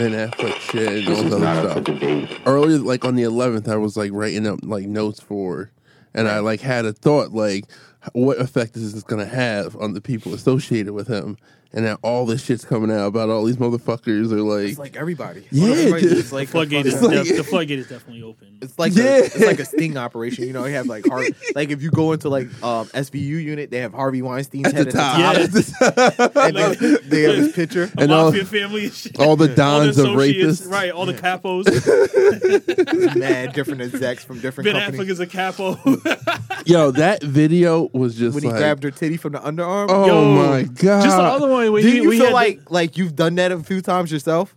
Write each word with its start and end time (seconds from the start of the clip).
Ben 0.00 0.12
Affleck 0.12 0.58
shit 0.60 1.06
and 1.06 1.08
all 1.08 1.14
This 1.14 1.24
is 1.24 1.30
this 1.30 1.40
not 1.40 1.66
other 1.66 1.82
stuff. 2.26 2.40
Earlier, 2.46 2.78
like 2.78 3.04
on 3.04 3.16
the 3.16 3.24
11th, 3.24 3.68
I 3.68 3.76
was 3.76 3.98
like 3.98 4.12
writing 4.14 4.46
up 4.46 4.60
like 4.62 4.86
notes 4.86 5.20
for, 5.20 5.72
and 6.14 6.26
I 6.26 6.38
like 6.38 6.62
had 6.62 6.86
a 6.86 6.94
thought 6.94 7.32
like, 7.32 7.66
what 8.12 8.38
effect 8.38 8.76
is 8.76 8.94
this 8.94 9.02
going 9.02 9.20
to 9.26 9.32
have 9.34 9.76
on 9.76 9.94
the 9.94 10.00
people 10.00 10.34
associated 10.34 10.92
with 10.92 11.08
him? 11.08 11.36
And 11.72 11.84
now 11.84 11.98
all 12.02 12.26
this 12.26 12.44
shit's 12.44 12.64
coming 12.64 12.90
out 12.90 13.06
about 13.06 13.28
all 13.30 13.44
these 13.44 13.58
motherfuckers 13.58 14.32
are 14.32 14.40
like, 14.42 14.70
It's 14.70 14.78
like 14.80 14.96
everybody. 14.96 15.46
Yeah, 15.52 15.68
Everybody's 15.68 16.08
dude. 16.08 16.16
just 16.18 16.32
like 16.32 16.48
a 16.48 16.50
Floodgate 16.50 16.84
is 16.84 17.00
like- 17.00 17.24
def- 17.24 17.36
the 17.36 17.44
floodgate 17.44 17.78
is 17.78 17.86
definitely 17.88 18.24
open. 18.24 18.58
It's 18.60 18.76
like 18.76 18.92
Yeah. 18.96 19.04
a, 19.04 19.18
it's 19.26 19.38
like 19.38 19.60
a 19.60 19.64
sting 19.64 19.96
operation. 19.96 20.48
You 20.48 20.52
know, 20.52 20.64
you 20.64 20.74
have 20.74 20.86
like 20.86 21.06
Har- 21.06 21.22
like 21.54 21.70
if 21.70 21.80
you 21.80 21.92
go 21.92 22.10
into 22.10 22.28
like 22.28 22.46
um, 22.64 22.88
SVU 22.88 23.20
unit, 23.20 23.70
they 23.70 23.78
have 23.78 23.92
Harvey 23.94 24.20
Weinstein's 24.20 24.66
at 24.66 24.74
head 24.74 24.86
the 24.88 24.90
top, 24.90 25.18
Yeah. 25.20 25.30
At 25.44 25.52
the 25.52 25.62
top. 25.62 26.36
and 26.36 26.56
they, 26.56 26.96
they 27.08 27.22
have 27.22 27.36
his 27.36 27.52
picture. 27.52 27.84
A 27.96 28.00
and 28.02 28.10
all- 28.12 28.32
mafia 28.32 28.44
family, 28.46 28.84
and 28.86 28.92
shit. 28.92 29.20
all 29.20 29.36
the 29.36 29.44
All 29.44 29.48
the 29.50 29.54
dons 29.54 29.98
of 29.98 30.06
rapists. 30.06 30.68
right? 30.68 30.90
All 30.90 31.06
the 31.06 31.14
capos. 31.14 31.66
Mad 33.16 33.52
different 33.52 33.80
execs 33.82 34.24
from 34.24 34.40
different 34.40 34.66
Ben 34.72 34.74
companies. 34.92 35.08
Affleck 35.08 35.10
is 35.12 35.20
a 35.20 35.26
capo. 35.28 35.74
Yo, 36.66 36.90
that 36.92 37.22
video 37.22 37.88
was 37.92 38.16
just 38.16 38.34
when 38.34 38.42
he 38.44 38.50
like, 38.50 38.58
grabbed 38.58 38.82
her 38.84 38.90
titty 38.90 39.16
from 39.16 39.32
the 39.32 39.38
underarm. 39.40 39.86
oh 39.88 40.06
Yo, 40.06 40.34
my 40.34 40.62
god! 40.62 41.02
Just 41.04 41.16
the 41.16 41.22
other 41.22 41.48
one. 41.48 41.72
When 41.72 41.82
Do 41.82 41.90
you 41.90 42.08
we 42.08 42.16
feel 42.18 42.26
had 42.26 42.34
like 42.34 42.70
like 42.70 42.96
you've 42.96 43.16
done 43.16 43.34
that 43.36 43.52
a 43.52 43.58
few 43.60 43.80
times 43.80 44.12
yourself? 44.12 44.54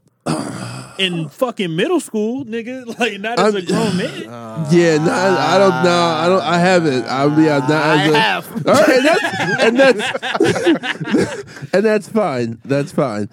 in 0.99 1.27
fucking 1.27 1.75
middle 1.75 1.99
school, 1.99 2.45
nigga, 2.45 2.85
like 2.99 3.19
not 3.19 3.39
as 3.39 3.55
a 3.55 3.57
I'm- 3.57 3.65
grown 3.65 3.97
man. 3.97 4.67
Yeah, 4.71 4.97
no, 4.97 5.11
I, 5.11 5.55
I 5.55 5.57
don't 5.57 5.83
know. 5.83 5.89
I 5.91 6.27
don't. 6.29 6.41
I 6.41 6.59
haven't. 6.59 7.05
I 7.05 7.25
mean, 7.27 7.49
I'm 7.49 7.61
not. 7.61 7.71
I 7.71 8.05
as 8.07 8.15
have. 8.15 8.67
All 8.67 8.73
right, 8.73 8.89
and 8.89 9.05
that's 9.05 9.61
and 9.63 9.79
that's 10.99 11.73
and 11.73 11.83
that's 11.85 12.07
fine. 12.09 12.59
That's 12.63 12.91
fine. 12.91 13.29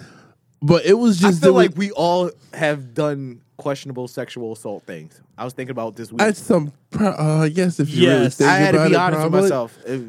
But 0.62 0.84
it 0.86 0.94
was 0.94 1.22
I 1.22 1.28
just 1.28 1.42
feel 1.42 1.52
there 1.54 1.62
like 1.68 1.76
we 1.76 1.90
all 1.92 2.30
have 2.52 2.92
done 2.94 3.40
questionable 3.60 4.08
sexual 4.08 4.52
assault 4.52 4.82
things. 4.84 5.20
I 5.38 5.44
was 5.44 5.52
thinking 5.52 5.70
about 5.72 5.96
this 5.96 6.10
week. 6.10 6.22
at 6.22 6.36
some. 6.36 6.72
Pro- 6.90 7.08
uh, 7.12 7.42
I 7.44 7.48
guess 7.50 7.78
if 7.78 7.90
you 7.90 8.08
really 8.08 8.22
Yes. 8.24 8.36
think 8.36 8.50
I 8.50 8.56
had 8.56 8.72
to 8.72 8.86
be 8.86 8.92
it, 8.94 8.96
honest 8.96 9.22
with 9.30 9.42
myself. 9.42 9.78
If 9.86 10.02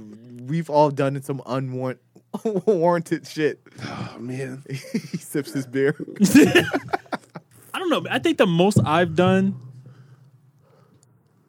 we've 0.48 0.70
all 0.70 0.90
done 0.90 1.22
some 1.22 1.42
unwarranted 1.46 2.00
warranted 2.66 3.28
shit. 3.28 3.60
Oh 3.86 4.16
man, 4.20 4.64
he 4.70 5.18
sips 5.18 5.54
his 5.54 5.68
beer. 5.68 5.96
I 7.74 7.80
don't 7.80 7.90
know. 7.90 8.06
I 8.10 8.20
think 8.20 8.38
the 8.38 8.48
most 8.48 8.80
I've 8.86 9.16
done. 9.16 9.56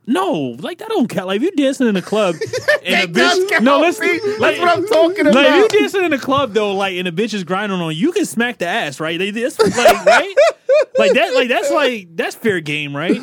No, 0.05 0.57
like 0.59 0.79
that 0.79 0.89
don't 0.89 1.09
count. 1.09 1.29
Like 1.29 1.37
if 1.37 1.43
you 1.43 1.53
dancing 1.53 1.87
in 1.87 1.95
a 1.95 2.03
club 2.03 2.35
and 2.85 3.05
a 3.05 3.07
bitch, 3.13 3.63
no, 3.63 3.79
let's 3.79 4.01
like, 4.01 4.21
That's 4.41 4.59
what 4.59 4.69
I'm 4.79 4.87
talking 4.89 5.21
about. 5.29 5.35
Like 5.37 5.47
if 5.47 5.53
about. 5.67 5.73
you 5.73 5.81
dancing 5.81 6.05
in 6.05 6.13
a 6.13 6.19
club 6.19 6.53
though, 6.55 6.75
like 6.75 6.97
and 6.97 7.07
a 7.07 7.13
bitch 7.13 7.35
is 7.35 7.45
grinding 7.45 7.79
on, 7.81 7.95
you 7.95 8.03
you 8.09 8.13
can 8.13 8.27
smack 8.27 8.59
the 8.59 8.67
ass, 8.67 8.99
right? 8.99 9.17
They, 9.17 9.31
that's 9.31 9.61
like 9.61 10.05
right, 10.05 10.35
like 10.99 11.13
that, 11.15 11.35
like 11.35 11.49
that's 11.49 11.71
like 11.71 12.09
that's 12.17 12.35
fair 12.37 12.61
game, 12.61 12.95
right? 12.97 13.21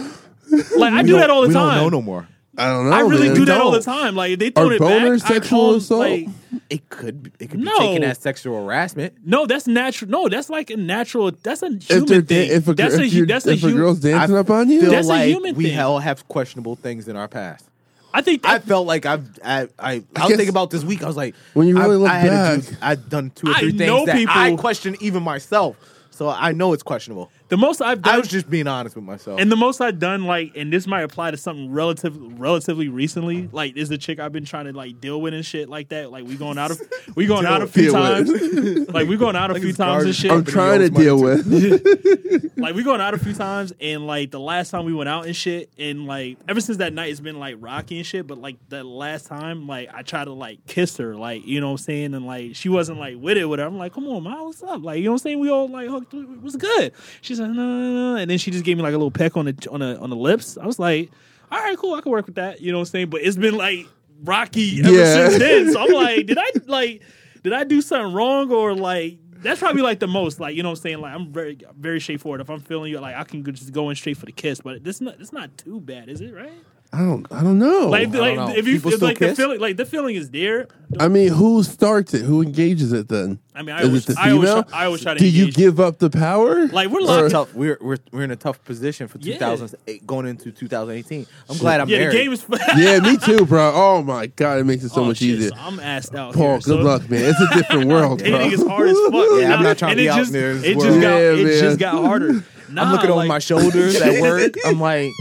Like 0.75 0.93
I 0.93 1.03
do 1.03 1.13
that 1.17 1.29
all 1.29 1.41
the 1.43 1.49
we 1.49 1.53
time. 1.53 1.75
don't 1.77 1.91
know 1.91 1.97
no 1.99 2.01
more. 2.01 2.27
I 2.57 2.67
don't 2.73 2.89
know. 2.89 2.95
I 2.95 3.01
really 3.01 3.27
man. 3.27 3.35
do 3.37 3.45
that 3.45 3.61
all 3.61 3.71
the 3.71 3.81
time. 3.81 4.15
Like 4.15 4.31
if 4.31 4.39
they 4.39 4.49
throw 4.49 4.67
Are 4.67 4.73
it 4.73 4.81
boners 4.81 5.21
back, 5.21 5.31
I 5.31 5.33
sexual 5.35 5.59
call, 5.59 5.75
assault? 5.75 5.99
Like, 6.01 6.27
It 6.69 6.89
could 6.89 7.31
it 7.39 7.49
could 7.51 7.59
be 7.59 7.65
No. 7.65 7.77
taken 7.77 8.03
as 8.03 8.17
sexual 8.17 8.63
harassment. 8.65 9.13
no, 9.25 9.45
that's 9.45 9.65
natural. 9.67 10.11
No, 10.11 10.27
that's 10.27 10.49
like 10.49 10.69
a 10.69 10.75
natural. 10.77 11.31
That's 11.43 11.61
a 11.63 11.67
If, 11.67 11.83
human 11.87 12.05
they're 12.07 12.21
thing. 12.21 12.49
da- 12.49 12.55
if 12.55 12.67
a, 12.67 12.73
that's 12.73 12.95
if 12.95 12.99
a 13.01 13.07
you're- 13.07 13.27
that's 13.27 13.47
a 13.47 13.51
if 13.51 13.63
a 13.63 13.69
hu- 13.69 13.75
girl's 13.77 13.99
dancing 13.99 14.35
I 14.35 14.39
up 14.39 14.49
on 14.49 14.69
you, 14.69 14.81
Feel 14.81 14.91
That's 14.91 15.07
a 15.07 15.09
like 15.09 15.27
human 15.29 15.55
we 15.55 15.69
thing. 15.69 15.79
all 15.79 15.99
have 15.99 16.27
questionable 16.27 16.75
things 16.75 17.07
in 17.07 17.15
our 17.15 17.27
past. 17.27 17.65
I 18.13 18.21
think 18.21 18.45
I 18.45 18.57
that, 18.57 18.67
felt 18.67 18.87
like 18.87 19.05
I've 19.05 19.25
I 19.45 19.61
I, 19.61 19.67
I, 19.79 19.93
was 19.95 20.03
guess- 20.15 20.27
thinking 20.29 20.49
about 20.49 20.71
this 20.71 20.83
week. 20.83 21.01
I 21.03 21.07
was 21.07 21.15
like, 21.17 21.35
When 21.53 21.67
you 21.67 21.77
really 21.77 21.93
I, 21.93 21.97
look 21.97 22.09
I 22.09 22.19
had 22.19 22.61
to 22.61 22.61
do, 22.67 22.71
back- 22.71 22.79
I've 22.81 23.09
done 23.09 23.31
two 23.35 23.47
or 23.47 23.53
I 23.53 23.59
three 23.61 23.71
know 23.73 23.97
things 23.97 24.07
that 24.07 24.15
people- 24.17 24.35
I 24.35 24.55
question 24.55 24.95
even 24.99 25.23
myself. 25.23 25.77
So 26.11 26.27
I 26.27 26.51
know 26.51 26.73
it's 26.73 26.83
questionable. 26.83 27.31
The 27.49 27.57
most 27.57 27.81
I've 27.81 28.01
done. 28.01 28.15
I 28.15 28.17
was 28.17 28.27
just 28.27 28.49
being 28.49 28.67
honest 28.67 28.95
with 28.95 29.03
myself. 29.05 29.39
And 29.39 29.51
the 29.51 29.55
most 29.55 29.81
I've 29.81 29.99
done, 29.99 30.23
like, 30.25 30.55
and 30.55 30.71
this 30.71 30.87
might 30.87 31.01
apply 31.01 31.31
to 31.31 31.37
something 31.37 31.71
relative, 31.71 32.15
relatively 32.39 32.87
recently, 32.89 33.49
like, 33.51 33.75
is 33.75 33.89
the 33.89 33.97
chick 33.97 34.19
I've 34.19 34.31
been 34.31 34.45
trying 34.45 34.65
to 34.65 34.73
like 34.73 35.01
deal 35.01 35.19
with 35.21 35.33
and 35.33 35.45
shit 35.45 35.67
like 35.67 35.89
that. 35.89 36.11
Like, 36.11 36.25
we 36.25 36.35
going 36.35 36.57
out 36.57 36.71
of, 36.71 36.79
we 37.15 37.25
going 37.25 37.45
out 37.45 37.61
a 37.61 37.67
few 37.67 37.91
times. 37.91 38.29
like, 38.89 39.07
we 39.07 39.17
going 39.17 39.35
out 39.35 39.49
a 39.49 39.53
Like 39.53 39.61
few 39.63 39.73
times 39.73 40.05
and 40.05 40.15
shit. 40.15 40.31
I'm 40.31 40.45
trying 40.45 40.79
to 40.79 40.89
deal 40.89 41.17
to- 41.17 41.23
with. 41.23 42.53
like, 42.57 42.75
we 42.75 42.83
going 42.83 43.01
out 43.01 43.13
a 43.13 43.17
few 43.17 43.33
times, 43.33 43.73
and 43.81 44.05
like 44.05 44.31
the 44.31 44.39
last 44.39 44.69
time 44.69 44.85
we 44.85 44.93
went 44.93 45.09
out 45.09 45.25
and 45.25 45.35
shit, 45.35 45.71
and 45.77 46.05
like 46.05 46.37
ever 46.47 46.61
since 46.61 46.77
that 46.77 46.93
night, 46.93 47.09
it's 47.11 47.19
been 47.19 47.39
like 47.39 47.55
rocky 47.59 47.97
and 47.97 48.05
shit. 48.05 48.27
But 48.27 48.37
like 48.37 48.57
that 48.69 48.85
last 48.85 49.25
time, 49.27 49.67
like 49.67 49.89
I 49.93 50.03
tried 50.03 50.25
to 50.25 50.33
like 50.33 50.65
kiss 50.67 50.97
her, 50.97 51.15
like 51.15 51.45
you 51.45 51.59
know 51.61 51.67
what 51.71 51.79
I'm 51.81 51.85
saying, 51.85 52.13
and 52.13 52.25
like 52.25 52.55
she 52.55 52.69
wasn't 52.69 52.99
like 52.99 53.15
with 53.17 53.37
it. 53.37 53.45
With 53.45 53.59
her, 53.59 53.65
I'm 53.65 53.77
like, 53.77 53.93
come 53.93 54.07
on, 54.07 54.23
man, 54.23 54.43
what's 54.43 54.61
up? 54.61 54.83
Like 54.83 54.99
you 54.99 55.05
know 55.05 55.11
what 55.11 55.21
I'm 55.21 55.23
saying? 55.23 55.39
We 55.39 55.49
all 55.49 55.67
like 55.67 55.89
hooked. 55.89 56.13
It 56.13 56.41
was 56.41 56.55
good. 56.55 56.93
She 57.39 57.45
said 57.45 57.55
no, 57.55 57.63
no, 57.63 58.13
no, 58.13 58.15
and 58.21 58.29
then 58.29 58.37
she 58.37 58.51
just 58.51 58.65
gave 58.65 58.77
me 58.77 58.83
like 58.83 58.93
a 58.93 58.97
little 58.97 59.11
peck 59.11 59.37
on 59.37 59.45
the 59.45 59.67
on 59.71 59.79
the 59.79 59.97
on 59.99 60.09
the 60.09 60.15
lips. 60.15 60.57
I 60.57 60.65
was 60.65 60.79
like, 60.79 61.11
all 61.51 61.59
right, 61.59 61.77
cool, 61.77 61.93
I 61.95 62.01
can 62.01 62.11
work 62.11 62.25
with 62.25 62.35
that. 62.35 62.61
You 62.61 62.71
know 62.71 62.79
what 62.79 62.87
I'm 62.87 62.91
saying? 62.91 63.09
But 63.09 63.21
it's 63.21 63.37
been 63.37 63.55
like 63.57 63.87
rocky 64.23 64.81
ever 64.81 64.91
Yeah. 64.91 65.29
since 65.29 65.39
then. 65.39 65.73
So 65.73 65.79
I'm 65.81 65.91
like, 65.93 66.25
did 66.25 66.37
I 66.37 66.51
like 66.67 67.01
did 67.43 67.53
I 67.53 67.63
do 67.63 67.81
something 67.81 68.13
wrong 68.13 68.51
or 68.51 68.73
like 68.75 69.17
that's 69.41 69.59
probably 69.61 69.81
like 69.81 69.99
the 69.99 70.07
most 70.07 70.39
like 70.41 70.55
you 70.55 70.63
know 70.63 70.69
what 70.69 70.79
I'm 70.79 70.81
saying 70.81 70.99
like 70.99 71.13
I'm 71.15 71.31
very 71.31 71.57
very 71.77 71.99
straightforward. 72.01 72.41
If 72.41 72.49
I'm 72.49 72.59
feeling 72.59 72.91
you, 72.91 72.99
like 72.99 73.15
I 73.15 73.23
can 73.23 73.43
just 73.45 73.71
go 73.71 73.89
in 73.89 73.95
straight 73.95 74.17
for 74.17 74.25
the 74.25 74.31
kiss. 74.33 74.59
But 74.61 74.83
this 74.83 74.99
not 75.01 75.15
it's 75.19 75.31
not 75.33 75.57
too 75.57 75.79
bad, 75.79 76.09
is 76.09 76.19
it? 76.21 76.33
Right? 76.33 76.51
I 76.91 76.99
don't. 76.99 77.27
I 77.31 77.43
don't 77.43 77.59
know. 77.59 77.87
Like, 77.89 78.11
don't 78.11 78.19
like 78.21 78.35
know. 78.35 78.49
if 78.49 78.65
you 78.67 78.75
People 78.77 78.89
if, 78.91 78.95
still 78.97 79.07
like 79.09 79.19
the 79.19 79.35
feeling 79.35 79.59
like 79.59 79.77
the 79.77 79.85
feeling 79.85 80.15
is 80.15 80.31
there. 80.31 80.67
I 80.99 81.07
mean, 81.07 81.27
who 81.27 81.61
starts 81.61 82.15
it? 82.15 82.23
Who 82.23 82.41
engages 82.41 82.93
it 82.93 83.07
then? 83.09 83.37
I 83.53 83.61
mean, 83.61 83.75
I 83.75 83.81
Is 83.81 83.87
always, 83.89 84.09
it 84.09 84.15
the 84.15 84.19
I 84.19 84.31
always, 84.31 84.49
female? 84.49 84.63
try, 84.63 84.79
I 84.79 84.85
always 84.85 85.01
try 85.03 85.13
to. 85.13 85.19
Do 85.19 85.27
you 85.29 85.41
engage. 85.43 85.55
give 85.55 85.79
up 85.79 85.99
the 85.99 86.09
power? 86.09 86.65
like 86.69 86.89
we're 86.89 87.01
We're, 87.01 87.05
locked 87.05 87.31
tough. 87.31 87.53
We're, 87.53 87.77
we're 87.79 87.97
we're 88.11 88.23
in 88.23 88.31
a 88.31 88.35
tough 88.35 88.63
position 88.65 89.07
for 89.07 89.19
Yeah. 89.19 89.35
2008 89.35 90.07
going 90.07 90.25
into 90.25 90.51
2018. 90.51 91.27
I'm 91.47 91.57
glad 91.57 91.79
I'm 91.79 91.89
Yeah, 91.89 91.99
married. 91.99 92.15
the 92.15 92.17
game 92.23 92.33
is. 92.33 92.45
yeah, 92.77 92.99
me 93.01 93.17
too, 93.17 93.45
bro. 93.45 93.71
Oh 93.75 94.01
my 94.01 94.25
god, 94.25 94.57
it 94.57 94.63
makes 94.63 94.83
it 94.83 94.89
so 94.89 95.01
Oh, 95.01 95.05
much 95.05 95.17
shit, 95.17 95.27
easier. 95.29 95.49
so 95.49 95.55
I'm 95.59 95.79
asked 95.79 96.15
out. 96.15 96.33
Paul, 96.33 96.43
here, 96.43 96.55
good 96.55 96.63
so 96.63 96.77
luck, 96.77 97.07
man. 97.07 97.23
It's 97.23 97.39
a 97.39 97.55
different 97.55 97.87
world, 97.91 98.17
Dating 98.19 98.33
bro. 98.33 98.45
is 98.47 98.67
hard 98.67 98.89
as 98.89 98.97
fuck. 99.11 99.13
Yeah, 99.41 99.53
I'm 99.55 99.61
not 99.63 99.77
trying 99.77 99.91
and 99.91 99.97
to 99.99 100.03
be 100.03 100.07
it 100.07 100.09
out 100.09 100.17
just, 100.17 100.31
there 100.31 100.51
in 100.53 100.61
this 100.61 100.65
It 100.71 100.73
just 100.73 100.85
world. 100.87 101.01
got 101.03 101.09
Yeah, 101.17 101.31
it 101.33 101.43
man. 101.45 101.59
just 101.61 101.79
got 101.79 102.03
harder. 102.03 102.43
Nah, 102.71 102.83
I'm 102.83 102.91
looking 102.93 103.09
over 103.11 103.17
like- 103.19 103.27
my 103.27 103.39
shoulders 103.39 103.95
at 104.01 104.21
work. 104.21 104.53
I'm 104.65 104.79
like, 104.79 105.11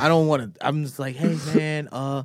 I 0.00 0.08
don't 0.08 0.26
want 0.26 0.54
to. 0.54 0.66
I'm 0.66 0.84
just 0.84 0.98
like, 0.98 1.16
hey 1.16 1.36
man, 1.54 1.88
uh, 1.92 2.24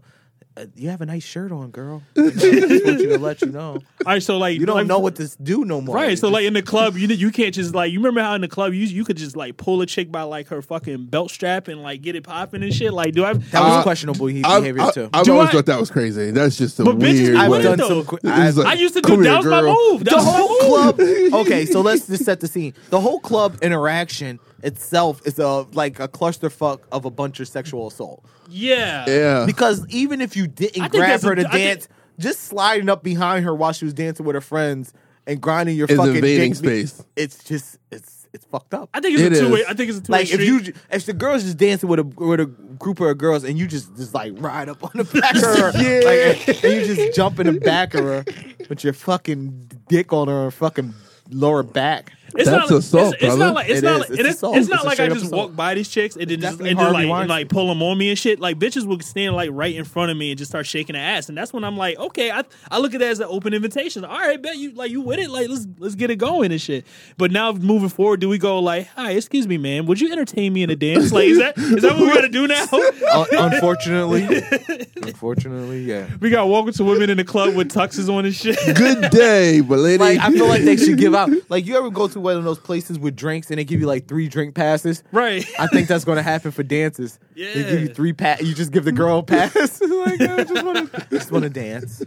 uh, 0.58 0.66
you 0.78 0.88
have 0.88 1.02
a 1.02 1.06
nice 1.06 1.24
shirt 1.24 1.52
on, 1.52 1.70
girl. 1.70 2.02
You 2.16 2.28
I 2.28 2.30
just 2.30 2.86
want 2.86 3.00
you 3.02 3.10
to 3.10 3.18
let 3.18 3.42
you 3.42 3.50
know. 3.52 3.72
All 3.74 3.82
right, 4.06 4.24
so 4.24 4.38
like 4.38 4.58
You 4.58 4.66
don't 4.66 4.78
like, 4.78 4.88
know 4.88 5.00
what 5.00 5.18
this 5.18 5.36
do 5.36 5.66
no 5.66 5.82
more. 5.82 5.94
Right, 5.94 6.18
so 6.18 6.30
like 6.30 6.46
in 6.46 6.54
the 6.54 6.62
club, 6.62 6.96
you 6.96 7.10
you 7.10 7.30
can't 7.30 7.54
just 7.54 7.76
like 7.76 7.92
you 7.92 8.00
remember 8.00 8.22
how 8.22 8.36
in 8.36 8.42
the 8.42 8.48
club 8.48 8.72
you 8.74 8.86
you 8.86 9.04
could 9.04 9.18
just 9.18 9.36
like 9.36 9.58
pull 9.58 9.82
a 9.82 9.86
chick 9.86 10.14
by 10.14 10.22
like 10.22 10.48
her 10.48 10.62
fucking 10.62 11.08
belt 11.08 11.30
strap 11.30 11.68
and 11.68 11.84
like 11.84 12.02
get 12.02 12.16
it 12.16 12.24
popping 12.24 12.64
and 12.64 12.74
shit. 12.74 12.94
Like, 12.94 13.14
do 13.14 13.26
I? 13.26 13.34
that 13.34 13.62
was 13.62 13.74
Uh, 13.80 13.84
questionable 13.84 14.28
I've, 14.28 14.62
behavior 14.62 14.82
I- 14.84 14.92
too. 14.92 15.10
I've 15.12 15.26
Do 15.26 15.34
always 15.34 15.50
I- 15.50 15.52
thought 15.52 15.66
that 15.66 15.80
was 15.80 15.92
crazy. 15.92 16.32
That's 16.32 16.56
just 16.56 16.80
a 16.80 16.86
But 16.86 16.96
weird 17.00 17.34
be 17.34 17.38
I've 17.38 17.52
way. 17.52 17.60
it, 17.60 17.64
done 17.64 17.78
some. 17.80 18.20
I've, 18.24 18.56
like, 18.56 18.68
I 18.68 18.74
used 18.76 18.94
to 18.94 19.02
do 19.02 19.18
that 19.24 19.24
here, 19.24 19.36
was 19.38 19.46
my 19.48 19.62
move. 19.62 20.06
That 20.06 20.12
the 20.12 20.16
was 20.16 20.26
whole 20.26 20.50
move. 20.86 20.96
club. 20.96 21.42
Okay, 21.46 21.66
so 21.66 21.82
let's 21.82 22.08
just 22.08 22.24
set 22.24 22.40
the 22.40 22.48
scene. 22.48 22.74
The 22.92 23.02
whole 23.02 23.20
club 23.20 23.58
interaction 23.62 24.40
itself 24.66 25.22
is 25.26 25.40
a 25.40 25.48
like 25.74 26.00
a 26.00 26.08
clusterfuck 26.10 26.80
of 26.92 27.06
a 27.06 27.12
bunch 27.12 27.40
of 27.40 27.48
sexual 27.48 27.88
assault. 27.88 28.26
Yeah, 28.50 29.06
Yeah. 29.08 29.46
Because 29.46 29.86
even 29.90 30.20
if 30.22 30.36
you 30.36 30.44
I 30.44 30.48
didn't 30.48 30.74
think 30.74 30.92
grab 30.92 31.10
that's 31.10 31.24
a- 31.24 31.28
her 31.28 31.36
to 31.36 31.48
I 31.48 31.52
think- 31.52 31.54
dance, 31.64 31.88
just 32.20 32.42
sliding 32.42 32.90
up 32.90 33.04
behind 33.04 33.46
her 33.46 33.54
while 33.56 33.72
she 33.74 33.86
was 33.86 33.94
dancing 33.94 34.26
with 34.26 34.36
her 34.36 34.42
friends 34.42 34.94
and 35.28 35.42
grinding 35.42 35.76
your 35.76 35.88
Is 35.88 35.98
fucking 35.98 36.16
invading 36.16 36.52
dick, 36.52 36.58
space. 36.60 37.04
It's 37.16 37.44
just 37.44 37.78
it's 37.92 38.28
it's 38.34 38.46
fucked 38.46 38.74
up. 38.74 38.90
I 38.94 39.00
think 39.00 39.18
it's 39.18 39.24
It 39.24 39.34
a 39.34 39.48
two 39.48 39.54
way. 39.54 39.64
I 39.68 39.74
think 39.74 39.90
it's 39.90 40.00
a 40.00 40.02
two 40.02 40.12
way 40.12 40.20
Like 40.20 40.28
if 40.30 40.34
street. 40.42 40.68
you 40.68 40.74
if 40.92 41.06
the 41.06 41.14
girl's 41.14 41.44
just 41.44 41.58
dancing 41.58 41.90
with 41.90 42.00
a 42.00 42.04
with 42.04 42.40
a 42.40 42.46
group 42.46 43.00
of 43.00 43.18
girls 43.18 43.44
and 43.44 43.58
you 43.58 43.66
just 43.68 43.96
just 43.98 44.14
like 44.14 44.34
ride 44.38 44.70
up 44.70 44.84
on 44.84 44.92
the 44.94 45.04
back 45.04 45.36
of 45.36 45.42
her, 45.42 45.72
Yeah. 45.82 46.02
like, 46.06 46.64
and 46.64 46.74
you 46.74 46.96
just 46.96 47.16
jump 47.16 47.40
in 47.40 47.48
the 47.48 47.60
back 47.60 47.94
of 47.94 48.04
her 48.04 48.26
with 48.70 48.84
your 48.84 48.94
fucking 48.94 49.72
dick 49.90 50.12
on 50.14 50.28
her 50.28 50.52
fucking 50.52 50.94
lower 51.32 51.64
back. 51.64 52.12
It's 52.38 52.50
That's 52.50 52.70
not, 52.70 52.80
assault, 52.80 53.14
it's, 53.16 53.24
it's 53.24 53.36
not 53.36 53.54
like 53.56 53.70
it's 53.70 53.80
It 53.80 53.84
not 53.84 53.94
is. 53.94 54.00
like 54.02 54.10
It's 54.10 54.20
it's, 54.20 54.30
it's 54.30 54.42
not 54.42 54.56
It's 54.58 54.86
like 54.86 55.00
I 55.00 55.08
just 55.08 55.26
assault. 55.26 55.50
walk 55.50 55.56
by 55.56 55.74
these 55.74 55.88
chicks 55.90 56.16
and 56.16 56.30
then 56.30 56.42
just, 56.42 56.60
and, 56.60 56.78
just, 56.78 56.94
like, 56.94 57.06
and 57.08 57.30
like 57.30 57.50
pull 57.50 57.68
them 57.68 57.82
on 57.82 57.98
me 57.98 58.10
and 58.10 58.20
shit. 58.20 58.40
Like 58.40 58.60
bitches 58.60 58.86
will 58.86 59.00
stand 59.00 59.36
like 59.36 59.50
right 59.54 59.74
in 59.74 59.84
front 59.86 60.12
of 60.12 60.18
me 60.18 60.32
and 60.32 60.38
just 60.38 60.52
start 60.52 60.66
shaking 60.66 60.94
their 60.94 61.04
ass, 61.06 61.30
and 61.30 61.38
that's 61.38 61.54
when 61.54 61.64
I'm 61.64 61.78
like, 61.78 61.98
okay, 61.98 62.32
I 62.32 62.44
I 62.70 62.80
look 62.80 62.94
at 62.94 63.00
that 63.00 63.10
as 63.10 63.20
an 63.20 63.28
open 63.30 63.54
invitation. 63.54 64.04
All 64.04 64.18
right, 64.18 64.42
bet 64.42 64.58
you 64.58 64.72
like 64.72 64.92
you 64.92 65.02
with 65.02 65.20
it. 65.20 65.30
Like 65.30 65.48
let's 65.50 65.66
let's 65.80 65.96
get 65.96 66.10
it 66.10 66.18
going 66.18 66.52
and 66.52 66.60
shit. 66.62 66.86
But 67.18 67.32
now 67.32 67.52
moving 67.54 67.90
forward, 67.90 68.20
do 68.20 68.28
we 68.30 68.38
go 68.38 68.60
like, 68.60 68.88
hi, 68.88 69.12
excuse 69.12 69.48
me, 69.48 69.58
man, 69.58 69.86
would 69.86 70.02
you 70.02 70.12
entertain 70.12 70.52
me 70.54 70.64
in 70.64 70.70
a 70.70 70.76
dance? 70.76 71.12
Like 71.12 71.26
is 71.26 71.38
that 71.40 71.58
is 71.58 71.82
that 71.84 71.94
what 71.94 72.02
we 72.02 72.14
got 72.14 72.22
to 72.22 72.30
do 72.30 72.48
now? 72.48 72.66
Un- 72.72 72.82
uh, 73.12 73.26
unfortunately, 73.32 74.24
unfortunately, 75.02 75.82
yeah. 75.84 76.08
we 76.20 76.30
got 76.30 76.48
walking 76.48 76.74
to 76.74 76.84
walk 76.84 76.96
into 76.96 77.00
women 77.00 77.10
in 77.10 77.18
the 77.18 77.24
club 77.24 77.56
with 77.56 77.72
tuxes 77.72 78.10
on 78.14 78.26
and 78.26 78.36
shit. 78.36 78.58
Good 78.76 79.12
day, 79.12 79.62
but 79.62 79.80
lady. 79.80 79.98
Like 79.98 80.20
I 80.20 80.32
feel 80.32 80.48
like 80.48 80.64
they 80.64 80.78
should 80.78 80.98
give 80.98 81.14
out. 81.16 81.30
Like 81.50 81.66
you 81.68 81.78
ever 81.78 81.90
go 81.90 82.08
to 82.08 82.20
one 82.26 82.38
of 82.38 82.44
those 82.44 82.60
places 82.60 83.00
with 83.00 83.16
drinks 83.16 83.50
and 83.50 83.58
they 83.58 83.64
give 83.64 83.80
you 83.80 83.88
like 83.88 84.08
three 84.08 84.28
drink 84.28 84.56
passes? 84.56 85.04
right. 85.12 85.46
I 85.60 85.68
think 85.68 85.88
that's 85.88 86.04
going 86.04 86.18
to 86.18 86.24
happen 86.24 86.52
for 86.52 86.64
dances. 86.64 87.20
Yeah. 87.36 87.54
They 87.54 87.64
give 87.64 87.82
you 87.82 87.88
three 87.88 88.14
pa 88.14 88.38
You 88.42 88.54
just 88.54 88.72
give 88.72 88.84
the 88.84 88.92
girl 88.92 89.20
a 89.20 89.24
pass. 89.36 89.82
like, 89.82 90.22
I 90.22 90.44
just 90.44 90.66
want 90.66 90.92
to, 90.92 91.08
just 91.10 91.32
want 91.32 91.44
to 91.44 91.50
dance. 91.50 92.04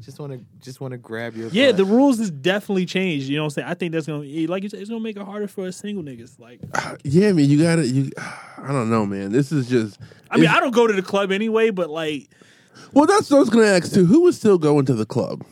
just 0.00 0.18
want 0.18 0.32
to 0.32 0.40
just 0.60 0.80
want 0.80 0.92
to 0.92 0.98
grab 0.98 1.36
your 1.36 1.48
Yeah, 1.48 1.72
the 1.72 1.84
rules 1.84 2.20
is 2.20 2.30
definitely 2.30 2.86
changed. 2.86 3.28
You 3.28 3.36
know 3.36 3.42
what 3.44 3.46
I'm 3.46 3.62
saying? 3.62 3.68
I 3.68 3.74
think 3.74 3.92
that's 3.92 4.06
gonna 4.06 4.24
like 4.46 4.62
you 4.62 4.68
said, 4.68 4.80
it's 4.80 4.90
gonna 4.90 5.00
make 5.00 5.16
it 5.16 5.22
harder 5.22 5.48
for 5.48 5.66
us 5.66 5.76
single 5.76 6.02
niggas. 6.02 6.38
Like 6.38 6.60
uh, 6.74 6.96
Yeah, 7.04 7.28
I 7.28 7.32
mean, 7.32 7.50
you 7.50 7.62
gotta. 7.62 7.86
You, 7.86 8.10
I 8.16 8.72
don't 8.72 8.90
know, 8.90 9.06
man. 9.06 9.32
This 9.32 9.52
is 9.52 9.68
just. 9.68 9.98
I 10.30 10.36
mean, 10.36 10.48
I 10.48 10.60
don't 10.60 10.74
go 10.74 10.86
to 10.86 10.92
the 10.92 11.02
club 11.02 11.32
anyway, 11.32 11.70
but 11.70 11.90
like 11.90 12.28
well, 12.92 13.06
that's 13.06 13.30
what 13.30 13.38
I 13.38 13.40
was 13.40 13.50
gonna 13.50 13.66
ask 13.66 13.92
too. 13.92 14.06
Who 14.06 14.22
was 14.22 14.36
still 14.36 14.58
going 14.58 14.86
to 14.86 14.94
the 14.94 15.06
club? 15.06 15.44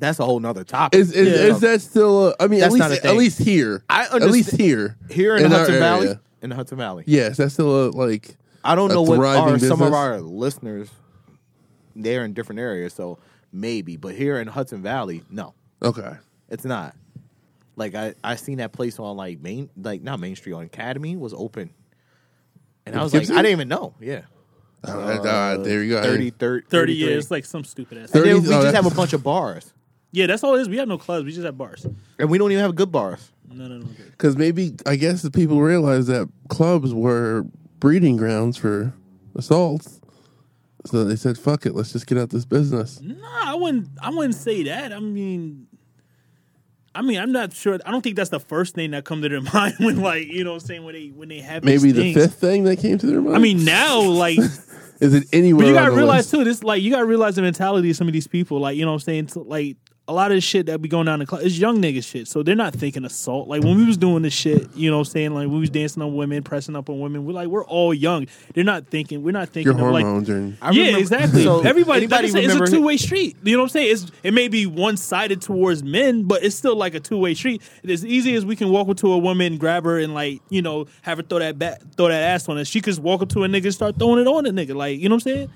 That's 0.00 0.18
a 0.18 0.24
whole 0.24 0.40
nother 0.40 0.64
topic. 0.64 0.98
Is 0.98 1.12
is, 1.12 1.28
Yeah. 1.28 1.46
is 1.54 1.60
that 1.60 1.80
still? 1.80 2.28
A, 2.28 2.34
I 2.40 2.46
mean, 2.48 2.60
That's 2.60 2.74
at 2.74 2.78
not 2.78 2.90
least 2.90 2.98
a 2.98 3.02
thing. 3.02 3.10
at 3.10 3.16
least 3.16 3.38
here. 3.38 3.84
I 3.88 4.04
at 4.06 4.22
least 4.22 4.56
here. 4.56 4.96
here 5.10 5.36
in, 5.36 5.44
the 5.44 5.48
our 5.50 5.58
Hudson 5.58 5.78
Valley. 5.78 6.06
area. 6.08 6.20
In 6.42 6.50
the 6.50 6.56
Hudson 6.56 6.78
Valley. 6.78 7.04
Yes, 7.06 7.36
that's 7.36 7.54
still 7.54 7.88
a 7.88 7.90
like. 7.90 8.36
I 8.64 8.74
don't 8.74 8.90
a 8.90 8.94
know 8.94 9.02
what 9.02 9.16
thriving 9.16 9.54
are 9.54 9.58
some 9.58 9.72
of 9.72 9.78
business. 9.78 9.94
our 9.94 10.20
listeners. 10.20 10.90
They're 11.96 12.24
in 12.24 12.32
different 12.34 12.60
areas, 12.60 12.94
so 12.94 13.18
maybe. 13.52 13.96
But 13.96 14.14
here 14.14 14.38
in 14.38 14.46
Hudson 14.48 14.82
Valley, 14.82 15.22
no, 15.30 15.54
Okay. 15.82 16.12
it's 16.48 16.64
not. 16.64 16.94
Like 17.76 17.94
I, 17.94 18.14
I 18.22 18.36
seen 18.36 18.58
that 18.58 18.72
place 18.72 18.98
on 18.98 19.16
like 19.16 19.40
main, 19.40 19.70
like 19.76 20.02
not 20.02 20.20
Main 20.20 20.36
Street 20.36 20.52
on 20.52 20.64
Academy 20.64 21.16
was 21.16 21.32
open, 21.34 21.70
and 22.86 22.94
I 22.96 23.02
was 23.02 23.12
like, 23.12 23.22
Gibson? 23.22 23.36
I 23.36 23.42
didn't 23.42 23.52
even 23.52 23.68
know. 23.68 23.94
Yeah, 24.00 24.22
All 24.86 24.96
right, 24.98 25.18
all 25.18 25.24
right, 25.24 25.56
there 25.64 25.82
you 25.82 25.90
go. 25.90 26.02
30, 26.02 26.30
30, 26.30 26.66
30 26.68 26.94
years, 26.94 27.30
like 27.30 27.44
some 27.46 27.64
stupid 27.64 27.98
ass. 27.98 28.10
And 28.12 28.24
then 28.24 28.42
we 28.42 28.48
oh, 28.48 28.62
just 28.62 28.74
have 28.74 28.84
a 28.86 28.88
that's- 28.88 28.96
bunch 28.96 29.12
of 29.14 29.22
bars, 29.22 29.72
Yeah, 30.12 30.26
that's 30.26 30.42
all 30.42 30.54
it 30.56 30.60
is. 30.62 30.68
We 30.68 30.76
have 30.78 30.88
no 30.88 30.98
clubs. 30.98 31.24
We 31.24 31.32
just 31.32 31.44
have 31.44 31.56
bars. 31.56 31.86
and 32.18 32.28
we 32.30 32.36
don't 32.38 32.50
even 32.52 32.62
have 32.64 32.74
good 32.74 32.90
bars. 32.90 33.30
No, 33.48 33.66
no, 33.66 33.78
no. 33.78 33.84
no. 33.84 33.88
Because 34.10 34.36
maybe 34.36 34.74
I 34.86 34.96
guess 34.96 35.22
the 35.22 35.30
people 35.30 35.60
realized 35.60 36.08
that 36.08 36.28
clubs 36.48 36.92
were 36.94 37.44
breeding 37.78 38.16
grounds 38.16 38.56
for 38.56 38.92
assaults, 39.34 40.00
so 40.86 41.04
they 41.04 41.16
said, 41.16 41.36
"Fuck 41.38 41.66
it, 41.66 41.74
let's 41.74 41.92
just 41.92 42.06
get 42.06 42.18
out 42.18 42.22
of 42.24 42.28
this 42.30 42.44
business." 42.44 43.00
Nah, 43.00 43.16
I 43.30 43.54
wouldn't. 43.54 43.88
I 44.00 44.10
wouldn't 44.10 44.34
say 44.36 44.62
that. 44.64 44.92
I 44.92 45.00
mean, 45.00 45.66
I 46.94 47.02
mean, 47.02 47.18
I'm 47.18 47.32
not 47.32 47.52
sure. 47.52 47.78
I 47.86 47.90
don't 47.90 48.02
think 48.02 48.16
that's 48.16 48.30
the 48.30 48.40
first 48.40 48.74
thing 48.74 48.90
that 48.92 49.04
come 49.04 49.22
to 49.22 49.28
their 49.28 49.40
mind 49.54 49.74
when, 49.78 50.00
like, 50.00 50.26
you 50.28 50.42
know, 50.44 50.52
what 50.54 50.62
I'm 50.62 50.66
saying 50.66 50.84
when 50.84 50.94
they 50.94 51.08
when 51.08 51.28
they 51.28 51.40
have 51.40 51.62
these 51.64 51.82
Maybe 51.82 51.92
the 51.92 52.14
fifth 52.14 52.34
thing 52.34 52.64
that 52.64 52.76
came 52.76 52.98
to 52.98 53.06
their 53.06 53.20
mind. 53.20 53.36
I 53.36 53.38
mean, 53.38 53.64
now 53.64 54.00
like, 54.00 54.38
is 55.00 55.14
it 55.14 55.24
anywhere? 55.32 55.62
but 55.62 55.68
you 55.68 55.74
gotta 55.74 55.90
the 55.90 55.96
realize 55.96 56.18
list? 56.18 56.30
too. 56.32 56.44
This 56.44 56.62
like 56.64 56.82
you 56.82 56.90
gotta 56.90 57.04
realize 57.06 57.36
the 57.36 57.42
mentality 57.42 57.90
of 57.90 57.96
some 57.96 58.06
of 58.08 58.12
these 58.12 58.26
people. 58.26 58.58
Like, 58.60 58.76
you 58.76 58.84
know, 58.84 58.92
what 58.92 59.02
I'm 59.02 59.04
saying 59.04 59.28
So, 59.28 59.40
like. 59.42 59.76
A 60.10 60.12
lot 60.12 60.32
of 60.32 60.36
the 60.36 60.40
shit 60.40 60.66
that 60.66 60.82
be 60.82 60.88
going 60.88 61.06
down 61.06 61.20
the 61.20 61.26
club 61.26 61.42
is 61.42 61.56
young 61.56 61.80
niggas 61.80 62.04
shit. 62.04 62.26
So 62.26 62.42
they're 62.42 62.56
not 62.56 62.74
thinking 62.74 63.04
assault. 63.04 63.46
Like 63.46 63.62
when 63.62 63.76
we 63.76 63.84
was 63.84 63.96
doing 63.96 64.22
this 64.22 64.34
shit, 64.34 64.68
you 64.74 64.90
know 64.90 64.98
what 64.98 65.06
I'm 65.06 65.12
saying? 65.12 65.34
Like 65.34 65.46
we 65.46 65.60
was 65.60 65.70
dancing 65.70 66.02
on 66.02 66.16
women, 66.16 66.42
pressing 66.42 66.74
up 66.74 66.90
on 66.90 66.98
women. 66.98 67.24
We're 67.24 67.32
like, 67.32 67.46
we're 67.46 67.64
all 67.64 67.94
young. 67.94 68.26
They're 68.52 68.64
not 68.64 68.88
thinking, 68.88 69.22
we're 69.22 69.30
not 69.30 69.50
thinking 69.50 69.78
Your 69.78 69.86
of 69.86 69.92
like 69.92 70.02
hormones 70.04 70.28
are. 70.28 70.52
I 70.60 70.72
yeah, 70.72 70.80
remember- 70.80 70.98
exactly. 70.98 71.44
So 71.44 71.60
Everybody, 71.60 72.08
like 72.08 72.12
I 72.12 72.18
anybody 72.24 72.44
it's 72.44 72.70
a 72.72 72.74
two 72.74 72.82
way 72.82 72.96
street. 72.96 73.36
You 73.44 73.56
know 73.56 73.62
what 73.62 73.66
I'm 73.66 73.68
saying? 73.70 73.92
It's 73.92 74.10
it 74.24 74.34
may 74.34 74.48
be 74.48 74.66
one 74.66 74.96
sided 74.96 75.42
towards 75.42 75.84
men, 75.84 76.24
but 76.24 76.42
it's 76.42 76.56
still 76.56 76.74
like 76.74 76.96
a 76.96 77.00
two 77.00 77.18
way 77.18 77.34
street. 77.34 77.62
It's 77.84 78.02
as 78.02 78.04
easy 78.04 78.34
as 78.34 78.44
we 78.44 78.56
can 78.56 78.70
walk 78.70 78.88
up 78.88 78.96
to 78.96 79.12
a 79.12 79.18
woman, 79.18 79.58
grab 79.58 79.84
her, 79.84 80.00
and 80.00 80.12
like 80.12 80.42
you 80.48 80.60
know 80.60 80.86
have 81.02 81.18
her 81.18 81.22
throw 81.22 81.38
that 81.38 81.56
back, 81.56 81.82
throw 81.96 82.08
that 82.08 82.20
ass 82.20 82.48
on 82.48 82.58
us. 82.58 82.66
She 82.66 82.80
could 82.80 82.90
just 82.90 83.00
walk 83.00 83.22
up 83.22 83.28
to 83.28 83.44
a 83.44 83.46
nigga 83.46 83.66
and 83.66 83.74
start 83.74 83.96
throwing 83.96 84.20
it 84.20 84.26
on 84.26 84.44
a 84.44 84.50
nigga. 84.50 84.74
Like 84.74 84.98
you 84.98 85.08
know 85.08 85.14
what 85.14 85.26
I'm 85.26 85.32
saying? 85.36 85.50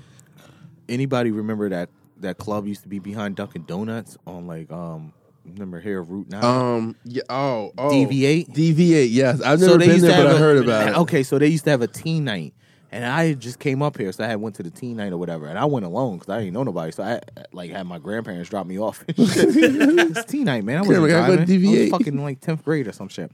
Anybody 0.89 1.33
remember 1.33 1.69
that 1.71 1.89
that 2.25 2.39
club 2.39 2.67
used 2.67 2.83
to 2.83 2.89
be 2.89 2.99
behind 2.99 3.37
Dunkin' 3.37 3.65
Donuts 3.65 4.19
on 4.27 4.47
like 4.47 4.71
um 4.71 5.13
remember 5.45 5.81
here 5.81 6.03
Route 6.03 6.29
Nine? 6.31 6.45
Um. 6.45 6.97
Yeah. 7.05 7.23
Oh. 7.29 7.73
Oh. 7.79 7.91
DV8? 7.91 8.49
DV8. 8.55 9.09
Yes, 9.11 9.41
I've 9.41 9.61
never 9.61 9.79
been 9.79 10.01
there, 10.01 10.11
but 10.25 10.27
I 10.27 10.33
a- 10.33 10.39
heard 10.39 10.65
about 10.65 10.89
it. 10.89 10.97
Okay, 10.99 11.23
so 11.23 11.39
they 11.39 11.49
used 11.49 11.65
to 11.65 11.71
have 11.71 11.83
a 11.83 11.87
teen 11.87 12.25
night, 12.25 12.55
and 12.91 13.05
I 13.05 13.35
just 13.35 13.59
came 13.59 13.83
up 13.83 13.97
here, 13.99 14.11
so 14.13 14.25
I 14.25 14.29
had 14.29 14.41
went 14.41 14.57
to 14.57 14.63
the 14.63 14.71
teen 14.71 14.97
night 14.97 15.13
or 15.13 15.19
whatever, 15.19 15.47
and 15.47 15.59
I 15.59 15.65
went 15.67 15.85
alone 15.85 16.19
because 16.19 16.31
I 16.33 16.39
didn't 16.41 16.55
know 16.55 16.63
nobody, 16.63 16.93
so 16.93 17.03
I 17.03 17.21
like 17.53 17.71
had 17.71 17.87
my 17.87 17.99
grandparents 17.99 18.51
drop 18.51 18.67
me 18.67 18.79
off. 18.79 19.05
it's 19.09 20.25
teen 20.25 20.45
night, 20.45 20.65
man. 20.65 20.79
I 20.79 20.81
I 20.81 20.85
go 20.87 21.07
driving. 21.07 21.47
to 21.47 21.67
I 21.69 21.81
was 21.83 21.91
fucking 21.91 22.23
like 22.23 22.41
tenth 22.41 22.65
grade 22.65 22.89
or 22.89 22.93
some 22.93 23.09
shit. 23.09 23.31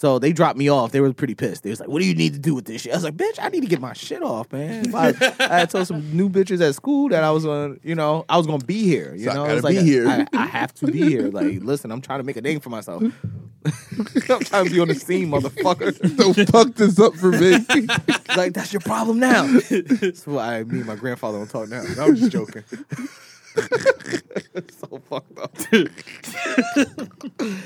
So 0.00 0.18
they 0.18 0.32
dropped 0.32 0.56
me 0.56 0.70
off. 0.70 0.92
They 0.92 1.00
were 1.02 1.12
pretty 1.12 1.34
pissed. 1.34 1.62
They 1.62 1.68
was 1.68 1.78
like, 1.78 1.90
"What 1.90 1.98
do 2.00 2.06
you 2.06 2.14
need 2.14 2.32
to 2.32 2.38
do 2.38 2.54
with 2.54 2.64
this 2.64 2.80
shit?" 2.80 2.92
I 2.92 2.94
was 2.94 3.04
like, 3.04 3.18
"Bitch, 3.18 3.38
I 3.38 3.50
need 3.50 3.60
to 3.60 3.66
get 3.66 3.82
my 3.82 3.92
shit 3.92 4.22
off, 4.22 4.50
man." 4.50 4.94
I, 4.94 5.08
I 5.38 5.58
had 5.58 5.68
told 5.68 5.86
some 5.88 6.16
new 6.16 6.30
bitches 6.30 6.66
at 6.66 6.74
school 6.74 7.10
that 7.10 7.22
I 7.22 7.30
was 7.30 7.44
on, 7.44 7.78
you 7.82 7.94
know, 7.94 8.24
I 8.26 8.38
was 8.38 8.46
gonna 8.46 8.64
be 8.64 8.82
here. 8.84 9.14
You 9.14 9.24
So 9.24 9.30
I 9.32 9.34
know, 9.34 9.42
gotta 9.44 9.56
It's 9.56 9.64
like, 9.64 9.76
be 9.76 9.82
here. 9.82 10.08
I, 10.08 10.26
I 10.32 10.46
have 10.46 10.72
to 10.76 10.86
be 10.86 11.02
here. 11.02 11.28
Like, 11.28 11.60
listen, 11.60 11.92
I'm 11.92 12.00
trying 12.00 12.20
to 12.20 12.24
make 12.24 12.38
a 12.38 12.40
name 12.40 12.60
for 12.60 12.70
myself. 12.70 13.02
I'm 14.30 14.40
trying 14.40 14.64
to 14.64 14.70
be 14.70 14.80
on 14.80 14.88
the 14.88 14.94
scene, 14.94 15.28
motherfucker. 15.28 16.16
Don't 16.16 16.48
fuck 16.48 16.74
this 16.76 16.98
up 16.98 17.14
for 17.16 17.32
me. 17.32 17.58
like 18.38 18.54
that's 18.54 18.72
your 18.72 18.80
problem 18.80 19.18
now. 19.18 19.46
That's 19.68 20.26
why 20.26 20.62
me 20.62 20.78
and 20.78 20.86
my 20.86 20.96
grandfather 20.96 21.36
don't 21.36 21.50
talk 21.50 21.68
now. 21.68 21.84
I'm 22.02 22.16
just 22.16 22.32
joking. 22.32 22.64
so 24.80 25.02
fucked 25.10 25.38
up. 25.38 25.54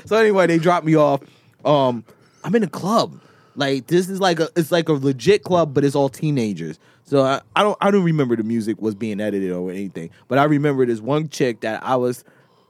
so 0.05 0.17
anyway, 0.17 0.47
they 0.47 0.57
dropped 0.57 0.85
me 0.85 0.95
off. 0.97 1.21
Um, 1.63 2.03
I'm 2.45 2.53
in 2.53 2.63
a 2.63 2.69
club. 2.69 3.19
Like 3.55 3.87
this 3.87 4.07
is 4.07 4.19
like 4.19 4.39
a 4.39 4.49
it's 4.55 4.71
like 4.71 4.87
a 4.87 4.93
legit 4.93 5.43
club, 5.43 5.73
but 5.73 5.83
it's 5.83 5.95
all 5.95 6.09
teenagers. 6.09 6.77
So 7.05 7.23
I, 7.23 7.41
I 7.55 7.63
don't 7.63 7.77
I 7.81 7.89
don't 7.89 8.03
remember 8.03 8.35
the 8.35 8.43
music 8.43 8.81
was 8.81 8.93
being 8.93 9.19
edited 9.19 9.51
or 9.51 9.71
anything, 9.71 10.11
but 10.27 10.37
I 10.37 10.43
remember 10.43 10.85
this 10.85 10.99
one 10.99 11.27
chick 11.29 11.61
that 11.61 11.83
I 11.83 11.95
was 11.95 12.23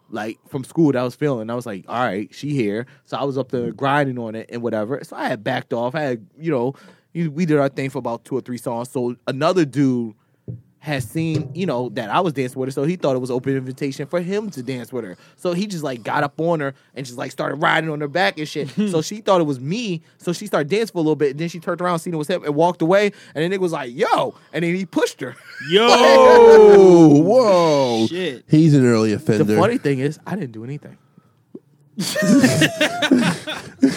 like 0.10 0.40
from 0.48 0.64
school 0.64 0.94
that 0.94 1.00
I 1.00 1.04
was 1.04 1.16
feeling. 1.16 1.50
I 1.50 1.56
was 1.56 1.66
like, 1.66 1.84
all 1.90 2.06
right, 2.06 2.34
she 2.34 2.52
here. 2.52 2.86
So 3.06 3.18
I 3.18 3.24
was 3.26 3.38
up 3.38 3.50
there 3.50 3.72
grinding 3.72 4.18
on 4.18 4.36
it 4.36 4.50
and 4.50 4.62
whatever. 4.62 5.04
So 5.04 5.16
I 5.16 5.28
had 5.28 5.44
backed 5.44 5.74
off. 5.74 5.94
I 5.94 6.02
had, 6.02 6.26
you 6.40 6.52
know, 6.52 6.76
we 7.14 7.46
did 7.46 7.58
our 7.58 7.70
thing 7.70 7.90
for 7.90 7.98
about 7.98 8.24
two 8.24 8.38
or 8.38 8.42
three 8.42 8.58
songs. 8.58 8.90
So 8.90 9.16
another 9.28 9.66
dude 9.66 10.14
had 10.86 11.02
seen, 11.02 11.50
you 11.56 11.66
know, 11.66 11.90
that 11.90 12.12
I 12.12 12.20
was 12.20 12.34
dancing 12.34 12.60
with 12.60 12.68
her, 12.68 12.72
so 12.72 12.84
he 12.84 12.96
thought 12.96 13.16
it 13.16 13.20
was 13.20 13.32
open 13.32 13.58
invitation 13.58 14.06
for 14.06 14.22
him 14.22 14.52
to 14.52 14.62
dance 14.62 14.94
with 14.94 15.04
her. 15.04 15.18
So 15.36 15.54
he 15.54 15.66
just 15.66 15.84
like 15.84 16.04
got 16.04 16.24
up 16.24 16.40
on 16.40 16.60
her 16.60 16.76
and 16.94 17.04
just 17.04 17.18
like 17.18 17.32
started 17.32 17.56
riding 17.56 17.90
on 17.90 18.00
her 18.02 18.08
back 18.08 18.38
and 18.38 18.48
shit. 18.48 18.70
so 18.70 19.02
she 19.02 19.18
thought 19.18 19.42
it 19.42 19.46
was 19.46 19.60
me. 19.60 20.04
So 20.20 20.32
she 20.32 20.46
started 20.46 20.70
dancing 20.70 20.94
for 20.94 21.00
a 21.00 21.02
little 21.02 21.16
bit, 21.16 21.32
and 21.32 21.40
then 21.40 21.50
she 21.50 21.60
turned 21.60 21.82
around, 21.82 21.98
seen 22.00 22.14
it 22.14 22.18
was 22.18 22.28
him, 22.28 22.44
and 22.44 22.54
walked 22.54 22.84
away. 22.84 23.08
And 23.34 23.44
then 23.44 23.52
it 23.52 23.60
was 23.60 23.72
like, 23.72 23.96
"Yo!" 23.96 24.36
And 24.54 24.64
then 24.64 24.76
he 24.76 24.86
pushed 24.86 25.22
her. 25.22 25.36
Yo, 25.72 25.88
whoa! 27.24 28.06
Shit. 28.08 28.46
He's 28.48 28.76
an 28.76 28.86
early 28.86 29.12
offender. 29.12 29.40
The 29.40 29.54
offender. 29.54 29.62
funny 29.62 29.78
thing 29.80 29.98
is, 30.00 30.20
I 30.28 30.36
didn't 30.36 30.52
do 30.52 30.64
anything. 30.64 31.00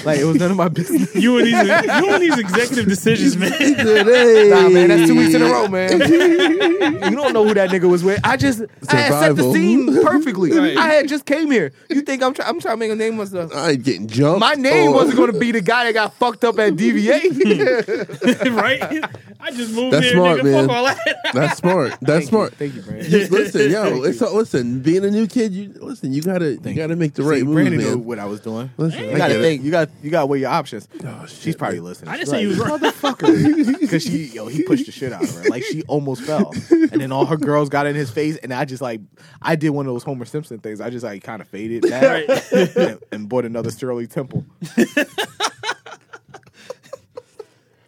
Like 0.05 0.19
it 0.21 0.25
was 0.25 0.37
none 0.37 0.51
of 0.51 0.57
my 0.57 0.69
business. 0.69 1.15
you 1.17 1.39
and 1.39 1.47
these 1.47 1.55
you 1.55 2.11
and 2.15 2.23
these 2.23 2.39
executive 2.39 2.87
decisions, 2.87 3.37
man. 3.41 3.51
Hey. 3.59 4.49
Nah, 4.51 4.69
man, 4.69 4.89
that's 4.89 5.09
two 5.09 5.17
weeks 5.17 5.35
in 5.35 5.43
a 5.43 5.47
row, 5.47 5.67
man. 5.69 5.91
you 6.01 7.17
don't 7.17 7.33
know 7.33 7.45
who 7.45 7.55
that 7.55 7.71
nigga 7.71 7.89
was 7.89 8.05
with. 8.05 8.21
I 8.25 8.37
just 8.37 8.61
I 8.89 8.97
had 8.97 9.09
set 9.13 9.37
the 9.37 9.43
Survival. 9.43 9.55
scene 9.55 10.03
perfectly. 10.05 10.53
Right. 10.53 10.77
I 10.77 10.87
had 10.89 11.09
just 11.09 11.25
came 11.25 11.51
here. 11.51 11.73
You 11.91 12.03
think 12.03 12.23
I'm 12.23 12.35
trying? 12.35 12.49
I'm 12.49 12.61
trying 12.61 12.75
to 12.75 12.79
make 12.79 12.91
a 12.91 12.95
name 12.97 13.17
myself. 13.17 13.55
I 13.55 13.71
ain't 13.73 13.83
getting 13.85 14.07
jumped. 14.07 14.41
My 14.41 14.55
name 14.55 14.89
Oh. 14.91 14.93
wasn't 14.93 15.17
going 15.17 15.33
to 15.33 15.39
be 15.39 15.53
the 15.53 15.61
guy 15.61 15.85
that 15.85 15.93
got 15.95 16.15
fucked 16.15 16.45
up 16.45 16.59
at 16.59 16.75
DV8. 16.75 18.55
right? 18.57 19.05
I 19.41 19.51
just 19.51 19.73
moved 19.75 19.95
That's 19.95 20.05
here, 20.07 20.15
smart, 20.15 20.41
nigga. 20.41 20.45
man. 20.45 20.67
Fuck 20.69 20.77
all 20.77 20.85
that. 20.85 21.17
That's 21.33 21.59
smart. 21.59 21.95
That's 22.01 22.27
smart. 22.27 22.55
Thank 22.55 22.75
you, 22.75 22.83
Brandon. 22.83 23.11
Listen, 23.31 23.71
yo, 23.71 24.03
it's 24.05 24.21
listen. 24.21 24.81
Being 24.81 25.05
a 25.05 25.11
new 25.11 25.27
kid, 25.27 25.53
you 25.53 25.73
listen. 25.81 26.13
You 26.13 26.23
gotta, 26.23 26.53
you 26.55 26.75
gotta 26.75 26.97
make 26.97 27.15
the 27.15 27.23
right 27.23 27.39
See, 27.39 27.45
move, 27.45 27.55
Brandon 27.55 27.81
knew 27.91 27.99
what 27.99 28.19
I 28.19 28.25
was 28.27 28.41
doing. 28.41 28.71
Listen, 28.77 29.05
you 29.05 29.11
I 29.13 29.19
gotta 29.19 29.35
get 29.35 29.41
it. 29.41 29.43
think. 29.45 29.63
You 29.65 29.71
got 29.71 29.89
you 30.03 30.11
got 30.11 30.21
to 30.21 30.27
weigh 30.27 30.39
your 30.41 30.51
options. 30.51 30.89
Oh, 31.05 31.27
shit, 31.27 31.39
She's 31.39 31.57
probably 31.57 31.79
man. 31.79 31.85
listening. 31.87 32.11
I 32.11 32.17
didn't 32.17 32.29
say 32.29 32.43
you 32.43 32.49
was 32.49 32.59
right. 32.59 32.81
motherfucker, 32.81 33.81
because 33.81 34.03
she 34.03 34.27
yo 34.27 34.47
he 34.47 34.63
pushed 34.63 34.87
the 34.87 34.93
shit 34.93 35.13
out 35.13 35.23
of 35.23 35.31
her. 35.35 35.45
Like 35.51 35.65
she 35.65 35.83
almost 35.85 36.23
fell, 36.23 36.53
and 36.71 37.01
then 37.01 37.13
all 37.13 37.27
her 37.27 37.37
girls 37.37 37.69
got 37.69 37.87
in 37.87 37.95
his 37.97 38.11
face, 38.11 38.37
and 38.39 38.53
I 38.53 38.65
just 38.65 38.83
like 38.83 39.01
I 39.43 39.57
did 39.57 39.71
one 39.71 39.87
of 39.87 39.93
those 39.93 40.03
Homer 40.03 40.25
Simpson 40.25 40.59
things. 40.59 40.81
I 40.81 40.91
just 40.91 41.05
like 41.05 41.23
kind 41.23 41.41
of 41.43 41.49
faded 41.49 41.83
back 41.89 42.29
Right. 42.29 42.53
and, 42.77 42.99
and 43.13 43.29
bought 43.29 43.45
another 43.45 43.71
Shirley 43.71 44.07
Temple. 44.07 44.45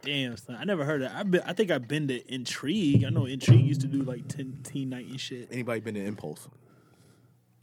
Damn, 0.02 0.36
son. 0.38 0.56
I 0.58 0.64
never 0.64 0.84
heard 0.84 1.02
of 1.02 1.10
that. 1.12 1.18
I've 1.18 1.30
been, 1.30 1.42
I 1.44 1.52
think 1.52 1.70
I've 1.70 1.86
been 1.86 2.08
to 2.08 2.34
Intrigue. 2.34 3.04
I 3.04 3.10
know 3.10 3.26
Intrigue 3.26 3.60
used 3.66 3.82
to 3.82 3.86
do 3.86 4.02
like 4.02 4.26
teen, 4.28 4.58
teen 4.64 4.88
night 4.90 5.06
and 5.06 5.20
shit. 5.20 5.48
Anybody 5.52 5.80
been 5.80 5.94
to 5.94 6.04
Impulse? 6.04 6.48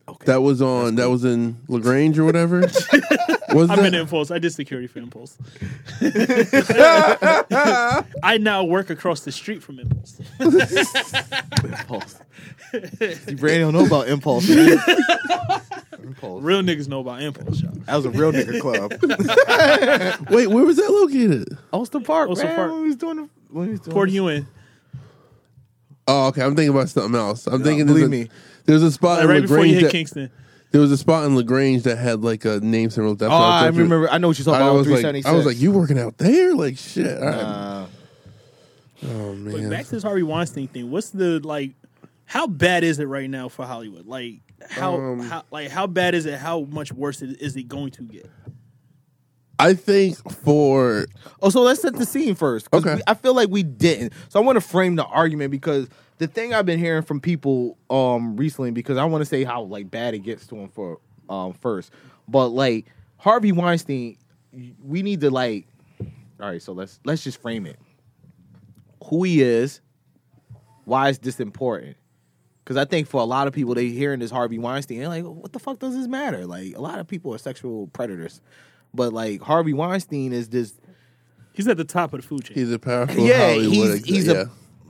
Okay. 0.09 0.25
That 0.25 0.41
was 0.41 0.61
on. 0.61 0.95
That 0.95 1.09
was 1.09 1.25
in 1.25 1.57
Lagrange 1.67 2.17
or 2.17 2.23
whatever. 2.23 2.61
was 3.53 3.69
I've 3.69 3.75
been 3.75 3.83
that? 3.85 3.91
to 3.91 3.99
Impulse. 3.99 4.31
I 4.31 4.39
did 4.39 4.51
security 4.53 4.87
for 4.87 4.99
Impulse. 4.99 5.37
I 8.23 8.37
now 8.39 8.63
work 8.63 8.89
across 8.89 9.21
the 9.21 9.31
street 9.33 9.61
from 9.61 9.79
Impulse. 9.79 10.21
Impulse. 10.39 12.21
See, 13.25 13.35
Brandon 13.35 13.73
don't 13.73 13.73
know 13.73 13.85
about 13.85 14.07
Impulse. 14.07 14.47
Man. 14.49 14.77
Impulse. 16.01 16.41
Real 16.43 16.61
niggas 16.61 16.87
know 16.87 17.01
about 17.01 17.21
Impulse, 17.21 17.61
y'all. 17.61 17.73
That 17.73 17.95
was 17.97 18.05
a 18.05 18.09
real 18.11 18.31
nigga 18.31 18.61
club. 18.61 18.93
Wait, 20.29 20.47
where 20.47 20.63
was 20.63 20.77
that 20.77 20.89
located? 20.89 21.57
Ulster 21.73 21.99
Park. 21.99 22.29
Ulster 22.29 22.45
man, 22.45 22.55
Park. 22.55 22.71
When 22.71 22.81
we 22.81 22.87
was 22.87 22.95
doing 22.95 23.17
the, 23.17 23.29
when 23.49 23.65
we 23.65 23.71
was 23.71 23.81
doing 23.81 23.93
Port 23.93 24.07
the- 24.09 24.15
Ewen. 24.15 24.47
Oh, 26.07 26.27
okay. 26.27 26.41
I'm 26.41 26.55
thinking 26.55 26.73
about 26.73 26.87
something 26.87 27.19
else. 27.19 27.47
I'm 27.47 27.61
thinking. 27.63 27.85
believe 27.85 28.09
there's 28.09 28.21
a, 28.21 28.23
me. 28.25 28.29
There's 28.67 28.83
a 28.83 28.91
spot 28.91 29.17
Like 29.17 29.23
in 29.23 29.29
right 29.29 29.41
before 29.41 29.57
you 29.57 29.63
Lagrange. 29.63 29.75
hit 29.81 29.85
That, 29.87 29.91
Kingston. 29.91 30.29
there 30.71 30.81
was 30.81 30.91
a 30.91 30.97
spot 30.97 31.25
in 31.25 31.35
Lagrange 31.35 31.83
that 31.83 31.97
had 31.97 32.21
like 32.23 32.45
a 32.45 32.59
name 32.59 32.89
symbol. 32.91 33.15
That's 33.15 33.31
Oh, 33.31 33.35
what 33.35 33.41
I 33.43 33.69
was 33.69 33.77
remember. 33.79 34.09
I 34.09 34.17
know 34.19 34.27
what 34.27 34.37
you're 34.37 34.45
talking 34.45 34.61
I 34.61 34.65
about. 34.67 34.77
was 34.77 34.87
like, 34.87 34.99
376. 35.01 35.25
I 35.27 35.35
was 35.35 35.45
like, 35.45 35.59
you 35.59 35.71
working 35.71 35.97
out 35.97 36.17
there? 36.19 36.53
Like 36.53 36.77
shit. 36.77 37.17
All 37.17 37.25
right. 37.25 37.33
Uh, 37.35 37.85
oh 39.05 39.29
But 39.29 39.35
man. 39.61 39.69
back 39.69 39.85
to 39.85 39.91
this 39.91 40.03
Harvey 40.03 40.23
Weinstein 40.23 40.67
thing. 40.67 40.91
What's 40.91 41.09
the 41.09 41.39
like? 41.39 41.71
How 42.25 42.45
bad 42.45 42.83
is 42.83 42.99
it 42.99 43.05
right 43.05 43.29
now 43.29 43.47
for 43.47 43.65
Hollywood? 43.65 44.05
Like 44.05 44.41
how, 44.69 44.95
Um, 44.95 45.19
how 45.21 45.43
like 45.51 45.69
how 45.69 45.87
bad 45.87 46.13
is 46.13 46.25
it? 46.25 46.37
How 46.37 46.61
much 46.61 46.91
worse 46.91 47.21
is 47.21 47.35
is 47.37 47.55
it 47.55 47.67
going 47.69 47.91
to 47.91 48.03
get? 48.03 48.29
I 49.59 49.73
think 49.73 50.17
for 50.43 51.05
Oh, 51.41 51.49
so 51.49 51.61
let's 51.61 51.81
set 51.81 51.95
the 51.95 52.05
scene 52.05 52.35
first. 52.35 52.69
'cause 52.69 52.81
Okay. 52.85 52.95
we- 52.95 53.01
I 53.07 53.13
feel 53.15 53.33
like 53.33 53.49
we 53.49 53.63
didn't. 53.63 54.13
So 54.29 54.39
I 54.39 54.43
want 54.43 54.57
to 54.57 54.61
frame 54.61 54.95
the 54.97 55.05
argument 55.05 55.51
because 55.51 55.87
the 56.17 56.27
thing 56.27 56.53
I've 56.53 56.65
been 56.65 56.79
hearing 56.79 57.03
from 57.03 57.19
people 57.19 57.77
um 57.89 58.35
recently, 58.37 58.71
because 58.71 58.97
I 58.97 59.05
want 59.05 59.21
to 59.21 59.25
say 59.25 59.43
how 59.43 59.63
like 59.63 59.89
bad 59.91 60.13
it 60.13 60.19
gets 60.19 60.47
to 60.47 60.55
him 60.55 60.69
for 60.69 60.99
um 61.29 61.53
first, 61.53 61.91
but 62.27 62.49
like 62.49 62.85
Harvey 63.17 63.51
Weinstein, 63.51 64.17
we 64.83 65.01
need 65.01 65.21
to 65.21 65.29
like. 65.29 65.67
All 66.39 66.47
right, 66.49 66.61
so 66.61 66.73
let's 66.73 66.99
let's 67.03 67.23
just 67.23 67.41
frame 67.41 67.65
it. 67.65 67.79
Who 69.05 69.23
he 69.23 69.41
is, 69.41 69.81
why 70.85 71.09
is 71.09 71.17
this 71.19 71.39
important? 71.39 71.97
Because 72.63 72.77
I 72.77 72.85
think 72.85 73.07
for 73.07 73.21
a 73.21 73.25
lot 73.25 73.47
of 73.47 73.53
people, 73.53 73.73
they 73.73 73.87
hearing 73.87 74.19
this 74.19 74.29
Harvey 74.29 74.59
Weinstein, 74.59 74.99
they're 74.99 75.07
like, 75.07 75.23
"What 75.23 75.53
the 75.53 75.59
fuck 75.59 75.79
does 75.79 75.95
this 75.95 76.07
matter?" 76.07 76.45
Like 76.45 76.75
a 76.75 76.81
lot 76.81 76.99
of 76.99 77.07
people 77.07 77.33
are 77.33 77.37
sexual 77.37 77.87
predators, 77.87 78.41
but 78.93 79.13
like 79.13 79.41
Harvey 79.41 79.73
Weinstein 79.73 80.33
is 80.33 80.49
this 80.49 80.73
He's 81.53 81.67
at 81.67 81.77
the 81.77 81.85
top 81.85 82.13
of 82.13 82.21
the 82.21 82.27
food 82.27 82.43
chain. 82.43 82.53
he's 82.55 82.71
a 82.71 82.77
powerful 82.77 83.25
yeah, 83.25 83.47
Hollywood 83.53 83.73
he's 83.73 83.89
exec- 83.89 84.05
he's 84.05 84.27
yeah. 84.27 84.33
a 84.33 84.45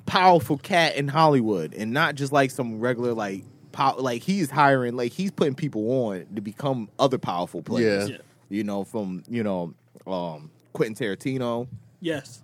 powerful 0.08 0.58
cat 0.58 0.96
in 0.96 1.08
Hollywood, 1.08 1.76
and 1.76 1.92
not 1.92 2.16
just 2.16 2.32
like 2.32 2.50
some 2.50 2.80
regular 2.80 3.14
like 3.14 3.44
pow- 3.72 3.98
like 4.00 4.24
he's 4.24 4.50
hiring 4.50 4.96
like 4.96 5.12
he's 5.12 5.30
putting 5.30 5.54
people 5.54 5.88
on 6.08 6.26
to 6.34 6.42
become 6.42 6.90
other 6.98 7.20
powerful 7.20 7.62
players. 7.62 8.10
Yeah. 8.10 8.16
Yeah. 8.16 8.22
You 8.50 8.64
know, 8.64 8.84
from 8.84 9.24
you 9.30 9.44
know, 9.44 9.74
um, 10.08 10.50
Quentin 10.74 10.96
Tarantino, 10.96 11.68
yes, 12.00 12.42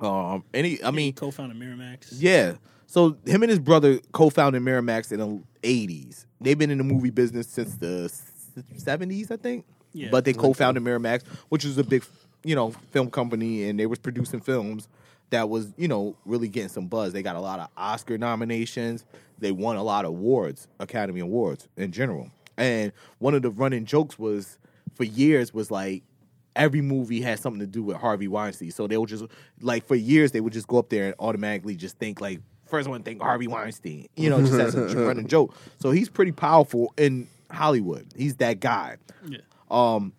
um, 0.00 0.44
any 0.54 0.82
I 0.84 0.90
mean, 0.92 1.14
co-founder 1.14 1.54
Miramax. 1.54 2.08
yeah. 2.12 2.54
So 2.86 3.16
him 3.24 3.42
and 3.42 3.50
his 3.50 3.58
brother 3.60 4.00
co-founded 4.12 4.62
Miramax 4.62 5.12
in 5.12 5.20
the 5.20 5.42
'80s. 5.62 6.26
They've 6.40 6.58
been 6.58 6.70
in 6.70 6.78
the 6.78 6.84
movie 6.84 7.10
business 7.10 7.48
since 7.48 7.76
the 7.76 8.12
'70s, 8.76 9.30
I 9.30 9.36
think. 9.36 9.64
Yeah. 9.92 10.08
But 10.10 10.24
they 10.24 10.32
co-founded 10.32 10.82
Miramax, 10.82 11.24
which 11.48 11.64
was 11.64 11.78
a 11.78 11.84
big, 11.84 12.04
you 12.44 12.54
know, 12.54 12.70
film 12.90 13.10
company, 13.10 13.68
and 13.68 13.80
they 13.80 13.86
was 13.86 13.98
producing 13.98 14.40
films 14.40 14.88
that 15.30 15.48
was, 15.48 15.72
you 15.76 15.88
know, 15.88 16.16
really 16.24 16.48
getting 16.48 16.68
some 16.68 16.86
buzz. 16.86 17.12
They 17.12 17.22
got 17.22 17.36
a 17.36 17.40
lot 17.40 17.60
of 17.60 17.68
Oscar 17.76 18.18
nominations. 18.18 19.04
They 19.38 19.52
won 19.52 19.76
a 19.76 19.82
lot 19.82 20.04
of 20.04 20.10
awards, 20.10 20.68
Academy 20.78 21.20
Awards 21.20 21.68
in 21.76 21.92
general. 21.92 22.30
And 22.56 22.92
one 23.18 23.34
of 23.34 23.42
the 23.42 23.50
running 23.50 23.86
jokes 23.86 24.18
was, 24.18 24.58
for 24.94 25.04
years, 25.04 25.54
was 25.54 25.70
like 25.70 26.02
every 26.56 26.80
movie 26.80 27.20
had 27.20 27.38
something 27.38 27.60
to 27.60 27.66
do 27.66 27.82
with 27.82 27.96
Harvey 27.96 28.28
Weinstein. 28.28 28.70
So 28.70 28.86
they 28.86 28.98
would 28.98 29.08
just 29.08 29.24
like 29.60 29.86
for 29.86 29.94
years 29.94 30.32
they 30.32 30.40
would 30.40 30.52
just 30.52 30.66
go 30.66 30.78
up 30.78 30.88
there 30.88 31.06
and 31.06 31.14
automatically 31.18 31.76
just 31.76 31.98
think 31.98 32.20
like 32.20 32.40
first 32.66 32.88
one 32.88 33.02
think 33.02 33.22
Harvey 33.22 33.46
Weinstein. 33.46 34.08
You 34.16 34.30
know, 34.30 34.40
just 34.40 34.54
as 34.54 34.74
a 34.74 34.96
running 35.06 35.26
joke. 35.26 35.54
So 35.78 35.90
he's 35.90 36.08
pretty 36.08 36.32
powerful 36.32 36.92
in 36.96 37.28
Hollywood. 37.50 38.06
He's 38.16 38.36
that 38.36 38.60
guy. 38.60 38.96
Yeah. 39.26 39.38
Um 39.70 40.12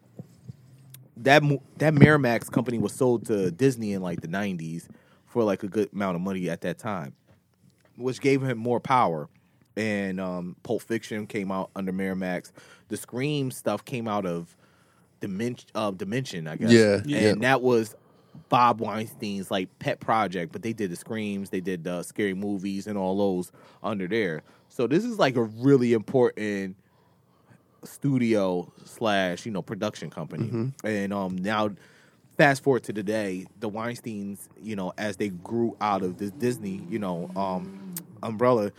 that 1.18 1.44
that 1.78 1.94
Miramax 1.94 2.50
company 2.50 2.80
was 2.80 2.94
sold 2.94 3.28
to 3.28 3.52
Disney 3.52 3.94
in 3.94 4.02
like 4.02 4.22
the 4.22 4.28
90s 4.28 4.88
for 5.32 5.44
like 5.44 5.64
a 5.64 5.68
good 5.68 5.90
amount 5.94 6.16
of 6.16 6.22
money 6.22 6.50
at 6.50 6.62
that 6.62 6.78
time, 6.78 7.16
which 7.98 8.20
gave 8.22 8.42
him 8.44 8.58
more 8.58 8.80
power. 8.80 9.30
And 9.78 10.20
um, 10.20 10.58
Pulp 10.64 10.82
Fiction 10.82 11.26
came 11.26 11.52
out 11.52 11.72
under 11.76 11.94
Miramax. 11.94 12.52
The 12.90 12.98
Scream 12.98 13.50
stuff 13.52 13.86
came 13.86 14.08
out 14.08 14.26
of 14.26 14.56
Dimension, 15.22 15.70
uh, 15.74 15.92
Dimension, 15.92 16.48
I 16.48 16.58
guess. 16.58 16.72
Yeah, 16.72 17.02
Yeah. 17.06 17.30
and 17.30 17.42
that 17.44 17.62
was 17.62 17.96
Bob 18.50 18.82
Weinstein's 18.82 19.50
like 19.50 19.70
pet 19.80 20.02
project. 20.02 20.52
But 20.52 20.62
they 20.62 20.74
did 20.74 20.92
the 20.92 20.98
Screams, 20.98 21.50
they 21.50 21.62
did 21.62 21.86
the 21.86 22.04
scary 22.04 22.34
movies, 22.34 22.86
and 22.88 22.98
all 22.98 23.18
those 23.18 23.54
under 23.82 24.08
there. 24.08 24.44
So 24.68 24.88
this 24.88 25.06
is 25.06 25.18
like 25.18 25.38
a 25.38 25.44
really 25.44 25.94
important 25.94 26.76
studio 27.84 28.72
slash 28.86 29.44
you 29.46 29.52
know 29.52 29.62
production 29.64 30.10
company 30.10 30.72
and 30.84 31.12
um 31.12 31.36
now 31.38 31.68
fast 32.42 32.64
forward 32.64 32.82
to 32.82 32.92
today 32.92 33.46
the 33.60 33.70
weinsteins 33.70 34.48
you 34.60 34.76
know 34.76 34.92
as 34.98 35.18
they 35.18 35.30
grew 35.30 35.78
out 35.80 36.02
of 36.02 36.18
this 36.18 36.32
disney 36.32 36.82
you 36.90 36.98
know 36.98 37.30
um 37.36 37.94
umbrella 38.24 38.72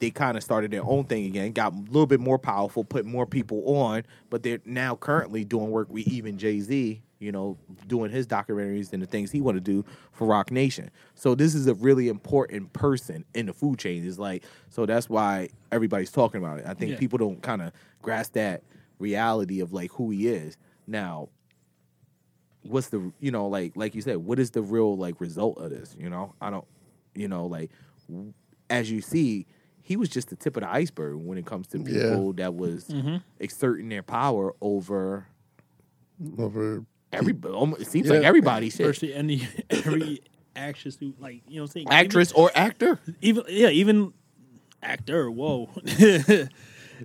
they 0.00 0.10
kind 0.10 0.36
of 0.36 0.42
started 0.42 0.72
their 0.72 0.82
own 0.82 1.04
thing 1.04 1.24
again 1.26 1.52
got 1.52 1.72
a 1.72 1.76
little 1.76 2.06
bit 2.06 2.18
more 2.18 2.40
powerful 2.40 2.82
put 2.82 3.04
more 3.04 3.24
people 3.24 3.62
on 3.76 4.02
but 4.30 4.42
they're 4.42 4.58
now 4.64 4.96
currently 4.96 5.44
doing 5.44 5.70
work 5.70 5.88
with 5.90 6.08
even 6.08 6.36
jay-z 6.36 7.00
you 7.20 7.30
know 7.30 7.56
doing 7.86 8.10
his 8.10 8.26
documentaries 8.26 8.92
and 8.92 9.00
the 9.00 9.06
things 9.06 9.30
he 9.30 9.40
want 9.40 9.56
to 9.56 9.60
do 9.60 9.84
for 10.12 10.26
Roc 10.26 10.50
Nation. 10.50 10.90
So 11.14 11.34
this 11.36 11.54
is 11.54 11.66
a 11.68 11.74
really 11.74 12.08
important 12.08 12.72
person 12.72 13.24
in 13.32 13.46
the 13.46 13.54
food 13.54 13.78
chain. 13.78 14.04
Is 14.04 14.18
like 14.18 14.44
so 14.68 14.84
that's 14.84 15.08
why 15.08 15.48
everybody's 15.72 16.10
talking 16.10 16.38
about 16.42 16.58
it. 16.58 16.66
I 16.66 16.74
think 16.74 16.90
Yeah. 16.92 16.98
people 16.98 17.18
don't 17.18 17.40
kind 17.42 17.62
of 17.62 17.72
grasp 18.02 18.34
that 18.34 18.62
reality 18.98 19.60
of 19.60 19.72
like 19.72 19.90
who 19.92 20.10
he 20.10 20.28
is. 20.28 20.58
Now 20.86 21.28
what's 22.64 22.88
the 22.88 23.12
you 23.20 23.30
know 23.30 23.46
like 23.46 23.72
like 23.76 23.94
you 23.94 24.00
said 24.00 24.16
what 24.16 24.38
is 24.38 24.50
the 24.50 24.62
real 24.62 24.96
like 24.96 25.20
result 25.20 25.58
of 25.58 25.70
this 25.70 25.94
you 25.98 26.08
know 26.08 26.34
i 26.40 26.50
don't 26.50 26.66
you 27.14 27.28
know 27.28 27.46
like 27.46 27.70
as 28.70 28.90
you 28.90 29.00
see 29.00 29.46
he 29.82 29.96
was 29.96 30.08
just 30.08 30.30
the 30.30 30.36
tip 30.36 30.56
of 30.56 30.62
the 30.62 30.70
iceberg 30.70 31.16
when 31.16 31.36
it 31.38 31.44
comes 31.46 31.66
to 31.68 31.78
Yeah. 31.78 32.10
people 32.10 32.32
that 32.34 32.54
was 32.54 32.88
mm-hmm. 32.88 33.16
exerting 33.38 33.88
their 33.90 34.02
power 34.02 34.54
over 34.60 35.26
over 36.38 36.84
every 37.12 37.34
almost, 37.52 37.82
it 37.82 37.86
seems 37.88 38.06
Yeah. 38.06 38.14
like 38.14 38.24
everybody 38.24 38.70
shit. 38.70 38.86
Virtually 38.86 39.14
any 39.14 39.46
every 39.70 40.20
actress 40.56 40.96
who 40.96 41.14
like 41.18 41.42
you 41.48 41.56
know 41.56 41.62
what 41.62 41.70
I'm 41.70 41.72
saying 41.72 41.86
actress 41.90 42.32
or 42.32 42.50
actor 42.54 42.98
even, 43.20 43.44
even 43.48 43.56
yeah 43.56 43.68
even 43.68 44.12
actor 44.82 45.30
whoa 45.30 45.70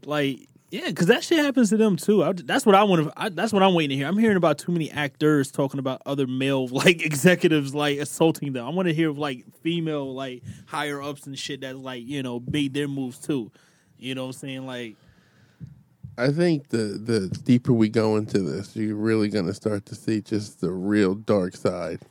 like 0.06 0.49
yeah 0.72 0.88
because 0.88 1.08
that 1.08 1.24
shit 1.24 1.40
happens 1.40 1.70
to 1.70 1.78
them 1.78 1.96
too. 1.96 2.24
I, 2.24 2.34
that's 2.34 2.66
what 2.66 2.76
I 2.76 2.84
want 2.84 3.14
to 3.16 3.30
that's 3.32 3.54
what 3.54 3.64
I'm 3.64 3.74
waiting 3.74 3.90
to 3.92 3.96
hear. 3.96 4.08
I'm 4.08 4.18
hearing 4.18 4.38
about 4.38 4.58
too 4.58 4.72
many 4.72 4.90
actors 4.92 5.52
talking 5.52 5.80
about 5.80 6.02
other 6.06 6.28
male 6.28 6.68
like 6.72 7.04
executives 7.04 7.74
like 7.74 8.00
assaulting 8.00 8.54
them. 8.54 8.66
I 8.66 8.70
want 8.70 8.88
to 8.88 8.94
hear 8.94 9.10
of 9.10 9.18
like 9.18 9.46
female 9.62 10.14
like 10.14 10.44
higher 10.66 11.02
ups 11.02 11.26
and 11.26 11.38
shit 11.38 11.62
that 11.62 11.78
like 11.78 12.04
you 12.06 12.24
know 12.24 12.42
made 12.48 12.74
their 12.74 12.88
moves 12.88 13.20
too. 13.20 13.52
You 13.98 14.16
know 14.16 14.24
what 14.24 14.36
I'm 14.36 14.40
saying? 14.40 14.66
Like 14.66 14.96
I 16.18 16.32
think 16.32 16.70
the 16.70 16.78
the 16.78 17.28
deeper 17.44 17.74
we 17.74 17.90
go 17.90 18.18
into 18.18 18.40
this, 18.40 18.76
you're 18.76 18.96
really 18.96 19.30
gonna 19.30 19.54
start 19.54 19.86
to 19.88 19.96
see 19.96 20.22
just 20.22 20.62
the 20.62 20.72
real 20.72 21.16
dark 21.16 21.56
side 21.56 22.02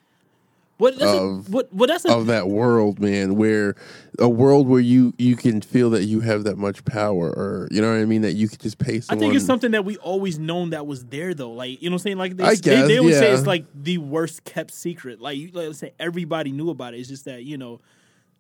what 0.79 1.01
Of- 1.03 1.53
what 1.53 1.73
what 1.73 1.89
that's 1.89 2.05
a, 2.05 2.13
of 2.13 2.27
that 2.27 2.49
world, 2.49 3.01
man. 3.01 3.35
Where 3.35 3.75
a 4.19 4.29
world 4.29 4.69
where 4.69 4.81
you 4.81 5.13
you 5.19 5.35
can 5.37 5.61
feel 5.61 5.91
that 5.91 6.05
you 6.05 6.21
have 6.21 6.45
that 6.45 6.57
much 6.57 6.85
power, 6.85 7.29
or 7.29 7.69
you 7.71 7.81
know 7.81 7.91
what 7.91 8.01
I 8.01 8.05
mean, 8.05 8.23
that 8.23 8.35
you 8.35 8.49
could 8.49 8.61
just 8.61 8.79
pay 8.79 9.03
I 9.09 9.17
think 9.17 9.35
it's 9.35 9.45
something 9.45 9.73
that 9.73 9.85
we 9.85 9.97
always 9.99 10.39
known 10.39 10.71
that 10.71 10.87
was 10.87 11.05
there 11.07 11.35
though. 11.35 11.51
Like 11.51 11.83
you 11.83 11.91
know 11.91 11.95
what 11.95 12.01
I'm 12.01 12.05
saying? 12.05 12.19
Like 12.19 12.37
they, 12.37 12.45
I 12.45 12.55
they, 12.55 12.61
guess, 12.61 12.87
they 12.87 12.99
always 12.99 13.19
say 13.19 13.29
yeah. 13.29 13.37
it's 13.37 13.47
like 13.47 13.67
the 13.75 13.99
worst 13.99 14.45
kept 14.45 14.73
secret. 14.73 15.21
Like 15.21 15.37
you 15.37 15.51
like 15.53 15.75
say 15.75 15.93
everybody 15.99 16.53
knew 16.53 16.71
about 16.71 16.95
it. 16.95 17.01
It's 17.01 17.09
just 17.09 17.25
that, 17.25 17.43
you 17.43 17.59
know, 17.59 17.81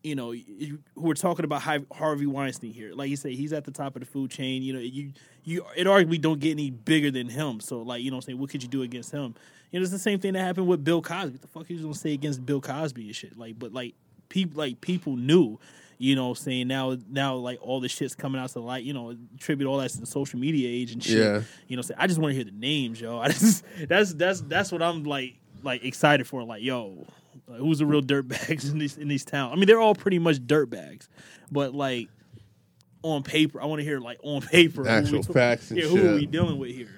you 0.02 0.14
know, 0.14 0.30
you, 0.30 0.78
we're 0.94 1.14
talking 1.14 1.44
about 1.44 1.62
Harvey 1.92 2.26
Weinstein 2.26 2.72
here. 2.72 2.92
Like 2.94 3.10
you 3.10 3.16
say, 3.16 3.34
he's 3.34 3.52
at 3.52 3.64
the 3.64 3.72
top 3.72 3.96
of 3.96 4.00
the 4.00 4.06
food 4.06 4.30
chain. 4.30 4.62
You 4.62 4.74
know, 4.74 4.78
you 4.78 5.12
you 5.42 5.64
it 5.76 5.86
arguably 5.88 6.20
don't 6.20 6.38
get 6.38 6.52
any 6.52 6.70
bigger 6.70 7.10
than 7.10 7.28
him. 7.28 7.60
So 7.60 7.82
like, 7.82 8.02
you 8.02 8.10
know 8.10 8.16
what 8.16 8.24
I'm 8.24 8.26
saying, 8.28 8.38
what 8.38 8.50
could 8.50 8.62
you 8.62 8.68
do 8.68 8.82
against 8.82 9.10
him? 9.10 9.34
You 9.70 9.78
know, 9.78 9.82
it's 9.82 9.92
the 9.92 9.98
same 9.98 10.18
thing 10.18 10.32
that 10.32 10.40
happened 10.40 10.66
with 10.66 10.84
Bill 10.84 11.02
Cosby. 11.02 11.32
What 11.32 11.40
the 11.42 11.48
fuck 11.48 11.70
are 11.70 11.72
you 11.72 11.82
gonna 11.82 11.94
say 11.94 12.14
against 12.14 12.44
Bill 12.44 12.60
Cosby 12.60 13.06
and 13.06 13.14
shit? 13.14 13.38
Like, 13.38 13.58
but 13.58 13.72
like 13.72 13.94
people 14.28 14.58
like 14.58 14.80
people 14.80 15.16
knew. 15.16 15.58
You 16.00 16.14
know, 16.14 16.32
saying 16.32 16.68
now, 16.68 16.96
now 17.10 17.34
like 17.34 17.58
all 17.60 17.80
the 17.80 17.88
shit's 17.88 18.14
coming 18.14 18.40
out 18.40 18.50
to 18.50 18.60
light. 18.60 18.84
You 18.84 18.92
know, 18.92 19.16
attribute 19.34 19.68
all 19.68 19.78
that 19.78 19.90
to 19.90 19.98
the 19.98 20.06
social 20.06 20.38
media 20.38 20.68
age 20.68 20.92
and 20.92 21.02
shit. 21.02 21.18
Yeah. 21.18 21.42
You 21.66 21.74
know, 21.74 21.82
say 21.82 21.94
I 21.98 22.06
just 22.06 22.20
want 22.20 22.30
to 22.30 22.36
hear 22.36 22.44
the 22.44 22.52
names, 22.52 23.00
yo. 23.00 23.18
I 23.20 23.30
just 23.30 23.64
that's 23.88 24.14
that's 24.14 24.40
that's 24.42 24.70
what 24.70 24.80
I'm 24.80 25.02
like 25.02 25.34
like 25.64 25.84
excited 25.84 26.28
for. 26.28 26.44
Like, 26.44 26.62
yo, 26.62 27.04
like, 27.48 27.58
who's 27.58 27.80
the 27.80 27.86
real 27.86 28.02
dirtbags 28.02 28.70
in 28.72 28.78
these 28.78 28.96
in 28.96 29.08
these 29.08 29.24
towns? 29.24 29.52
I 29.52 29.56
mean, 29.56 29.66
they're 29.66 29.80
all 29.80 29.94
pretty 29.94 30.20
much 30.20 30.38
dirtbags, 30.38 31.08
but 31.50 31.74
like 31.74 32.08
on 33.02 33.22
paper, 33.22 33.60
I 33.60 33.66
want 33.66 33.80
to 33.80 33.84
hear 33.84 34.00
like 34.00 34.18
on 34.22 34.42
paper 34.42 34.86
Actual 34.88 35.22
facts 35.22 35.70
yeah, 35.70 35.84
who 35.84 36.08
are 36.08 36.14
we 36.14 36.26
dealing 36.26 36.58
with 36.58 36.70
here? 36.70 36.97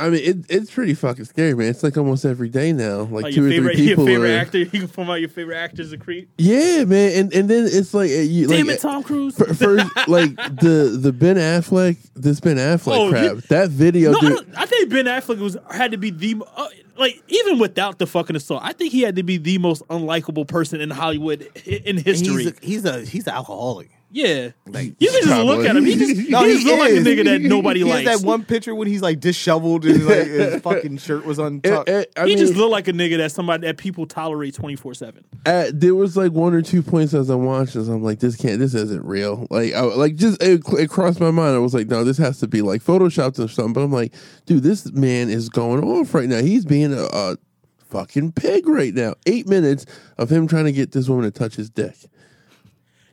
I 0.00 0.10
mean, 0.10 0.22
it, 0.24 0.36
it's 0.48 0.70
pretty 0.70 0.94
fucking 0.94 1.26
scary, 1.26 1.54
man. 1.54 1.68
It's 1.68 1.82
like 1.82 1.96
almost 1.96 2.24
every 2.24 2.48
day 2.48 2.72
now. 2.72 3.02
Like, 3.02 3.24
Like 3.24 3.34
two 3.34 3.42
your 3.42 3.48
or 3.48 3.50
favorite 3.50 3.76
three 3.76 3.84
your 3.88 3.96
favorite 3.98 4.30
are- 4.30 4.38
actor. 4.38 4.58
You 4.58 4.66
can 4.66 4.86
form 4.88 5.10
out 5.10 5.20
your 5.20 5.28
favorite 5.28 5.56
actors 5.56 5.92
of 5.92 6.00
creep. 6.00 6.30
Yeah, 6.38 6.84
man, 6.84 7.12
and 7.18 7.34
and 7.34 7.48
then 7.50 7.66
it's 7.70 7.92
like, 7.94 8.10
uh, 8.10 8.14
you, 8.14 8.46
Damn 8.48 8.66
like 8.66 8.76
it, 8.76 8.80
Tom 8.80 9.02
Cruise. 9.02 9.36
fir- 9.36 9.52
First, 9.54 9.86
like 10.08 10.34
the 10.36 10.98
the 11.00 11.12
Ben 11.12 11.36
Affleck, 11.36 11.96
this 12.14 12.40
Ben 12.40 12.56
Affleck 12.56 12.96
Oh, 12.96 13.10
crap. 13.10 13.24
you- 13.24 13.40
that 13.50 13.70
video, 13.70 14.12
No, 14.12 14.18
I, 14.18 14.20
dude. 14.20 14.32
don't, 14.34 14.58
I 14.58 14.66
think 14.66 14.90
Ben 14.90 15.04
Affleck 15.06 15.38
was 15.38 15.56
had 15.70 15.92
to 15.92 15.98
be 15.98 16.10
the 16.10 16.42
uh, 16.56 16.68
like 16.96 17.22
even 17.28 17.58
without 17.58 17.98
the 17.98 18.06
fucking 18.06 18.36
assault. 18.36 18.62
I 18.64 18.72
think 18.72 18.92
he 18.92 19.02
had 19.02 19.16
to 19.16 19.22
be 19.22 19.36
the 19.38 19.58
most 19.58 19.86
unlikable 19.88 20.46
person 20.48 20.80
in 20.80 20.90
Hollywood 20.90 21.42
in 21.66 21.96
history. 21.98 22.44
he's 22.44 22.46
a, 22.46 22.54
he's 22.62 22.84
a 22.84 23.00
he's 23.04 23.26
an 23.26 23.34
alcoholic 23.34 23.90
Yeah, 24.12 24.50
Like, 24.66 24.94
you 24.98 25.08
can 25.08 25.22
just 25.22 25.44
look 25.44 25.64
at 25.64 25.76
him. 25.76 25.84
He 25.84 25.94
just, 25.94 26.28
No, 26.30 26.44
he 26.44 26.54
just 26.54 26.66
look 26.66 26.80
like 26.80 26.90
a 26.90 26.94
nigga 26.96 27.24
that 27.26 27.42
nobody 27.42 27.80
He 27.84 27.88
has 27.88 28.04
likes. 28.04 28.20
that 28.20 28.26
one 28.26 28.44
picture 28.44 28.74
when 28.74 28.88
he's 28.88 29.02
like 29.02 29.20
disheveled 29.20 29.84
and 29.84 30.04
like 30.04 30.26
his 30.26 30.60
fucking 30.62 30.98
shirt 30.98 31.24
was 31.24 31.38
untucked. 31.38 31.88
Eh, 31.88 31.92
eh, 32.00 32.04
I 32.16 32.22
he 32.22 32.30
mean, 32.30 32.38
just 32.38 32.54
look 32.56 32.70
like 32.72 32.88
a 32.88 32.92
nigga 32.92 33.18
that 33.18 33.30
somebody 33.30 33.66
that 33.68 33.76
people 33.76 34.06
tolerate 34.06 34.54
twenty 34.54 34.74
four 34.74 34.94
seven. 34.94 35.24
uh, 35.46 35.66
there 35.72 35.94
was 35.94 36.16
like 36.16 36.32
one 36.32 36.54
or 36.54 36.62
two 36.62 36.82
points 36.82 37.14
as 37.14 37.30
I'm 37.30 37.44
watching. 37.44 37.84
So 37.84 37.92
I'm 37.92 38.02
like, 38.02 38.18
this 38.18 38.34
can't, 38.34 38.58
this 38.58 38.74
isn't 38.74 39.04
real. 39.04 39.46
Like, 39.48 39.74
I, 39.74 39.82
like 39.82 40.16
just 40.16 40.42
it, 40.42 40.62
it 40.78 40.90
crossed 40.90 41.20
my 41.20 41.30
mind. 41.30 41.54
I 41.54 41.58
was 41.58 41.72
like, 41.74 41.86
no, 41.86 42.02
this 42.02 42.18
has 42.18 42.40
to 42.40 42.48
be 42.48 42.62
like 42.62 42.82
photoshopped 42.82 43.38
or 43.38 43.46
something. 43.46 43.74
But 43.74 43.82
I'm 43.82 43.92
like, 43.92 44.12
dude, 44.46 44.64
this 44.64 44.90
man 44.92 45.30
is 45.30 45.48
going 45.48 45.84
off 45.84 46.14
right 46.14 46.28
now. 46.28 46.42
He's 46.42 46.64
being 46.64 46.92
a, 46.92 47.04
a 47.12 47.36
fucking 47.88 48.32
pig 48.32 48.66
right 48.66 48.92
now. 48.92 49.14
Eight 49.26 49.48
minutes 49.48 49.86
of 50.18 50.30
him 50.30 50.48
trying 50.48 50.64
to 50.64 50.72
get 50.72 50.90
this 50.92 51.08
woman 51.08 51.24
to 51.24 51.30
touch 51.30 51.54
his 51.54 51.70
dick. 51.70 51.94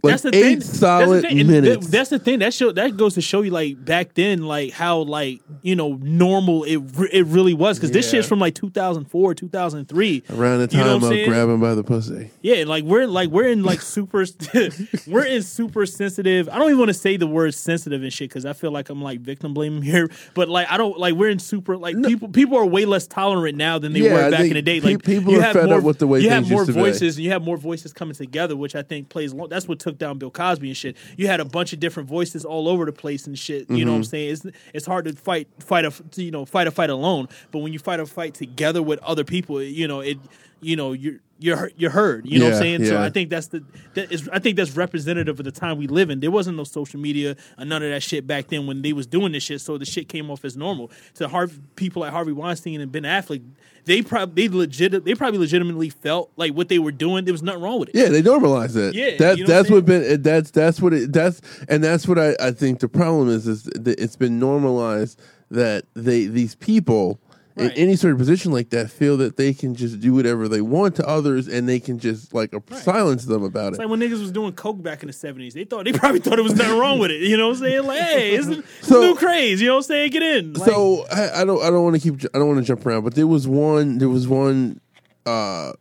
Like 0.03 0.11
that's 0.11 0.23
the 0.23 0.35
eight 0.35 0.41
thing. 0.43 0.61
solid 0.61 1.07
that's 1.09 1.21
the 1.23 1.29
thing. 1.29 1.39
and 1.39 1.49
th- 1.49 1.61
minutes. 1.63 1.87
that's 1.87 2.09
the 2.09 2.19
thing. 2.19 2.39
That 2.39 2.53
show 2.53 2.71
that 2.71 2.97
goes 2.97 3.15
to 3.15 3.21
show 3.21 3.41
you 3.41 3.51
like 3.51 3.83
back 3.83 4.13
then, 4.13 4.43
like 4.43 4.71
how 4.71 4.99
like 4.99 5.41
you 5.63 5.75
know 5.75 5.93
normal 6.01 6.63
it 6.65 6.77
re- 6.95 7.09
it 7.11 7.25
really 7.25 7.53
was 7.55 7.77
because 7.77 7.91
this 7.91 8.05
Yeah. 8.05 8.19
shit's 8.19 8.27
from 8.27 8.39
like 8.39 8.53
two 8.55 8.69
thousand 8.69 9.05
four, 9.05 9.33
two 9.33 9.49
thousand 9.49 9.87
three. 9.87 10.23
Around 10.29 10.67
the 10.67 10.75
You 10.77 10.83
know 10.83 10.83
time 10.83 10.97
I'm 10.97 11.03
of 11.03 11.09
saying? 11.09 11.29
grabbing 11.29 11.59
by 11.59 11.73
the 11.75 11.83
pussy. 11.83 12.29
Yeah, 12.41 12.63
like 12.65 12.83
we're 12.83 13.07
like 13.07 13.29
we're 13.29 13.47
in 13.47 13.63
like 13.63 13.81
super 13.81 14.23
we're 15.07 15.25
in 15.25 15.41
super 15.43 15.85
sensitive. 15.85 16.49
I 16.49 16.57
don't 16.57 16.67
even 16.67 16.79
want 16.79 16.89
to 16.89 16.93
say 16.93 17.17
the 17.17 17.27
word 17.27 17.53
sensitive 17.53 18.03
and 18.03 18.11
shit 18.13 18.29
because 18.29 18.45
I 18.45 18.53
feel 18.53 18.71
like 18.71 18.89
I'm 18.89 19.01
like 19.01 19.19
victim 19.21 19.53
blaming 19.53 19.81
here. 19.81 20.09
But 20.33 20.49
like 20.49 20.69
I 20.69 20.77
don't 20.77 20.97
like 20.99 21.15
we're 21.15 21.29
in 21.29 21.39
super 21.39 21.77
like 21.77 21.95
people 22.03 22.27
people 22.29 22.57
are 22.57 22.65
way 22.65 22.85
less 22.85 23.07
tolerant 23.07 23.57
now 23.57 23.79
than 23.79 23.93
they 23.93 24.01
Yeah, 24.01 24.11
I 24.11 24.13
were 24.25 24.31
back 24.31 24.39
think 24.41 24.51
in 24.51 24.55
the 24.55 24.61
day. 24.61 24.79
pe- 24.79 24.93
Like 24.93 25.03
people 25.03 25.33
you 25.33 25.39
are 25.39 25.43
have 25.43 25.53
fed 25.53 25.65
more, 25.65 25.77
up 25.79 25.83
with 25.83 25.97
the 25.99 26.05
way 26.07 26.19
you 26.19 26.29
have 26.29 26.43
things 26.43 26.51
more 26.51 26.61
used 26.61 26.69
to 26.71 26.75
be. 26.75 26.79
voices 26.81 27.15
and 27.17 27.25
you 27.25 27.31
have 27.31 27.41
more 27.43 27.57
voices 27.57 27.93
coming 27.93 28.13
together, 28.13 28.55
which 28.55 28.75
I 28.75 28.83
think 28.83 29.09
plays. 29.09 29.33
Long, 29.33 29.49
that's 29.49 29.67
what 29.67 29.79
took 29.87 29.97
down 29.97 30.17
Bill 30.17 30.29
Cosby 30.31 30.67
and 30.67 30.77
shit. 30.77 30.97
You 31.15 31.27
had 31.27 31.39
a 31.39 31.45
bunch 31.45 31.71
of 31.73 31.79
different 31.79 32.09
voices 32.09 32.43
all 32.43 32.67
over 32.67 32.83
the 32.85 32.91
place 32.91 33.25
and 33.25 33.37
shit. 33.39 33.69
You 33.69 33.85
know 33.85 33.91
what 33.91 33.97
I'm 33.97 34.01
Mm-hmm. 34.03 34.09
saying? 34.09 34.29
It's 34.31 34.45
it's 34.73 34.85
hard 34.85 35.05
to 35.05 35.13
fight 35.13 35.47
fight 35.59 35.85
a 35.85 35.93
you 36.15 36.31
know 36.31 36.45
fight 36.45 36.67
a 36.67 36.71
fight 36.71 36.89
alone, 36.89 37.27
but 37.51 37.59
when 37.59 37.71
you 37.73 37.79
fight 37.79 37.99
a 37.99 38.05
fight 38.05 38.33
together 38.33 38.83
with 38.83 38.99
other 38.99 39.23
people, 39.23 39.61
you 39.61 39.87
know 39.87 40.01
it. 40.01 40.17
You 40.61 40.75
know 40.75 40.91
you're 40.93 41.19
you're 41.39 41.71
you're 41.77 41.91
heard. 41.91 42.25
You 42.25 42.39
know 42.39 42.45
what 42.45 42.55
I'm 42.55 42.55
Yeah, 42.55 42.77
saying? 42.77 42.85
So. 42.85 43.01
I 43.01 43.09
think 43.09 43.29
that's 43.29 43.47
the 43.47 43.63
that 43.93 44.11
is 44.11 44.27
I 44.29 44.39
think 44.39 44.57
that's 44.57 44.75
representative 44.75 45.39
of 45.39 45.45
the 45.45 45.51
time 45.51 45.77
we 45.77 45.87
live 45.87 46.09
in. 46.09 46.19
There 46.19 46.31
wasn't 46.31 46.57
no 46.57 46.63
social 46.63 46.99
media 46.99 47.35
and 47.57 47.69
none 47.69 47.83
of 47.83 47.89
that 47.91 48.01
shit 48.01 48.25
back 48.25 48.47
then 48.47 48.65
when 48.67 48.81
they 48.81 48.93
was 48.93 49.05
doing 49.07 49.31
this 49.31 49.43
shit. 49.43 49.61
So 49.61 49.77
the 49.77 49.85
shit 49.85 50.09
came 50.09 50.31
off 50.31 50.43
as 50.45 50.57
normal. 50.57 50.91
To 51.15 51.27
Harvey, 51.27 51.59
people 51.75 52.01
like 52.01 52.11
Harvey 52.11 52.31
Weinstein 52.31 52.81
and 52.81 52.91
Ben 52.91 53.03
Affleck, 53.03 53.43
they 53.85 54.01
probably 54.01 54.47
they 54.47 54.55
legit 54.55 55.05
they 55.05 55.13
probably 55.13 55.39
legitimately 55.39 55.89
felt 55.89 56.31
like 56.37 56.53
what 56.53 56.69
they 56.69 56.79
were 56.79 56.91
doing. 56.91 57.25
There 57.25 57.33
was 57.33 57.43
nothing 57.43 57.61
wrong 57.61 57.79
with 57.79 57.89
it. 57.89 57.95
Yeah, 57.95 58.09
they 58.09 58.21
normalize 58.23 58.75
it. 58.75 58.95
Yeah, 58.95 59.17
that 59.17 59.37
you 59.37 59.43
know 59.43 59.47
that's 59.47 59.69
what 59.69 59.77
what 59.77 59.85
been 59.85 60.21
that's 60.21 60.51
that's 60.51 60.81
what 60.81 60.93
it 60.93 61.13
that's 61.13 61.41
and 61.69 61.83
that's 61.83 62.07
what 62.07 62.17
I, 62.17 62.35
I 62.39 62.51
think 62.51 62.79
the 62.79 62.89
problem 62.89 63.29
is 63.29 63.47
is 63.47 63.63
that 63.63 63.99
it's 63.99 64.15
been 64.15 64.39
normalized 64.39 65.19
that 65.51 65.85
they 65.93 66.25
these 66.25 66.55
people 66.55 67.19
in 67.57 67.71
any 67.71 67.95
sort 67.95 68.13
of 68.13 68.19
position 68.19 68.51
like 68.51 68.69
that 68.69 68.89
feel 68.91 69.17
that 69.17 69.37
they 69.37 69.53
can 69.53 69.75
just 69.75 69.99
do 69.99 70.13
whatever 70.13 70.47
they 70.47 70.61
want 70.61 70.95
to 70.97 71.07
others 71.07 71.47
and 71.47 71.67
they 71.67 71.79
can 71.79 71.99
just 71.99 72.33
like 72.33 72.53
silence 72.71 73.25
them 73.25 73.43
about 73.43 73.69
It's 73.69 73.77
it. 73.79 73.81
like 73.81 73.89
when 73.89 73.99
niggas 73.99 74.19
was 74.19 74.31
doing 74.31 74.53
coke 74.53 74.81
back 74.81 75.01
in 75.03 75.07
the 75.07 75.13
seventies. 75.13 75.53
They 75.53 75.63
thought 75.65 75.85
they 75.85 75.91
probably 75.93 76.19
thought 76.19 76.37
it 76.39 76.43
was 76.43 76.55
nothing 76.55 76.77
wrong 76.77 76.99
with 76.99 77.11
it. 77.11 77.21
You 77.21 77.37
know 77.37 77.47
what 77.47 77.57
I'm 77.57 77.63
saying? 77.63 77.83
Like, 77.85 78.01
hey, 78.01 78.35
it's, 78.35 78.47
it's 78.47 78.87
So- 78.87 79.01
new 79.01 79.15
craze. 79.15 79.59
You 79.61 79.67
know 79.67 79.73
what 79.75 79.77
I'm 79.79 79.83
saying? 79.83 80.11
Get 80.11 80.23
in. 80.23 80.53
Like, 80.53 80.69
so 80.69 81.05
I, 81.11 81.41
I 81.41 81.45
don't 81.45 81.61
I 81.63 81.69
don't 81.69 81.83
want 81.83 81.95
to 81.95 82.01
keep 82.01 82.21
I 82.33 82.37
don't 82.39 82.47
want 82.47 82.59
to 82.59 82.65
jump 82.65 82.85
around, 82.85 83.03
but 83.03 83.15
there 83.15 83.27
was 83.27 83.47
one 83.47 83.97
there 83.97 84.09
was 84.09 84.27
one 84.27 84.79
uh 85.25 85.73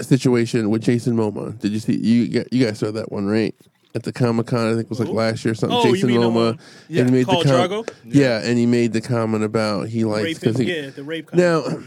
situation 0.00 0.70
with 0.70 0.82
Jason 0.82 1.14
Momoa. 1.16 1.58
Did 1.58 1.72
you 1.72 1.78
see 1.78 1.96
you 1.96 2.44
you 2.50 2.64
guys 2.64 2.78
saw 2.78 2.90
that 2.90 3.12
one 3.12 3.26
right? 3.26 3.54
At 3.92 4.04
the 4.04 4.12
Comic 4.12 4.46
Con, 4.46 4.68
I 4.68 4.70
think 4.74 4.84
it 4.84 4.90
was 4.90 5.00
like 5.00 5.08
last 5.08 5.44
year 5.44 5.52
or 5.52 5.54
something. 5.56 5.76
Oh, 5.76 5.86
you 5.86 5.94
Jason 5.94 6.08
mean 6.10 6.20
the 6.20 6.30
uh, 6.30 6.56
yeah, 6.88 7.00
and 7.00 7.10
he 7.10 7.16
made 7.16 7.26
the 7.26 7.32
com- 7.32 7.42
Drogo? 7.42 7.90
yeah, 8.04 8.40
and 8.44 8.56
he 8.56 8.66
made 8.66 8.92
the 8.92 9.00
comment 9.00 9.42
about 9.42 9.88
he 9.88 10.04
likes 10.04 10.38
because 10.38 10.58
he 10.58 10.72
yeah, 10.72 10.90
the 10.90 11.02
rape. 11.02 11.26
Comment. 11.26 11.66
now. 11.66 11.82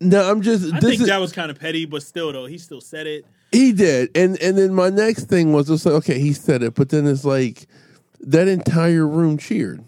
No, 0.00 0.28
I'm 0.28 0.42
just. 0.42 0.72
I 0.72 0.80
think 0.80 1.00
is, 1.00 1.06
that 1.06 1.20
was 1.20 1.32
kind 1.32 1.50
of 1.50 1.60
petty, 1.60 1.84
but 1.84 2.02
still 2.02 2.32
though, 2.32 2.46
he 2.46 2.58
still 2.58 2.80
said 2.80 3.06
it. 3.06 3.24
he 3.52 3.72
did, 3.72 4.10
and 4.16 4.40
and 4.42 4.58
then 4.58 4.74
my 4.74 4.88
next 4.88 5.24
thing 5.24 5.52
was 5.52 5.70
it's 5.70 5.86
like 5.86 5.94
okay, 5.96 6.18
he 6.18 6.32
said 6.32 6.62
it, 6.62 6.74
but 6.74 6.88
then 6.88 7.06
it's 7.06 7.24
like 7.24 7.66
that 8.20 8.48
entire 8.48 9.06
room 9.06 9.38
cheered. 9.38 9.84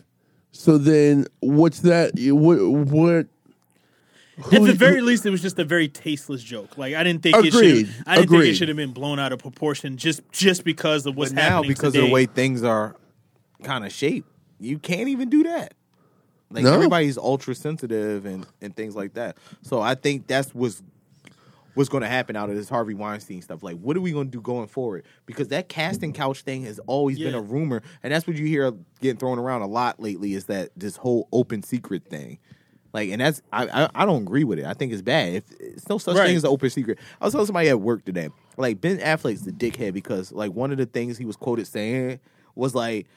So 0.53 0.79
then, 0.79 1.27
what's 1.41 1.81
that? 1.81 2.13
What? 2.17 2.59
What? 2.59 3.27
At 4.53 4.63
the 4.63 4.73
very 4.73 5.01
least, 5.01 5.25
it 5.27 5.31
was 5.31 5.43
just 5.43 5.59
a 5.59 5.65
very 5.65 5.89
tasteless 5.89 6.43
joke. 6.43 6.77
Like 6.77 6.95
I 6.95 7.05
didn't 7.05 7.23
think 7.23 7.37
it 7.45 7.53
should. 7.53 7.89
I 8.07 8.17
didn't 8.17 8.31
think 8.31 8.45
it 8.45 8.55
should 8.55 8.69
have 8.69 8.77
been 8.77 8.93
blown 8.93 9.19
out 9.19 9.33
of 9.33 9.39
proportion 9.39 9.97
just 9.97 10.21
just 10.33 10.65
because 10.65 11.07
of 11.07 11.17
what's 11.17 11.31
but 11.33 11.37
now, 11.37 11.43
happening 11.43 11.69
because 11.71 11.93
today. 11.93 12.05
of 12.05 12.09
the 12.09 12.13
way 12.15 12.27
things 12.27 12.63
are 12.63 12.97
kind 13.63 13.85
of 13.85 13.93
shaped, 13.93 14.29
you 14.59 14.79
can't 14.79 15.09
even 15.09 15.29
do 15.31 15.45
that. 15.45 15.75
Like 16.51 16.65
No. 16.65 16.75
everybody's 16.75 17.17
ultra 17.19 17.55
sensitive 17.55 18.27
and 18.27 18.47
and 18.61 18.75
things 18.75 18.97
like 18.97 19.15
that. 19.15 19.37
So 19.63 19.81
I 19.81 19.95
think 19.95 20.27
that's 20.27 20.55
what's 20.55 20.83
what's 21.75 21.89
going 21.89 22.03
to 22.03 22.09
happen 22.09 22.37
out 22.37 22.49
of 22.51 22.55
this 22.57 22.69
Harvey 22.69 22.95
Weinstein 22.95 23.43
stuff. 23.43 23.63
Like, 23.63 23.77
what 23.79 23.97
are 23.97 24.01
we 24.01 24.13
going 24.13 24.27
to 24.29 24.31
do 24.31 24.41
going 24.41 24.69
forward? 24.69 25.05
Because 25.27 25.49
that 25.49 25.69
casting 25.69 26.13
couch 26.13 26.43
thing 26.43 26.63
has 26.65 26.79
always 26.87 27.19
been 27.19 27.35
a 27.35 27.41
rumor, 27.41 27.83
and 28.03 28.13
that's 28.13 28.27
what 28.29 28.37
you 28.37 28.47
hear 28.47 28.73
getting 29.01 29.19
thrown 29.19 29.39
around 29.41 29.63
a 29.63 29.67
lot 29.67 29.99
lately. 30.01 30.35
Is 30.35 30.45
that 30.45 30.71
this 30.77 30.97
whole 30.97 31.29
open 31.33 31.63
secret 31.65 32.05
thing? 32.09 32.39
Like, 32.95 33.11
and 33.11 33.21
that's 33.21 33.43
I 33.53 33.67
I, 33.67 33.89
I 33.95 34.07
don't 34.07 34.23
agree 34.23 34.45
with 34.45 34.59
it. 34.61 34.65
I 34.65 34.73
think 34.73 34.93
it's 34.93 35.03
bad. 35.03 35.35
If 35.35 35.45
it's 35.61 35.89
no 35.89 35.99
such 35.99 36.17
Right. 36.17 36.29
thing 36.29 36.37
as 36.37 36.45
an 36.45 36.51
open 36.51 36.71
secret. 36.71 36.99
I 37.21 37.25
was 37.27 37.33
telling 37.35 37.47
somebody 37.47 37.69
at 37.69 37.81
work 37.81 38.05
today, 38.05 38.31
like 38.57 38.81
Ben 38.81 38.99
Affleck's 38.99 39.43
the 39.43 39.51
dickhead 39.53 39.93
because 39.93 40.31
like 40.33 40.53
one 40.53 40.71
of 40.71 40.79
the 40.79 40.87
things 40.87 41.19
he 41.19 41.25
was 41.27 41.37
quoted 41.37 41.67
saying 41.67 42.21
was 42.55 42.73
like 42.73 43.09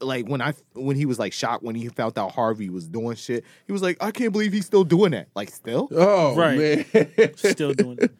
like 0.00 0.26
when 0.26 0.42
I 0.42 0.52
when 0.74 0.96
he 0.96 1.06
was 1.06 1.20
like 1.20 1.32
shocked 1.32 1.62
when 1.62 1.76
he 1.76 1.88
found 1.90 2.18
out 2.18 2.32
Harvey 2.32 2.70
was 2.70 2.88
doing 2.88 3.14
shit. 3.14 3.44
He 3.68 3.72
was 3.72 3.82
like, 3.82 3.96
I 4.02 4.10
can't 4.10 4.32
believe 4.32 4.52
he's 4.52 4.66
still 4.66 4.82
doing 4.82 5.12
that. 5.12 5.28
Like 5.36 5.50
still, 5.50 5.88
Oh 5.92 6.34
Right. 6.34 6.84
man! 6.92 7.36
still 7.36 7.72
doing 7.72 7.98
it. 8.02 8.10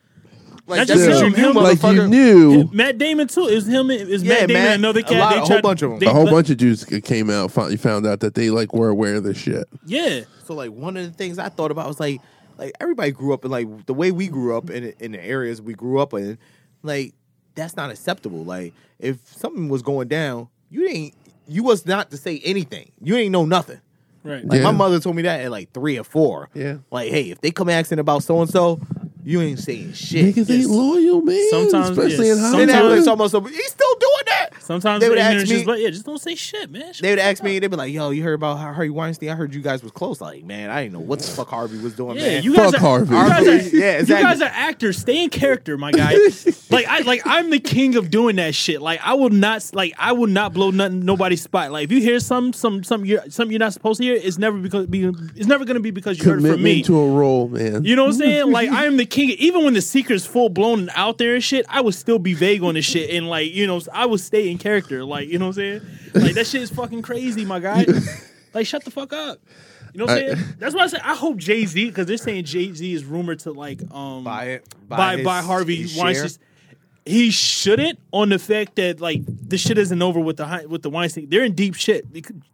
Like 0.70 0.78
Not 0.78 0.87
just 0.87 1.04
that's 1.06 1.20
him, 1.20 1.33
what 1.33 1.38
you 1.38 1.48
him, 1.48 1.54
like 1.56 1.83
you 1.83 2.09
knew. 2.09 2.70
Matt 2.72 2.96
Damon 2.98 3.28
too. 3.28 3.44
Is 3.44 3.66
him. 3.66 3.90
It 3.90 4.09
was 4.09 4.22
Yeah, 4.22 4.28
Matt 4.35 4.40
Damon 4.48 4.62
Matt- 4.62 4.74
and 4.74 4.85
another 4.85 5.00
a 5.00 5.02
cat. 5.02 5.18
lot- 5.20 5.30
they 5.30 5.37
a 5.37 5.38
whole 5.40 5.46
tried- 5.48 5.62
bunch 5.62 5.83
of 5.83 5.92
'em. 5.92 5.98
they 5.98 6.06
A 6.06 6.11
whole 6.11 6.24
let- 6.24 6.33
bunch 6.33 6.50
of 6.50 6.56
dudes 6.56 6.85
came 6.85 7.28
out. 7.30 7.50
Found, 7.52 7.72
you 7.72 7.78
found 7.78 8.06
out 8.06 8.20
that 8.20 8.35
they 8.35 8.50
like 8.50 8.72
were 8.72 8.88
aware 8.88 9.16
of 9.16 9.24
this 9.24 9.37
shit. 9.37 9.68
Yeah. 9.85 10.20
So 10.46 10.54
like 10.54 10.70
one 10.70 10.96
of 10.96 11.04
the 11.04 11.12
things 11.12 11.38
I 11.38 11.48
thought 11.48 11.70
about 11.70 11.87
was 11.88 12.00
like 12.00 12.20
like 12.59 12.72
everybody 12.80 13.11
grew 13.11 13.33
up 13.35 13.44
in 13.44 13.50
like 13.50 13.87
the 13.87 13.94
way 13.94 14.11
we 14.12 14.28
grew 14.28 14.56
up 14.56 14.70
in 14.70 14.92
in 15.00 15.12
the 15.12 15.24
areas 15.24 15.61
we 15.61 15.74
grew 15.74 15.98
up 16.00 16.14
in, 16.14 16.38
like 16.83 17.14
that's 17.54 17.76
not 17.76 17.90
acceptable. 17.90 18.44
Like 18.44 18.72
if 18.98 19.18
something 19.37 19.68
was 19.68 19.83
going 19.83 20.09
down, 20.09 20.48
you 20.70 20.87
ain't 20.87 21.14
you 21.48 21.62
was 21.64 21.85
not 21.87 22.11
to 22.12 22.16
say 22.16 22.40
anything. 22.44 22.92
You 23.02 23.16
ain't 23.16 23.33
know 23.33 23.44
nothing. 23.44 23.80
Right. 24.22 24.46
Like 24.46 24.59
Yeah. 24.59 24.64
my 24.64 24.72
mother 24.72 25.00
told 25.00 25.16
me 25.16 25.22
that 25.22 25.40
at 25.40 25.50
like 25.50 25.72
three 25.72 25.98
or 25.98 26.04
four. 26.04 26.48
Yeah. 26.54 26.76
Like, 26.90 27.11
hey, 27.11 27.30
if 27.30 27.40
they 27.40 27.50
come 27.50 27.68
asking 27.70 27.98
about 27.98 28.22
so 28.22 28.40
and 28.42 28.50
so, 28.50 28.78
you 29.24 29.40
ain't 29.40 29.59
saying 29.59 29.92
shit. 29.92 30.24
Niggas 30.35 30.48
Yes. 30.48 30.50
ain't 30.50 30.70
loyal, 30.70 31.20
man. 31.22 31.46
Sometimes, 31.50 31.90
especially 31.90 32.26
yes. 32.28 32.38
in 32.38 32.59
Then 32.59 32.68
Hollywood. 32.68 32.98
Affleck's 32.98 33.06
almost 33.09 33.35
over. 33.35 33.48
He's 33.48 33.70
still 33.70 33.94
doing 33.94 34.22
that. 34.26 34.50
Sometimes 34.61 35.00
They 35.00 35.09
would 35.09 35.18
ask 35.18 35.38
me- 35.38 35.44
just, 35.54 35.66
but 35.66 35.80
yeah, 35.80 35.90
just 35.90 36.06
don't 36.06 36.20
say 36.20 36.35
shit, 36.35 36.70
man. 36.70 36.92
Shut 36.92 37.02
They 37.02 37.11
would 37.11 37.18
ask 37.18 37.38
fuck 37.38 37.44
me, 37.46 37.59
they'd 37.59 37.66
be 37.68 37.76
like, 37.76 37.92
"Yo, 37.92 38.11
you 38.11 38.22
heard 38.22 38.35
about 38.35 38.59
Harvey 38.59 38.90
Weinstein? 38.90 39.30
I 39.30 39.35
heard 39.35 39.54
you 39.54 39.61
guys 39.62 39.83
was 39.83 39.90
close." 39.92 40.20
Like, 40.20 40.44
man, 40.44 40.70
I 40.70 40.83
didn't 40.83 40.92
know 40.94 41.00
what 41.00 41.18
the 41.18 41.26
fuck 41.26 41.48
Harvey 41.48 41.78
was 41.78 41.94
doing. 41.94 42.16
Yeah, 42.16 42.22
man. 42.26 42.42
you 42.44 42.54
guys 42.54 42.70
Fuck 42.72 42.83
are, 42.83 43.04
Harvey. 43.04 43.14
You 43.16 43.28
guys 43.28 43.46
are, 43.46 43.76
Yeah, 43.76 43.98
exactly. 43.98 44.16
You 44.16 44.22
guys 44.22 44.42
are 44.42 44.52
actors. 44.54 44.98
Stay 44.98 45.24
in 45.24 45.30
character, 45.30 45.76
my 45.76 45.90
guy. 45.92 46.14
like 46.70 46.87
I 46.87 47.00
like 47.00 47.22
I'm 47.24 47.50
the 47.50 47.59
king 47.59 47.96
of 47.96 48.11
doing 48.11 48.37
that 48.37 48.54
shit. 48.54 48.80
Like 48.80 49.00
I 49.04 49.14
will 49.14 49.30
not 49.30 49.68
like 49.74 49.92
I 49.98 50.12
will 50.12 50.26
not 50.28 50.52
blow 50.52 50.70
nothing 50.70 51.04
nobody's 51.04 51.42
spot. 51.42 51.72
Like 51.72 51.85
if 51.85 51.92
you 51.92 52.00
hear 52.00 52.20
some 52.20 52.52
some 52.52 52.85
some 52.85 53.04
you're 53.04 53.22
something 53.28 53.50
you're 53.50 53.59
not 53.59 53.72
supposed 53.72 53.98
to 54.00 54.04
hear, 54.04 54.14
it's 54.14 54.38
never 54.38 54.56
because 54.59 54.87
be 54.87 55.04
it's 55.35 55.46
never 55.46 55.64
gonna 55.64 55.80
be 55.80 55.90
because 55.90 56.18
you 56.18 56.30
heard 56.30 56.44
it 56.44 56.52
from 56.52 56.62
me. 56.62 56.83
To 56.83 56.98
a 57.00 57.11
role, 57.11 57.48
man. 57.48 57.85
You 57.85 57.96
know 57.96 58.04
what 58.04 58.12
I'm 58.14 58.18
saying? 58.18 58.50
Like 58.61 58.70
I 58.70 58.87
am 58.87 58.96
the 58.96 59.06
king. 59.11 59.31
Even 59.31 59.64
when 59.64 59.75
the 59.75 59.83
secret's 59.83 60.25
full 60.25 60.49
blown 60.49 60.81
and 60.81 60.90
out 60.94 61.18
there 61.18 61.35
and 61.35 61.44
shit, 61.44 61.66
I 61.68 61.81
would 61.81 61.94
still 61.94 62.18
be 62.18 62.33
vague 62.35 62.62
on 62.62 62.75
this 62.75 62.85
shit 62.87 63.11
and 63.11 63.29
like 63.29 63.53
you 63.53 63.66
know 63.66 63.81
I 63.92 64.07
would 64.07 64.20
stay 64.20 64.51
in 64.51 64.57
character. 64.59 65.05
Like 65.05 65.29
you 65.29 65.38
know 65.38 65.49
what 65.49 65.59
I'm 65.59 65.81
saying? 65.81 65.83
Like 66.14 66.35
that 66.35 66.46
shit 66.46 66.62
is 66.62 66.70
fucking 66.70 67.03
crazy, 67.03 67.44
my 67.44 67.59
guy. 67.61 67.85
Like 68.53 68.66
shut 68.66 68.85
the 68.85 68.90
fuck 68.90 69.12
up. 69.12 69.38
You 69.94 69.99
know 70.01 70.07
what 70.07 70.18
I'm 70.18 70.25
I- 70.25 70.35
saying? 70.35 70.55
That's 70.59 70.75
why 70.75 70.83
I 70.83 70.87
say 70.88 70.99
I 71.05 71.14
hope 71.14 71.37
Jay 71.37 71.66
Z 71.66 71.87
because 71.87 72.07
they're 72.07 72.16
saying 72.16 72.46
Jay 72.46 72.73
Z 72.73 72.92
is 72.92 73.05
rumored 73.05 73.38
to 73.40 73.53
like 73.53 73.81
um 73.92 74.25
Buy 74.25 74.44
it. 74.46 74.75
Buy 74.88 74.96
by 74.96 75.16
his- 75.18 75.25
by 75.25 75.40
Harvey. 75.40 75.87
Weinstein. 75.96 76.44
He 77.07 77.31
shouldn't 77.31 77.99
on 78.12 78.29
the 78.29 78.38
fact 78.40 78.75
that 78.75 79.01
like 79.01 79.23
this 79.27 79.61
shit 79.61 79.79
isn't 79.79 80.03
over 80.03 80.18
with 80.18 80.37
the 80.37 80.46
Hi- 80.46 80.66
with 80.66 80.83
the 80.83 80.90
Weinstein. 80.90 81.29
They're 81.31 81.44
in 81.44 81.55
deep 81.55 81.77
shit 81.77 82.05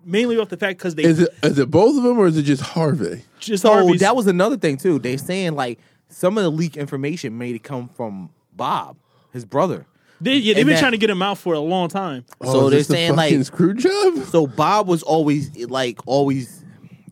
mainly 0.04 0.38
off 0.38 0.50
the 0.50 0.56
fact 0.58 0.78
because 0.78 0.94
they 0.96 1.04
Is 1.04 1.18
it 1.20 1.30
is 1.42 1.58
it 1.58 1.70
both 1.70 1.96
of 1.96 2.02
them 2.02 2.18
or 2.18 2.26
is 2.26 2.36
it 2.36 2.42
just 2.42 2.60
Harvey? 2.62 3.22
just 3.40 3.62
So 3.62 3.72
Harvey's- 3.72 4.00
that 4.00 4.14
was 4.14 4.26
another 4.26 4.58
thing 4.58 4.76
too. 4.76 4.98
They 4.98 5.16
saying 5.16 5.54
like 5.54 5.78
some 6.18 6.38
of 6.38 6.44
the 6.44 6.50
leak 6.50 6.76
information 6.76 7.36
may 7.36 7.50
it 7.50 7.62
come 7.62 7.88
from 7.88 8.30
Bob, 8.54 8.96
his 9.32 9.44
brother. 9.44 9.86
they, 10.20 10.34
yeah 10.36 10.54
they've 10.54 10.62
and 10.62 10.66
been 10.68 10.74
that- 10.76 10.80
trying 10.80 10.92
to 10.92 10.98
get 10.98 11.10
him 11.10 11.20
out 11.22 11.36
for 11.38 11.52
a 11.54 11.60
long 11.60 11.88
time. 11.88 12.24
So 12.42 12.48
Oh, 12.48 12.64
is 12.66 12.70
they're 12.70 12.78
this 12.78 12.86
the 12.88 12.94
saying 12.94 13.16
like 13.16 13.44
screw 13.44 13.74
job. 13.74 14.24
so 14.30 14.46
Bob 14.46 14.88
was 14.88 15.02
always 15.02 15.54
like 15.68 15.98
always 16.06 16.64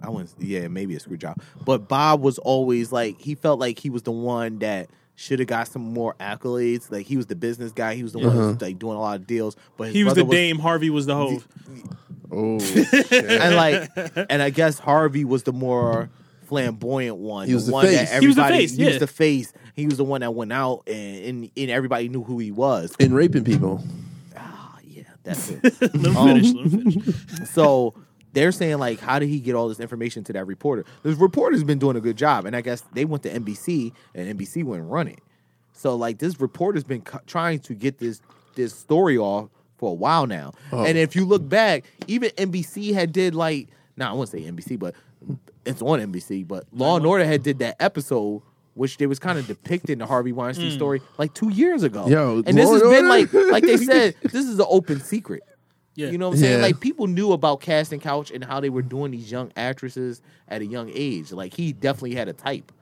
I 0.02 0.08
wouldn't 0.10 0.32
yeah, 0.38 0.68
maybe 0.68 0.94
a 0.96 1.00
screw 1.00 1.16
job. 1.18 1.40
But 1.64 1.88
Bob 1.88 2.20
was 2.22 2.38
always 2.38 2.92
like 2.92 3.20
he 3.20 3.34
felt 3.34 3.58
like 3.60 3.78
he 3.78 3.90
was 3.90 4.02
the 4.02 4.12
one 4.12 4.58
that 4.60 4.88
should 5.16 5.38
have 5.38 5.48
got 5.48 5.68
some 5.68 5.82
more 5.82 6.14
accolades. 6.18 6.90
Like 6.90 7.06
he 7.06 7.16
was 7.16 7.26
the 7.26 7.36
business 7.36 7.72
guy. 7.72 7.94
He 7.94 8.02
was 8.02 8.12
the 8.12 8.18
one 8.18 8.28
Uh-huh. 8.28 8.38
who 8.40 8.46
was 8.48 8.60
like 8.62 8.78
doing 8.78 8.96
a 8.96 9.00
lot 9.00 9.16
of 9.16 9.26
deals. 9.26 9.54
But 9.76 9.88
his 9.88 9.94
He 9.96 10.04
was 10.04 10.14
the 10.14 10.24
brother 10.24 10.36
Dame. 10.36 10.58
Harvey 10.58 10.90
was 10.90 11.06
the 11.06 11.14
Hove. 11.14 11.46
Oh, 12.36 12.58
and 13.12 13.54
like, 13.54 13.88
and 14.30 14.42
I 14.42 14.50
guess 14.50 14.78
Harvey 14.80 15.24
was 15.24 15.44
the 15.44 15.52
more 15.52 16.10
flamboyant 16.46 17.16
one. 17.16 17.46
He 17.48 17.54
was 17.54 17.66
the 17.66 17.72
one 17.72 17.86
face. 17.86 18.10
that 18.10 18.20
He 18.20 18.26
was 18.26 18.36
the 18.36 18.42
everybody. 18.42 18.62
face, 18.66 18.76
He 18.76 18.82
yeah. 18.84 18.90
was 18.90 18.98
the 19.00 19.06
face. 19.06 19.52
He 19.74 19.86
was 19.86 19.96
the 19.96 20.04
one 20.04 20.20
that 20.20 20.34
went 20.34 20.52
out 20.52 20.82
and, 20.86 21.24
and 21.24 21.50
and 21.56 21.70
everybody 21.70 22.08
knew 22.08 22.22
who 22.22 22.38
he 22.38 22.50
was. 22.52 22.94
and 23.00 23.14
raping 23.14 23.44
people. 23.44 23.82
Ah, 24.36 24.78
yeah, 24.84 25.02
that's 25.22 25.50
it. 25.50 25.62
let 25.80 25.94
him 25.94 26.16
Um, 26.16 26.28
finish. 26.28 26.52
Let 26.52 26.66
him 26.66 26.90
finish. 26.92 27.48
so 27.50 27.94
they're 28.32 28.52
saying 28.52 28.78
like, 28.78 29.00
how 29.00 29.18
did 29.18 29.28
he 29.28 29.40
get 29.40 29.54
all 29.54 29.68
this 29.68 29.80
information 29.80 30.24
to 30.24 30.32
that 30.34 30.46
reporter? 30.46 30.84
The 31.02 31.14
reporter's 31.14 31.64
been 31.64 31.78
doing 31.78 31.96
a 31.96 32.00
good 32.00 32.16
job, 32.16 32.46
and 32.46 32.54
I 32.56 32.60
guess 32.60 32.82
they 32.92 33.04
went 33.04 33.22
to 33.24 33.30
NBC, 33.30 33.92
and 34.14 34.38
NBC 34.38 34.64
wouldn't 34.64 34.88
run 34.90 35.08
it. 35.08 35.20
So 35.72 35.96
like, 35.96 36.18
this 36.18 36.40
reporter's 36.40 36.84
been 36.84 37.02
cu- 37.02 37.18
trying 37.26 37.60
to 37.60 37.74
get 37.74 37.98
this 37.98 38.20
this 38.54 38.74
story 38.74 39.18
off 39.18 39.48
for 39.76 39.90
a 39.90 39.94
while 39.94 40.26
now. 40.28 40.52
Oh. 40.72 40.84
And 40.84 40.96
if 40.96 41.16
you 41.16 41.24
look 41.24 41.48
back, 41.48 41.84
even 42.06 42.30
NBC 42.30 42.94
had 42.94 43.12
did 43.12 43.34
like, 43.34 43.68
no, 43.96 44.08
I 44.08 44.12
won't 44.12 44.28
say 44.28 44.42
NBC, 44.42 44.78
but 44.78 44.94
it's 45.64 45.82
on 45.82 46.00
NBC. 46.00 46.46
But 46.46 46.64
Law 46.72 46.96
and 46.96 47.06
Order 47.06 47.24
had 47.24 47.42
did 47.42 47.58
that 47.60 47.76
episode. 47.80 48.42
Which 48.76 48.96
they 48.96 49.06
was 49.06 49.20
kind 49.20 49.38
of 49.38 49.46
depicting 49.46 49.98
the 49.98 50.06
Harvey 50.06 50.32
Weinstein 50.32 50.72
mm. 50.72 50.74
story 50.74 51.00
like 51.16 51.32
two 51.32 51.48
years 51.48 51.84
ago. 51.84 52.08
Yo, 52.08 52.42
and 52.44 52.58
this 52.58 52.66
Law 52.66 52.72
has 52.72 52.82
and 52.82 52.90
been 52.90 53.08
like, 53.08 53.32
like 53.32 53.62
they 53.62 53.76
said, 53.76 54.16
this 54.22 54.46
is 54.46 54.58
an 54.58 54.66
open 54.68 54.98
secret. 54.98 55.44
Yeah. 55.94 56.10
You 56.10 56.18
know 56.18 56.28
what 56.28 56.34
I'm 56.34 56.40
saying? 56.40 56.58
Yeah. 56.58 56.66
Like 56.66 56.80
people 56.80 57.06
knew 57.06 57.32
about 57.32 57.60
Casting 57.60 58.00
Couch 58.00 58.30
and 58.30 58.44
how 58.44 58.60
they 58.60 58.70
were 58.70 58.82
doing 58.82 59.12
these 59.12 59.30
young 59.30 59.52
actresses 59.56 60.22
at 60.48 60.60
a 60.60 60.66
young 60.66 60.90
age. 60.92 61.32
Like 61.32 61.54
he 61.54 61.72
definitely 61.72 62.16
had 62.16 62.28
a 62.28 62.32
type. 62.32 62.72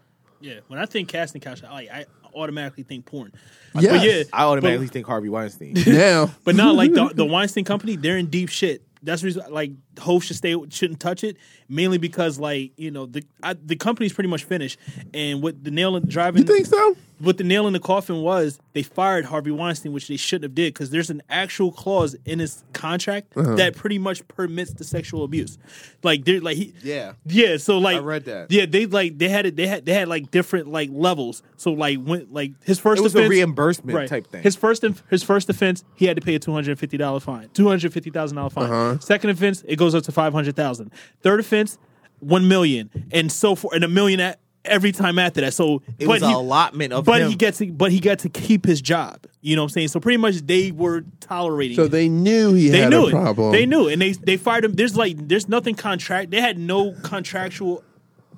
Yeah. 0.40 0.61
When 0.68 0.78
I 0.78 0.87
think 0.87 1.09
casting 1.09 1.40
couch, 1.40 1.62
I, 1.62 1.88
I 1.92 2.07
automatically 2.35 2.85
think 2.85 3.07
porn. 3.07 3.33
Yes. 3.78 3.92
But 3.92 4.07
yeah, 4.07 4.22
I 4.33 4.44
automatically 4.44 4.87
but, 4.87 4.92
think 4.92 5.07
Harvey 5.07 5.28
Weinstein. 5.28 5.74
Yeah. 5.87 6.28
but 6.44 6.57
not 6.57 6.74
like 6.74 6.92
the, 6.92 7.12
the 7.14 7.24
Weinstein 7.24 7.64
Company. 7.64 7.96
They're 7.96 8.18
in 8.18 8.26
deep 8.26 8.48
shit. 8.48 8.83
That's 9.02 9.22
the 9.22 9.26
reason 9.26 9.44
like 9.50 9.72
Hove 10.00 10.24
should 10.24 10.37
stay 10.37 10.57
shouldn't 10.70 11.00
touch 11.00 11.22
it 11.24 11.37
mainly 11.68 11.98
because 11.98 12.38
like 12.38 12.72
you 12.76 12.90
know 12.90 13.07
the 13.07 13.22
I, 13.42 13.55
the 13.55 13.76
company's 13.76 14.12
pretty 14.12 14.28
much 14.28 14.44
finished 14.44 14.78
and 15.14 15.42
what 15.42 15.62
the 15.64 15.70
nail 15.70 15.96
in 15.96 16.09
driving 16.09 16.42
you 16.42 16.46
think 16.55 16.66
so? 16.66 16.96
what 17.18 17.38
the 17.38 17.44
nail 17.44 17.66
in 17.68 17.72
the 17.72 17.78
coffin 17.78 18.20
was 18.22 18.59
they 18.72 18.83
fired 18.83 19.24
Harvey 19.26 19.52
Weinstein, 19.52 19.92
which 19.92 20.09
they 20.09 20.16
shouldn't 20.16 20.42
have 20.44 20.55
did 20.57 20.74
because 20.74 20.90
there's 20.90 21.09
an 21.09 21.22
actual 21.31 21.70
clause 21.70 22.16
in 22.24 22.40
his 22.40 22.64
contract 22.72 23.33
Uh-huh. 23.37 23.55
that 23.55 23.76
pretty 23.76 23.98
much 23.98 24.26
permits 24.26 24.72
the 24.72 24.83
sexual 24.83 25.22
abuse. 25.22 25.57
Like 26.02 26.24
they're 26.24 26.40
like 26.40 26.57
he, 26.57 26.74
Yeah. 26.83 27.12
yeah. 27.26 27.59
So 27.59 27.78
like 27.78 27.96
I 27.96 28.00
read 28.00 28.24
that. 28.24 28.50
Yeah, 28.50 28.66
they 28.66 28.87
like 28.87 29.18
they 29.18 29.28
had 29.28 29.46
it. 29.46 29.55
They 29.57 29.66
had 29.68 29.87
they 29.87 29.94
had 29.94 30.09
like 30.09 30.31
different 30.33 30.68
like 30.68 30.88
levels. 30.92 31.42
So 31.59 31.72
like 31.72 32.02
when 32.02 32.26
like 32.31 32.52
his 32.64 32.81
first 32.81 32.98
It 33.00 33.02
was 33.05 33.14
a 33.14 33.18
offense, 33.18 33.31
reimbursement 33.31 34.09
type 34.09 34.26
thing. 34.26 34.42
His 34.42 34.57
first 34.57 34.83
his 35.11 35.22
first 35.22 35.48
offense, 35.48 35.85
he 35.94 36.07
had 36.07 36.16
to 36.16 36.22
pay 36.22 36.35
a 36.35 36.38
two 36.40 36.52
hundred 36.52 36.76
fifty 36.78 36.96
dollar 36.96 37.20
fine, 37.20 37.50
two 37.55 37.68
hundred 37.68 37.92
fifty 37.92 38.11
thousand 38.11 38.37
dollar 38.37 38.50
fine. 38.50 38.64
Uh-huh. 38.64 38.98
Second 38.98 39.31
offense, 39.31 39.62
it 39.68 39.76
goes 39.84 39.94
up 39.94 40.04
to 40.04 40.12
five 40.12 40.32
hundred 40.32 40.56
thousand. 40.56 40.90
Third 41.22 41.40
offense, 41.40 41.78
one 42.20 42.48
million, 42.48 42.90
and 43.12 43.30
so 43.30 43.54
forth, 43.54 43.74
and 43.74 43.84
a 43.84 43.88
million 43.88 44.20
at 44.20 44.38
every 44.64 44.92
time 44.92 45.18
after 45.18 45.40
that. 45.40 45.52
So 45.54 45.82
It 45.98 46.06
but 46.06 46.08
was 46.08 46.20
he, 46.22 46.28
an 46.28 46.34
allotment 46.34 46.92
of 46.92 47.04
but 47.04 47.20
him. 47.20 47.30
he 47.30 47.34
gets 47.36 47.58
to, 47.58 47.72
but 47.72 47.90
he 47.90 47.98
got 47.98 48.20
to 48.20 48.28
keep 48.28 48.64
his 48.64 48.80
job. 48.80 49.26
You 49.40 49.56
know 49.56 49.62
what 49.62 49.70
I'm 49.70 49.70
saying? 49.70 49.88
So 49.88 49.98
pretty 49.98 50.18
much 50.18 50.36
they 50.36 50.70
were 50.70 51.04
tolerating. 51.18 51.74
So 51.76 51.84
it. 51.84 51.88
they 51.90 52.08
knew 52.08 52.54
he 52.54 52.68
They 52.68 52.82
had 52.82 52.90
knew 52.90 53.06
a 53.06 53.08
it. 53.08 53.10
problem. 53.10 53.50
They 53.52 53.66
knew, 53.66 53.88
it. 53.88 53.94
and 53.94 54.00
they 54.02 54.12
they 54.12 54.36
fired 54.36 54.64
him. 54.64 54.74
There's 54.74 54.96
like 54.96 55.16
there's 55.28 55.48
nothing 55.48 55.74
contract. 55.74 56.30
They 56.30 56.40
had 56.40 56.58
no 56.58 56.92
contractual 57.02 57.82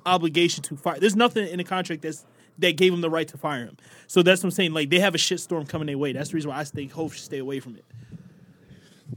obligation 0.05 0.63
to 0.63 0.75
fire. 0.77 0.99
There's 0.99 1.15
nothing 1.15 1.47
in 1.47 1.57
the 1.57 1.63
contract 1.63 2.01
that's 2.01 2.25
that 2.57 2.77
gave 2.77 2.93
him 2.93 3.01
the 3.01 3.09
right 3.09 3.27
to 3.27 3.37
fire 3.37 3.65
him. 3.65 3.77
So 4.07 4.23
that's 4.23 4.41
what 4.41 4.47
I'm 4.47 4.51
saying. 4.51 4.73
Like 4.73 4.89
they 4.89 4.99
have 4.99 5.13
a 5.13 5.17
shitstorm 5.19 5.67
coming 5.69 5.87
their 5.87 5.97
way. 5.97 6.13
That's 6.13 6.29
the 6.29 6.35
reason 6.35 6.49
why 6.51 6.57
I 6.59 6.63
think 6.63 6.91
Hove 6.93 7.13
should 7.13 7.23
stay 7.25 7.37
away 7.39 7.59
from 7.59 7.75
it. 7.75 7.85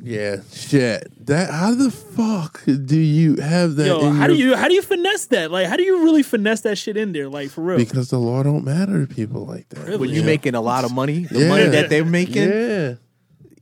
Yeah, 0.03 0.37
shit. 0.53 1.11
That 1.27 1.51
how 1.51 1.75
the 1.75 1.91
fuck 1.91 2.63
do 2.65 2.99
you 2.99 3.37
have 3.37 3.77
that? 3.77 3.87
Yo, 3.87 4.01
in 4.09 4.15
how 4.17 4.27
your, 4.27 4.29
do 4.29 4.35
you 4.37 4.57
how 4.57 4.69
do 4.69 4.75
you 4.75 4.83
finesse 4.83 5.27
that? 5.27 5.51
Like 5.51 5.67
how 5.67 5.77
do 5.77 5.83
you 5.83 6.05
really 6.05 6.23
finesse 6.23 6.61
that 6.63 6.77
shit 6.77 6.97
in 6.97 7.13
there? 7.13 7.29
Like 7.29 7.51
for 7.51 7.63
real? 7.63 7.79
Because 7.79 8.11
the 8.11 8.19
law 8.19 8.43
don't 8.43 8.65
matter 8.65 9.07
to 9.07 9.13
people 9.13 9.47
like 9.47 9.69
that. 9.71 9.99
when 9.99 10.11
you 10.11 10.21
Yeah. 10.21 10.27
making 10.27 10.55
a 10.55 10.61
lot 10.61 10.85
of 10.85 10.93
money, 10.93 11.25
the 11.25 11.41
Yeah. 11.41 11.49
money 11.49 11.67
that 11.69 11.89
they're 11.91 12.05
making, 12.05 12.49
Yeah. 12.51 12.95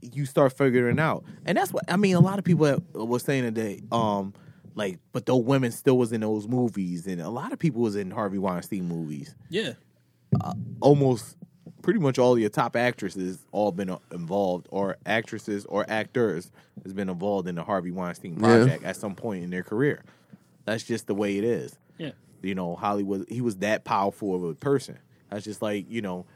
you 0.01 0.27
start 0.27 0.57
figuring 0.57 0.99
out. 0.99 1.25
And 1.45 1.57
that's 1.57 1.73
what 1.73 1.85
I 1.89 1.97
mean. 1.97 2.17
A 2.17 2.21
lot 2.21 2.39
of 2.39 2.45
people 2.45 2.67
have- 2.67 2.83
were 2.95 3.19
saying 3.21 3.45
today, 3.45 3.83
um, 3.93 4.35
like, 4.75 4.99
but 5.13 5.27
though 5.27 5.37
women 5.37 5.71
still 5.73 5.97
was 5.97 6.13
in 6.13 6.21
those 6.23 6.47
movies, 6.49 7.07
and 7.07 7.21
a 7.21 7.31
lot 7.31 7.53
of 7.53 7.59
people 7.59 7.83
was 7.83 7.97
in 7.97 8.11
Harvey 8.11 8.39
Weinstein 8.39 8.87
movies. 8.89 9.35
yeah. 9.49 9.73
almost 10.81 11.37
pretty 11.87 12.01
much 12.01 12.19
all 12.19 12.37
your 12.37 12.49
top 12.49 12.75
actresses 12.75 13.47
all 13.53 13.71
been 13.71 13.89
uh, 13.89 13.97
involved 14.11 14.67
or 14.73 14.97
actresses 15.07 15.65
or 15.67 15.87
actors 15.89 16.51
has 16.83 16.93
been 16.93 17.09
involved 17.09 17.47
in 17.47 17.55
the 17.55 17.63
Harvey 17.63 17.93
Weinstein 17.93 18.35
project 18.35 18.83
at 18.83 18.97
some 18.97 19.15
point 19.15 19.45
in 19.45 19.51
their 19.51 19.63
career. 19.63 20.03
That's 20.65 20.83
just 20.83 21.07
the 21.07 21.15
way 21.15 21.39
it 21.39 21.45
is. 21.45 21.79
Yeah. 21.97 22.11
You 22.43 22.57
know, 22.57 22.75
Hollywood 22.75 23.27
he 23.29 23.41
was 23.41 23.59
that 23.59 23.85
powerful 23.85 24.35
of 24.35 24.43
a 24.43 24.55
person. 24.55 24.99
That's 25.31 25.45
just 25.45 25.63
like, 25.63 25.87
you 25.89 26.03
know, 26.03 26.27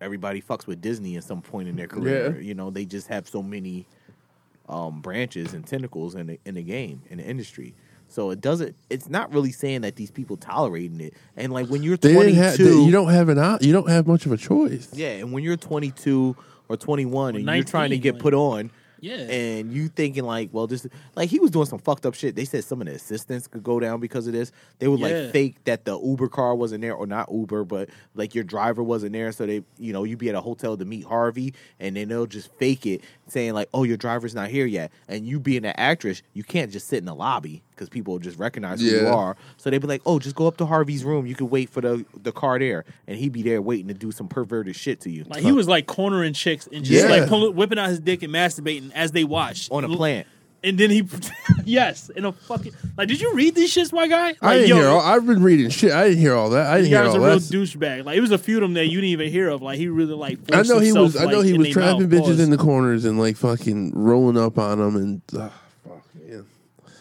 everybody 0.00 0.40
fucks 0.40 0.64
with 0.64 0.80
Disney 0.80 1.16
at 1.16 1.24
some 1.24 1.42
point 1.42 1.66
in 1.66 1.74
their 1.74 1.88
career. 1.88 2.36
Yeah. 2.36 2.40
You 2.40 2.54
know, 2.54 2.70
they 2.70 2.84
just 2.84 3.08
have 3.08 3.28
so 3.28 3.42
many 3.42 3.84
um, 4.68 5.00
branches 5.00 5.54
and 5.54 5.66
tentacles 5.66 6.14
in 6.14 6.28
the 6.28 6.38
in 6.44 6.54
the 6.54 6.62
game, 6.62 7.02
in 7.10 7.18
the 7.18 7.24
industry. 7.24 7.74
So 8.10 8.30
it 8.30 8.40
doesn't. 8.40 8.74
It's 8.90 9.08
not 9.08 9.32
really 9.32 9.52
saying 9.52 9.82
that 9.82 9.96
these 9.96 10.10
people 10.10 10.36
tolerating 10.36 11.00
it. 11.00 11.14
And 11.36 11.52
like 11.52 11.68
when 11.68 11.82
you're 11.82 11.96
They 11.96 12.12
twenty 12.12 12.32
have. 12.34 12.56
two, 12.56 12.84
you 12.84 12.90
don't 12.92 13.10
have 13.10 13.28
an 13.28 13.38
out. 13.38 13.62
You 13.62 13.72
don't 13.72 13.88
have 13.88 14.06
much 14.06 14.26
of 14.26 14.32
a 14.32 14.36
choice. 14.36 14.88
yeah, 14.92 15.10
and 15.10 15.32
when 15.32 15.42
you're 15.44 15.56
22 15.56 16.36
or 16.68 16.76
21 16.76 17.36
and 17.36 17.44
you're 17.46 17.64
trying 17.64 17.90
to 17.90 17.98
get 17.98 18.14
like- 18.14 18.22
put 18.22 18.34
on, 18.34 18.70
Yeah. 19.00 19.14
and 19.16 19.72
you 19.72 19.88
thinking 19.88 20.24
like, 20.24 20.50
well, 20.52 20.66
this 20.66 20.86
like 21.16 21.30
he 21.30 21.38
was 21.40 21.50
doing 21.50 21.66
some 21.66 21.78
fucked 21.78 22.04
up 22.04 22.14
shit. 22.14 22.36
They 22.36 22.44
said 22.44 22.64
some 22.64 22.80
of 22.82 22.86
the 22.86 22.94
assistants 22.94 23.46
could 23.46 23.62
go 23.64 23.80
down 23.80 23.98
because 23.98 24.26
of 24.26 24.32
this. 24.34 24.52
They 24.78 24.86
would 24.88 25.00
Yeah. 25.00 25.06
like 25.06 25.32
fake 25.32 25.56
that 25.64 25.84
the 25.86 25.98
Uber 25.98 26.28
car 26.28 26.54
wasn't 26.54 26.82
there 26.82 26.94
or 26.94 27.06
not 27.06 27.32
Uber, 27.32 27.64
but 27.64 27.88
like 28.14 28.34
your 28.34 28.44
driver 28.44 28.82
wasn't 28.82 29.12
there. 29.14 29.32
So 29.32 29.46
they, 29.46 29.62
you 29.78 29.92
know, 29.92 30.04
you'd 30.04 30.18
be 30.18 30.28
at 30.28 30.34
a 30.34 30.40
hotel 30.40 30.76
to 30.76 30.84
meet 30.84 31.04
Harvey, 31.06 31.54
and 31.80 31.96
then 31.96 32.08
they'll 32.08 32.26
just 32.26 32.52
fake 32.58 32.84
it, 32.86 33.00
saying 33.26 33.54
like, 33.54 33.68
oh, 33.72 33.84
your 33.84 33.96
driver's 33.96 34.34
not 34.34 34.48
here 34.50 34.66
yet. 34.66 34.92
And 35.08 35.26
you 35.26 35.40
being 35.40 35.64
an 35.64 35.74
actress, 35.76 36.22
you 36.34 36.44
can't 36.44 36.70
just 36.70 36.86
sit 36.88 36.98
in 36.98 37.06
the 37.06 37.14
lobby 37.14 37.62
because 37.80 37.88
people 37.88 38.18
just 38.18 38.38
recognize 38.38 38.78
who 38.82 38.86
you 38.88 39.06
are. 39.08 39.36
So 39.56 39.70
they'd 39.70 39.78
be 39.78 39.86
like, 39.86 40.02
oh, 40.04 40.18
just 40.18 40.36
go 40.36 40.46
up 40.46 40.58
to 40.58 40.66
Harvey's 40.66 41.02
room. 41.02 41.24
You 41.26 41.34
can 41.34 41.48
wait 41.48 41.70
for 41.70 41.80
the 41.80 42.04
the 42.22 42.30
car 42.30 42.58
there, 42.58 42.84
and 43.06 43.16
he'd 43.16 43.32
be 43.32 43.42
there 43.42 43.62
waiting 43.62 43.88
to 43.88 43.94
do 43.94 44.12
some 44.12 44.28
perverted 44.28 44.76
shit 44.76 45.00
to 45.00 45.10
you. 45.10 45.24
Like 45.24 45.42
he 45.42 45.50
was 45.52 45.66
like 45.66 45.86
cornering 45.86 46.34
chicks 46.34 46.68
and 46.70 46.84
just 46.84 47.08
Yeah. 47.08 47.10
like 47.10 47.28
pulling, 47.28 47.56
whipping 47.56 47.78
out 47.78 47.88
his 47.88 47.98
dick 48.00 48.22
and 48.22 48.32
masturbating 48.32 48.92
as 48.94 49.12
they 49.12 49.24
watched 49.24 49.72
on 49.72 49.84
a 49.84 49.88
plant. 49.88 50.26
And 50.62 50.76
then 50.76 50.90
he, 50.90 51.08
yes, 51.64 52.10
in 52.10 52.26
a 52.26 52.32
fucking 52.32 52.74
like. 52.98 53.08
Did 53.08 53.18
you 53.18 53.32
read 53.34 53.54
these 53.54 53.74
shits, 53.74 53.94
my 53.94 54.06
guy? 54.06 54.26
Like, 54.26 54.42
I 54.42 54.54
didn't 54.56 54.68
yo, 54.68 54.76
hear. 54.76 54.88
All, 54.88 55.00
I've 55.00 55.24
been 55.24 55.42
reading 55.42 55.70
shit. 55.70 55.90
I 55.90 56.04
didn't 56.08 56.18
hear 56.18 56.34
all 56.34 56.50
that. 56.50 56.66
I 56.66 56.82
The 56.82 56.82
didn't 56.90 56.92
guy 56.92 57.10
hear 57.12 57.20
was 57.22 57.50
a 57.50 57.56
real 57.56 57.64
douchebag. 57.64 58.04
Like 58.04 58.18
it 58.18 58.20
was 58.20 58.30
a 58.30 58.36
few 58.36 58.56
of 58.58 58.60
them 58.60 58.74
that 58.74 58.84
you 58.88 58.96
didn't 59.00 59.08
even 59.08 59.30
hear 59.30 59.48
of. 59.48 59.62
Like 59.62 59.78
he 59.78 59.88
really 59.88 60.12
like. 60.12 60.38
I 60.52 60.60
know 60.60 60.78
he 60.78 60.88
himself, 60.88 61.14
was. 61.14 61.16
I 61.16 61.24
know 61.24 61.38
like, 61.38 61.46
he 61.46 61.56
was 61.56 61.70
trapping 61.70 62.10
bitches 62.10 62.20
Pause. 62.24 62.40
in 62.40 62.50
the 62.50 62.58
corners 62.58 63.06
and 63.06 63.18
like 63.18 63.38
fucking 63.38 63.92
rolling 63.94 64.36
up 64.36 64.58
on 64.58 64.78
them 64.78 64.96
and. 64.96 65.22
Uh, 65.34 65.38
fuck 65.38 65.50
man. 65.50 65.69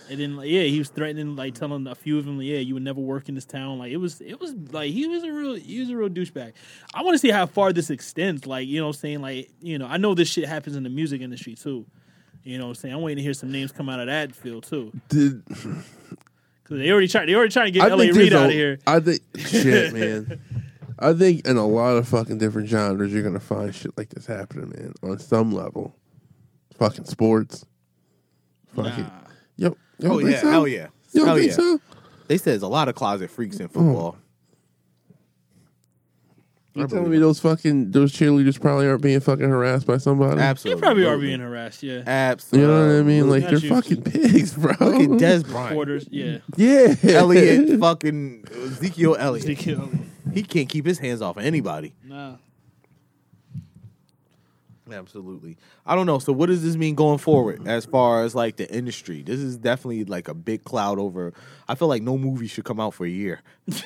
And 0.09 0.19
then 0.19 0.35
like, 0.35 0.49
yeah, 0.49 0.63
he 0.63 0.79
was 0.79 0.89
threatening, 0.89 1.35
like 1.35 1.53
telling 1.53 1.85
a 1.85 1.93
few 1.93 2.17
of 2.17 2.25
them, 2.25 2.41
yeah, 2.41 2.57
you 2.57 2.73
would 2.73 2.83
never 2.83 2.99
work 2.99 3.29
in 3.29 3.35
this 3.35 3.45
town. 3.45 3.77
Like 3.77 3.91
it 3.91 3.97
was, 3.97 4.21
it 4.21 4.39
was 4.39 4.53
like 4.71 4.91
he 4.91 5.05
was 5.07 5.23
a 5.23 5.31
real, 5.31 5.53
he 5.53 5.79
was 5.79 5.89
a 5.89 5.95
real 5.95 6.09
douchebag. 6.09 6.53
I 6.93 7.03
want 7.03 7.13
to 7.13 7.19
see 7.19 7.29
how 7.29 7.45
far 7.45 7.71
this 7.71 7.89
extends. 7.91 8.47
Like 8.47 8.67
you 8.67 8.79
know, 8.79 8.87
what 8.87 8.95
I'm 8.95 8.99
saying 8.99 9.21
like 9.21 9.51
you 9.61 9.77
know, 9.77 9.85
I 9.85 9.97
know 9.97 10.15
this 10.15 10.27
shit 10.27 10.47
happens 10.49 10.75
in 10.75 10.83
the 10.83 10.89
music 10.89 11.21
industry 11.21 11.53
too. 11.53 11.85
You 12.43 12.57
know, 12.57 12.65
what 12.65 12.69
I'm 12.69 12.75
saying 12.75 12.95
I'm 12.95 13.01
waiting 13.01 13.17
to 13.17 13.23
hear 13.23 13.33
some 13.33 13.51
names 13.51 13.71
come 13.71 13.89
out 13.89 13.99
of 13.99 14.07
that 14.07 14.33
field 14.33 14.63
too, 14.63 14.91
Did, 15.09 15.45
because 15.45 15.83
they 16.69 16.89
already 16.89 17.07
try, 17.07 17.25
they 17.25 17.35
already 17.35 17.51
trying 17.51 17.67
to 17.67 17.71
get 17.71 17.83
I 17.83 17.93
LA 17.93 18.05
Reid 18.05 18.33
out 18.33 18.45
of 18.45 18.51
here. 18.51 18.79
I 18.87 18.99
think 18.99 19.21
shit, 19.37 19.93
man. 19.93 20.41
I 20.97 21.13
think 21.13 21.45
in 21.47 21.57
a 21.57 21.67
lot 21.67 21.97
of 21.97 22.07
fucking 22.07 22.39
different 22.39 22.67
genres, 22.67 23.13
you're 23.13 23.23
gonna 23.23 23.39
find 23.39 23.73
shit 23.75 23.97
like 23.97 24.09
this 24.09 24.25
happening, 24.25 24.69
man. 24.69 24.93
On 25.03 25.19
some 25.19 25.51
level, 25.51 25.95
fucking 26.73 27.05
sports, 27.05 27.65
fucking 28.75 29.03
Nah. 29.03 29.28
Yo, 29.99 30.19
yo, 30.19 30.25
Oh 30.25 30.29
yeah, 30.29 30.41
so? 30.41 30.51
hell 30.51 30.67
yeah, 30.67 30.87
You 31.11 31.25
hell 31.25 31.39
yeah. 31.39 31.51
so? 31.51 31.79
They 32.27 32.37
said 32.37 32.51
there's 32.53 32.61
a 32.61 32.67
lot 32.67 32.87
of 32.87 32.95
closet 32.95 33.29
freaks 33.29 33.57
in 33.57 33.67
mm. 33.67 33.73
football. 33.73 34.17
You 36.75 36.83
I 36.83 36.87
telling 36.87 37.09
me 37.09 37.17
those 37.17 37.39
fucking 37.39 37.91
those 37.91 38.13
cheerleaders 38.13 38.61
probably 38.61 38.87
aren't 38.87 39.01
being 39.01 39.19
fucking 39.19 39.49
harassed 39.49 39.87
by 39.87 39.97
somebody? 39.97 40.39
Absolutely, 40.39 40.43
They 40.43 40.49
Absolutely, 40.49 40.81
probably 40.81 41.05
are 41.05 41.17
being 41.17 41.39
harassed. 41.39 41.81
Yeah, 41.83 42.03
Absolutely. 42.05 42.61
You 42.61 42.73
know 42.73 42.87
what 42.87 42.99
I 42.99 43.03
mean? 43.03 43.29
Like 43.29 43.41
Not 43.43 43.49
they're 43.51 43.59
you. 43.59 43.69
fucking 43.69 44.01
pigs, 44.03 44.53
bro. 44.53 44.71
Look 44.79 45.01
at 45.01 45.09
Dez 45.09 45.45
Bryant, 45.49 45.73
quarters. 45.73 46.07
Yeah, 46.11 46.37
Yeah, 46.55 46.93
Elliott, 47.03 47.79
fucking 47.81 48.45
Ezekiel 48.51 49.15
Elliott. 49.19 49.45
Ezekiel. 49.45 49.89
He 50.33 50.43
can't 50.43 50.69
keep 50.69 50.85
his 50.85 50.99
hands 50.99 51.21
off 51.23 51.37
of 51.37 51.43
anybody. 51.43 51.95
Nah. 52.03 52.35
Absolutely. 54.91 55.57
I 55.85 55.95
don't 55.95 56.05
know. 56.05 56.19
So 56.19 56.33
what 56.33 56.47
does 56.47 56.63
this 56.63 56.75
mean 56.75 56.95
going 56.95 57.17
forward 57.17 57.67
as 57.67 57.85
far 57.85 58.23
as 58.23 58.35
like 58.35 58.57
the 58.57 58.71
industry? 58.73 59.21
This 59.21 59.39
is 59.39 59.57
definitely 59.57 60.05
like 60.05 60.27
a 60.27 60.33
big 60.33 60.63
cloud 60.63 60.99
over 60.99 61.33
I 61.67 61.75
feel 61.75 61.87
like 61.87 62.01
no 62.01 62.17
movie 62.17 62.47
should 62.47 62.65
come 62.65 62.79
out 62.79 62.95
for 62.95 63.05
a 63.05 63.09
year. 63.09 63.41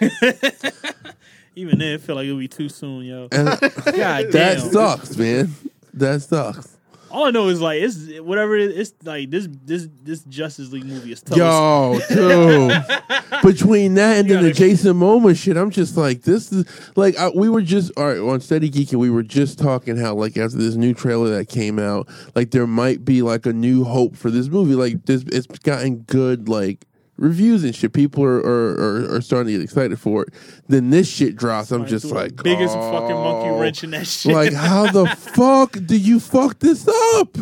Even 1.56 1.78
then, 1.80 1.96
I 1.96 1.98
feel 1.98 2.16
like 2.16 2.26
it'll 2.26 2.39
be 2.39 2.48
too 2.48 2.70
soon, 2.70 3.04
yo. 3.06 3.28
God 3.28 3.60
that 3.60 4.32
damn. 4.32 4.72
sucks, 4.72 5.18
man. 5.18 5.54
That 5.94 6.22
sucks. 6.22 6.72
All 7.13 7.26
I 7.26 7.30
know 7.30 7.47
is 7.49 7.62
like 7.62 7.80
it's 7.80 8.19
whatever 8.21 8.58
it 8.58 8.71
is. 8.71 8.89
It's 8.89 9.06
like 9.06 9.30
this 9.30 9.47
this 9.63 9.88
this 10.02 10.23
Justice 10.23 10.71
League 10.71 10.86
movie 10.86 11.12
is 11.12 11.21
tough. 11.21 11.38
Yo, 11.38 11.99
dude. 12.10 12.84
Between 13.43 13.93
that 13.93 14.17
and 14.17 14.30
then 14.30 14.43
the 14.43 14.52
Jason 14.52 14.95
Momoa 14.97 15.38
shit, 15.38 15.56
I'm 15.56 15.69
just 15.69 15.95
like, 15.95 16.23
this 16.23 16.52
is 16.52 16.65
like 16.95 17.15
I, 17.19 17.30
we 17.30 17.49
were 17.49 17.62
just 17.62 17.91
all 17.97 18.08
right 18.08 18.17
on 18.17 18.41
Steady 18.41 18.67
Geeking. 18.71 18.95
We 18.95 19.12
were 19.12 19.21
just 19.21 19.60
talking 19.60 19.95
how 19.95 20.15
like 20.15 20.38
after 20.38 20.58
this 20.58 20.73
new 20.73 20.95
trailer 20.95 21.30
that 21.38 21.49
came 21.49 21.78
out, 21.78 22.10
like 22.34 22.49
there 22.49 22.65
might 22.65 23.06
be 23.06 23.21
like 23.21 23.45
a 23.45 23.54
new 23.54 23.84
hope 23.84 24.15
for 24.15 24.32
this 24.32 24.47
movie. 24.47 24.73
Like 24.73 25.06
this, 25.06 25.23
it's 25.28 25.45
gotten 25.60 25.97
good 25.97 26.49
like 26.49 26.84
reviews 27.17 27.63
and 27.63 27.76
shit. 27.76 27.93
People 27.93 28.23
are 28.23 28.39
are, 28.39 28.71
are, 28.73 29.15
are 29.15 29.21
starting 29.21 29.54
to 29.54 29.60
get 29.60 29.63
excited 29.63 29.99
for 29.99 30.23
it. 30.23 30.30
Then 30.67 30.89
this 30.89 31.10
shit 31.10 31.36
drops. 31.36 31.71
I'm 31.71 31.86
just 31.86 32.06
like 32.06 32.36
biggest 32.43 32.76
oh. 32.78 32.91
fucking 32.91 33.15
monkey 33.15 33.49
oh. 33.49 33.60
wrench 33.60 33.84
in 33.84 33.91
that 33.91 34.08
shit. 34.08 34.34
Like 34.34 34.54
how 34.54 34.91
the 34.91 35.06
fuck 35.08 35.78
do 35.86 35.97
you 35.97 36.19
fuck 36.19 36.60
this 36.60 36.88
up? 37.15 37.38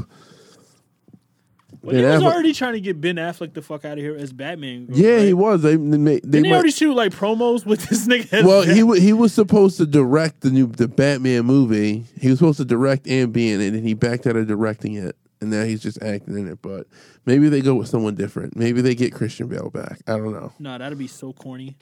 Well, 1.81 1.95
they 1.95 2.03
was 2.03 2.21
Affleck- 2.21 2.31
already 2.33 2.53
trying 2.53 2.73
to 2.73 2.81
get 2.81 3.01
Ben 3.01 3.15
Affleck 3.15 3.53
the 3.53 3.61
fuck 3.63 3.85
out 3.85 3.93
of 3.93 4.03
here 4.03 4.15
as 4.15 4.31
Batman. 4.31 4.85
Yeah, 4.91 5.15
right? 5.15 5.25
he 5.25 5.33
was. 5.33 5.63
They 5.63 5.75
they, 5.77 5.97
they 5.97 5.97
Didn't 5.97 6.31
they 6.31 6.41
went- 6.41 6.53
already 6.53 6.71
shoot 6.71 6.93
like 6.93 7.11
promos 7.11 7.65
with 7.65 7.83
this 7.89 8.07
nigga? 8.07 8.31
as 8.31 8.45
well, 8.45 8.61
he 8.61 8.83
wa- 8.83 8.93
he 8.95 9.13
was 9.13 9.33
supposed 9.33 9.77
to 9.77 9.87
direct 9.87 10.41
the 10.41 10.51
new 10.51 10.67
the 10.67 10.87
Batman 10.87 11.45
movie. 11.45 12.05
He 12.19 12.29
was 12.29 12.37
supposed 12.37 12.57
to 12.57 12.65
direct 12.65 13.07
and 13.07 13.33
be 13.33 13.51
in 13.51 13.61
it, 13.61 13.73
and 13.73 13.85
he 13.85 13.95
backed 13.95 14.27
out 14.27 14.35
of 14.35 14.47
directing 14.47 14.93
it, 14.93 15.15
and 15.41 15.49
now 15.49 15.63
he's 15.63 15.81
just 15.81 16.01
acting 16.01 16.37
in 16.37 16.47
it. 16.47 16.61
But 16.61 16.87
maybe 17.25 17.49
they 17.49 17.61
go 17.61 17.75
with 17.75 17.87
someone 17.89 18.15
different. 18.15 18.55
Maybe 18.55 18.81
they 18.81 18.95
get 18.95 19.13
Christian 19.13 19.47
Bale 19.47 19.69
back. 19.69 19.99
I 20.07 20.13
don't 20.17 20.31
know. 20.33 20.53
No, 20.59 20.77
that'd 20.77 20.97
be 20.97 21.07
so 21.07 21.33
corny. 21.33 21.75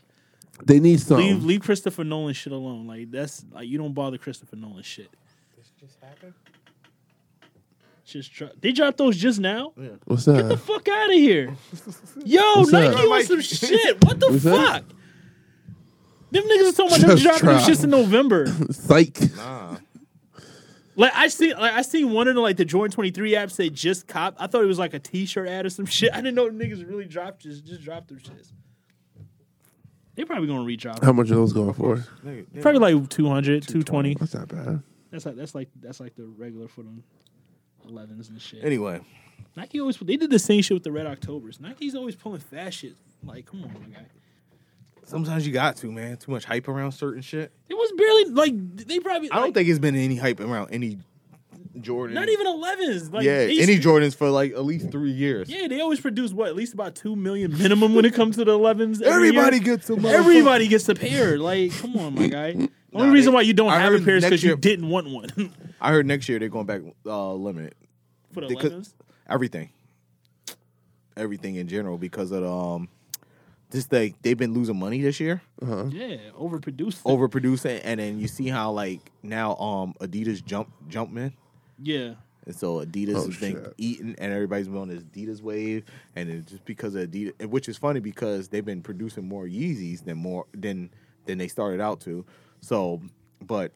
They 0.65 0.79
need 0.79 0.99
some. 0.99 1.17
Leave 1.17 1.43
leave 1.43 1.61
Christopher 1.61 2.03
Nolan 2.03 2.33
shit 2.33 2.51
alone. 2.53 2.87
Like 2.87 3.11
that's 3.11 3.45
like 3.51 3.67
you 3.67 3.77
don't 3.77 3.93
bother 3.93 4.17
Christopher 4.17 4.55
Nolan 4.55 4.83
shit. 4.83 5.09
This 5.57 5.71
just 5.79 5.97
happened? 6.01 6.33
Just 8.05 8.33
dro- 8.33 8.49
they 8.59 8.71
dropped 8.71 8.97
those 8.97 9.15
just 9.15 9.39
now. 9.39 9.71
What's 10.05 10.25
that? 10.25 10.35
Get 10.37 10.47
the 10.49 10.57
fuck 10.57 10.87
out 10.87 11.09
of 11.09 11.15
here. 11.15 11.55
Yo, 12.25 12.41
What's 12.55 12.71
Nike 12.71 12.95
that? 12.95 13.05
on 13.05 13.23
some 13.23 13.41
shit. 13.41 14.03
What 14.03 14.19
the 14.19 14.29
What's 14.31 14.43
that? 14.43 14.83
fuck? 14.83 14.95
Them 16.31 16.43
niggas 16.43 16.69
are 16.69 16.71
talking 16.73 16.87
about 16.87 16.99
them 17.01 17.09
Just 17.17 17.23
dropping 17.23 17.49
them 17.49 17.59
try. 17.59 17.69
shits 17.69 17.83
in 17.83 17.89
November. 17.91 18.47
Psych. 18.71 19.35
Nah. 19.35 19.77
Like 20.99 21.13
I 21.15 21.29
see, 21.29 21.53
like 21.53 21.71
I 21.71 21.81
seen 21.81 22.11
one 22.11 22.27
of 22.27 22.35
the 22.35 22.41
like 22.41 22.57
the 22.57 22.65
Jordan 22.65 22.93
twenty 22.93 23.09
three 23.09 23.31
apps 23.31 23.51
say 23.51 23.69
just 23.69 24.05
cop. 24.05 24.35
I 24.37 24.47
thought 24.47 24.61
it 24.63 24.67
was 24.67 24.77
like 24.77 24.93
a 24.93 24.99
t 24.99 25.25
shirt 25.25 25.47
ad 25.47 25.65
or 25.65 25.69
some 25.69 25.85
shit. 25.87 26.11
I 26.11 26.17
didn't 26.17 26.35
know 26.35 26.49
niggas 26.49 26.85
really 26.87 27.05
dropped 27.05 27.43
just 27.43 27.63
just 27.63 27.81
dropped 27.81 28.09
their 28.09 28.17
shits. 28.17 28.51
They 30.15 30.25
probably 30.25 30.49
gonna 30.49 30.65
redrop. 30.65 31.01
How 31.01 31.13
much 31.13 31.31
are 31.31 31.35
those 31.35 31.53
going 31.53 31.73
for? 31.73 32.05
Probably 32.59 32.93
like 32.93 33.09
200, 33.09 33.63
220. 33.63 34.15
That's 34.15 34.33
not 34.33 34.49
bad. 34.49 34.83
That's 35.09 35.25
like 35.25 35.35
that's 35.37 35.55
like 35.55 35.69
that's 35.79 36.01
like 36.01 36.15
the 36.17 36.25
regular 36.25 36.67
for 36.67 36.83
them 36.83 37.01
11s 37.87 38.29
and 38.29 38.41
shit. 38.41 38.65
Anyway, 38.65 38.99
Nike 39.55 39.79
always 39.79 39.95
they 39.97 40.17
did 40.17 40.29
the 40.29 40.37
same 40.37 40.61
shit 40.61 40.75
with 40.75 40.83
the 40.83 40.91
Red 40.91 41.07
Octobers. 41.07 41.61
Nike's 41.61 41.95
always 41.95 42.17
pulling 42.17 42.41
fast 42.41 42.79
shit. 42.79 42.95
Like, 43.23 43.45
come 43.45 43.63
on, 43.63 43.71
my 43.73 43.95
guy. 43.95 44.05
Sometimes 45.09 45.45
you 45.45 45.51
got 45.53 45.75
to, 45.77 45.91
man. 45.91 46.17
Too 46.17 46.31
much 46.31 46.45
hype 46.45 46.67
around 46.67 46.91
certain 46.93 47.21
shit. 47.21 47.51
It 47.67 47.73
was 47.73 47.91
barely 47.97 48.25
like 48.25 48.87
they 48.87 48.99
probably. 48.99 49.31
I 49.31 49.35
don't 49.35 49.45
like, 49.45 49.53
think 49.55 49.69
it's 49.69 49.79
been 49.79 49.95
any 49.95 50.15
hype 50.15 50.39
around 50.39 50.69
any 50.71 50.99
Jordan. 51.81 52.15
not 52.15 52.27
even 52.29 52.45
11s. 52.47 53.11
Like, 53.13 53.23
yeah, 53.25 53.31
any 53.49 53.77
Jordans 53.79 54.15
for 54.15 54.29
like 54.29 54.51
at 54.53 54.65
least 54.65 54.91
three 54.91 55.11
years. 55.11 55.49
Yeah, 55.49 55.67
they 55.67 55.79
always 55.81 55.99
produce 55.99 56.33
what 56.33 56.47
at 56.49 56.55
least 56.55 56.73
about 56.73 56.95
two 56.95 57.15
million 57.15 57.57
minimum 57.57 57.95
when 57.95 58.05
it 58.05 58.13
comes 58.13 58.35
to 58.37 58.45
the 58.45 58.57
11s. 58.57 59.01
every 59.01 59.29
Everybody 59.29 59.57
year. 59.57 59.65
gets 59.77 59.87
them. 59.87 60.05
Everybody 60.05 60.67
gets 60.67 60.87
a 60.89 60.95
pair. 60.95 61.37
Like, 61.37 61.71
come 61.77 61.95
on, 61.97 62.15
my 62.15 62.27
guy. 62.27 62.53
The 62.91 62.95
only 62.97 63.07
Nah, 63.09 63.13
reason 63.13 63.31
they- 63.31 63.35
why 63.35 63.41
you 63.41 63.53
don't 63.53 63.69
I 63.69 63.77
have 63.81 63.93
a 63.93 63.99
pair 63.99 64.15
is 64.15 64.23
because 64.23 64.43
you 64.43 64.55
didn't 64.57 64.89
want 64.89 65.07
one 65.11 65.29
I 65.79 65.91
heard 65.91 66.07
next 66.07 66.27
year 66.27 66.39
they're 66.39 66.49
going 66.49 66.65
back 66.65 66.81
uh, 67.05 67.33
limited. 67.35 67.75
for 68.33 68.41
the 68.41 68.47
They 68.47 68.55
11s. 68.55 68.93
Everything, 69.29 69.69
everything 71.15 71.55
in 71.55 71.67
general 71.67 71.99
because 71.99 72.31
of 72.31 72.43
um, 72.43 72.89
just 73.71 73.91
like 73.91 74.21
they've 74.21 74.37
been 74.37 74.53
losing 74.53 74.77
money 74.79 75.01
this 75.01 75.19
year, 75.19 75.41
Yeah, 75.61 76.17
overproduced. 76.37 77.03
overproducing, 77.03 77.81
and 77.83 77.99
then 77.99 78.19
you 78.19 78.27
see 78.27 78.47
how 78.47 78.71
like 78.71 79.11
now 79.23 79.55
um 79.57 79.93
Adidas 79.99 80.43
jump 80.43 80.69
Jumpman. 80.89 81.33
Yeah, 81.81 82.15
And 82.45 82.55
so 82.55 82.83
Adidas 82.85 83.15
Oh, 83.15 83.25
has 83.27 83.37
been 83.39 83.71
eating, 83.77 84.15
and 84.17 84.33
everybody's 84.33 84.67
been 84.67 84.77
on 84.77 84.89
this 84.89 85.03
Adidas 85.03 85.41
wave, 85.41 85.85
and 86.15 86.29
it's 86.29 86.51
just 86.51 86.65
because 86.65 86.93
of 86.95 87.09
Adidas, 87.09 87.45
which 87.47 87.69
is 87.69 87.77
funny 87.77 87.99
because 87.99 88.49
they've 88.49 88.65
been 88.65 88.81
producing 88.81 89.27
more 89.27 89.45
Yeezys 89.45 90.03
than 90.03 90.17
more 90.17 90.45
than 90.53 90.89
than 91.25 91.37
they 91.37 91.47
started 91.47 91.79
out 91.79 92.01
to. 92.01 92.25
So, 92.61 93.01
but 93.45 93.71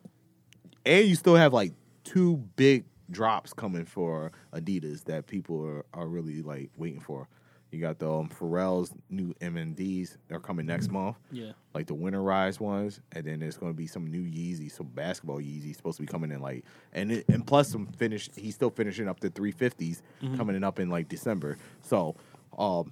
and 0.86 1.08
you 1.08 1.16
still 1.16 1.36
have 1.36 1.54
like 1.54 1.72
two 2.04 2.38
big 2.56 2.84
drops 3.12 3.54
coming 3.54 3.86
for 3.86 4.32
Adidas 4.54 5.04
that 5.06 5.28
people 5.28 5.64
are, 5.66 5.86
are 5.94 6.08
really 6.08 6.42
like 6.42 6.72
waiting 6.78 7.00
for. 7.00 7.28
You 7.74 7.82
got 7.82 8.00
the 8.00 8.12
um, 8.12 8.30
Pharrell's 8.30 8.94
new 9.10 9.34
NMDs. 9.42 10.18
They're 10.28 10.40
coming 10.40 10.66
next 10.66 10.92
month 10.92 11.18
yeah. 11.32 11.54
like 11.74 11.88
the 11.88 11.96
winterized 11.96 12.60
ones, 12.60 13.02
and 13.12 13.26
then 13.26 13.40
there's 13.40 13.58
going 13.58 13.72
to 13.72 13.78
be 13.78 13.88
some 13.88 14.06
new 14.06 14.22
Yeezy, 14.22 14.72
some 14.72 14.88
basketball 14.88 15.40
Yeezy 15.40 15.76
supposed 15.76 15.98
to 15.98 16.04
be 16.04 16.08
coming 16.08 16.32
in 16.32 16.40
like, 16.40 16.64
and 16.94 17.12
it, 17.12 17.26
and 17.30 17.46
plus 17.46 17.70
some 17.70 17.88
finished. 17.88 18.32
He's 18.36 18.56
still 18.56 18.70
finishing 18.70 19.08
up 19.08 19.20
the 19.20 19.30
350s 19.30 20.02
coming 20.38 20.56
in 20.56 20.64
up 20.64 20.80
in 20.80 20.90
like 20.90 21.10
December. 21.10 21.58
So, 21.82 22.16
um, 22.58 22.92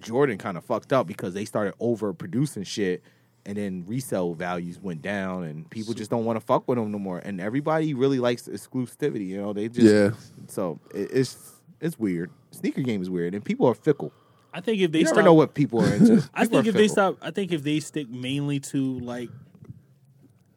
Jordan 0.00 0.38
kind 0.38 0.56
of 0.56 0.64
fucked 0.64 0.92
up 0.92 1.06
because 1.06 1.34
they 1.34 1.44
started 1.44 1.74
overproducing 1.80 2.66
shit, 2.66 3.02
and 3.46 3.56
then 3.56 3.84
resale 3.86 4.34
values 4.34 4.78
went 4.78 5.02
down, 5.02 5.44
and 5.44 5.68
people 5.70 5.94
just 5.94 6.10
don't 6.10 6.24
want 6.24 6.38
to 6.38 6.44
fuck 6.44 6.68
with 6.68 6.76
them 6.76 6.90
no 6.92 6.98
more. 6.98 7.18
And 7.18 7.40
everybody 7.40 7.94
really 7.94 8.18
likes 8.18 8.42
exclusivity, 8.42 9.28
you 9.28 9.40
know. 9.40 9.52
They 9.52 9.68
just 9.68 9.86
Yeah. 9.86 10.10
So 10.48 10.78
it, 10.94 11.10
it's 11.12 11.59
it's 11.80 11.98
weird. 11.98 12.30
Sneaker 12.50 12.82
game 12.82 13.00
is 13.02 13.08
weird, 13.10 13.34
and 13.34 13.44
people 13.44 13.66
are 13.66 13.74
fickle. 13.74 14.12
I 14.52 14.60
think 14.60 14.80
if 14.80 14.90
they 14.92 14.98
You 14.98 15.04
never 15.04 15.14
stop, 15.16 15.24
know 15.24 15.34
what 15.34 15.54
people 15.54 15.80
are 15.80 15.94
into. 15.94 16.14
I 16.34 16.42
People 16.42 16.62
think 16.62 16.66
are 16.66 16.68
if 16.70 16.74
they 16.74 16.88
stop, 16.88 17.16
I 17.22 17.30
think 17.30 17.52
if 17.52 17.62
they 17.62 17.78
stick 17.80 18.08
mainly 18.10 18.58
to 18.60 18.98
like 18.98 19.28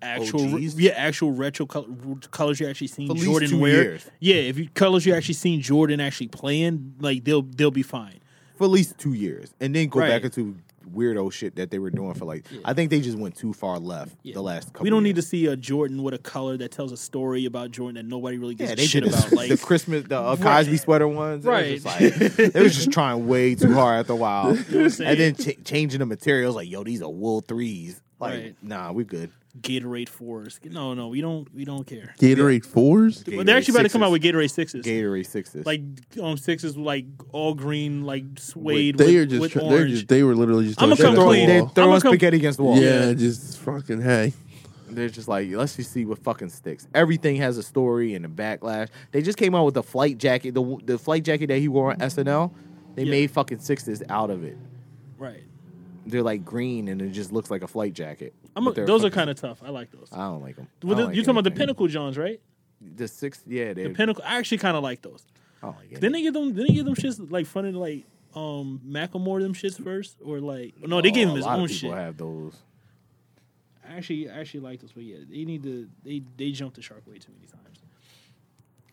actual, 0.01 0.55
OGs? 0.55 0.79
yeah, 0.79 0.91
actual 0.91 1.31
retro 1.31 1.65
color, 1.65 1.87
colors 2.31 2.59
you 2.59 2.67
actually 2.67 2.87
seen 2.87 3.15
Jordan 3.15 3.59
wear. 3.59 3.83
years. 3.83 4.09
Yeah, 4.19 4.35
if 4.35 4.57
you 4.57 4.69
colors 4.69 5.05
you 5.05 5.13
actually 5.13 5.35
seen 5.35 5.61
Jordan 5.61 5.99
actually 5.99 6.27
playing, 6.27 6.95
like 6.99 7.23
they'll 7.23 7.43
they'll 7.43 7.71
be 7.71 7.83
fine. 7.83 8.19
for 8.57 8.65
at 8.65 8.69
least 8.69 8.97
two 8.97 9.13
years, 9.13 9.53
and 9.59 9.75
then 9.75 9.87
go 9.87 9.99
Right. 9.99 10.09
back 10.09 10.23
into 10.23 10.55
weirdo 10.91 11.31
shit 11.31 11.55
that 11.55 11.71
they 11.71 11.79
were 11.79 11.89
doing 11.89 12.13
for 12.13 12.25
like. 12.25 12.45
I 12.65 12.73
think 12.73 12.89
they 12.89 12.99
just 13.01 13.17
went 13.17 13.35
too 13.35 13.53
far 13.53 13.79
left 13.79 14.15
Yeah. 14.23 14.33
the 14.35 14.41
last 14.41 14.67
couple. 14.73 14.83
we 14.83 14.89
don't 14.89 15.03
need 15.03 15.15
to 15.15 15.21
see 15.21 15.45
a 15.47 15.55
Jordan 15.55 16.03
with 16.03 16.13
a 16.13 16.17
color 16.17 16.57
that 16.57 16.71
tells 16.71 16.91
a 16.91 16.97
story 16.97 17.45
about 17.45 17.71
Jordan 17.71 17.95
that 17.95 18.05
nobody 18.09 18.37
really 18.37 18.55
gives 18.55 18.69
Yeah, 18.69 18.73
a 18.73 18.77
they 18.77 18.85
shit 18.85 19.07
about. 19.07 19.31
Like 19.31 19.49
the 19.49 19.57
Christmas, 19.57 20.03
the 20.07 20.19
uh, 20.19 20.35
Right. 20.35 20.41
Cosby 20.41 20.77
sweater 20.77 21.07
ones. 21.07 21.45
It 21.45 21.49
was 21.49 21.83
Right. 21.85 22.13
just 22.13 22.35
like, 22.37 22.51
they 22.53 22.61
was 22.61 22.75
just 22.75 22.91
trying 22.91 23.27
way 23.27 23.55
too 23.55 23.73
hard 23.73 23.99
after 24.01 24.13
a 24.13 24.15
while, 24.15 24.55
what 24.55 24.99
I'm 24.99 25.05
and 25.07 25.19
then 25.19 25.35
ch- 25.35 25.57
changing 25.65 25.99
the 25.99 26.05
materials. 26.05 26.55
Like, 26.55 26.69
yo, 26.69 26.83
these 26.83 27.01
are 27.01 27.09
wool 27.09 27.41
threes. 27.41 28.01
Like, 28.19 28.33
Right. 28.33 28.55
nah, 28.61 28.91
we 28.91 29.03
good. 29.03 29.31
Gatorade 29.61 30.09
fours. 30.09 30.59
No, 30.63 30.95
no, 30.95 31.09
we 31.09 31.21
don't 31.21 31.47
we 31.53 31.63
don't 31.63 31.85
care. 31.85 32.15
Gatorade 32.19 32.65
fours. 32.65 33.23
Well, 33.27 33.43
they're 33.43 33.55
actually 33.57 33.75
about 33.75 33.83
to 33.83 33.89
come 33.89 34.01
out 34.01 34.11
with 34.11 34.23
Gatorade 34.23 34.49
sixes. 34.49 34.83
Gatorade 34.83 35.27
sixes. 35.27 35.63
like 35.65 35.81
um 36.21 36.37
sixes 36.37 36.75
like 36.75 37.05
all 37.31 37.53
green 37.53 38.03
like 38.03 38.23
suede 38.37 38.97
They 38.97 39.05
with, 39.13 39.15
are 39.15 39.25
just. 39.27 39.41
with 39.41 39.51
Tr- 39.51 39.59
they're 39.59 39.71
orange. 39.71 39.91
just. 39.91 40.07
They 40.07 40.23
were 40.23 40.33
literally 40.35 40.65
just. 40.67 40.81
I'ma 40.81 40.95
throwing 40.95 41.15
come 41.15 41.25
shit 41.25 41.25
they're 41.25 41.25
at 41.25 41.25
the 41.25 41.45
clean. 41.45 41.47
they're 41.65 41.73
throwing 41.75 41.89
I'ma 41.91 41.99
come- 41.99 42.11
spaghetti 42.13 42.37
against 42.37 42.57
the 42.57 42.63
wall. 42.63 42.77
Yeah, 42.79 43.13
just 43.13 43.59
fucking 43.59 44.01
hey. 44.01 44.33
They're 44.89 45.09
just 45.09 45.27
like, 45.27 45.49
let's 45.51 45.75
just 45.75 45.91
see 45.91 46.05
what 46.05 46.19
fucking 46.19 46.49
sticks. 46.49 46.87
Everything 46.93 47.35
has 47.37 47.57
a 47.57 47.63
story 47.63 48.13
and 48.15 48.25
a 48.25 48.29
backlash. 48.29 48.89
They 49.11 49.21
just 49.23 49.37
came 49.39 49.55
out 49.55 49.65
with 49.65 49.73
the 49.75 49.83
flight 49.83 50.17
jacket, 50.17 50.53
the 50.55 50.77
the 50.83 50.97
flight 50.97 51.23
jacket 51.23 51.47
that 51.47 51.59
he 51.59 51.67
wore 51.67 51.91
on 51.91 51.97
SNL. 51.99 52.51
They 52.95 53.03
Yeah. 53.03 53.11
made 53.11 53.31
fucking 53.31 53.59
sixes 53.59 54.01
out 54.09 54.29
of 54.31 54.43
it. 54.43 54.57
right. 55.17 55.43
They're 56.05 56.23
like 56.23 56.43
green 56.43 56.87
and 56.89 57.01
it 57.01 57.11
just 57.11 57.31
looks 57.31 57.49
like 57.49 57.61
a 57.63 57.67
flight 57.67 57.93
jacket. 57.93 58.33
I'm 58.55 58.67
a, 58.67 58.71
those 58.73 59.05
are 59.05 59.09
kind 59.09 59.29
of 59.29 59.37
tough. 59.37 59.61
I 59.63 59.69
like 59.69 59.91
those. 59.91 60.09
I 60.11 60.17
don't 60.17 60.41
like 60.41 60.55
them. 60.57 60.67
Well, 60.83 60.95
the- 60.95 61.15
you're 61.15 61.23
talking 61.23 61.29
about 61.39 61.43
the 61.45 61.51
Pinnacle 61.51 61.87
Johns, 61.87 62.17
right? 62.17 62.39
The 62.95 63.07
six, 63.07 63.41
yeah. 63.47 63.73
The 63.73 63.89
Pinnacle. 63.89 64.23
I 64.25 64.37
actually 64.37 64.57
kind 64.57 64.75
of 64.75 64.83
like 64.83 65.01
those. 65.01 65.25
I 65.61 65.67
don't 65.67 65.77
like 65.77 65.91
it. 65.91 65.95
Didn't 66.01 66.11
they 66.13 66.21
give 66.21 66.33
them? 66.33 66.51
Didn't 66.53 66.67
they 66.67 66.73
give 66.73 66.85
them 66.85 66.95
shits 66.95 67.31
like 67.31 67.45
fronted 67.45 67.75
like 67.75 68.03
um 68.35 68.81
Macklemore 68.85 69.39
them 69.41 69.53
shits 69.53 69.81
first, 69.81 70.17
or 70.23 70.39
like 70.41 70.73
no? 70.81 70.99
They 71.01 71.11
gave 71.11 71.27
him 71.29 71.33
Oh, 71.33 71.35
his 71.37 71.45
own 71.45 71.67
shit. 71.69 71.93
have 71.93 72.17
those. 72.17 72.57
I 73.87 73.95
actually 73.95 74.29
I 74.29 74.39
actually 74.41 74.59
like 74.61 74.81
those, 74.81 74.91
but 74.91 75.03
yeah, 75.03 75.17
they 75.29 75.45
need 75.45 75.63
to 75.63 75.87
they 76.03 76.21
they 76.35 76.51
jumped 76.51 76.75
the 76.75 76.81
shark 76.81 77.07
way 77.07 77.17
too 77.19 77.31
many 77.33 77.47
times. 77.47 77.79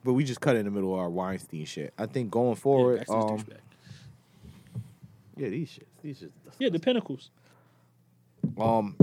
But 0.05 0.13
we 0.13 0.23
just 0.25 0.41
cut 0.41 0.55
in 0.57 0.65
the 0.65 0.71
middle 0.71 0.95
of 0.95 1.01
our 1.01 1.11
Weinstein 1.11 1.65
shit. 1.65 1.93
I 1.99 2.07
think 2.07 2.31
going 2.31 2.55
forward, 2.55 3.01
this 3.01 3.11
um, 3.11 3.45
yeah, 5.37 5.49
these 5.49 5.71
shits, 5.71 5.90
these 6.03 6.21
shits. 6.21 6.31
yeah, 6.59 6.69
the 6.69 6.79
Pinnacles. 6.79 7.31
Um, 8.59 8.97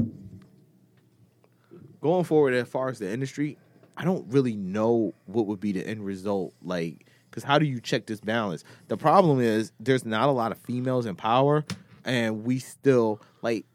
going 2.01 2.23
forward, 2.23 2.53
as 2.53 2.67
far 2.67 2.89
as 2.89 2.99
the 2.99 3.11
industry, 3.11 3.57
I 3.95 4.03
don't 4.03 4.25
really 4.31 4.55
know 4.55 5.13
what 5.25 5.47
would 5.47 5.59
be 5.59 5.71
the 5.71 5.85
end 5.87 6.05
result. 6.05 6.53
Like, 6.61 7.07
because 7.29 7.43
how 7.43 7.59
do 7.59 7.65
you 7.65 7.79
check 7.79 8.05
this 8.05 8.19
balance? 8.19 8.63
The 8.87 8.97
problem 8.97 9.39
is 9.39 9.71
there's 9.79 10.05
not 10.05 10.29
a 10.29 10.31
lot 10.31 10.51
of 10.51 10.57
females 10.59 11.05
in 11.05 11.15
power, 11.15 11.65
and 12.05 12.43
we 12.43 12.59
still 12.59 13.21
like 13.41 13.65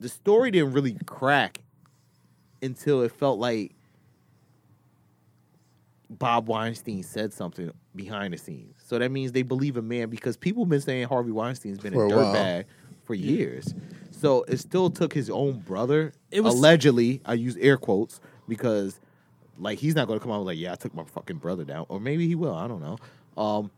the 0.00 0.08
story 0.08 0.50
didn't 0.50 0.72
really 0.72 0.96
crack 1.06 1.60
until 2.62 3.02
it 3.02 3.12
felt 3.12 3.38
like 3.38 3.74
Bob 6.10 6.48
Weinstein 6.48 7.02
said 7.02 7.32
something 7.32 7.70
behind 7.98 8.32
the 8.32 8.38
scenes. 8.38 8.74
So 8.86 8.98
that 8.98 9.10
means 9.10 9.32
they 9.32 9.42
believe 9.42 9.76
a 9.76 9.82
man 9.82 10.08
because 10.08 10.38
people 10.38 10.64
been 10.64 10.80
saying 10.80 11.08
Harvey 11.08 11.32
Weinstein's 11.32 11.78
been 11.78 11.92
For 11.92 12.06
a 12.06 12.08
a 12.08 12.12
dirtbag 12.12 12.64
for 13.04 13.14
years. 13.14 13.74
So 14.10 14.44
it 14.48 14.58
still 14.58 14.88
took 14.90 15.12
his 15.12 15.28
own 15.28 15.58
brother, 15.60 16.12
It 16.30 16.40
was- 16.40 16.54
allegedly, 16.54 17.20
I 17.26 17.34
use 17.34 17.56
air 17.58 17.76
quotes 17.76 18.20
because 18.48 18.98
like 19.58 19.78
he's 19.78 19.94
not 19.94 20.06
going 20.06 20.18
to 20.18 20.22
come 20.22 20.32
out 20.32 20.44
like, 20.44 20.58
yeah, 20.58 20.72
I 20.72 20.76
took 20.76 20.94
my 20.94 21.04
fucking 21.04 21.36
brother 21.36 21.64
down, 21.64 21.84
or 21.88 22.00
maybe 22.00 22.26
he 22.26 22.34
will. 22.34 22.54
I 22.54 22.66
don't 22.68 22.80
know. 22.80 22.96
Um, 23.36 23.70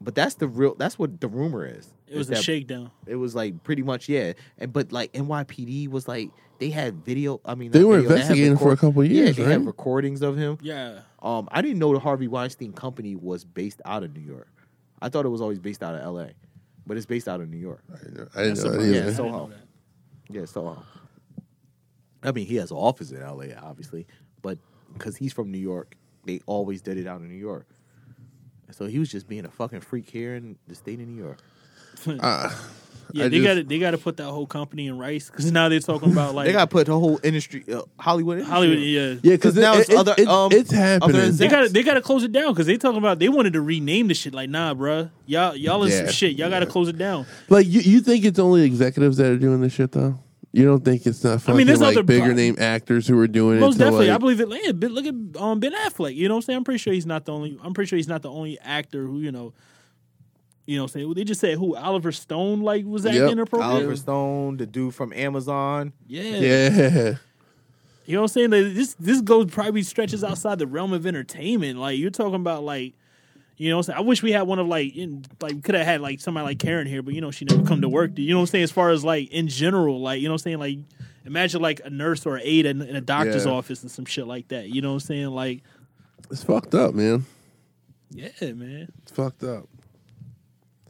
but 0.00 0.14
that's 0.14 0.34
the 0.36 0.48
real. 0.48 0.74
That's 0.74 0.98
what 0.98 1.20
the 1.20 1.28
rumor 1.28 1.66
is. 1.66 1.92
It 2.06 2.16
was 2.18 2.30
is 2.30 2.38
a 2.38 2.42
shakedown. 2.42 2.90
It 3.06 3.16
was 3.16 3.34
like 3.34 3.62
pretty 3.62 3.82
much 3.82 4.08
yeah, 4.08 4.34
and 4.58 4.72
but 4.72 4.92
like 4.92 5.12
NYPD 5.12 5.88
was 5.88 6.06
like 6.06 6.30
they 6.58 6.70
had 6.70 7.04
video. 7.04 7.40
I 7.44 7.54
mean, 7.54 7.70
They 7.70 7.84
were 7.84 7.96
video, 7.96 8.10
had 8.10 8.18
investigating 8.18 8.56
for 8.58 8.72
a 8.72 8.76
couple 8.76 9.04
years, 9.04 9.36
Yeah, 9.38 9.44
they 9.44 9.50
had 9.50 9.66
recordings 9.66 10.22
of 10.22 10.36
him. 10.36 10.58
Yeah. 10.62 11.00
Um, 11.22 11.48
I 11.50 11.62
didn't 11.62 11.78
know 11.78 11.92
the 11.92 11.98
Harvey 11.98 12.28
Weinstein 12.28 12.72
company 12.72 13.16
was 13.16 13.44
based 13.44 13.80
out 13.84 14.02
of 14.02 14.14
New 14.14 14.22
York. 14.22 14.52
I 15.00 15.08
thought 15.08 15.24
it 15.24 15.30
was 15.30 15.40
always 15.40 15.58
based 15.58 15.82
out 15.82 15.94
of 15.94 16.02
L.A., 16.02 16.32
but 16.86 16.96
it's 16.96 17.06
based 17.06 17.28
out 17.28 17.40
of 17.40 17.48
New 17.48 17.58
York. 17.58 17.82
I 17.92 17.98
didn't 17.98 18.14
know, 18.14 18.28
I 18.34 18.42
didn't 18.42 18.58
know 18.58 18.62
that 18.62 18.70
surprising. 18.72 18.94
Yeah. 18.94 19.00
I 19.00 19.12
so- 19.12 19.22
didn't 19.24 19.32
know 19.32 19.32
Soho. 19.32 19.52
Yeah, 20.30 20.44
so 20.46 20.82
I 22.22 22.32
mean, 22.32 22.46
he 22.46 22.56
has 22.56 22.70
an 22.70 22.76
office 22.76 23.10
in 23.10 23.22
L.A. 23.22 23.54
obviously, 23.54 24.06
but 24.42 24.58
because 24.94 25.16
he's 25.16 25.32
from 25.32 25.50
New 25.50 25.58
York, 25.58 25.96
they 26.24 26.40
always 26.46 26.80
did 26.80 26.96
it 26.96 27.06
out 27.06 27.20
in 27.20 27.28
New 27.28 27.34
York. 27.34 27.66
So 28.72 28.86
he 28.86 28.98
was 28.98 29.10
just 29.10 29.28
being 29.28 29.44
a 29.44 29.50
fucking 29.50 29.80
freak 29.80 30.08
here 30.10 30.34
in 30.34 30.56
the 30.66 30.74
state 30.74 31.00
of 31.00 31.06
New 31.06 31.22
York. 31.22 31.38
Ah, 32.20 32.68
Yeah, 33.12 33.26
I 33.26 33.28
they 33.28 33.40
got 33.40 33.54
to 33.54 33.62
they 33.62 33.78
got 33.78 33.90
to 33.92 33.98
put 33.98 34.16
that 34.16 34.24
whole 34.30 34.46
company 34.46 34.86
in 34.88 34.98
rice 34.98 35.30
because 35.30 35.52
now 35.52 35.68
they're 35.68 35.78
talking 35.78 36.10
about 36.10 36.34
like 36.34 36.46
they 36.46 36.52
got 36.52 36.62
to 36.64 36.66
put 36.70 36.86
the 36.86 36.98
whole 36.98 37.20
industry, 37.22 37.62
uh, 37.72 37.82
Hollywood, 37.98 38.38
industry 38.38 38.52
Hollywood. 38.52 38.78
Yeah, 38.78 39.00
yeah, 39.08 39.16
because 39.22 39.52
'Cause 39.52 39.54
now 39.56 39.72
now 39.74 39.78
it's 39.78 39.88
it's 39.90 39.98
other, 39.98 40.14
it, 40.18 40.26
um, 40.26 40.50
it's 40.52 40.72
happening. 40.72 41.36
They 41.36 41.46
got 41.48 41.70
they 41.70 41.82
got 41.82 41.94
to 41.94 42.00
close 42.00 42.24
it 42.24 42.32
down 42.32 42.52
because 42.54 42.66
they 42.66 42.76
talking 42.78 42.98
about 42.98 43.18
they 43.18 43.28
wanted 43.28 43.52
to 43.52 43.60
rename 43.60 44.08
the 44.08 44.14
shit. 44.14 44.34
Like, 44.34 44.48
nah, 44.50 44.74
bruh. 44.74 45.10
y'all 45.26 45.54
y'all 45.54 45.84
is 45.84 45.92
Yeah. 45.92 46.06
some 46.06 46.12
shit. 46.12 46.36
Y'all 46.36 46.50
got 46.50 46.60
to 46.60 46.66
close 46.66 46.88
it 46.88 46.96
down. 46.98 47.26
Like 47.50 47.66
you, 47.68 47.82
you 47.82 48.00
think 48.00 48.24
it's 48.24 48.38
only 48.38 48.62
executives 48.62 49.18
that 49.18 49.26
are 49.30 49.38
doing 49.38 49.60
this 49.60 49.74
shit 49.74 49.92
though? 49.92 50.18
You 50.54 50.64
don't 50.64 50.84
think 50.84 51.04
it's 51.04 51.24
not 51.24 51.40
fucking 51.40 51.54
I 51.54 51.58
mean, 51.58 51.66
there's 51.66 51.80
like 51.80 51.96
other 51.96 52.02
bigger 52.04 52.26
pro- 52.26 52.34
name 52.34 52.56
actors 52.58 53.08
who 53.08 53.18
are 53.18 53.26
doing 53.26 53.58
Most 53.60 53.74
it? 53.74 53.78
to, 53.78 53.84
definitely, 53.84 54.10
I 54.10 54.18
believe 54.18 54.40
it. 54.40 54.48
Yeah, 54.64 54.72
but 54.72 54.90
look 54.92 55.04
at 55.04 55.14
um, 55.42 55.58
Ben 55.60 55.72
Affleck. 55.72 56.14
You 56.14 56.28
know 56.28 56.34
what 56.34 56.38
I'm 56.38 56.42
saying? 56.42 56.56
I'm 56.58 56.64
pretty 56.64 56.78
sure 56.78 56.92
he's 56.92 57.06
not 57.06 57.24
the 57.24 57.32
only. 57.32 57.58
I'm 57.62 57.74
pretty 57.74 57.88
sure 57.88 57.96
he's 57.96 58.08
not 58.08 58.22
the 58.22 58.30
only 58.30 58.58
actor 58.60 59.04
who 59.04 59.18
you 59.20 59.32
know. 59.32 59.52
You 60.66 60.76
know, 60.76 60.84
what 60.84 60.92
I'm 60.92 61.00
saying 61.00 61.14
they 61.14 61.24
just 61.24 61.40
said 61.40 61.58
who 61.58 61.76
Oliver 61.76 62.10
Stone 62.12 62.62
like 62.62 62.84
was 62.86 63.04
acting 63.04 63.22
Yep. 63.22 63.32
inappropriate. 63.32 63.70
Oliver 63.72 63.96
Stone, 63.96 64.56
the 64.56 64.66
dude 64.66 64.94
from 64.94 65.12
Amazon. 65.12 65.92
yeah. 66.06 66.22
yeah. 66.22 67.14
You 68.06 68.14
know 68.14 68.20
what 68.20 68.24
I'm 68.24 68.28
saying? 68.28 68.50
Like, 68.50 68.74
this 68.74 68.94
this 69.00 69.20
goes 69.22 69.50
probably 69.50 69.82
stretches 69.82 70.22
outside 70.22 70.58
the 70.58 70.66
realm 70.66 70.92
of 70.92 71.06
entertainment. 71.06 71.78
Like 71.78 71.98
you're 71.98 72.10
talking 72.10 72.34
about 72.36 72.62
like 72.62 72.94
you 73.56 73.70
know 73.70 73.76
I'm 73.78 73.82
saying? 73.84 73.98
I 73.98 74.02
wish 74.02 74.22
we 74.22 74.32
had 74.32 74.42
one 74.42 74.58
of 74.58 74.66
like 74.66 74.94
in 74.96 75.24
like 75.40 75.52
we 75.54 75.60
could 75.60 75.74
have 75.74 75.86
had 75.86 76.00
like 76.00 76.20
somebody 76.20 76.44
like 76.44 76.58
Karen 76.58 76.86
here, 76.86 77.02
but 77.02 77.14
you 77.14 77.20
know 77.20 77.30
she 77.30 77.44
never 77.44 77.64
come 77.64 77.80
to 77.82 77.88
work. 77.88 78.12
You 78.18 78.30
know 78.30 78.38
what 78.38 78.42
I'm 78.42 78.46
saying? 78.48 78.64
As 78.64 78.70
far 78.72 78.90
as 78.90 79.04
like 79.04 79.30
in 79.30 79.48
general, 79.48 80.00
like 80.00 80.20
you 80.20 80.28
know 80.28 80.32
what 80.34 80.40
I'm 80.42 80.58
saying? 80.58 80.58
Like 80.58 80.78
imagine 81.24 81.62
like 81.62 81.80
a 81.84 81.90
nurse 81.90 82.26
or 82.26 82.36
an 82.36 82.42
aide 82.44 82.66
in, 82.66 82.82
in 82.82 82.96
a 82.96 83.00
doctor's 83.00 83.46
Yeah. 83.46 83.52
office 83.52 83.82
and 83.82 83.90
some 83.90 84.04
shit 84.04 84.26
like 84.26 84.48
that. 84.48 84.68
You 84.68 84.82
know 84.82 84.88
what 84.90 84.94
I'm 84.94 85.00
saying? 85.06 85.26
Like 85.28 85.62
It's 86.30 86.42
fucked 86.44 86.74
up, 86.74 86.94
man. 86.94 87.24
yeah, 88.10 88.28
man. 88.52 88.90
It's 89.02 89.12
fucked 89.12 89.44
up. 89.44 89.68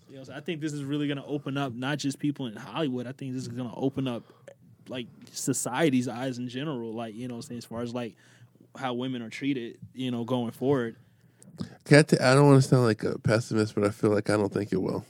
You 0.09 0.17
know, 0.19 0.25
so 0.25 0.33
I 0.35 0.41
think 0.41 0.61
this 0.61 0.73
is 0.73 0.85
really 0.85 1.07
gonna 1.09 1.27
open 1.27 1.57
up 1.59 1.73
not 1.75 1.99
just 1.99 2.19
people 2.19 2.47
in 2.47 2.57
Hollywood. 2.57 3.07
I 3.07 3.13
think 3.13 3.33
this 3.35 3.43
is 3.43 3.49
gonna 3.49 3.75
open 3.77 4.09
up 4.09 4.23
like 4.89 5.07
society's 5.33 6.09
eyes 6.09 6.39
in 6.39 6.49
general. 6.49 6.93
Like 6.93 7.15
you 7.15 7.29
know, 7.29 7.35
what 7.35 7.45
I'm 7.45 7.49
saying 7.49 7.59
as 7.59 7.65
far 7.65 7.83
as 7.83 7.95
like 7.95 8.15
how 8.77 8.95
women 8.95 9.23
are 9.23 9.31
treated. 9.31 9.79
You 9.93 10.11
know, 10.11 10.25
going 10.25 10.51
forward. 10.53 10.97
Cat 11.85 12.13
I 12.21 12.35
don't 12.35 12.47
want 12.47 12.63
to 12.63 12.69
sound 12.69 12.85
like 12.85 13.05
a 13.05 13.19
pessimist, 13.19 13.75
but 13.75 13.85
I 13.85 13.91
feel 13.91 14.11
like 14.11 14.31
I 14.31 14.37
don't 14.37 14.53
think 14.53 14.73
it 14.73 14.81
will. 14.81 15.05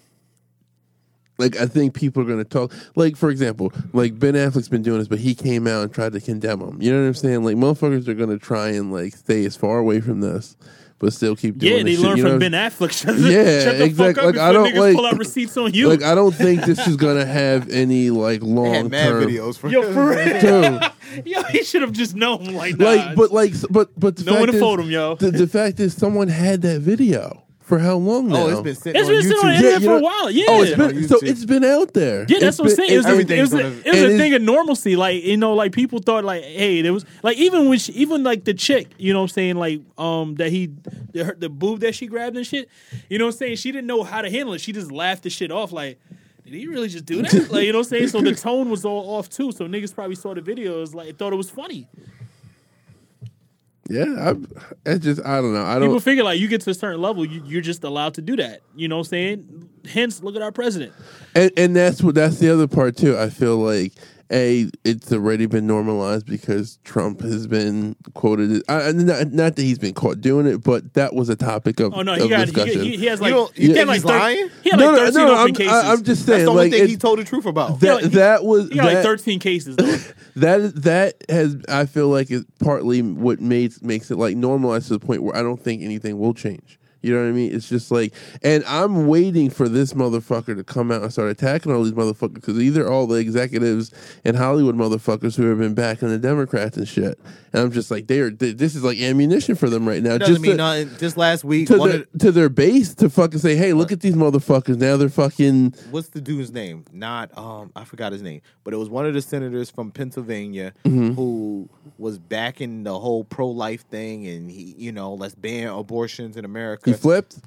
Like 1.39 1.57
I 1.57 1.67
think 1.67 1.95
people 1.95 2.23
are 2.23 2.27
going 2.27 2.39
to 2.39 2.45
talk. 2.45 2.73
Like 2.95 3.17
for 3.17 3.31
example, 3.31 3.73
like 3.93 4.19
Ben 4.19 4.35
Affleck's 4.35 4.69
been 4.69 4.83
doing 4.83 4.99
this, 4.99 5.09
but 5.09 5.19
he 5.19 5.35
came 5.35 5.67
out 5.67 5.83
and 5.83 5.93
tried 5.93 6.13
to 6.13 6.21
condemn 6.21 6.61
him. 6.61 6.81
You 6.81 6.93
know 6.93 7.01
what 7.01 7.07
I'm 7.09 7.15
saying? 7.15 7.45
Like 7.45 7.57
motherfuckers 7.57 8.07
are 8.09 8.15
going 8.15 8.31
to 8.31 8.39
try 8.39 8.69
and 8.69 8.93
like 8.93 9.15
stay 9.15 9.45
as 9.45 9.57
far 9.57 9.79
away 9.79 10.01
from 10.01 10.21
this, 10.21 10.57
but 10.99 11.13
still 11.13 11.37
keep 11.37 11.59
doing. 11.59 11.73
Yeah, 11.73 11.83
they 11.83 11.91
this 11.97 12.01
shit, 12.01 12.17
you 12.17 12.23
from 12.23 12.33
what 12.33 12.41
Ben 12.41 12.55
I'm- 12.55 12.71
Affleck. 12.71 12.93
Shut, 12.99 13.19
Yeah, 13.19 13.65
shut 13.65 13.79
the 13.79 13.85
exact- 13.85 14.17
fuck 14.17 14.25
up 14.27 14.35
like, 14.35 14.39
I 14.43 14.53
don't, 14.53 14.75
like- 14.75 14.95
pull 14.97 15.07
out 15.07 15.19
receipts 15.19 15.57
on 15.57 15.75
you. 15.75 15.89
Like 15.89 16.03
I 16.03 16.15
don't 16.15 16.35
think 16.35 16.63
this 16.63 16.87
is 16.87 16.97
going 16.97 17.17
to 17.19 17.27
have 17.27 17.69
any 17.71 18.11
like 18.11 18.43
long 18.43 18.91
term 18.91 19.23
videos 19.25 19.59
for 19.59 19.69
Yo, 19.69 19.83
for 19.93 20.11
real. 20.11 20.41
Dude, 20.41 21.27
Yo, 21.27 21.43
he 21.45 21.63
should 21.63 21.83
have 21.83 21.93
just 21.93 22.15
known. 22.17 22.45
Like, 22.47 22.77
nah, 22.79 22.87
like, 22.87 23.17
but 23.17 23.31
like, 23.33 23.53
but 23.71 23.91
but 23.99 24.17
the 24.17 24.25
no 24.25 24.39
one 24.41 24.47
to 24.49 24.59
fold 24.59 24.81
him, 24.81 24.91
yo. 24.91 25.15
The, 25.17 25.31
the 25.31 25.47
fact 25.47 25.79
is, 25.81 25.95
someone 25.95 26.29
had 26.29 26.63
that 26.63 26.81
video 26.81 27.44
for 27.65 27.79
how 27.79 27.97
long 27.97 28.29
now? 28.29 28.37
Oh, 28.37 28.49
it's 28.49 28.61
been 28.61 28.75
sitting 28.75 29.01
It's 29.01 29.09
on 29.09 29.15
been 29.15 29.23
sitting 29.23 29.39
on 29.39 29.47
the 29.49 29.55
internet 29.57 29.81
you 29.81 29.87
for 29.87 29.93
know- 29.93 29.99
a 29.99 30.03
while. 30.03 30.31
Yeah. 30.31 30.45
Oh, 30.49 30.63
it's 30.63 30.79
on 30.79 30.89
been 30.93 31.09
so 31.09 31.19
it's 31.23 31.45
been 31.47 31.65
out 31.65 31.95
there. 31.95 32.27
Yeah, 32.29 32.39
that's 32.39 32.59
It's 32.59 32.59
what 32.59 32.71
I'm 32.71 32.77
saying. 32.77 32.93
It 32.93 32.97
was, 32.99 33.07
a, 33.07 33.19
it 33.19 33.41
was, 33.41 33.55
a, 33.55 33.67
it 33.89 33.91
was 33.93 34.03
a 34.15 34.19
thing 34.19 34.35
of 34.35 34.43
normalcy. 34.43 34.97
Like 34.97 35.25
you 35.25 35.37
know, 35.39 35.55
like 35.55 35.73
people 35.73 35.99
thought 36.01 36.25
like, 36.25 36.45
hey, 36.45 36.83
there 36.83 36.93
was 36.93 37.07
like 37.23 37.39
even 37.39 37.69
when 37.71 37.79
she, 37.79 37.93
even 37.93 38.23
like 38.23 38.45
the 38.45 38.53
chick, 38.55 38.89
you 38.99 39.13
know, 39.15 39.21
what 39.21 39.25
I'm 39.25 39.29
saying 39.31 39.57
like 39.57 39.81
um 39.97 40.35
that 40.37 40.51
he 40.51 40.71
the, 41.13 41.25
her, 41.25 41.35
the 41.35 41.49
boob 41.49 41.81
that 41.81 41.95
she 41.95 42.07
grabbed 42.07 42.37
and 42.37 42.47
shit, 42.47 42.69
you 43.09 43.19
know, 43.19 43.25
what 43.27 43.35
I'm 43.35 43.39
saying 43.39 43.57
she 43.57 43.73
didn't 43.73 43.87
know 43.87 44.03
how 44.03 44.21
to 44.21 44.31
handle 44.31 44.53
it. 44.55 44.61
She 44.61 44.73
just 44.73 44.93
laughed 44.93 45.23
the 45.23 45.31
shit 45.31 45.51
off. 45.51 45.73
Like, 45.73 45.99
did 46.45 46.53
he 46.53 46.67
really 46.67 46.89
just 46.89 47.07
do 47.07 47.23
that? 47.23 47.33
like 47.51 47.65
you 47.65 47.73
know, 47.73 47.79
what 47.79 47.87
I'm 47.87 47.91
saying 47.91 48.09
so 48.09 48.21
the 48.21 48.35
tone 48.35 48.69
was 48.69 48.85
all 48.85 49.17
off 49.17 49.31
too. 49.31 49.53
So 49.53 49.67
niggas 49.67 49.95
probably 49.95 50.17
saw 50.17 50.35
the 50.35 50.43
videos 50.43 50.95
like 50.95 51.17
thought 51.17 51.33
it 51.33 51.37
was 51.37 51.49
funny. 51.49 51.89
Yeah, 53.89 54.33
I, 54.33 54.35
it's 54.87 55.05
just 55.05 55.25
I 55.25 55.41
don't 55.41 55.53
know. 55.53 55.65
I 55.65 55.79
don't. 55.79 55.89
People 55.89 56.01
figure 56.01 56.25
like 56.25 56.41
you 56.41 56.49
get 56.49 56.63
to 56.63 56.71
a 56.71 56.75
certain 56.75 57.03
level, 57.03 57.25
you, 57.25 57.43
you're 57.45 57.61
just 57.61 57.85
allowed 57.85 58.15
to 58.15 58.23
do 58.23 58.37
that. 58.37 58.63
You 58.75 58.89
know, 58.89 58.97
what 58.97 59.07
I'm 59.07 59.11
saying. 59.11 59.69
Hence, 59.91 60.23
look 60.23 60.35
at 60.37 60.43
our 60.43 60.53
president. 60.53 60.95
And, 61.35 61.51
and 61.57 61.77
that's 61.77 62.03
what 62.03 62.15
that's 62.15 62.39
the 62.39 62.51
other 62.51 62.67
part 62.67 62.97
too. 62.97 63.19
I 63.19 63.29
feel 63.29 63.59
like 63.59 63.93
a 64.33 64.71
it's 64.85 65.13
already 65.13 65.47
been 65.47 65.67
normalized 65.67 66.27
because 66.27 66.79
Trump 66.85 67.21
has 67.21 67.47
been 67.47 67.95
quoted. 68.15 68.63
I, 68.69 68.89
I- 68.89 68.93
not, 68.93 69.33
not 69.33 69.57
that 69.57 69.63
he's 69.63 69.79
been 69.79 69.95
caught 69.95 70.21
doing 70.21 70.47
it, 70.47 70.63
but 70.65 70.95
that 70.95 71.15
was 71.15 71.29
a 71.29 71.37
topic 71.37 71.81
of, 71.81 71.93
Oh 71.95 72.03
no, 72.03 72.15
of 72.15 72.21
he 72.23 72.29
got 72.29 72.47
discussion. 72.47 72.81
he, 72.83 72.91
he, 72.93 72.97
he 72.99 73.07
has 73.07 73.21
like 73.21 73.33
don't- 73.33 73.55
he 73.57 73.65
you 73.65 73.69
had 73.71 73.77
think 73.77 73.89
like 73.89 73.95
he's 73.97 74.03
thir- 74.05 74.19
lying? 74.19 74.51
He 74.63 74.71
had 74.71 74.79
no, 74.81 74.87
like 74.93 74.97
no, 74.97 75.07
13 75.07 75.15
no. 75.15 75.33
open 75.33 75.41
I'm, 75.49 75.55
cases. 75.55 75.73
I, 75.73 75.93
am 75.93 76.03
just 76.05 76.27
That's 76.27 76.37
saying, 76.39 76.45
the 76.47 76.51
only 76.51 76.63
like 76.65 76.73
thing 76.73 76.89
he 76.89 76.97
told 76.97 77.19
the 77.19 77.25
truth 77.25 77.47
about. 77.47 77.81
that 77.81 78.03
he- 78.03 78.09
that 78.09 78.45
was 78.45 78.69
he 78.71 78.77
got 78.77 78.93
like 78.95 79.03
13 79.03 79.39
cases 79.41 79.77
though. 79.77 79.85
that 80.37 80.75
that 80.83 81.15
has 81.29 81.57
I 81.69 81.87
feel 81.87 82.09
like 82.09 82.31
is 82.31 82.45
partly 82.61 83.03
what 83.03 83.41
makes 83.41 83.83
makes 83.83 84.11
it 84.11 84.17
like 84.19 84.37
normalized 84.37 84.89
to 84.89 84.95
the 84.99 85.05
point 85.07 85.23
where 85.23 85.37
I 85.37 85.43
don't 85.43 85.61
think 85.61 85.83
anything 85.83 86.19
will 86.19 86.35
change. 86.35 86.79
You 87.05 87.15
know 87.15 87.23
what 87.23 87.29
I 87.29 87.33
mean? 87.33 87.55
It's 87.55 87.69
just 87.69 87.91
like, 87.91 88.15
and 88.43 88.65
I'm 88.65 89.07
waiting 89.07 89.51
for 89.51 89.69
this 89.69 89.93
motherfucker 89.93 90.57
to 90.57 90.65
come 90.65 90.91
out 90.91 91.03
and 91.03 91.13
start 91.13 91.29
attacking 91.31 91.73
all 91.73 91.83
these 91.85 91.93
motherfuckers 91.93 92.35
because 92.35 92.59
either 92.59 92.91
all 92.91 93.07
the 93.07 93.17
executives 93.17 93.93
and 94.25 94.37
Hollywood 94.37 94.75
motherfuckers 94.75 95.37
who 95.37 95.45
have 95.49 95.59
been 95.59 95.75
backing 95.75 96.09
the 96.09 96.19
Democrats 96.19 96.77
and 96.77 96.89
shit, 96.89 97.19
and 97.53 97.63
I'm 97.63 97.71
just 97.73 97.91
like, 97.91 98.07
they 98.07 98.21
are. 98.21 98.31
This 98.31 98.75
is 98.75 98.83
like 98.83 98.99
ammunition 98.99 99.55
for 99.55 99.69
them 99.71 99.87
right 99.87 100.03
now. 100.03 100.19
Doesn't 100.19 100.35
just 100.35 100.43
mean 100.43 100.53
to, 100.53 100.57
nothing. 100.57 100.91
Just 100.99 101.17
last 101.17 101.45
week, 101.45 101.69
to, 101.69 101.77
their, 101.77 102.01
of 102.01 102.07
to 102.21 102.33
their 102.33 102.49
base 102.49 102.95
to 102.97 103.09
fucking 103.11 103.39
say, 103.39 103.55
hey, 103.57 103.73
look 103.73 103.93
at 103.93 104.01
these 104.01 104.15
motherfuckers. 104.15 104.79
Now 104.79 104.97
they're 104.97 105.09
fucking. 105.09 105.75
what's 105.91 106.09
the 106.09 106.21
dude's 106.21 106.53
name? 106.53 106.85
Not 106.93 107.37
um, 107.37 107.71
I 107.77 107.85
forgot 107.85 108.13
his 108.13 108.23
name, 108.23 108.41
but 108.65 108.73
it 108.75 108.77
was 108.79 108.89
one 108.89 109.07
of 109.07 109.15
the 109.15 109.23
senators 109.23 109.71
from 109.71 109.91
Pennsylvania 109.91 110.73
Mm-hmm. 110.85 111.13
who 111.15 111.69
was 111.99 112.19
backing 112.19 112.83
the 112.85 112.99
whole 112.99 113.25
pro 113.25 113.49
life 113.49 113.87
thing, 113.89 114.27
and 114.27 114.51
he, 114.51 114.75
you 114.79 114.93
know, 114.93 115.15
let's 115.15 115.35
ban 115.35 115.69
abortions 115.69 116.37
in 116.37 116.45
America. 116.45 116.91
He 116.97 117.01
flipped. 117.03 117.39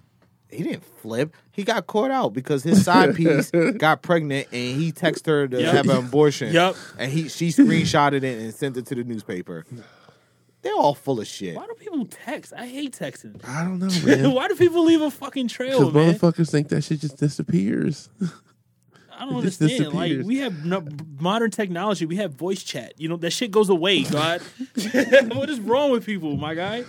he 0.49 0.63
didn't 0.63 0.83
flip. 1.01 1.33
He 1.51 1.63
got 1.63 1.88
caught 1.88 2.12
out 2.12 2.33
because 2.33 2.63
his 2.63 2.83
side 2.86 3.15
piece 3.19 3.51
got 3.77 4.01
pregnant 4.01 4.47
and 4.51 4.79
he 4.81 4.91
texted 4.91 5.25
her 5.27 5.47
to 5.47 5.62
Yep. 5.62 5.73
have 5.73 5.89
an 5.89 5.97
abortion. 6.05 6.53
Yep. 6.53 6.75
And 6.97 7.12
he 7.12 7.27
she 7.29 7.49
screenshotted 7.49 8.23
it 8.23 8.39
and 8.39 8.53
sent 8.53 8.77
it 8.77 8.86
to 8.88 8.95
the 8.95 9.03
newspaper. 9.03 9.65
They're 10.63 10.73
all 10.75 10.95
full 10.95 11.19
of 11.19 11.27
shit. 11.27 11.55
Why 11.55 11.65
do 11.67 11.73
people 11.75 12.05
text? 12.05 12.51
I 12.55 12.65
hate 12.67 12.91
texting. 12.97 13.39
I 13.47 13.63
don't 13.63 13.79
know, 13.79 13.88
man. 14.05 14.31
Why 14.33 14.47
do 14.47 14.55
people 14.55 14.83
leave 14.83 15.01
a 15.01 15.12
fucking 15.12 15.47
trail, 15.47 15.79
Because 15.79 15.93
man? 15.93 16.13
motherfuckers 16.15 16.49
think 16.51 16.69
that 16.69 16.83
shit 16.83 16.99
just 17.01 17.17
disappears. 17.17 18.10
I 19.19 19.25
don't 19.25 19.39
it 19.39 19.43
just 19.43 19.62
understand. 19.62 19.93
Like 19.93 20.10
disappears. 20.10 20.25
we 20.27 20.38
have 20.39 20.63
no, 20.65 20.86
modern 21.19 21.49
technology. 21.51 22.05
We 22.05 22.17
have 22.17 22.33
voice 22.33 22.62
chat. 22.63 22.93
You 22.97 23.10
know 23.10 23.17
that 23.17 23.31
shit 23.31 23.49
goes 23.51 23.69
away. 23.69 24.03
God, 24.03 24.41
what 25.34 25.49
is 25.49 25.59
wrong 25.59 25.91
with 25.91 26.05
people, 26.05 26.38
my 26.38 26.53
guy? 26.53 26.84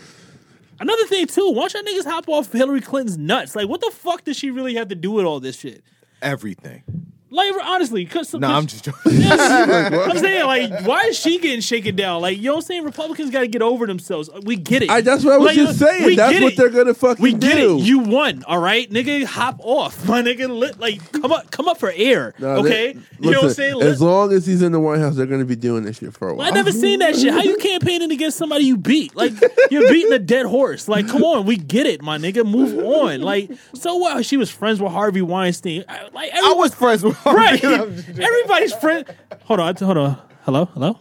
Another 0.81 1.07
thing 1.07 1.27
too. 1.27 1.51
Why 1.51 1.69
don't 1.69 1.75
y'all 1.75 1.83
niggas 1.83 2.05
hop 2.05 2.29
off 2.29 2.53
Hillary 2.53 2.81
Clinton's 2.81 3.19
nuts? 3.19 3.57
Like, 3.57 3.69
what 3.69 3.81
the 3.81 3.91
fuck 3.91 4.25
does 4.25 4.37
she 4.37 4.51
really 4.51 4.75
have 4.77 4.89
to 4.89 4.95
do 4.95 5.11
with 5.11 5.25
all 5.25 5.41
this 5.41 5.59
shit? 5.59 5.83
Everything. 6.23 6.83
Like 7.31 7.53
honestly, 7.63 8.05
cause, 8.07 8.33
No, 8.33 8.47
cause- 8.49 8.57
I'm 8.57 8.67
just 8.67 8.85
joking. 8.85 9.13
I'm 9.31 10.19
saying 10.19 10.47
like, 10.47 10.87
why 10.87 11.03
is 11.03 11.19
she 11.19 11.39
getting 11.39 11.61
shaken 11.61 11.95
down? 11.95 12.23
Like, 12.23 12.39
you 12.39 12.45
know 12.45 12.53
what 12.53 12.57
I'm 12.59 12.63
saying? 12.63 12.85
Republicans 12.85 13.31
got 13.31 13.41
to 13.41 13.49
get 13.49 13.61
over 13.63 13.87
themselves. 13.87 14.31
We 14.45 14.57
get 14.57 14.83
it. 14.83 14.91
I, 14.91 15.03
that's 15.03 15.25
what 15.25 15.35
I 15.35 15.39
was 15.39 15.47
Like, 15.49 15.57
just 15.57 15.79
saying. 15.79 16.05
we 16.07 16.17
That's 16.17 16.33
get 16.33 16.43
what 16.43 16.53
it. 16.55 16.57
they're 16.57 16.71
gonna 16.71 16.95
fucking 16.95 17.17
do. 17.17 17.23
We 17.23 17.33
get 17.35 17.57
do. 17.57 17.79
it. 17.79 17.83
You 17.83 17.99
won. 18.01 18.45
All 18.45 18.59
right, 18.59 18.91
nigga, 18.91 19.25
hop 19.25 19.57
off, 19.61 20.07
my 20.09 20.23
nigga. 20.23 20.49
Lit, 20.49 20.79
like, 20.81 21.13
come 21.13 21.31
up, 21.33 21.51
come 21.51 21.69
up 21.69 21.79
for 21.79 21.93
air. 21.95 22.35
No, 22.39 22.57
okay, 22.65 22.93
they- 22.95 23.01
you 23.21 23.31
know 23.31 23.31
what 23.31 23.37
I'm 23.39 23.43
listen, 23.49 23.55
saying? 23.55 23.83
As 23.83 24.01
long 24.01 24.33
as 24.33 24.47
he's 24.47 24.63
in 24.63 24.73
the 24.73 24.81
White 24.81 25.01
House, 25.01 25.17
they're 25.17 25.27
gonna 25.27 25.45
be 25.45 25.57
doing 25.57 25.85
this 25.85 25.99
shit 25.99 26.15
for 26.15 26.29
a 26.31 26.35
while. 26.35 26.47
I 26.47 26.51
never 26.51 26.73
seen 26.73 27.01
that 27.01 27.15
shit. 27.17 27.33
How 27.33 27.43
you 27.43 27.57
campaigning 27.59 28.11
against 28.11 28.39
somebody 28.39 28.65
you 28.65 28.77
beat? 28.79 29.15
Like 29.15 29.33
you're 29.71 29.89
beating 29.91 30.13
a 30.13 30.19
dead 30.19 30.47
horse. 30.47 30.89
Like, 30.89 31.09
come 31.09 31.25
on, 31.25 31.45
we 31.45 31.57
get 31.57 31.87
it, 31.87 32.01
my 32.01 32.17
nigga. 32.17 32.47
Move 32.49 32.79
on. 32.79 33.21
Like, 33.21 33.51
so 33.75 33.97
what? 33.97 34.25
She 34.25 34.37
was 34.39 34.51
friends 34.51 34.81
with 34.81 34.93
Harvey 34.93 35.21
Weinstein. 35.23 35.85
I- 35.89 36.09
Like, 36.13 36.31
I 36.33 36.55
was 36.55 36.75
friends 36.75 37.03
with. 37.05 37.18
right. 37.27 37.63
Everybody's 37.65 38.75
friend. 38.75 39.05
Hold 39.45 39.61
on, 39.61 39.77
hold 39.77 39.97
on. 39.99 40.23
Hello, 40.43 40.65
hello. 40.67 40.99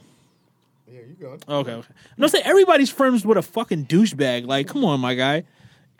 Yeah, 0.88 0.99
you 1.01 1.15
go. 1.20 1.38
Okay, 1.47 1.72
okay. 1.74 1.88
No, 2.18 2.26
I'm 2.26 2.30
saying 2.30 2.45
everybody's 2.45 2.89
friends 2.89 3.26
with 3.26 3.38
a 3.38 3.41
fucking 3.41 3.86
douchebag. 3.86 4.45
Like, 4.47 4.68
come 4.68 4.84
on, 4.86 4.99
my 4.99 5.15
guy. 5.15 5.43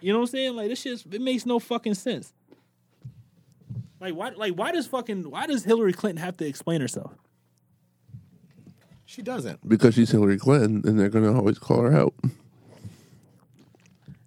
You 0.02 0.14
know 0.14 0.20
what 0.20 0.30
I'm 0.30 0.32
saying? 0.32 0.56
Like, 0.56 0.70
this 0.70 0.82
shit, 0.82 1.04
it 1.12 1.22
makes 1.22 1.46
no 1.46 1.60
fucking 1.60 1.94
sense. 1.96 2.34
Like, 4.00 4.14
why? 4.14 4.30
Like, 4.30 4.54
why 4.54 4.72
does 4.72 4.86
fucking? 4.88 5.30
Why 5.30 5.48
does 5.48 5.64
Hillary 5.64 5.94
Clinton 5.94 6.24
have 6.24 6.38
to 6.38 6.46
explain 6.48 6.82
herself? 6.82 7.14
She 9.06 9.22
doesn't. 9.22 9.68
because 9.68 9.96
she's 9.96 10.12
Hillary 10.12 10.38
Clinton, 10.38 10.82
and 10.86 11.00
they're 11.00 11.10
gonna 11.10 11.34
always 11.36 11.58
call 11.58 11.82
her 11.82 11.96
out. 11.96 12.14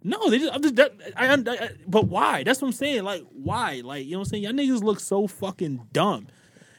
No, 0.03 0.30
they 0.30 0.38
just. 0.38 0.53
I'm 0.55 0.62
just 0.62 0.76
that, 0.76 0.94
I, 1.16 1.28
I, 1.28 1.34
I- 1.34 1.70
But 1.86 2.07
why? 2.09 2.42
That's 2.42 2.61
what 2.62 2.68
I'm 2.68 2.72
saying. 2.72 3.05
Like, 3.05 3.24
why? 3.32 3.82
Like, 3.84 4.05
you 4.07 4.12
know 4.12 4.18
what 4.20 4.28
I'm 4.28 4.30
saying? 4.30 4.42
Y'all 4.44 4.53
niggas 4.53 4.82
look 4.82 5.01
so 5.01 5.26
fucking 5.26 5.88
dumb. 5.92 6.26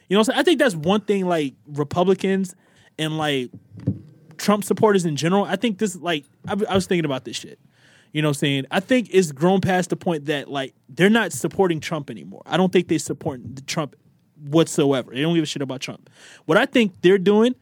You 0.09 0.15
know 0.15 0.19
what 0.21 0.29
I'm 0.29 0.33
saying? 0.33 0.39
I 0.39 0.43
think 0.43 0.59
that's 0.59 0.75
one 0.75 1.01
thing. 1.01 1.27
Like 1.27 1.53
Republicans 1.67 2.55
and 2.97 3.17
like 3.17 3.51
Trump 4.37 4.63
supporters 4.63 5.05
in 5.05 5.15
general. 5.15 5.43
I 5.45 5.55
think 5.55 5.77
this 5.77 5.95
like 5.95 6.25
I, 6.47 6.55
I 6.69 6.75
was 6.75 6.87
thinking 6.87 7.05
about 7.05 7.25
this 7.25 7.37
shit. 7.37 7.59
You 8.11 8.21
know 8.21 8.27
what 8.29 8.37
I'm 8.37 8.39
saying? 8.39 8.65
I 8.71 8.81
think 8.81 9.07
it's 9.11 9.31
grown 9.31 9.61
past 9.61 9.89
the 9.91 9.95
point 9.95 10.25
that 10.25 10.49
like 10.49 10.73
they're 10.89 11.09
not 11.09 11.31
supporting 11.31 11.79
Trump 11.79 12.09
anymore. 12.09 12.41
I 12.45 12.57
don't 12.57 12.73
think 12.73 12.87
they 12.89 12.97
support 12.97 13.39
Trump 13.67 13.95
whatsoever. 14.43 15.13
They 15.13 15.21
don't 15.21 15.33
give 15.35 15.43
a 15.43 15.45
shit 15.45 15.61
about 15.61 15.79
Trump. 15.79 16.09
What 16.45 16.57
I 16.57 16.65
think 16.65 17.01
they're 17.01 17.17
doing 17.19 17.55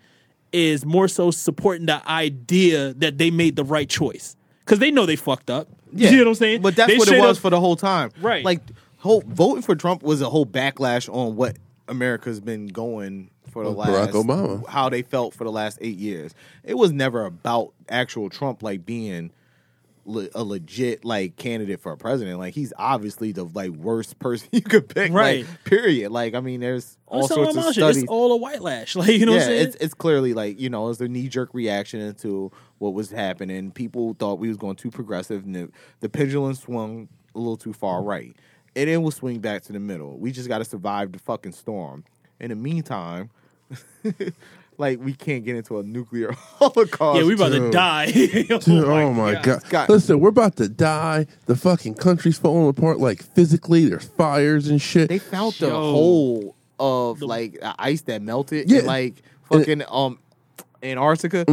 is 0.51 0.85
more 0.85 1.07
so 1.07 1.29
supporting 1.29 1.85
the 1.85 2.01
idea 2.09 2.93
that 2.95 3.19
they 3.19 3.29
made 3.29 3.55
the 3.57 3.63
right 3.63 3.87
choice 3.87 4.35
because 4.69 4.79
they 4.79 4.91
know 4.91 5.05
they 5.07 5.15
fucked 5.15 5.49
up. 5.49 5.67
Yeah. 5.91 6.11
You 6.11 6.17
know 6.17 6.23
what 6.25 6.29
I'm 6.29 6.35
saying? 6.35 6.61
But 6.61 6.75
that's 6.75 6.91
They 6.91 6.97
what 6.99 7.07
it 7.07 7.19
was 7.19 7.37
up- 7.37 7.41
for 7.41 7.49
the 7.49 7.59
whole 7.59 7.75
time. 7.75 8.11
Right. 8.21 8.45
Like 8.45 8.61
whole 8.99 9.23
voting 9.25 9.63
for 9.63 9.75
Trump 9.75 10.03
was 10.03 10.21
a 10.21 10.29
whole 10.29 10.45
backlash 10.45 11.11
on 11.11 11.35
what 11.35 11.57
America's 11.87 12.39
been 12.39 12.67
going 12.67 13.31
for 13.49 13.63
the 13.63 13.71
Barack 13.71 13.87
last 13.87 14.13
Obama. 14.13 14.67
how 14.67 14.89
they 14.89 15.01
felt 15.01 15.33
for 15.33 15.43
the 15.43 15.51
last 15.51 15.79
eight 15.81 15.97
years. 15.97 16.35
It 16.63 16.75
was 16.75 16.91
never 16.91 17.25
about 17.25 17.73
actual 17.89 18.29
Trump 18.29 18.61
like 18.61 18.85
being 18.85 19.31
le- 20.05 20.27
a 20.35 20.43
legit 20.43 21.03
like 21.03 21.35
candidate 21.37 21.79
for 21.79 21.91
a 21.91 21.97
president. 21.97 22.37
Like 22.37 22.53
he's 22.53 22.71
obviously 22.77 23.31
the 23.31 23.45
like 23.45 23.71
worst 23.71 24.19
person 24.19 24.49
you 24.51 24.61
could 24.61 24.87
pick. 24.87 25.11
Right. 25.11 25.47
Like, 25.47 25.63
period. 25.63 26.11
Like 26.11 26.35
I 26.35 26.41
mean, 26.41 26.59
there's 26.59 26.95
all 27.07 27.21
That's 27.21 27.31
all 27.31 27.37
sorts 27.45 27.57
of 27.57 27.65
on 27.65 27.73
studies. 27.73 28.03
It's 28.03 28.11
all 28.11 28.31
a 28.33 28.37
white 28.37 28.61
lash. 28.61 28.95
Like 28.99 29.09
you 29.09 29.25
know 29.25 29.31
what 29.31 29.41
I'm 29.41 29.47
saying? 29.47 29.67
it's 29.69 29.75
it's 29.77 29.93
clearly 29.95 30.35
like 30.35 30.59
you 30.59 30.69
know 30.69 30.89
it's 30.89 30.99
the 30.99 31.07
knee 31.09 31.27
jerk 31.27 31.49
reaction 31.53 32.13
to 32.15 32.51
what 32.79 32.93
was 32.93 33.11
happening. 33.11 33.71
People 33.71 34.15
thought 34.19 34.39
we 34.39 34.47
was 34.47 34.57
going 34.57 34.75
too 34.75 34.89
progressive, 34.91 35.45
and 35.45 35.55
the, 35.55 35.69
the 36.01 36.09
pendulum 36.09 36.53
swung 36.55 37.07
a 37.35 37.37
little 37.37 37.57
too 37.57 37.73
far 37.73 38.01
right. 38.03 38.35
And 38.75 38.89
then 38.89 39.01
we'll 39.01 39.11
swing 39.11 39.39
back 39.39 39.61
to 39.63 39.73
the 39.73 39.79
middle. 39.79 40.17
We 40.17 40.31
just 40.31 40.47
got 40.47 40.57
to 40.59 40.65
survive 40.65 41.11
the 41.11 41.19
fucking 41.19 41.51
storm. 41.53 42.03
In 42.39 42.49
the 42.49 42.55
meantime, 42.55 43.29
like 44.77 44.99
we 44.99 45.13
can't 45.13 45.43
get 45.43 45.55
into 45.55 45.79
a 45.79 45.83
nuclear 45.83 46.31
holocaust. 46.37 47.19
yeah, 47.19 47.25
we 47.27 47.33
about 47.33 47.49
to 47.49 47.59
dude. 47.59 47.71
die. 47.73 48.11
Dude, 48.11 48.69
oh 48.69 49.11
my 49.13 49.41
god. 49.41 49.61
God. 49.69 49.89
Listen, 49.89 50.19
we're 50.19 50.29
about 50.29 50.55
to 50.57 50.69
die. 50.69 51.27
The 51.47 51.55
fucking 51.55 51.95
country's 51.95 52.37
falling 52.37 52.69
apart 52.69 52.99
like 52.99 53.21
physically. 53.21 53.85
There's 53.89 54.05
fires 54.05 54.67
and 54.69 54.81
shit. 54.81 55.09
They 55.09 55.19
found 55.19 55.53
the 55.55 55.67
Yo. 55.67 55.73
whole 55.91 56.55
of 56.79 57.21
like 57.21 57.57
ice 57.77 58.01
that 58.03 58.21
melted. 58.21 58.69
Yeah. 58.71 58.79
in, 58.79 58.85
like 58.85 59.15
And- 59.51 59.59
fucking 59.61 59.83
um 59.89 60.19
Antarctica, 60.83 61.45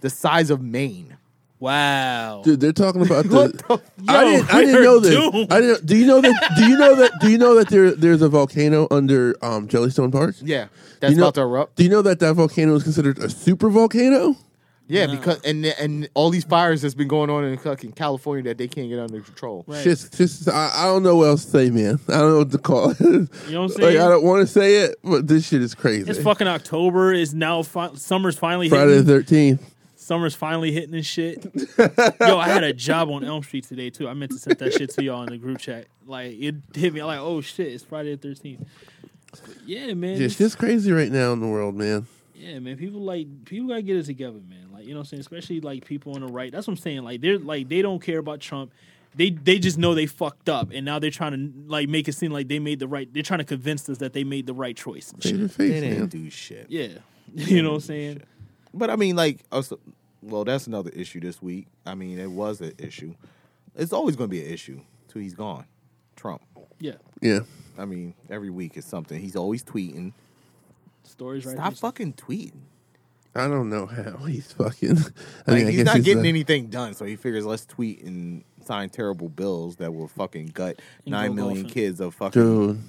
the 0.00 0.10
size 0.10 0.50
of 0.50 0.60
Maine. 0.62 1.16
Wow. 1.60 2.42
Dude, 2.42 2.58
they're 2.58 2.72
talking 2.72 3.02
about 3.02 3.24
the. 3.28 3.36
What 3.36 3.56
the 3.68 3.80
I 4.08 4.24
didn't. 4.24 4.52
I 4.52 4.60
didn't 4.62 4.82
know 4.82 4.98
this. 4.98 5.14
doomed. 5.14 5.52
I 5.52 5.60
didn't. 5.60 5.86
Do 5.86 5.96
you 5.96 6.06
know 6.06 6.20
that? 6.20 6.52
Do 6.56 6.64
you 6.68 6.76
know 6.76 6.94
that? 6.96 7.12
Do 7.20 7.30
you 7.30 7.38
know 7.38 7.54
that 7.54 7.68
there 7.68 7.92
there's 7.92 8.20
a 8.20 8.28
volcano 8.28 8.88
under 8.90 9.36
um, 9.44 9.68
Jellystone 9.68 10.10
Park? 10.10 10.34
Yeah, 10.42 10.66
that's 10.98 11.12
you 11.12 11.18
know, 11.18 11.26
about 11.26 11.34
to 11.36 11.42
erupt. 11.42 11.76
Do 11.76 11.84
you 11.84 11.88
know 11.90 12.02
that 12.02 12.18
that 12.18 12.34
volcano 12.34 12.74
is 12.74 12.82
considered 12.82 13.18
a 13.18 13.30
super 13.30 13.70
volcano? 13.70 14.36
Yeah, 14.92 15.06
because 15.06 15.40
and 15.42 15.64
and 15.64 16.08
all 16.14 16.30
these 16.30 16.44
fires 16.44 16.82
that's 16.82 16.94
been 16.94 17.08
going 17.08 17.30
on 17.30 17.44
in 17.44 17.56
fucking 17.58 17.92
California 17.92 18.42
that 18.44 18.58
they 18.58 18.68
can't 18.68 18.88
get 18.88 18.98
under 18.98 19.20
control. 19.20 19.64
Right. 19.66 19.82
Just, 19.82 20.16
just 20.16 20.48
I, 20.48 20.70
I 20.74 20.84
don't 20.84 21.02
know 21.02 21.16
what 21.16 21.28
else 21.28 21.44
to 21.46 21.50
say, 21.50 21.70
man. 21.70 21.98
I 22.08 22.18
don't 22.18 22.30
know 22.30 22.38
what 22.38 22.50
to 22.52 22.58
call 22.58 22.90
it. 22.90 23.00
You 23.00 23.08
know 23.08 23.18
what 23.18 23.48
I'm 23.50 23.60
Like, 23.62 23.72
saying? 23.72 24.00
I 24.00 24.08
don't 24.08 24.24
want 24.24 24.46
to 24.46 24.52
say 24.52 24.76
it, 24.84 24.96
but 25.02 25.26
this 25.26 25.48
shit 25.48 25.62
is 25.62 25.74
crazy. 25.74 26.10
It's 26.10 26.22
fucking 26.22 26.46
October. 26.46 27.12
Is 27.12 27.32
now 27.34 27.62
fi- 27.62 27.94
summer's 27.94 28.36
finally 28.38 28.68
Friday 28.68 28.86
the 28.90 28.96
hitting. 28.98 29.06
thirteenth. 29.06 29.68
Summer's 29.96 30.34
finally 30.34 30.72
hitting 30.72 30.94
and 30.94 31.06
shit. 31.06 31.44
Yo, 32.20 32.38
I 32.38 32.48
had 32.48 32.64
a 32.64 32.72
job 32.72 33.08
on 33.08 33.24
Elm 33.24 33.42
Street 33.44 33.64
today 33.64 33.88
too. 33.88 34.08
I 34.08 34.14
meant 34.14 34.32
to 34.32 34.38
send 34.38 34.58
that 34.58 34.72
shit 34.74 34.90
to 34.90 35.02
y'all 35.04 35.22
in 35.22 35.30
the 35.30 35.38
group 35.38 35.58
chat. 35.58 35.86
Like 36.06 36.32
it 36.32 36.56
hit 36.74 36.92
me. 36.92 37.00
I'm 37.00 37.06
like, 37.06 37.20
oh 37.20 37.40
shit, 37.40 37.68
it's 37.68 37.84
Friday 37.84 38.16
the 38.16 38.28
13th. 38.28 38.66
But 39.30 39.40
yeah, 39.64 39.94
man. 39.94 40.20
It's 40.20 40.36
just 40.36 40.58
crazy 40.58 40.90
right 40.92 41.10
now 41.10 41.32
in 41.32 41.40
the 41.40 41.46
world, 41.46 41.76
man. 41.76 42.06
Yeah, 42.42 42.58
man. 42.58 42.76
People 42.76 43.00
like 43.00 43.26
people 43.44 43.68
gotta 43.68 43.82
get 43.82 43.96
it 43.96 44.04
together, 44.06 44.40
man. 44.48 44.68
Like 44.72 44.84
you 44.84 44.90
know 44.94 45.00
what 45.00 45.00
I'm 45.02 45.06
saying? 45.06 45.20
Especially 45.20 45.60
like 45.60 45.84
people 45.84 46.14
on 46.14 46.22
the 46.22 46.26
right. 46.26 46.50
That's 46.50 46.66
what 46.66 46.72
I'm 46.72 46.78
saying. 46.78 47.02
Like 47.04 47.20
they're 47.20 47.38
like 47.38 47.68
they 47.68 47.82
don't 47.82 48.00
care 48.02 48.18
about 48.18 48.40
Trump. 48.40 48.72
They 49.14 49.30
they 49.30 49.58
just 49.58 49.78
know 49.78 49.94
they 49.94 50.06
fucked 50.06 50.48
up 50.48 50.70
and 50.72 50.84
now 50.86 50.98
they're 50.98 51.10
trying 51.10 51.32
to 51.32 51.52
like 51.70 51.88
make 51.88 52.08
it 52.08 52.14
seem 52.14 52.32
like 52.32 52.48
they 52.48 52.58
made 52.58 52.78
the 52.78 52.88
right 52.88 53.12
they're 53.12 53.22
trying 53.22 53.38
to 53.40 53.44
convince 53.44 53.86
us 53.88 53.98
that 53.98 54.12
they 54.14 54.24
made 54.24 54.46
the 54.46 54.54
right 54.54 54.76
choice. 54.76 55.12
Face 55.12 55.30
shit. 55.30 55.32
to 55.40 55.46
They 55.48 55.48
face, 55.68 55.80
didn't 55.82 55.98
man. 55.98 56.08
do 56.08 56.30
shit. 56.30 56.66
Yeah. 56.68 56.88
You 57.34 57.62
know 57.62 57.70
what 57.70 57.74
I'm 57.76 57.80
saying? 57.82 58.22
But 58.74 58.90
I 58.90 58.96
mean, 58.96 59.16
like, 59.16 59.40
also, 59.50 59.78
well, 60.22 60.44
that's 60.44 60.66
another 60.66 60.90
issue 60.90 61.20
this 61.20 61.40
week. 61.40 61.66
I 61.86 61.94
mean, 61.94 62.18
it 62.18 62.30
was 62.30 62.60
an 62.60 62.72
issue. 62.78 63.14
It's 63.74 63.92
always 63.92 64.16
going 64.16 64.28
to 64.28 64.36
be 64.36 64.44
an 64.44 64.52
issue 64.52 64.80
till 65.08 65.22
he's 65.22 65.32
gone. 65.34 65.64
Trump. 66.16 66.42
Yeah. 66.78 66.96
Yeah. 67.22 67.40
I 67.78 67.84
mean, 67.86 68.12
every 68.28 68.50
week 68.50 68.76
is 68.76 68.84
something. 68.84 69.18
He's 69.18 69.36
always 69.36 69.62
tweeting. 69.64 70.12
Stories 71.04 71.44
right. 71.46 71.56
Stop 71.56 71.74
fucking 71.74 72.14
tweeting. 72.14 72.60
I 73.34 73.48
don't 73.48 73.70
know 73.70 73.86
how 73.86 74.18
he's 74.26 74.52
fucking. 74.52 74.98
I 75.46 75.50
Like, 75.50 75.58
mean, 75.58 75.66
I 75.66 75.70
he's 75.70 75.76
guess 75.76 75.86
not 75.86 75.96
he's 75.96 76.04
getting 76.04 76.24
a- 76.26 76.28
anything 76.28 76.66
done, 76.68 76.94
so 76.94 77.04
he 77.04 77.16
figures 77.16 77.46
let's 77.46 77.64
tweet 77.64 78.02
and 78.02 78.44
sign 78.64 78.90
terrible 78.90 79.28
bills 79.28 79.76
that 79.76 79.92
will 79.94 80.08
fucking 80.08 80.46
gut 80.48 80.80
And 81.04 81.12
nine 81.12 81.34
go 81.34 81.44
golfing. 81.48 81.64
kids 81.64 82.00
of 82.00 82.14
fucking. 82.14 82.42
Dude, 82.42 82.80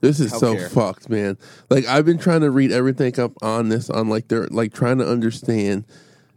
this 0.00 0.20
is 0.20 0.30
so 0.32 0.56
fucked, 0.68 1.08
man. 1.08 1.36
Like 1.68 1.84
I've 1.86 2.04
been 2.04 2.18
trying 2.18 2.42
to 2.42 2.50
read 2.50 2.70
everything 2.70 3.18
up 3.18 3.32
on 3.42 3.68
this, 3.68 3.90
on 3.90 4.08
like 4.08 4.28
they're 4.28 4.46
like 4.48 4.72
trying 4.72 4.98
to 4.98 5.08
understand 5.08 5.84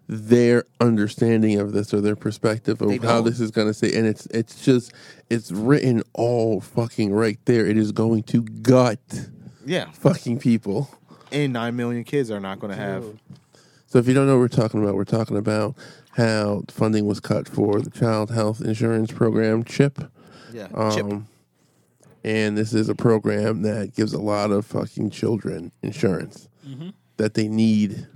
their 0.08 0.64
understanding 0.80 1.60
of 1.60 1.72
this 1.72 1.94
or 1.94 2.02
their 2.02 2.16
perspective 2.16 2.82
of 2.82 3.04
how 3.04 3.22
this 3.22 3.40
is 3.40 3.52
going 3.52 3.68
to 3.68 3.74
say, 3.76 3.94
and 3.94 4.08
it's 4.08 4.26
it's 4.28 4.66
just 4.66 4.92
it's 5.30 5.52
written 5.52 6.02
all 6.14 6.62
fucking 6.62 7.14
right 7.14 7.38
there. 7.46 7.68
It 7.68 7.78
is 7.78 7.92
going 7.92 8.24
to 8.24 8.42
gut 8.42 9.00
Yeah, 9.66 9.92
fucking 9.92 10.40
people. 10.40 10.90
and 11.32 11.54
nine 11.54 11.76
million 11.76 12.04
kids 12.04 12.32
are 12.32 12.40
not 12.40 12.60
going 12.60 12.72
to 12.72 12.78
have. 12.82 13.06
So 13.88 13.98
if 14.00 14.08
you 14.08 14.14
don't 14.14 14.28
know 14.28 14.34
what 14.36 14.42
we're 14.42 14.48
talking 14.50 14.82
about, 14.82 14.96
we're 14.96 15.04
talking 15.04 15.38
about 15.38 15.76
how 16.12 16.64
funding 16.70 17.06
was 17.06 17.20
cut 17.20 17.48
for 17.48 17.82
the 17.82 17.90
child 17.90 18.30
health 18.32 18.62
insurance 18.62 19.12
program 19.12 19.64
CHIP. 19.64 20.12
Yeah, 20.54 20.68
Um, 20.74 20.92
chip. 20.92 21.22
And 22.24 22.58
this 22.58 22.74
is 22.74 22.90
a 22.90 22.96
program 22.96 23.62
that 23.62 23.96
gives 23.96 24.14
a 24.14 24.20
lot 24.20 24.52
of 24.52 24.66
fucking 24.66 25.10
children 25.12 25.72
insurance 25.82 26.48
that 27.18 27.34
they 27.34 27.48
need. 27.48 28.08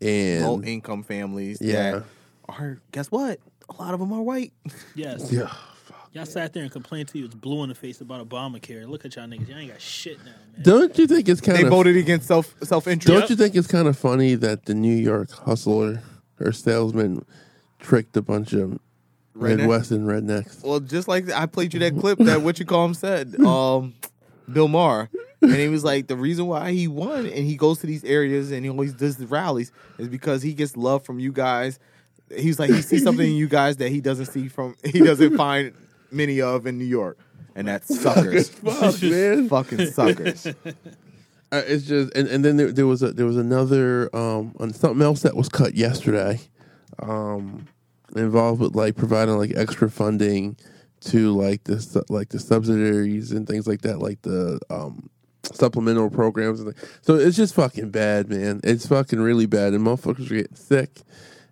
And 0.00 0.44
low 0.46 0.62
income 0.62 1.02
families. 1.02 1.58
Yeah. 1.60 1.92
that 1.92 2.04
are 2.48 2.80
guess 2.92 3.10
what? 3.10 3.40
A 3.68 3.82
lot 3.82 3.94
of 3.94 4.00
them 4.00 4.12
are 4.12 4.22
white. 4.22 4.52
Yes. 4.94 5.30
yeah, 5.32 5.52
Y'all 6.12 6.24
sat 6.24 6.52
there 6.52 6.62
and 6.62 6.72
complained 6.72 7.08
to 7.08 7.18
you. 7.18 7.26
It's 7.26 7.34
blue 7.34 7.62
in 7.62 7.68
the 7.68 7.74
face 7.74 8.00
about 8.00 8.26
Obamacare. 8.28 8.88
Look 8.88 9.04
at 9.04 9.14
y'all 9.16 9.26
niggas. 9.26 9.48
Y'all 9.48 9.58
ain't 9.58 9.70
got 9.70 9.80
shit 9.80 10.18
now, 10.20 10.32
man. 10.54 10.62
don't 10.62 10.98
you 10.98 11.06
think 11.06 11.28
it's 11.28 11.40
kind 11.40 11.58
They 11.58 11.64
of 11.64 11.68
voted 11.70 11.96
against 11.96 12.26
self 12.26 12.54
self 12.62 12.86
interest. 12.88 13.06
don't 13.20 13.30
you 13.30 13.36
think 13.36 13.54
it's 13.54 13.66
kind 13.68 13.86
of 13.88 13.96
funny 13.98 14.34
that 14.36 14.64
the 14.64 14.74
New 14.74 14.94
York 14.96 15.30
hustler 15.30 16.02
or 16.40 16.52
salesman 16.52 17.24
tricked 17.78 18.16
a 18.16 18.22
bunch 18.22 18.52
of 18.54 18.78
Redneck? 19.36 19.56
Midwestern 19.58 20.06
rednecks? 20.06 20.64
Well, 20.64 20.80
just 20.80 21.06
like 21.06 21.30
I 21.30 21.46
played 21.46 21.72
you 21.74 21.80
that 21.80 21.98
clip 22.00 22.18
that 22.20 22.42
what 22.42 22.58
you 22.58 22.64
call 22.64 22.84
him 22.86 22.94
said, 22.94 23.38
um, 23.44 23.94
Bill 24.52 24.66
Maher, 24.66 25.10
and 25.42 25.54
he 25.54 25.68
was 25.68 25.84
like 25.84 26.08
the 26.08 26.16
reason 26.16 26.46
why 26.46 26.72
he 26.72 26.88
won, 26.88 27.26
and 27.26 27.46
he 27.46 27.54
goes 27.56 27.78
to 27.80 27.86
these 27.86 28.02
areas 28.02 28.50
and 28.50 28.64
he 28.64 28.70
always 28.70 28.94
does 28.94 29.16
the 29.16 29.26
rallies 29.26 29.70
is 29.98 30.08
because 30.08 30.42
he 30.42 30.54
gets 30.54 30.76
love 30.76 31.04
from 31.04 31.20
you 31.20 31.30
guys. 31.32 31.78
He's 32.34 32.58
like 32.58 32.70
he 32.70 32.82
sees 32.82 33.04
something 33.04 33.26
in 33.30 33.36
you 33.36 33.46
guys 33.48 33.76
that 33.76 33.90
he 33.90 34.00
doesn't 34.00 34.26
see 34.26 34.48
from 34.48 34.74
he 34.84 35.00
doesn't 35.00 35.36
find 35.36 35.72
many 36.10 36.40
of 36.40 36.66
in 36.66 36.78
New 36.78 36.84
York. 36.84 37.18
and 37.54 37.66
that's 37.68 38.00
suckers. 38.00 38.48
Fuck, 38.50 39.02
man. 39.02 39.48
Fucking 39.48 39.86
suckers. 39.86 40.46
Uh, 41.50 41.62
it's 41.66 41.86
just 41.86 42.14
and, 42.14 42.28
and 42.28 42.44
then 42.44 42.58
there, 42.58 42.70
there 42.70 42.86
was 42.86 43.02
a 43.02 43.10
there 43.10 43.24
was 43.24 43.38
another 43.38 44.14
um 44.14 44.54
on 44.60 44.70
something 44.70 45.00
else 45.00 45.22
that 45.22 45.34
was 45.34 45.48
cut 45.48 45.74
yesterday 45.74 46.38
um 46.98 47.66
involved 48.14 48.60
with 48.60 48.76
like 48.76 48.96
providing 48.96 49.38
like 49.38 49.56
extra 49.56 49.90
funding 49.90 50.58
to 51.00 51.34
like 51.34 51.64
the 51.64 52.04
like 52.10 52.28
the 52.28 52.38
subsidiaries 52.38 53.32
and 53.32 53.46
things 53.48 53.66
like 53.66 53.80
that 53.80 53.98
like 53.98 54.20
the 54.20 54.60
um 54.68 55.08
supplemental 55.42 56.10
programs 56.10 56.60
and 56.60 56.74
so 57.00 57.14
it's 57.14 57.34
just 57.38 57.54
fucking 57.54 57.90
bad 57.90 58.28
man 58.28 58.60
it's 58.62 58.86
fucking 58.86 59.18
really 59.18 59.46
bad 59.46 59.72
and 59.72 59.86
motherfuckers 59.86 60.30
are 60.30 60.34
getting 60.34 60.54
sick 60.54 61.00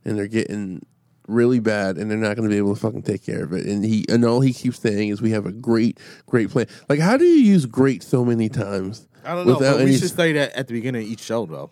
and 0.04 0.18
they're 0.18 0.26
getting 0.28 0.84
really 1.28 1.58
bad 1.60 1.96
and 1.96 2.10
they're 2.10 2.18
not 2.18 2.36
going 2.36 2.48
to 2.48 2.52
be 2.52 2.58
able 2.58 2.74
to 2.74 2.80
fucking 2.80 3.02
take 3.02 3.24
care 3.24 3.42
of 3.42 3.52
it 3.52 3.66
and 3.66 3.84
he 3.84 4.04
and 4.08 4.24
all 4.24 4.40
he 4.40 4.52
keeps 4.52 4.78
saying 4.78 5.08
is 5.08 5.20
we 5.20 5.30
have 5.32 5.44
a 5.46 5.52
great 5.52 5.98
great 6.26 6.50
plan 6.50 6.66
like 6.88 7.00
how 7.00 7.16
do 7.16 7.24
you 7.24 7.42
use 7.44 7.66
great 7.66 8.02
so 8.02 8.24
many 8.24 8.48
times 8.48 9.08
I 9.24 9.34
don't 9.34 9.46
know, 9.46 9.54
without 9.54 9.72
but 9.78 9.84
we 9.84 9.90
any 9.90 9.98
should 9.98 10.14
say 10.14 10.32
that 10.34 10.52
at 10.52 10.68
the 10.68 10.74
beginning 10.74 11.02
of 11.02 11.08
each 11.08 11.20
show, 11.20 11.46
though. 11.46 11.70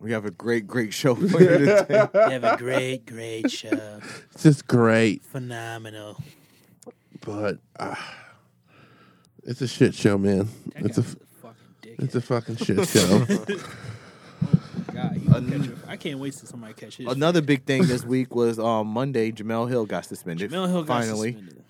We 0.00 0.12
have 0.12 0.24
a 0.26 0.30
great, 0.30 0.66
great 0.66 0.92
show 0.94 1.14
for 1.14 1.40
you 1.42 1.48
today. 1.58 2.08
Have 2.14 2.44
a 2.44 2.56
great, 2.58 3.04
great 3.06 3.50
show. 3.50 4.00
It's 4.32 4.42
just 4.42 4.66
great, 4.66 5.22
Phenomenal. 5.24 6.16
but 7.24 7.58
uh, 7.78 7.94
it's 9.44 9.60
a 9.60 9.68
shit 9.68 9.94
show, 9.94 10.16
man. 10.18 10.48
That 10.74 10.86
It's 10.86 10.98
a 10.98 11.02
guy's 11.02 11.16
fucking 11.42 11.74
dick. 11.82 11.94
it's 11.98 12.14
a 12.14 12.20
fucking 12.20 12.56
shit 12.56 12.88
show. 12.88 13.26
God, 15.02 15.12
he 15.16 15.20
can 15.26 15.50
catch 15.60 15.68
it. 15.68 15.76
I 15.88 15.96
can't 15.96 16.18
wait 16.18 16.34
till 16.34 16.46
somebody 16.48 16.74
catch 16.74 16.96
his. 16.96 17.06
Another 17.06 17.40
big 17.40 17.64
thing 17.64 17.86
this 17.86 18.04
week 18.14 18.34
was 18.34 18.58
um, 18.58 18.88
Monday. 18.88 19.32
Jemele 19.32 19.68
Hill 19.68 19.86
got 19.86 20.04
suspended. 20.04 20.50
Mel 20.50 20.66
Hill 20.66 20.82
got 20.84 21.02
finally 21.02 21.32
suspended. 21.32 21.64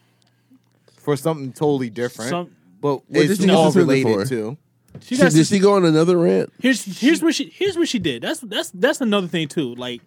for 0.98 1.16
something 1.16 1.52
totally 1.52 1.90
different, 1.90 2.30
Some, 2.30 2.56
but 2.80 3.00
did 3.10 3.30
it's 3.30 3.40
she 3.40 3.46
get 3.46 3.54
all 3.54 3.70
suspended 3.72 4.04
related 4.06 4.22
for? 4.22 4.28
to. 4.28 4.58
she 5.00 5.14
She- 5.14 5.20
got 5.22 5.30
did 5.32 5.38
sus- 5.46 5.48
she 5.48 5.58
go 5.58 5.74
on 5.74 5.84
another 5.84 6.18
rant? 6.18 6.52
Here's 6.60 6.84
here's 7.00 7.22
what 7.22 7.34
she 7.34 7.52
here's 7.54 7.76
what 7.76 7.88
she 7.88 7.98
did. 7.98 8.22
That's 8.22 8.40
that's 8.40 8.70
that's 8.70 9.00
another 9.00 9.28
thing 9.28 9.48
too. 9.48 9.74
Like 9.74 10.02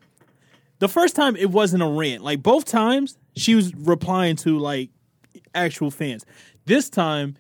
the 0.80 0.88
first 0.90 1.16
time 1.16 1.36
it 1.36 1.50
wasn't 1.52 1.84
a 1.84 1.88
rant. 1.88 2.24
Like 2.24 2.44
both 2.44 2.66
times 2.66 3.18
she 3.36 3.56
was 3.56 3.74
replying 3.76 4.36
to 4.38 4.58
like 4.60 4.90
actual 5.56 5.92
fans. 5.92 6.26
This 6.66 6.90
time, 6.90 7.36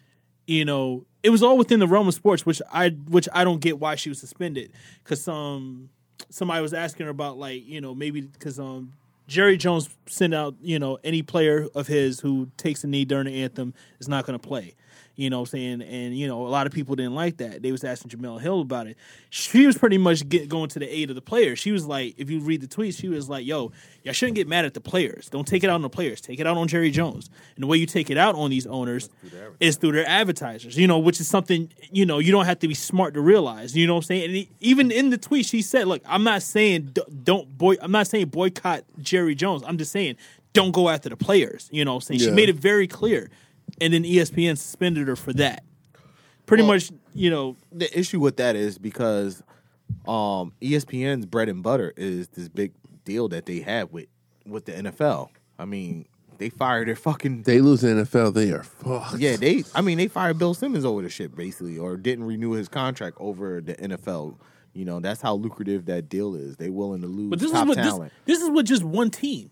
you 0.48 0.66
know, 0.66 1.06
it 1.24 1.30
was 1.30 1.42
all 1.42 1.58
within 1.58 1.80
the 1.80 1.88
realm 1.88 2.08
of 2.08 2.14
sports, 2.14 2.46
which 2.46 2.62
I 2.72 2.90
which 2.90 3.28
I 3.34 3.44
don't 3.44 3.60
get 3.60 3.80
why 3.80 3.96
she 3.96 4.10
was 4.10 4.20
suspended. 4.20 4.72
Cause 5.06 5.28
um 5.28 5.90
somebody 6.30 6.62
was 6.62 6.74
asking 6.74 7.06
her 7.06 7.12
about 7.12 7.38
like 7.38 7.66
you 7.66 7.82
know 7.82 7.96
maybe 7.96 8.22
because 8.22 8.60
um 8.60 8.94
Jerry 9.28 9.56
Jones 9.58 9.90
sent 10.08 10.34
out 10.34 10.56
you 10.62 10.78
know 10.78 11.00
any 11.04 11.22
player 11.22 11.68
of 11.74 11.88
his 11.88 12.20
who 12.20 12.50
takes 12.58 12.84
a 12.84 12.88
knee 12.88 13.06
during 13.06 13.26
the 13.26 13.42
anthem 13.42 13.74
is 14.00 14.08
not 14.08 14.26
going 14.26 14.38
to 14.38 14.48
play. 14.48 14.76
You 15.16 15.30
know 15.30 15.42
what 15.42 15.50
I'm 15.50 15.60
saying? 15.60 15.82
And, 15.84 16.18
you 16.18 16.28
know, 16.28 16.48
a 16.48 16.50
lot 16.50 16.66
of 16.66 16.74
people 16.74 16.96
didn't 16.96 17.14
like 17.14 17.38
that. 17.38 17.62
They 17.62 17.72
was 17.72 17.84
asking 17.84 18.10
Jemele 18.10 18.42
Hill 18.42 18.62
about 18.62 18.88
it. 18.88 18.98
She 19.30 19.68
was 19.68 19.78
pretty 19.78 20.00
much 20.00 20.28
get, 20.28 20.50
going 20.50 20.70
to 20.70 20.80
the 20.80 20.88
aid 20.88 21.10
of 21.10 21.16
the 21.16 21.22
players. 21.22 21.60
She 21.60 21.72
was 21.72 21.86
like, 21.86 22.16
if 22.18 22.32
you 22.32 22.40
read 22.40 22.62
the 22.62 22.68
tweets, 22.68 23.00
she 23.00 23.10
was 23.10 23.30
like, 23.30 23.46
yo, 23.46 23.72
y'all 24.02 24.14
shouldn't 24.14 24.36
get 24.36 24.48
mad 24.48 24.66
at 24.66 24.74
the 24.74 24.82
players. 24.82 25.30
Don't 25.30 25.48
take 25.48 25.64
it 25.64 25.70
out 25.70 25.76
on 25.76 25.82
the 25.84 25.90
players. 25.90 26.20
Take 26.20 26.40
it 26.40 26.48
out 26.48 26.58
on 26.58 26.68
Jerry 26.68 26.90
Jones. 26.90 27.30
And 27.56 27.62
the 27.64 27.68
way 27.68 27.78
you 27.78 27.86
take 27.86 28.10
it 28.10 28.18
out 28.18 28.34
on 28.34 28.50
these 28.50 28.66
owners 28.66 29.10
is 29.60 29.76
through 29.78 29.92
their 29.92 30.08
advertisers, 30.08 30.78
you 30.78 30.88
know, 30.88 30.98
which 30.98 31.20
is 31.20 31.28
something, 31.28 31.70
you 31.92 32.08
know, 32.08 32.18
you 32.18 32.32
don't 32.32 32.46
have 32.46 32.60
to 32.60 32.68
be 32.68 32.74
smart 32.74 33.14
to 33.14 33.22
realize. 33.22 33.76
You 33.76 33.86
know 33.86 33.94
what 33.94 34.06
I'm 34.06 34.08
saying? 34.08 34.24
And 34.26 34.36
e- 34.36 34.50
even 34.62 34.90
in 34.90 35.12
the 35.12 35.18
tweet, 35.20 35.46
she 35.46 35.62
said, 35.62 35.88
look, 35.88 36.02
I'm 36.08 36.24
not 36.24 36.42
saying 36.42 36.96
don't 37.24 37.56
boy, 37.56 37.76
I'm 37.82 37.92
not 37.92 38.08
saying 38.08 38.30
boycott 38.30 38.84
Jerry 39.00 39.36
Jones. 39.36 39.62
I'm 39.64 39.78
just 39.78 39.92
saying 39.92 40.16
don't 40.54 40.72
go 40.72 40.90
after 40.90 41.10
the 41.10 41.18
players. 41.18 41.70
You 41.72 41.86
know 41.86 41.94
what 41.94 41.98
I'm 41.98 42.02
saying? 42.02 42.20
She 42.22 42.26
made 42.36 42.50
it 42.50 42.56
very 42.56 42.88
clear. 42.88 43.30
And 43.82 43.94
then 43.94 44.04
ESPN 44.04 44.58
suspended 44.58 45.08
her 45.08 45.16
for 45.16 45.34
that. 45.34 45.64
Pretty 46.46 46.64
Well- 46.64 46.74
much, 46.74 46.92
you 47.14 47.30
know, 47.30 47.56
The 47.72 47.98
issue 47.98 48.20
with 48.20 48.38
that 48.38 48.56
is 48.56 48.78
because 48.78 49.42
um, 50.08 50.54
ESPN's 50.62 51.26
bread 51.26 51.50
and 51.50 51.64
butter 51.64 51.94
is 51.96 52.28
this 52.30 52.50
big 52.50 52.74
deal 53.06 53.28
that 53.30 53.46
they 53.46 53.60
have 53.60 53.92
with 53.92 54.08
with 54.46 54.66
the 54.66 54.74
NFL. 54.74 55.30
I 55.58 55.66
mean, 55.66 56.06
they 56.38 56.50
fired 56.50 56.88
their 56.88 56.96
fucking 56.96 57.44
They 57.44 57.62
lose 57.62 57.82
the 57.82 57.90
NFL, 57.90 58.34
they 58.34 58.52
are 58.52 58.64
fucked. 58.64 59.20
Yeah, 59.20 59.38
they. 59.38 59.64
I 59.74 59.82
mean, 59.82 59.98
they 59.98 60.08
fired 60.08 60.38
Bill 60.38 60.54
Simmons 60.54 60.84
over 60.86 61.02
the 61.02 61.10
shit 61.10 61.36
basically, 61.36 61.78
or 61.78 61.96
didn't 61.96 62.26
renew 62.26 62.52
his 62.52 62.68
contract 62.68 63.18
over 63.20 63.62
the 63.62 63.76
NFL. 63.76 64.36
You 64.74 64.86
know, 64.86 65.00
that's 65.00 65.22
how 65.22 65.36
lucrative 65.36 65.86
that 65.86 66.10
deal 66.10 66.36
is. 66.36 66.58
They 66.58 66.70
willing 66.70 67.02
to 67.02 67.08
lose 67.08 67.30
but 67.30 67.40
this 67.40 67.48
is 67.48 67.54
top 67.54 67.68
what 67.68 67.78
this, 67.78 67.86
talent. 67.86 68.12
this 68.26 68.42
is 68.42 68.50
with 68.50 68.66
just 68.66 68.84
one 68.84 69.12
team. 69.12 69.52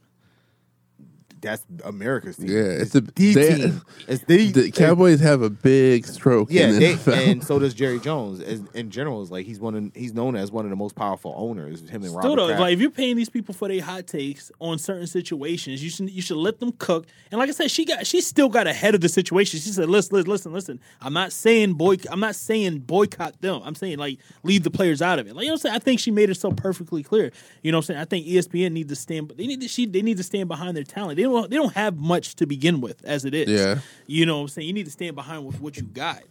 That's 1.41 1.65
America's 1.83 2.37
team. 2.37 2.47
Yeah, 2.49 2.57
it's 2.61 2.93
it's, 2.93 2.95
a- 2.95 3.01
the 3.01 3.33
they- 3.33 3.55
team. 3.55 3.81
It's 4.07 4.23
the, 4.25 4.51
The 4.51 4.71
Cowboys 4.71 5.19
have 5.21 5.41
a 5.41 5.49
big 5.49 6.05
stroke 6.05 6.49
Yeah, 6.51 6.67
in 6.67 6.73
the 6.73 6.79
they, 6.79 6.93
NFL. 6.95 7.27
and 7.31 7.43
so 7.43 7.59
does 7.59 7.73
Jerry 7.73 7.99
Jones. 8.07 8.39
As, 8.41 8.61
in 8.73 8.89
general, 8.91 9.21
is 9.21 9.31
like 9.31 9.45
he's 9.45 9.59
one. 9.59 9.75
Of, 9.75 9.91
he's 9.95 10.13
known 10.13 10.35
as 10.35 10.51
one 10.51 10.65
of 10.65 10.69
the 10.69 10.75
most 10.75 10.95
powerful 10.95 11.33
owners. 11.35 11.81
Him 11.81 12.03
and 12.03 12.05
Still 12.11 12.15
Robert 12.35 12.35
though, 12.35 12.59
like 12.61 12.73
if 12.73 12.79
you're 12.79 12.91
paying 12.91 13.15
these 13.15 13.29
people 13.29 13.53
for 13.53 13.67
their 13.67 13.81
hot 13.81 14.07
takes 14.07 14.51
on 14.59 14.77
certain 14.77 15.07
situations, 15.07 15.83
you 15.83 15.89
should 15.89 16.09
you 16.09 16.21
should 16.21 16.37
let 16.37 16.59
them 16.59 16.71
cook. 16.73 17.07
And 17.31 17.39
like 17.39 17.49
I 17.49 17.53
said, 17.53 17.71
she 17.71 17.85
got 17.85 18.05
she 18.05 18.21
still 18.21 18.49
got 18.49 18.67
ahead 18.67 18.95
of 18.95 19.01
the 19.01 19.09
situation. 19.09 19.59
She 19.59 19.69
said, 19.69 19.89
"Listen, 19.89 20.15
listen, 20.17 20.29
listen, 20.31 20.53
listen. 20.53 20.79
I'm 21.01 21.13
not 21.13 21.31
saying 21.31 21.73
boy, 21.73 21.97
I'm 22.09 22.19
not 22.19 22.35
saying 22.35 22.79
boycott 22.79 23.41
them. 23.41 23.61
I'm 23.63 23.75
saying 23.75 23.97
like 23.97 24.19
leave 24.43 24.63
the 24.63 24.71
players 24.71 25.01
out 25.01 25.19
of 25.19 25.27
it. 25.27 25.35
Like 25.35 25.43
you 25.43 25.49
know 25.49 25.53
what 25.53 25.59
I'm 25.59 25.61
saying. 25.71 25.75
I 25.75 25.79
think 25.79 25.99
she 25.99 26.11
made 26.11 26.29
it 26.29 26.35
so 26.35 26.51
perfectly 26.51 27.03
clear. 27.03 27.31
You 27.63 27.71
know 27.71 27.77
what 27.79 27.83
I'm 27.89 27.95
saying. 27.95 27.99
I 28.01 28.05
think 28.05 28.25
ESPN 28.27 28.71
needs 28.73 28.89
to 28.89 28.95
stand. 28.95 29.33
They 29.37 29.47
need 29.47 29.61
to 29.61 29.67
she 29.67 29.85
they 29.85 30.01
need 30.01 30.17
to 30.17 30.23
stand 30.23 30.47
behind 30.49 30.75
their 30.77 30.83
talent. 30.83 31.17
They 31.17 31.23
don't 31.23 31.30
they 31.47 31.55
don't 31.55 31.73
have 31.73 31.97
much 31.97 32.35
to 32.35 32.45
begin 32.45 32.81
with 32.81 33.03
as 33.05 33.25
it 33.25 33.33
is. 33.33 33.49
Yeah. 33.49 33.79
You 34.07 34.25
know 34.25 34.37
what 34.37 34.43
I'm 34.43 34.47
saying. 34.49 34.67
You 34.67 34.73
need 34.73 34.85
to 34.85 34.91
stand 34.91 35.15
behind 35.15 35.45
with 35.45 35.59
what 35.61 35.77
you 35.77 35.83
got. 35.83 36.23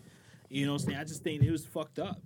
You 0.49 0.67
know 0.67 0.73
what 0.73 0.83
I'm 0.83 0.87
saying. 0.89 0.99
I 0.99 1.05
just 1.05 1.23
think 1.23 1.43
it 1.43 1.51
was 1.51 1.65
fucked 1.65 1.99
up 1.99 2.19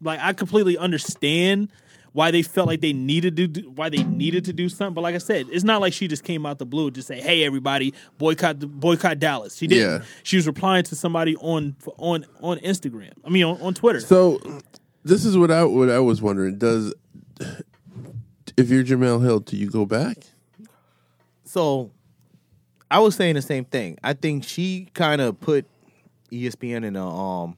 like 0.00 0.20
I 0.20 0.32
completely 0.32 0.78
understand 0.78 1.68
why 2.12 2.30
they 2.30 2.42
felt 2.42 2.66
like 2.66 2.80
they 2.80 2.92
needed 2.92 3.36
to 3.36 3.46
do 3.46 3.70
why 3.70 3.88
they 3.88 4.02
needed 4.02 4.44
to 4.46 4.52
do 4.52 4.68
something. 4.68 4.94
But 4.94 5.02
like 5.02 5.14
I 5.14 5.18
said, 5.18 5.46
it's 5.50 5.64
not 5.64 5.80
like 5.80 5.92
she 5.92 6.08
just 6.08 6.24
came 6.24 6.46
out 6.46 6.58
the 6.58 6.66
blue 6.66 6.90
to 6.90 7.02
say, 7.02 7.20
"Hey, 7.20 7.44
everybody, 7.44 7.94
boycott 8.16 8.60
the 8.60 8.66
boycott 8.66 9.18
Dallas." 9.18 9.56
She 9.56 9.66
didn't. 9.66 10.00
Yeah. 10.00 10.06
She 10.22 10.36
was 10.36 10.46
replying 10.46 10.84
to 10.84 10.96
somebody 10.96 11.36
on 11.36 11.76
on 11.98 12.24
on 12.40 12.58
Instagram. 12.58 13.12
I 13.24 13.28
mean, 13.28 13.44
on, 13.44 13.60
on 13.60 13.74
Twitter. 13.74 14.00
So 14.00 14.40
this 15.04 15.24
is 15.24 15.36
what 15.36 15.50
I 15.50 15.64
what 15.64 15.90
I 15.90 15.98
was 15.98 16.22
wondering. 16.22 16.58
Does 16.58 16.94
if 18.56 18.70
you're 18.70 18.84
Jemele 18.84 19.22
Hill, 19.22 19.40
do 19.40 19.56
you 19.56 19.68
go 19.70 19.84
back? 19.84 20.18
So 21.48 21.90
I 22.90 22.98
was 23.00 23.14
saying 23.16 23.34
the 23.36 23.42
same 23.42 23.64
thing. 23.64 23.96
I 24.04 24.12
think 24.12 24.44
she 24.44 24.88
kind 24.92 25.20
of 25.22 25.40
put 25.40 25.64
ESPN 26.30 26.84
in 26.84 26.94
a 26.94 27.08
um 27.08 27.56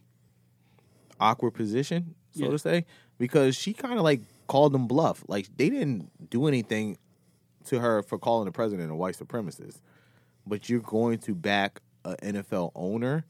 awkward 1.19 1.51
position, 1.53 2.15
so 2.31 2.45
Yeah. 2.45 2.51
to 2.51 2.59
say, 2.59 2.87
because 3.19 3.57
she 3.57 3.73
kind 3.73 3.95
of 3.99 4.05
like 4.05 4.21
called 4.47 4.73
them 4.73 4.87
bluff. 4.87 5.25
Like 5.29 5.49
they 5.57 5.69
didn't 5.71 6.31
do 6.31 6.47
anything 6.47 6.99
to 7.67 7.81
her 7.81 8.03
for 8.03 8.19
calling 8.19 8.47
the 8.47 8.53
president 8.53 8.91
a 8.91 8.95
white 8.95 9.17
supremacist, 9.17 9.81
but 10.47 10.69
you're 10.69 10.81
going 10.81 11.19
to 11.19 11.35
back 11.35 11.81
a 12.05 12.15
NFL 12.23 12.71
owner 12.75 13.25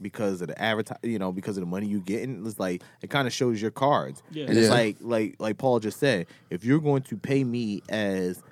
because 0.00 0.40
of 0.40 0.48
the 0.48 0.60
advertise, 0.60 0.98
you 1.02 1.18
know, 1.18 1.30
because 1.32 1.56
of 1.56 1.60
the 1.60 1.66
money 1.70 1.86
you 1.86 2.00
getting. 2.00 2.44
It's 2.46 2.58
like 2.58 2.82
it 3.02 3.10
kind 3.10 3.26
of 3.28 3.32
shows 3.32 3.60
your 3.62 3.70
cards, 3.70 4.22
Yeah. 4.32 4.46
and 4.48 4.56
it's 4.58 4.68
Yeah. 4.68 4.74
like 4.74 4.96
like 5.00 5.36
like 5.38 5.58
Paul 5.58 5.80
just 5.80 5.98
said, 6.00 6.26
if 6.50 6.64
you're 6.64 6.80
going 6.80 7.02
to 7.02 7.16
pay 7.18 7.44
me 7.44 7.82
as 7.90 8.42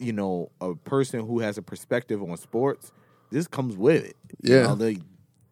you 0.00 0.12
know, 0.12 0.50
a 0.60 0.74
person 0.74 1.26
who 1.26 1.40
has 1.40 1.58
a 1.58 1.62
perspective 1.62 2.22
on 2.22 2.36
sports, 2.36 2.90
this 3.30 3.46
comes 3.46 3.76
with 3.76 4.04
it. 4.04 4.16
You 4.42 4.56
Yeah. 4.56 4.62
know, 4.62 4.74
they, 4.74 4.98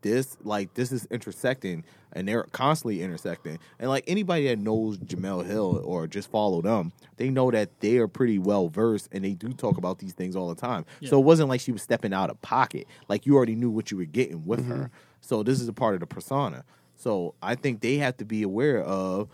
this 0.01 0.37
like 0.45 0.75
this 0.75 0.93
is 0.93 1.07
intersecting, 1.11 1.85
and 2.13 2.27
they're 2.29 2.45
constantly 2.53 3.03
intersecting. 3.03 3.59
And 3.81 3.91
like 3.91 4.05
anybody 4.07 4.47
that 4.47 4.59
knows 4.59 4.97
Jemele 4.99 5.45
Hill 5.45 5.83
or 5.85 6.07
just 6.07 6.31
follow 6.31 6.63
them, 6.63 6.93
they 7.17 7.31
know 7.31 7.51
that 7.51 7.81
they 7.81 7.99
are 7.99 8.07
pretty 8.09 8.39
well 8.39 8.69
versed, 8.69 9.09
and 9.13 9.25
they 9.25 9.35
do 9.35 9.49
talk 9.53 9.77
about 9.77 9.99
these 9.99 10.13
things 10.15 10.35
all 10.37 10.49
the 10.49 10.55
time. 10.61 10.85
So 11.05 11.19
it 11.19 11.25
wasn't 11.25 11.49
like 11.49 11.61
she 11.61 11.73
was 11.73 11.83
stepping 11.83 12.13
out 12.15 12.31
of 12.31 12.41
pocket. 12.43 12.87
Like 13.09 13.27
you 13.27 13.35
already 13.37 13.57
knew 13.57 13.71
what 13.71 13.91
you 13.91 13.97
were 13.97 14.05
getting 14.05 14.47
with 14.47 14.67
her. 14.67 14.91
So 15.21 15.43
this 15.43 15.61
is 15.61 15.67
a 15.69 15.73
part 15.73 15.95
of 15.95 16.01
the 16.01 16.07
persona. 16.07 16.65
So 16.95 17.35
I 17.43 17.55
think 17.57 17.81
they 17.81 17.97
have 17.97 18.17
to 18.19 18.25
be 18.25 18.43
aware 18.45 18.83
of 18.83 19.29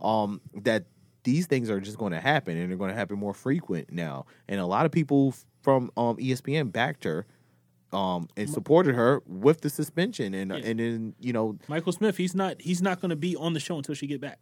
um, 0.00 0.40
that 0.62 0.84
these 1.24 1.46
things 1.46 1.68
are 1.70 1.80
just 1.80 1.98
going 1.98 2.12
to 2.12 2.20
happen 2.20 2.56
and 2.56 2.70
they're 2.70 2.78
going 2.78 2.90
to 2.90 2.96
happen 2.96 3.18
more 3.18 3.34
frequent 3.34 3.92
now. 3.92 4.26
And 4.48 4.60
a 4.60 4.66
lot 4.66 4.86
of 4.86 4.92
people 4.92 5.34
from 5.62 5.90
um, 5.96 6.16
ESPN 6.16 6.72
backed 6.72 7.04
her 7.04 7.26
um, 7.92 8.28
and 8.36 8.48
supported 8.48 8.94
her 8.94 9.22
with 9.26 9.60
the 9.62 9.70
suspension 9.70 10.34
and 10.34 10.50
Yeah. 10.50 10.56
and 10.58 10.78
then 10.78 11.14
you 11.20 11.32
know 11.32 11.58
Michael 11.68 11.92
Smith, 11.92 12.16
he's 12.16 12.34
not 12.34 12.60
he's 12.60 12.82
not 12.82 13.00
going 13.00 13.10
to 13.10 13.16
be 13.16 13.34
on 13.36 13.54
the 13.54 13.60
show 13.60 13.76
until 13.76 13.94
she 13.94 14.06
get 14.06 14.20
back. 14.20 14.38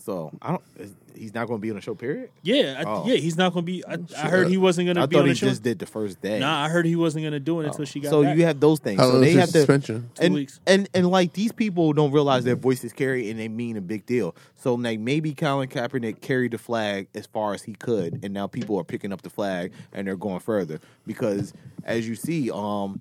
So 0.00 0.30
I 0.42 0.50
don't 0.52 0.62
is- 0.78 0.94
he's 1.14 1.34
not 1.34 1.46
going 1.48 1.58
to 1.58 1.62
be 1.62 1.70
on 1.70 1.76
the 1.76 1.82
show 1.82 1.94
period. 1.94 2.30
Yeah, 2.42 2.76
I, 2.78 2.84
Oh. 2.84 3.04
yeah, 3.06 3.16
he's 3.16 3.36
not 3.36 3.52
going 3.52 3.64
to 3.66 3.70
be. 3.72 3.84
I, 3.84 3.98
I 4.16 4.28
heard 4.30 4.48
he 4.48 4.56
wasn't 4.56 4.86
going 4.86 4.96
to 4.96 5.06
be 5.06 5.16
on 5.16 5.28
the 5.28 5.34
show. 5.34 5.48
just 5.48 5.62
did 5.62 5.78
the 5.78 5.86
first 5.86 6.20
day. 6.22 6.38
Nah, 6.38 6.64
I 6.64 6.68
heard 6.68 6.86
he 6.86 6.96
wasn't 6.96 7.24
going 7.24 7.32
to 7.32 7.40
do 7.40 7.60
it 7.60 7.66
until 7.66 7.84
she 7.84 8.00
got 8.00 8.10
so 8.10 8.22
back. 8.22 8.36
you 8.38 8.44
have 8.44 8.58
those 8.60 8.78
things. 8.78 8.98
How 8.98 9.06
so 9.06 9.12
long 9.12 9.20
they 9.20 9.28
is 9.28 9.34
your 9.34 9.40
have 9.42 9.50
to 9.50 9.58
suspension? 9.58 10.10
Two 10.14 10.22
and, 10.22 10.34
weeks. 10.34 10.60
and 10.66 10.88
and 10.94 11.10
like 11.10 11.32
these 11.34 11.52
people 11.52 11.92
don't 11.92 12.12
realize 12.12 12.44
their 12.44 12.56
voices 12.56 12.92
carry 12.92 13.30
and 13.30 13.38
they 13.38 13.48
mean 13.48 13.76
a 13.76 13.80
big 13.82 14.06
deal. 14.06 14.34
So 14.56 14.74
like 14.74 14.98
maybe 15.00 15.34
Colin 15.34 15.68
Kaepernick 15.68 16.20
carried 16.20 16.52
the 16.52 16.58
flag 16.58 17.08
as 17.14 17.26
far 17.26 17.52
as 17.54 17.62
he 17.62 17.74
could, 17.74 18.20
and 18.24 18.32
now 18.32 18.46
people 18.46 18.78
are 18.78 18.84
picking 18.84 19.12
up 19.12 19.22
the 19.22 19.30
flag 19.30 19.72
and 19.92 20.06
they're 20.06 20.16
going 20.16 20.40
further 20.40 20.80
because 21.06 21.52
as 21.84 22.08
you 22.08 22.14
see, 22.14 22.50
um, 22.50 23.00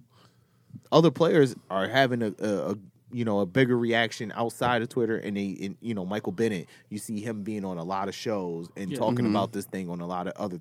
other 0.92 1.12
players 1.12 1.56
are 1.70 1.88
having 1.88 2.22
a, 2.24 2.34
a, 2.40 2.72
a 2.72 2.78
you 3.12 3.26
know 3.26 3.40
a 3.40 3.46
bigger 3.46 3.78
reaction 3.78 4.32
outside 4.36 4.82
of 4.82 4.90
Twitter, 4.90 5.18
and 5.18 5.36
they 5.38 5.58
and, 5.62 5.76
you 5.82 5.94
know 5.94 6.06
Michael 6.06 6.32
Bennett, 6.32 6.68
you 6.90 6.98
see 6.98 7.20
him 7.22 7.44
being 7.44 7.66
on 7.66 7.78
a 7.78 7.84
lot 7.84 8.08
of 8.08 8.16
shows 8.16 8.70
and 8.78 8.92
Yeah. 8.92 8.98
talking 8.98 9.20
Mm-hmm. 9.26 9.36
about 9.36 9.52
this 9.52 9.66
thing 9.66 9.90
on 9.90 10.00
a 10.02 10.08
lot 10.08 10.28
of 10.28 10.34
other 10.38 10.60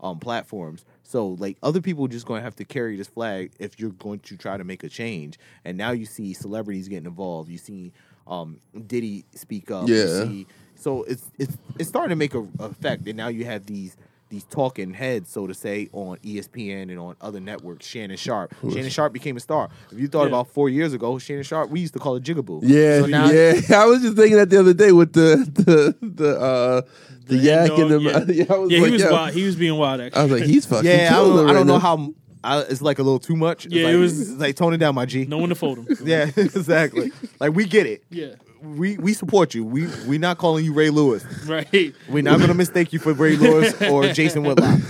um, 0.00 0.18
platforms. 0.20 0.84
So 1.02 1.28
like 1.30 1.56
other 1.62 1.80
people 1.80 2.04
are 2.04 2.08
just 2.08 2.24
going 2.26 2.38
to 2.40 2.44
have 2.44 2.54
to 2.56 2.64
carry 2.64 2.96
this 2.96 3.08
flag 3.08 3.50
if 3.58 3.80
you're 3.80 3.90
going 3.90 4.20
to 4.20 4.36
try 4.36 4.56
to 4.56 4.62
make 4.62 4.84
a 4.84 4.88
change. 4.88 5.38
And 5.64 5.76
now 5.76 5.90
you 5.90 6.06
see 6.06 6.34
celebrities 6.34 6.86
getting 6.86 7.06
involved. 7.06 7.50
You 7.50 7.58
see 7.58 7.92
um, 8.28 8.60
Diddy 8.86 9.24
speak 9.34 9.70
up. 9.72 9.88
You 9.88 9.94
Yeah. 9.96 10.22
see- 10.24 10.46
so 10.76 11.02
it's 11.02 11.32
it's 11.38 11.58
it's 11.80 11.88
starting 11.88 12.10
to 12.10 12.16
make 12.16 12.34
a 12.34 12.46
a 12.60 12.66
effect, 12.66 13.08
and 13.08 13.16
now 13.16 13.26
you 13.26 13.44
have 13.46 13.66
these 13.66 13.96
these 14.30 14.44
talking 14.44 14.92
heads, 14.92 15.30
so 15.30 15.46
to 15.46 15.54
say, 15.54 15.88
on 15.92 16.16
ESPN 16.18 16.82
and 16.90 16.98
on 16.98 17.16
other 17.20 17.40
networks. 17.40 17.86
Shannon 17.86 18.16
Sharpe. 18.16 18.54
Shannon 18.62 18.90
Sharpe 18.90 19.12
became 19.12 19.36
a 19.36 19.40
star. 19.40 19.68
If 19.90 19.98
you 19.98 20.08
thought 20.08 20.22
Yeah. 20.22 20.28
about 20.28 20.48
four 20.48 20.68
years 20.68 20.92
ago, 20.92 21.18
Shannon 21.18 21.42
Sharpe, 21.44 21.70
we 21.70 21.80
used 21.80 21.94
to 21.94 21.98
call 21.98 22.16
it 22.16 22.22
Jigaboo. 22.24 22.60
Yeah, 22.62 23.00
So 23.00 23.06
now- 23.06 23.30
yeah. 23.30 23.60
I 23.82 23.86
was 23.86 24.02
just 24.02 24.16
thinking 24.16 24.36
that 24.36 24.50
the 24.50 24.60
other 24.60 24.74
day 24.74 24.92
with 24.92 25.12
the 25.12 25.36
the 25.54 25.96
the 26.06 26.38
uh 26.40 26.82
the, 27.26 27.36
yak 27.36 27.68
Dog, 27.68 27.78
and 27.80 27.90
the 27.90 28.00
yeah, 28.00 28.24
yeah, 28.28 28.44
I 28.54 28.56
was 28.58 28.70
yeah 28.70 28.78
like, 28.80 28.86
he 28.86 28.92
was 28.92 29.02
yo. 29.02 29.12
wild. 29.12 29.34
He 29.34 29.44
was 29.44 29.56
being 29.56 29.78
wild. 29.78 30.00
Actually, 30.00 30.20
I 30.20 30.22
was 30.24 30.32
like, 30.32 30.42
he's 30.44 30.66
fucking. 30.66 30.90
Yeah, 30.90 31.08
I 31.10 31.16
don't, 31.16 31.46
it 31.46 31.50
I 31.50 31.52
don't 31.52 31.66
know 31.66 31.74
now. 31.74 31.78
how. 31.80 32.14
I, 32.44 32.60
it's 32.60 32.80
like 32.80 32.98
a 33.00 33.02
little 33.02 33.18
too 33.18 33.34
much. 33.36 33.66
It's 33.66 33.74
Yeah, 33.74 33.86
like, 33.86 33.94
it 33.94 33.98
was- 33.98 34.30
it's 34.30 34.40
like 34.40 34.54
tone 34.56 34.72
it 34.72 34.78
down, 34.78 34.94
my 34.94 35.04
G. 35.06 35.24
no 35.26 35.38
one 35.38 35.48
to 35.48 35.54
fold 35.54 35.78
him. 35.78 35.88
Yeah, 36.04 36.30
exactly. 36.36 37.10
like 37.40 37.52
we 37.54 37.64
get 37.66 37.86
it. 37.86 38.04
Yeah, 38.10 38.34
We 38.62 38.98
we 38.98 39.12
support 39.14 39.54
you. 39.54 39.64
We 39.64 39.86
we 40.06 40.18
not 40.18 40.38
calling 40.38 40.64
you 40.64 40.72
Ray 40.72 40.90
Lewis. 40.90 41.24
right. 41.46 41.94
We're 42.08 42.22
not 42.22 42.40
gonna 42.40 42.54
mistake 42.54 42.92
you 42.92 42.98
for 42.98 43.12
Ray 43.12 43.36
Lewis 43.36 43.80
or 43.90 44.08
Jason 44.12 44.42
Whitlock. 44.42 44.80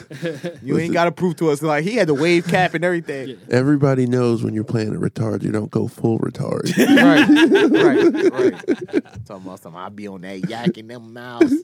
You 0.62 0.79
ain't 0.79 0.93
gotta 0.95 1.12
prove 1.12 1.37
to 1.37 1.51
us 1.51 1.62
like 1.62 1.85
he 1.85 1.95
had 1.97 2.09
the 2.09 2.14
wave 2.14 2.47
cap 2.49 2.75
and 2.75 2.85
everything. 2.85 3.39
Everybody 3.51 4.07
knows 4.07 4.43
when 4.43 4.55
you're 4.55 4.64
playing 4.64 4.95
a 4.95 4.99
retard, 4.99 5.43
you 5.43 5.53
don't 5.53 5.71
go 5.71 5.87
full 5.89 6.19
retard. 6.21 6.75
right, 6.79 7.29
right, 7.71 8.33
right. 8.33 9.05
Talking 9.27 9.47
about 9.47 9.61
some, 9.61 9.77
I'll 9.77 9.91
be 9.91 10.09
on 10.09 10.23
that 10.23 10.49
yak 10.49 10.79
in 10.79 10.89
them 10.89 11.12
mouths 11.12 11.55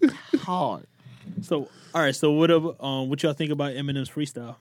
hard. 0.41 0.87
So, 1.43 1.69
all 1.95 2.03
right. 2.03 2.15
So, 2.15 2.33
what 2.33 2.51
ab- 2.51 2.81
um, 2.83 3.09
what 3.09 3.23
y'all 3.23 3.33
think 3.33 3.51
about 3.51 3.73
Eminem's 3.73 4.11
freestyle? 4.11 4.57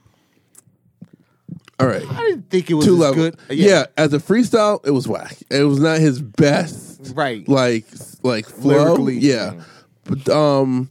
All 1.79 1.87
right, 1.87 2.03
I 2.07 2.17
didn't 2.21 2.49
think 2.49 2.69
it 2.69 2.75
was 2.75 2.85
two 2.85 2.93
as 2.93 2.99
level. 2.99 3.15
good. 3.15 3.39
Yeah. 3.49 3.85
as 3.97 4.13
a 4.13 4.19
freestyle, 4.19 4.85
it 4.85 4.91
was 4.91 5.07
whack. 5.07 5.37
It 5.49 5.63
was 5.63 5.79
not 5.79 5.99
his 5.99 6.21
best, 6.21 7.13
Right. 7.15 7.47
Like 7.47 7.85
like 8.21 8.45
flow. 8.47 8.85
Lyrically, 8.85 9.17
yeah. 9.17 9.53
yeah. 9.53 9.63
But 10.05 10.29
um, 10.29 10.89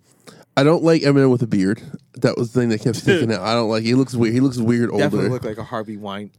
I 0.56 0.64
don't 0.64 0.82
like 0.82 1.02
Eminem 1.02 1.30
with 1.30 1.42
a 1.42 1.46
beard. 1.46 1.82
That 2.14 2.36
was 2.36 2.52
the 2.52 2.60
thing 2.60 2.68
that 2.70 2.82
kept 2.82 2.96
sticking 3.02 3.32
out. 3.32 3.40
I 3.42 3.54
don't 3.54 3.70
like. 3.70 3.82
He 3.84 3.94
looks 3.94 4.14
weird. 4.14 4.34
He 4.34 4.40
looks 4.40 4.58
weird 4.58 4.90
Definitely 4.90 5.18
older. 5.18 5.30
look 5.30 5.44
like 5.44 5.58
a 5.58 5.64
Harvey 5.64 5.96
Wine 5.96 6.30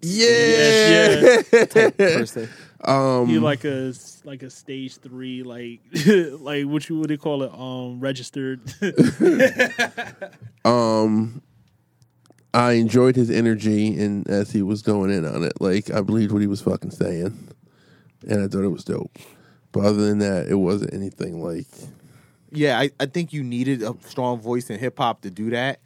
yeah. 0.00 1.42
person. 1.96 2.48
um. 2.84 3.26
He 3.26 3.38
like 3.38 3.64
a 3.64 3.92
like 4.24 4.42
a 4.42 4.50
stage 4.50 4.96
three, 4.98 5.42
like 5.42 5.80
like 6.40 6.66
what 6.66 6.88
you 6.88 6.98
would 6.98 7.10
they 7.10 7.16
call 7.16 7.42
it, 7.42 7.52
um, 7.52 8.00
registered. 8.00 8.60
um 10.64 11.42
I 12.54 12.72
enjoyed 12.72 13.14
his 13.16 13.30
energy 13.30 13.98
and 13.98 14.26
as 14.28 14.50
he 14.52 14.62
was 14.62 14.82
going 14.82 15.10
in 15.10 15.24
on 15.24 15.44
it. 15.44 15.60
Like 15.60 15.90
I 15.90 16.00
believed 16.00 16.32
what 16.32 16.40
he 16.40 16.46
was 16.48 16.60
fucking 16.62 16.90
saying. 16.92 17.36
And 18.28 18.42
I 18.42 18.48
thought 18.48 18.64
it 18.64 18.68
was 18.68 18.84
dope. 18.84 19.16
But 19.72 19.84
other 19.84 20.06
than 20.06 20.18
that, 20.18 20.48
it 20.48 20.56
wasn't 20.56 20.94
anything 20.94 21.42
like 21.42 21.66
Yeah, 22.50 22.78
I, 22.78 22.90
I 22.98 23.06
think 23.06 23.32
you 23.32 23.44
needed 23.44 23.82
a 23.82 23.94
strong 24.06 24.40
voice 24.40 24.70
in 24.70 24.78
hip 24.78 24.98
hop 24.98 25.20
to 25.22 25.30
do 25.30 25.50
that. 25.50 25.80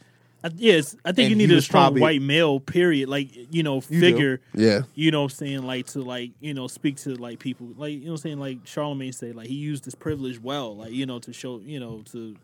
I, 0.44 0.50
yes, 0.56 0.96
I 1.04 1.12
think 1.12 1.26
And 1.26 1.30
you 1.30 1.36
needed 1.36 1.58
a 1.58 1.62
strong 1.62 1.82
probably- 1.84 2.00
white 2.00 2.22
male. 2.22 2.58
Period. 2.58 3.08
Like 3.08 3.30
you 3.54 3.62
know, 3.62 3.76
You 3.88 4.00
figure. 4.00 4.40
yeah. 4.54 4.80
You 4.94 5.10
know, 5.10 5.20
what 5.22 5.32
I'm 5.32 5.36
saying 5.36 5.62
like 5.64 5.86
to 5.88 6.00
like 6.02 6.32
you 6.40 6.54
know 6.54 6.68
speak 6.68 6.96
to 6.98 7.14
like 7.14 7.38
people 7.38 7.68
like 7.76 7.92
you 7.92 8.00
know, 8.00 8.12
what 8.12 8.12
I'm 8.12 8.16
saying 8.22 8.38
like 8.40 8.58
Charlemagne 8.66 9.12
say 9.12 9.32
like 9.32 9.46
he 9.48 9.54
used 9.54 9.84
his 9.84 9.94
privilege 9.94 10.40
well, 10.40 10.76
like 10.76 10.92
you 10.92 11.06
know 11.06 11.18
to 11.20 11.32
show 11.32 11.60
you 11.60 11.78
know 11.80 12.02
to 12.12 12.36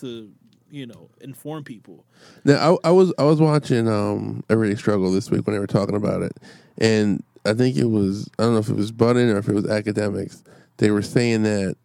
to 0.00 0.30
you 0.74 0.86
know 0.86 1.08
inform 1.20 1.62
people. 1.62 2.04
Now 2.44 2.78
I, 2.84 2.88
I 2.88 2.90
was 2.90 3.14
I 3.18 3.22
was 3.22 3.40
watching 3.40 3.88
um 3.88 4.42
Everyday 4.50 4.74
Struggle 4.74 5.12
this 5.12 5.30
week 5.30 5.46
when 5.46 5.54
they 5.54 5.60
were 5.60 5.66
talking 5.68 5.94
about 5.94 6.22
it, 6.22 6.32
and 6.78 7.22
I 7.46 7.54
think 7.54 7.76
it 7.76 7.86
was 7.86 8.28
I 8.38 8.42
don't 8.42 8.54
know 8.54 8.58
if 8.58 8.68
it 8.68 8.76
was 8.76 8.90
Budden 8.90 9.30
or 9.30 9.38
if 9.38 9.48
it 9.48 9.54
was 9.54 9.64
Akademiks. 9.64 10.42
They 10.78 10.90
were 10.90 11.02
saying 11.02 11.44
that 11.44 11.76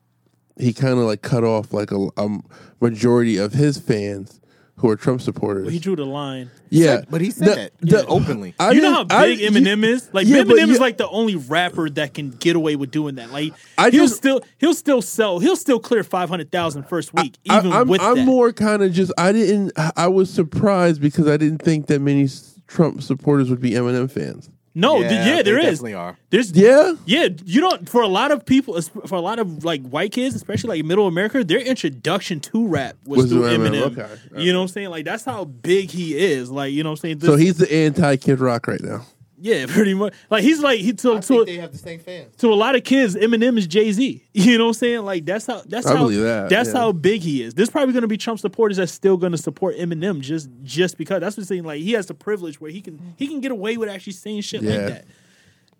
he 0.57 0.73
kind 0.73 0.93
of 0.93 1.05
like 1.05 1.21
cut 1.21 1.43
off 1.43 1.71
like 1.71 1.91
a, 1.91 2.07
a 2.17 2.39
majority 2.81 3.37
of 3.37 3.53
his 3.53 3.77
fans 3.77 4.41
who 4.79 4.89
are 4.89 4.95
Trump 4.95 5.21
supporters. 5.21 5.65
But 5.65 5.73
he 5.73 5.79
drew 5.79 5.95
the 5.95 6.05
line. 6.05 6.49
yeah, 6.69 7.01
But 7.09 7.21
he 7.21 7.31
said 7.31 7.47
The- 7.47 7.55
that 7.55 7.71
the- 7.81 7.97
yeah, 7.97 8.03
openly. 8.07 8.55
I 8.59 8.71
you 8.71 8.81
know 8.81 8.91
how 8.93 9.03
didn't- 9.03 9.11
I- 9.21 9.35
big 9.35 9.39
Eminem 9.53 9.83
is? 9.83 10.09
Like 10.13 10.25
yeah, 10.27 10.43
but 10.43 10.55
Eminem 10.57 10.63
is 10.63 10.69
you- 10.69 10.79
like 10.79 10.97
the 10.97 11.07
only 11.09 11.35
rapper 11.35 11.89
that 11.91 12.13
can 12.13 12.29
get 12.31 12.55
away 12.55 12.75
with 12.77 12.89
doing 12.91 13.15
that. 13.15 13.31
Like 13.31 13.53
I 13.77 13.89
he'll 13.89 14.05
just- 14.05 14.15
still 14.15 14.41
he'll 14.57 14.73
still 14.73 15.01
sell 15.01 15.39
he'll 15.39 15.55
still 15.57 15.79
clear 15.79 16.03
500,000 16.03 16.83
first 16.83 17.13
week 17.13 17.37
even 17.43 17.71
I, 17.73 17.81
am 17.81 17.87
with 17.87 18.01
I'm 18.01 18.15
that. 18.17 18.25
more 18.25 18.51
kind 18.53 18.81
of 18.81 18.93
just 18.93 19.11
I 19.17 19.31
didn't 19.31 19.73
I 19.95 20.07
was 20.07 20.29
surprised 20.29 21.01
because 21.01 21.27
I 21.27 21.37
didn't 21.37 21.61
think 21.61 21.87
that 21.87 21.99
many 21.99 22.27
Trump 22.67 23.01
supporters 23.03 23.49
would 23.49 23.59
be 23.61 23.71
Eminem 23.71 24.09
fans. 24.09 24.49
No, 24.75 24.99
th- 24.99 25.11
yeah, 25.11 25.35
they 25.37 25.43
there 25.43 25.57
is. 25.57 25.65
definitely 25.65 25.93
are. 25.95 26.17
There's 26.29 26.51
Yeah, 26.51 26.93
Yeah, 27.05 27.29
you 27.45 27.59
don't. 27.61 27.87
For 27.89 28.01
a 28.01 28.07
lot 28.07 28.31
of 28.31 28.45
people, 28.45 28.79
for 28.81 29.15
a 29.15 29.21
lot 29.21 29.39
of 29.39 29.63
like 29.65 29.81
white 29.87 30.11
kids, 30.11 30.35
especially 30.35 30.77
like 30.77 30.85
middle 30.85 31.07
America, 31.07 31.43
their 31.43 31.59
introduction 31.59 32.39
to 32.41 32.67
rap 32.67 32.95
was, 33.05 33.23
Was 33.23 33.31
through 33.31 33.49
through 33.49 33.67
Eminem, 33.69 33.89
Eminem. 33.91 33.99
okay, 33.99 34.41
You 34.43 34.53
know 34.53 34.59
what 34.59 34.63
I'm 34.63 34.67
saying? 34.69 34.89
Like 34.89 35.05
that's 35.05 35.25
how 35.25 35.45
big 35.45 35.89
he 35.91 36.17
is. 36.17 36.49
Like 36.51 36.71
you 36.73 36.83
know 36.83 36.89
what 36.89 36.99
I'm 37.03 37.19
saying? 37.19 37.21
so 37.21 37.35
he's 37.35 37.57
the 37.57 37.71
anti 37.73 38.15
Kid 38.17 38.39
Rock 38.39 38.67
right 38.67 38.81
now. 38.81 39.05
Yeah, 39.41 39.65
pretty 39.69 39.93
much. 39.93 40.13
Like 40.29 40.43
he's 40.43 40.59
like 40.61 40.79
he 40.79 40.93
to 40.93 41.19
to, 41.19 41.45
have 41.59 41.71
the 41.71 41.77
same 41.77 41.99
fans. 41.99 42.35
to 42.37 42.51
a 42.51 42.55
lot 42.55 42.75
of 42.75 42.83
kids, 42.83 43.15
Eminem 43.15 43.57
is 43.57 43.67
Jay 43.67 43.91
Z. 43.91 44.25
You 44.33 44.57
know 44.57 44.65
what 44.65 44.69
I'm 44.69 44.73
saying? 44.75 45.05
Like 45.05 45.25
that's 45.25 45.45
how 45.47 45.61
that's 45.65 45.85
I 45.85 45.95
how 45.95 46.03
believe 46.03 46.21
that, 46.21 46.49
that's 46.49 46.69
yeah. 46.73 46.79
how 46.79 46.91
big 46.93 47.21
he 47.21 47.43
is. 47.43 47.53
There's 47.53 47.69
probably 47.69 47.93
going 47.93 48.03
to 48.03 48.07
be 48.07 48.17
Trump 48.17 48.39
supporters 48.39 48.77
that's 48.77 48.91
still 48.91 49.17
going 49.17 49.31
to 49.33 49.37
support 49.37 49.75
Eminem 49.77 50.21
just 50.21 50.49
just 50.63 50.97
because 50.97 51.19
that's 51.19 51.35
what 51.35 51.41
I'm 51.43 51.47
saying. 51.47 51.63
Like 51.63 51.81
he 51.81 51.91
has 51.93 52.05
the 52.07 52.13
privilege 52.13 52.61
where 52.61 52.71
he 52.71 52.81
can 52.81 53.13
he 53.17 53.27
can 53.27 53.41
get 53.41 53.51
away 53.51 53.75
with 53.77 53.89
actually 53.89 54.13
saying 54.13 54.41
shit 54.41 54.61
Yeah. 54.61 54.69
like 54.71 54.87
that. 54.87 55.05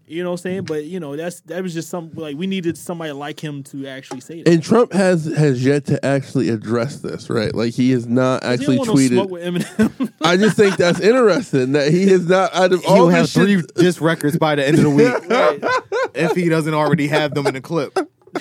You 0.09 0.23
know 0.23 0.31
what 0.31 0.39
I'm 0.39 0.43
saying? 0.43 0.63
But 0.63 0.85
you 0.85 0.99
know 0.99 1.15
that's 1.15 1.41
that 1.41 1.61
was 1.61 1.71
just 1.71 1.87
some 1.87 2.09
like 2.15 2.35
we 2.35 2.47
needed 2.47 2.77
somebody 2.79 3.11
like 3.11 3.39
him 3.39 3.61
to 3.65 3.85
actually 3.85 4.21
say 4.21 4.41
that. 4.41 4.51
And 4.51 4.63
Trump 4.63 4.91
has 4.91 5.25
has 5.25 5.63
yet 5.63 5.85
to 5.85 6.03
actually 6.03 6.49
address 6.49 6.97
this, 7.01 7.29
right? 7.29 7.53
Like 7.53 7.75
he 7.75 7.91
has 7.91 8.07
not 8.07 8.43
actually 8.43 8.77
don't 8.77 8.87
no 8.87 8.95
smoke 8.95 9.29
tweeted. 9.29 9.29
with 9.29 9.43
Eminem. 9.43 10.13
I 10.21 10.35
just 10.35 10.57
think 10.57 10.77
that's 10.77 10.99
interesting 10.99 11.73
that 11.73 11.91
he 11.91 12.07
has 12.07 12.27
not 12.27 12.55
out 12.55 12.73
of 12.73 12.83
all 12.87 12.95
He'll 12.95 13.07
the 13.07 13.13
have 13.17 13.29
shit. 13.29 13.43
three 13.43 13.61
disc 13.75 14.01
records 14.01 14.35
by 14.37 14.55
the 14.55 14.67
end 14.67 14.79
of 14.79 14.83
the 14.83 14.89
week 14.89 15.13
if 16.15 16.35
he 16.35 16.49
doesn't 16.49 16.73
already 16.73 17.07
have 17.07 17.35
them 17.35 17.45
in 17.45 17.55
a 17.55 17.61
clip. 17.61 17.95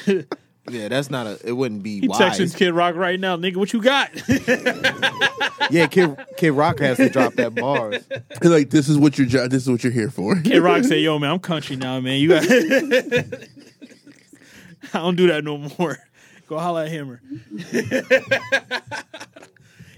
Yeah, 0.73 0.89
that's 0.89 1.11
not 1.11 1.27
a. 1.27 1.39
It 1.45 1.53
wouldn't 1.53 1.83
be 1.83 2.01
he 2.01 2.09
wise. 2.09 2.21
texting 2.21 2.57
Kid 2.57 2.73
Rock 2.73 2.95
right 2.95 3.19
now, 3.19 3.37
nigga. 3.37 3.57
What 3.57 3.73
you 3.73 3.83
got? 3.83 4.11
Yeah, 5.71 5.87
Kid 5.87 6.17
Kid 6.37 6.53
Rock 6.53 6.79
has 6.81 6.97
to 6.99 7.09
drop 7.09 7.35
that 7.35 7.55
bars. 7.55 8.03
like 8.43 8.71
this 8.71 8.89
is 8.89 8.97
what 8.97 9.19
your 9.19 9.27
job. 9.27 9.51
This 9.51 9.63
is 9.63 9.71
what 9.71 9.85
you're 9.85 9.93
here 9.93 10.11
for. 10.11 10.41
Kid 10.41 10.61
Rock 10.61 10.85
say, 10.85 11.01
"Yo, 11.03 11.19
man, 11.19 11.31
I'm 11.33 11.39
country 11.39 11.77
now, 11.77 12.01
man. 12.01 12.21
You 12.21 12.29
got." 12.29 12.45
I 14.95 15.01
don't 15.01 15.17
do 15.17 15.27
that 15.29 15.45
no 15.45 15.59
more. 15.79 15.99
Go 16.47 16.59
holla 16.59 16.85
at 16.85 16.91
Hammer. 16.91 17.21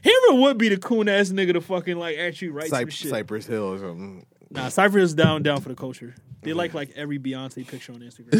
Hammer 0.03 0.41
would 0.41 0.59
be 0.59 0.69
the 0.71 0.79
coon 0.79 1.09
ass 1.09 1.29
nigga 1.29 1.53
to 1.53 1.61
fucking 1.61 1.97
like 1.97 2.19
actually 2.19 2.49
write 2.49 2.71
some 2.71 2.89
shit. 2.89 3.11
Cypress 3.11 3.47
Hill 3.47 3.75
or 3.75 3.79
something. 3.79 4.27
Nah, 4.51 4.69
Cypher 4.69 4.99
is 4.99 5.15
down 5.15 5.45
down 5.45 5.61
for 5.61 5.69
the 5.69 5.77
culture. 5.77 6.15
They 6.43 6.55
like 6.55 6.73
like 6.73 6.91
every 6.97 7.19
Beyonce 7.19 7.67
picture 7.69 7.93
on 7.93 8.01
Instagram. 8.01 8.31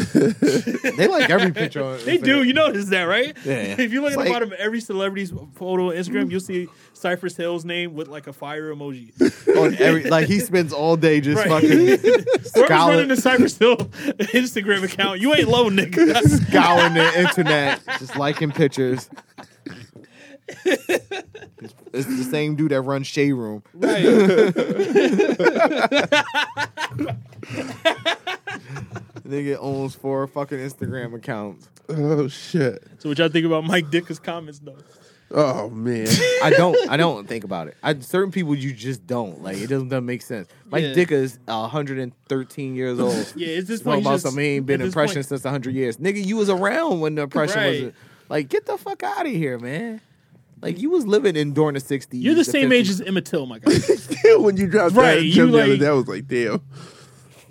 They 0.97 1.07
like 1.07 1.29
every 1.29 1.51
picture. 1.51 1.83
On 1.83 1.99
they 2.05 2.17
do. 2.17 2.41
You 2.43 2.53
notice 2.53 2.85
that, 2.87 3.03
right? 3.03 3.35
Yeah. 3.45 3.75
If 3.79 3.93
you 3.93 4.01
look 4.01 4.13
at 4.13 4.19
the 4.23 4.29
bottom 4.31 4.51
of 4.51 4.57
every 4.59 4.81
celebrity's 4.81 5.31
photo 5.53 5.89
on 5.89 5.95
Instagram, 5.95 6.31
you'll 6.31 6.39
see 6.39 6.67
Cypress 6.93 7.35
Hill's 7.37 7.63
name 7.63 7.93
with 7.93 8.07
like 8.07 8.25
a 8.27 8.33
fire 8.33 8.73
emoji. 8.73 9.11
on 9.55 9.75
every 9.75 10.05
like 10.09 10.27
he 10.27 10.39
spends 10.39 10.73
all 10.73 10.97
day 10.97 11.21
just 11.21 11.45
Right. 11.45 11.61
fucking 11.61 11.97
Scouring- 12.43 12.69
running 12.95 13.07
the 13.09 13.17
Cypress 13.17 13.57
Hill 13.57 13.77
Instagram 13.77 14.83
account, 14.83 15.19
you 15.19 15.33
ain't 15.35 15.47
low, 15.47 15.69
nigga. 15.69 16.17
scouring 16.47 16.95
the 16.95 17.19
internet, 17.19 17.81
just 17.99 18.15
liking 18.17 18.51
pictures. 18.51 19.09
It's, 20.65 21.73
it's 21.93 22.07
the 22.07 22.23
same 22.29 22.55
dude 22.55 22.71
that 22.71 22.81
runs 22.81 23.05
Shade 23.07 23.33
Room. 23.33 23.63
Right. 23.73 24.03
Nigga 29.27 29.57
owns 29.59 29.95
four 29.95 30.25
fucking 30.27 30.57
Instagram 30.57 31.15
accounts. 31.15 31.69
Oh 31.89 32.27
shit. 32.27 32.83
So 32.99 33.09
what 33.09 33.17
y'all 33.17 33.29
think 33.29 33.45
about 33.45 33.63
Mike 33.65 33.85
Ditka's 33.87 34.19
comments 34.19 34.59
though? 34.59 34.77
Oh 35.33 35.69
man. 35.69 36.07
I 36.43 36.49
don't. 36.49 36.77
I 36.89 36.97
don't 36.97 37.27
think 37.27 37.43
about 37.43 37.67
it. 37.69 37.77
I, 37.81 37.97
certain 37.99 38.31
people 38.31 38.53
you 38.55 38.73
just 38.73 39.05
don't 39.07 39.41
like. 39.41 39.57
It 39.57 39.67
doesn't, 39.67 39.87
doesn't 39.89 40.05
make 40.05 40.21
sense. 40.21 40.49
Mike 40.69 40.83
Yeah. 40.83 40.93
Ditka 40.93 41.11
is 41.11 41.39
113 41.45 42.75
years 42.75 42.99
old. 42.99 43.13
Yeah, 43.35 43.47
it's 43.47 43.67
this 43.67 43.79
Talking 43.81 43.91
point. 43.93 44.05
about 44.05 44.11
just- 44.15 44.23
something 44.23 44.43
he 44.43 44.49
ain't 44.51 44.63
at 44.63 44.67
been 44.67 44.79
this 44.81 44.87
impression 44.87 45.15
point- 45.15 45.25
since 45.27 45.43
100 45.43 45.73
years. 45.73 45.97
Nigga, 45.97 46.23
you 46.25 46.35
was 46.37 46.49
around 46.49 46.99
when 46.99 47.15
the 47.15 47.21
impression 47.23 47.57
Right. 47.57 47.83
was 47.85 47.93
like, 48.29 48.49
get 48.49 48.65
the 48.65 48.77
fuck 48.77 49.03
out 49.03 49.25
of 49.25 49.31
here, 49.31 49.57
man. 49.59 50.01
Like 50.61 50.79
you 50.79 50.89
was 50.91 51.07
living 51.07 51.35
in 51.35 51.53
during 51.53 51.73
the 51.75 51.79
60s. 51.81 52.07
You're 52.11 52.35
the 52.35 52.43
same 52.45 52.71
age 52.71 52.87
50s. 52.87 52.91
as 52.91 53.01
Emmett 53.01 53.25
Till, 53.25 53.45
my 53.45 53.59
guy. 53.59 53.71
when 54.37 54.57
you 54.57 54.67
dropped 54.67 54.95
Right, 54.95 55.15
that 55.15 55.23
you 55.23 55.31
gem 55.33 55.51
like- 55.51 55.79
day, 55.79 55.87
I 55.87 55.91
was 55.91 56.07
like, 56.07 56.27
damn. 56.27 56.61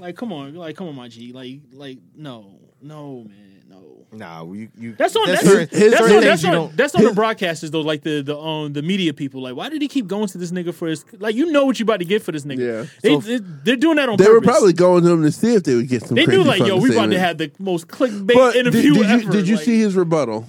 Like, 0.01 0.17
come 0.17 0.33
on, 0.33 0.55
like, 0.55 0.77
come 0.77 0.89
on, 0.89 0.95
my 0.95 1.09
G. 1.09 1.33
Like, 1.33 1.61
like, 1.73 1.99
no, 2.17 2.59
no, 2.83 3.25
man, 3.29 3.63
no. 3.69 4.07
Nah, 4.13 4.45
you 4.53 4.69
you. 4.79 4.95
That's 4.95 5.15
on 5.15 5.27
that's, 5.29 5.43
his- 5.43 5.69
that's, 5.69 5.99
certain 5.99 6.17
on, 6.17 6.23
that's, 6.23 6.45
on, 6.45 6.53
don't- 6.53 6.77
that's 6.77 6.95
on 6.97 7.05
the 7.05 7.11
broadcasters 7.23 7.71
though, 7.71 7.83
like 7.83 8.03
the 8.03 8.23
the 8.23 8.37
um 8.37 8.73
the 8.73 8.83
media 8.83 9.13
people. 9.15 9.41
Like, 9.43 9.55
why 9.55 9.69
did 9.69 9.81
he 9.83 9.89
keep 9.89 10.07
going 10.09 10.27
to 10.29 10.39
this 10.39 10.51
nigga 10.51 10.75
for 10.75 10.89
his? 10.89 11.05
Like, 11.13 11.35
you 11.37 11.53
know 11.53 11.65
what 11.67 11.79
you 11.79 11.85
about 11.85 11.99
to 12.01 12.05
get 12.05 12.23
for 12.23 12.33
this 12.33 12.45
nigga. 12.45 12.59
Yeah. 12.85 12.87
they, 13.03 13.21
So- 13.21 13.39
they 13.65 13.73
are 13.73 13.77
doing 13.77 13.97
that 13.97 14.09
on 14.09 14.17
They 14.17 14.25
purpose. 14.25 14.35
were 14.47 14.53
probably 14.53 14.73
going 14.73 15.05
to 15.05 15.11
him 15.11 15.23
to 15.23 15.31
see 15.31 15.55
if 15.55 15.63
they 15.63 15.75
would 15.77 15.89
get 15.89 16.03
some. 16.03 16.17
they 16.17 16.27
knew 16.27 16.43
like, 16.43 16.61
yo, 16.61 16.79
we 16.79 16.91
about 16.93 17.11
to 17.11 17.19
have 17.21 17.39
the 17.39 17.53
most 17.59 17.87
clickbait 17.89 18.35
But 18.35 18.53
did, 18.55 18.67
interview 18.67 18.95
did 18.95 19.07
ever. 19.07 19.23
you 19.23 19.31
did 19.31 19.49
you 19.49 19.57
like, 19.57 19.65
see 19.65 19.79
his 19.79 19.95
rebuttal? 19.95 20.49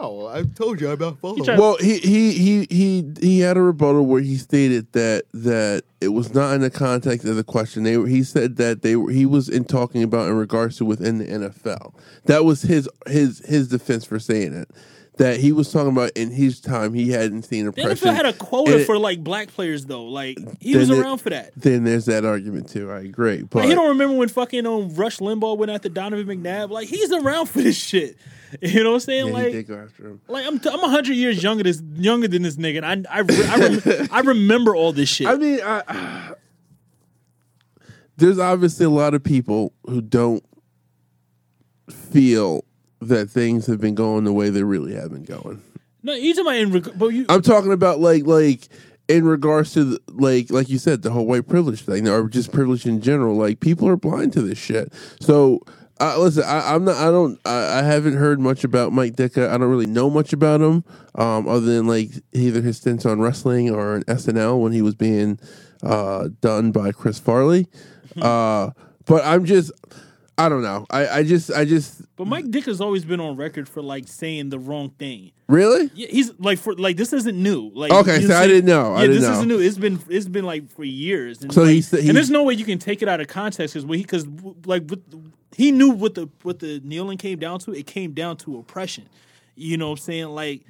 No, 0.00 0.28
I 0.28 0.44
told 0.44 0.80
you 0.80 0.90
I'm 0.90 0.98
not 0.98 1.18
following. 1.18 1.44
tried- 1.44 1.58
Well, 1.58 1.76
he, 1.80 1.98
he 1.98 2.32
he 2.32 2.66
he 2.70 3.12
he 3.20 3.40
had 3.40 3.56
a 3.56 3.60
rebuttal 3.62 4.06
where 4.06 4.20
he 4.20 4.36
stated 4.36 4.92
that 4.92 5.24
that 5.32 5.82
it 6.00 6.08
was 6.08 6.32
not 6.32 6.54
in 6.54 6.60
the 6.60 6.70
context 6.70 7.26
of 7.26 7.34
the 7.34 7.42
question. 7.42 7.82
They 7.82 7.96
were, 7.96 8.06
he 8.06 8.22
said 8.22 8.56
that 8.56 8.82
they 8.82 8.94
were 8.94 9.10
he 9.10 9.26
was 9.26 9.48
in 9.48 9.64
talking 9.64 10.02
about 10.04 10.28
in 10.28 10.34
regards 10.36 10.76
to 10.76 10.84
within 10.84 11.18
the 11.18 11.24
NFL. 11.26 11.94
That 12.26 12.44
was 12.44 12.62
his 12.62 12.88
his 13.08 13.40
his 13.46 13.68
defense 13.68 14.04
for 14.04 14.20
saying 14.20 14.52
it. 14.54 14.70
That 15.18 15.38
he 15.40 15.50
was 15.52 15.70
talking 15.72 15.90
about 15.90 16.12
in 16.12 16.30
his 16.30 16.60
time 16.60 16.94
he 16.94 17.10
hadn't 17.10 17.42
seen 17.42 17.64
The 17.64 17.70
oppression. 17.70 18.08
NFL 18.08 18.14
had 18.14 18.26
a 18.26 18.32
quota 18.32 18.78
it- 18.80 18.86
for 18.86 18.98
like 18.98 19.22
black 19.22 19.48
players 19.48 19.84
though. 19.84 20.04
Like 20.04 20.38
he 20.60 20.76
was 20.76 20.88
it- 20.90 20.98
around 20.98 21.18
for 21.18 21.30
that. 21.30 21.52
Then 21.56 21.84
there's 21.84 22.06
that 22.06 22.24
argument 22.24 22.68
too. 22.68 22.90
I 22.90 23.00
agree, 23.00 23.42
but 23.42 23.60
Like, 23.60 23.68
he 23.68 23.74
don't 23.74 23.88
remember 23.88 24.16
when 24.16 24.28
fucking 24.28 24.64
um, 24.66 24.94
Rush 24.94 25.18
Limbaugh 25.18 25.58
went 25.58 25.70
after 25.72 25.88
Donovan 25.88 26.26
McNabb. 26.42 26.70
Like 26.70 26.88
he's 26.88 27.10
around 27.12 27.46
for 27.46 27.60
this 27.60 27.76
shit. 27.76 28.16
You 28.62 28.82
know 28.82 28.92
what 28.92 28.94
I'm 28.94 29.00
saying? 29.00 29.26
yeah, 29.26 29.30
he 29.30 29.42
like 29.44 29.52
did 29.52 29.66
go 29.68 29.74
after 29.78 30.08
him. 30.08 30.20
Like 30.26 30.46
I'm, 30.46 30.58
t- 30.58 30.70
I'm 30.72 30.78
hundred 30.78 31.16
years 31.16 31.42
younger 31.42 31.64
this 31.64 31.82
younger 31.96 32.28
than 32.28 32.40
this 32.40 32.56
nigga. 32.56 32.82
And 32.82 33.06
I, 33.06 33.16
I, 33.16 33.18
re- 33.18 33.44
I, 33.46 33.56
rem- 33.58 34.08
I 34.10 34.20
remember 34.20 34.74
all 34.74 34.94
this 34.94 35.10
shit. 35.10 35.26
I 35.26 35.34
mean, 35.34 35.60
I, 35.62 36.32
there's 38.16 38.38
obviously 38.38 38.86
a 38.86 38.90
lot 38.90 39.12
of 39.12 39.22
people 39.22 39.74
who 39.86 40.00
don't 40.00 40.42
feel 41.90 42.64
that 43.00 43.30
things 43.30 43.66
have 43.66 43.80
been 43.80 43.94
going 43.94 44.24
the 44.24 44.32
way 44.32 44.50
they 44.50 44.62
really 44.62 44.94
have 44.94 45.10
been 45.10 45.24
going. 45.24 45.62
no, 46.02 46.14
you 46.14 46.34
talking 46.34 46.46
about 46.46 46.56
in, 46.56 46.72
reg- 46.72 46.98
but 46.98 47.08
you, 47.08 47.26
I'm 47.28 47.42
talking 47.42 47.72
about 47.72 48.00
like 48.00 48.24
like 48.26 48.68
in 49.08 49.24
regards 49.24 49.72
to 49.74 49.84
the, 49.84 50.00
like 50.08 50.50
like 50.50 50.68
you 50.68 50.78
said 50.78 51.02
the 51.02 51.10
whole 51.10 51.26
white 51.26 51.48
privilege 51.48 51.82
thing 51.82 52.08
or 52.08 52.28
just 52.28 52.52
privilege 52.52 52.86
in 52.86 53.00
general. 53.00 53.36
Like 53.36 53.60
people 53.60 53.88
are 53.88 53.96
blind 53.96 54.32
to 54.34 54.42
this 54.42 54.58
shit. 54.58 54.92
So. 55.20 55.60
Uh, 56.00 56.16
listen, 56.16 56.44
I, 56.44 56.76
I'm 56.76 56.84
not. 56.84 56.94
I 56.94 57.10
don't. 57.10 57.40
I, 57.44 57.80
I 57.80 57.82
haven't 57.82 58.14
heard 58.14 58.38
much 58.38 58.62
about 58.62 58.92
Mike 58.92 59.16
Ditka. 59.16 59.48
I 59.48 59.58
don't 59.58 59.68
really 59.68 59.84
know 59.84 60.08
much 60.08 60.32
about 60.32 60.60
him, 60.60 60.84
um, 61.16 61.48
other 61.48 61.66
than 61.66 61.88
like 61.88 62.10
either 62.32 62.62
his 62.62 62.76
stints 62.76 63.04
on 63.04 63.20
wrestling 63.20 63.68
or 63.70 63.96
on 63.96 64.04
SNL 64.04 64.60
when 64.60 64.70
he 64.70 64.80
was 64.80 64.94
being 64.94 65.40
uh, 65.82 66.28
done 66.40 66.70
by 66.70 66.92
Chris 66.92 67.18
Farley. 67.18 67.66
uh, 68.22 68.70
but 69.06 69.24
I'm 69.24 69.44
just. 69.44 69.72
I 70.38 70.48
don't 70.48 70.62
know. 70.62 70.86
I, 70.88 71.08
I 71.08 71.22
just. 71.24 71.50
I 71.52 71.64
just. 71.64 72.00
but 72.16 72.26
Mike 72.28 72.44
Ditka 72.46 72.66
has 72.66 72.80
always 72.80 73.04
been 73.04 73.18
on 73.20 73.36
record 73.36 73.68
for 73.68 73.82
like 73.82 74.06
saying 74.06 74.50
the 74.50 74.58
wrong 74.58 74.90
thing. 74.90 75.32
Really. 75.48 75.90
Yeah, 75.94 76.06
he's 76.10 76.30
like 76.38 76.58
for 76.58 76.74
like 76.74 76.96
this 76.96 77.12
isn't 77.12 77.36
new. 77.42 77.70
Like 77.74 77.90
Okay, 77.92 78.20
so 78.22 78.36
I 78.36 78.46
didn't 78.46 78.66
know. 78.66 78.94
I 78.94 79.00
Yeah, 79.00 79.06
didn't 79.08 79.14
this 79.20 79.28
know. 79.28 79.32
isn't 79.34 79.48
new. 79.48 79.58
It's 79.58 79.78
been 79.78 79.98
it's 80.08 80.28
been 80.28 80.44
like 80.44 80.70
for 80.70 80.84
years. 80.84 81.42
And 81.42 81.52
So 81.52 81.62
like, 81.62 81.70
he 81.72 81.82
said- 81.82 82.00
and 82.04 82.16
there's 82.16 82.30
no 82.30 82.44
way 82.44 82.54
you 82.54 82.64
can 82.64 82.78
take 82.78 83.02
it 83.02 83.08
out 83.08 83.20
of 83.20 83.26
context 83.28 83.74
because 83.74 83.88
he 83.96 84.02
because 84.02 84.26
like 84.64 84.84
with, 84.88 85.02
he 85.56 85.72
knew 85.72 85.90
what 85.90 86.14
the 86.14 86.28
what 86.42 86.60
the 86.60 86.80
kneeling 86.84 87.18
came 87.18 87.38
down 87.38 87.58
to. 87.60 87.72
It 87.72 87.86
came 87.86 88.12
down 88.12 88.36
to 88.38 88.58
oppression. 88.58 89.08
You 89.56 89.76
know 89.76 89.86
what 89.90 89.98
I'm 89.98 90.04
saying? 90.04 90.26
Like 90.28 90.64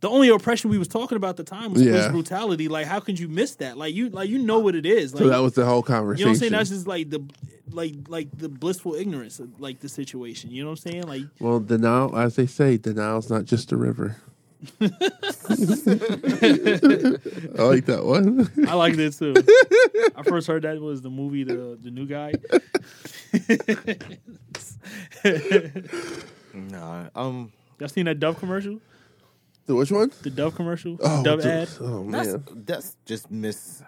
the 0.00 0.08
only 0.08 0.28
oppression 0.30 0.70
we 0.70 0.78
was 0.78 0.88
talking 0.88 1.16
about 1.16 1.30
at 1.30 1.36
the 1.36 1.44
time 1.44 1.72
was 1.72 1.82
police 1.82 2.04
Yeah. 2.04 2.10
brutality. 2.10 2.68
Like 2.68 2.86
how 2.86 3.00
could 3.00 3.18
you 3.18 3.28
miss 3.28 3.56
that? 3.56 3.76
Like 3.76 3.94
you 3.94 4.08
like 4.10 4.28
you 4.30 4.38
know 4.38 4.58
what 4.58 4.74
it 4.74 4.86
is. 4.86 5.12
Like 5.14 5.22
So 5.24 5.28
that 5.28 5.38
was 5.38 5.52
the 5.54 5.64
whole 5.66 5.82
conversation. 5.82 6.20
you 6.20 6.24
conversation. 6.34 6.52
know 6.52 6.58
what 6.58 6.60
I'm 6.60 6.66
saying? 6.66 6.70
That's 6.70 6.70
just 6.70 6.86
like 6.86 7.10
the 7.10 7.22
like 7.70 7.94
like 8.08 8.28
the 8.38 8.48
blissful 8.48 8.94
ignorance 8.94 9.38
of 9.40 9.60
like 9.60 9.80
the 9.80 9.88
situation. 9.88 10.50
You 10.50 10.62
know 10.64 10.70
what 10.70 10.80
I'm 10.86 10.92
saying? 10.92 11.02
Like 11.06 11.22
Well, 11.38 11.60
denial, 11.60 12.16
as 12.16 12.36
they 12.36 12.46
say, 12.46 12.78
denial's 12.78 13.28
not 13.30 13.44
just 13.44 13.72
a 13.72 13.76
river. 13.76 14.16
I 14.80 14.84
like 17.62 17.86
that 17.86 18.02
one. 18.04 18.50
I 18.68 18.74
like 18.74 18.96
that 18.96 19.12
too. 19.18 19.34
I 20.16 20.22
first 20.22 20.46
heard 20.46 20.62
that 20.62 20.80
was 20.80 21.02
the 21.02 21.10
movie 21.10 21.44
the 21.44 21.78
the 21.82 21.90
new 21.90 22.06
guy. 22.06 22.32
Nah, 26.52 27.04
um, 27.14 27.52
Y'all 27.78 27.88
seen 27.88 28.06
that 28.06 28.18
Dove 28.18 28.38
commercial? 28.38 28.80
The 29.70 29.76
which 29.76 29.92
one? 29.92 30.10
The 30.22 30.30
Dove 30.30 30.56
commercial? 30.56 30.96
Oh, 31.00 31.22
Dove 31.22 31.42
the- 31.42 31.52
ad? 31.52 31.68
Oh 31.80 32.02
that's 32.10 32.28
man. 32.32 32.44
that's 32.66 32.96
just 33.06 33.30
miss. 33.30 33.84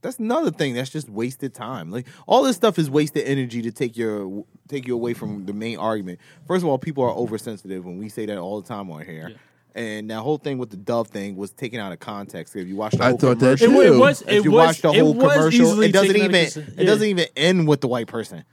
That's 0.00 0.18
another 0.18 0.50
thing. 0.50 0.72
That's 0.72 0.88
just 0.88 1.06
wasted 1.10 1.52
time. 1.52 1.90
Like 1.90 2.06
all 2.26 2.42
this 2.44 2.56
stuff 2.56 2.78
is 2.78 2.88
wasted 2.88 3.24
energy 3.26 3.60
to 3.60 3.70
take 3.70 3.94
your 3.98 4.46
take 4.68 4.86
you 4.86 4.94
away 4.94 5.12
from 5.12 5.44
the 5.44 5.52
main 5.52 5.76
argument. 5.76 6.18
First 6.46 6.62
of 6.62 6.70
all, 6.70 6.78
people 6.78 7.04
are 7.04 7.10
oversensitive 7.10 7.84
when 7.84 7.98
we 7.98 8.08
say 8.08 8.24
that 8.24 8.38
all 8.38 8.62
the 8.62 8.66
time 8.66 8.90
on 8.90 9.04
here. 9.04 9.28
Yeah. 9.32 9.36
And 9.74 10.10
that 10.10 10.20
whole 10.20 10.38
thing 10.38 10.56
with 10.56 10.70
the 10.70 10.78
Dove 10.78 11.08
thing 11.08 11.36
was 11.36 11.50
taken 11.50 11.78
out 11.78 11.92
of 11.92 12.00
context. 12.00 12.56
If 12.56 12.66
you 12.66 12.76
watch 12.76 12.92
the 12.92 12.98
whole 12.98 13.06
I 13.06 13.10
whole 13.10 13.18
thought 13.18 13.38
that 13.40 13.58
commercial, 13.58 13.80
It, 13.82 13.90
wa- 13.90 13.96
it 13.96 14.00
was. 14.00 14.22
if 14.22 14.44
you 14.44 14.50
was. 14.50 14.66
watch 14.66 14.80
the 14.80 14.92
whole 14.94 15.12
was 15.12 15.34
commercial, 15.34 15.82
it 15.82 15.92
doesn't 15.92 16.16
even 16.16 16.34
of 16.46 16.54
cons- 16.54 16.56
it 16.56 16.84
doesn't 16.86 17.06
even 17.06 17.26
end 17.36 17.68
with 17.68 17.82
the 17.82 17.88
white 17.88 18.06
person. 18.06 18.44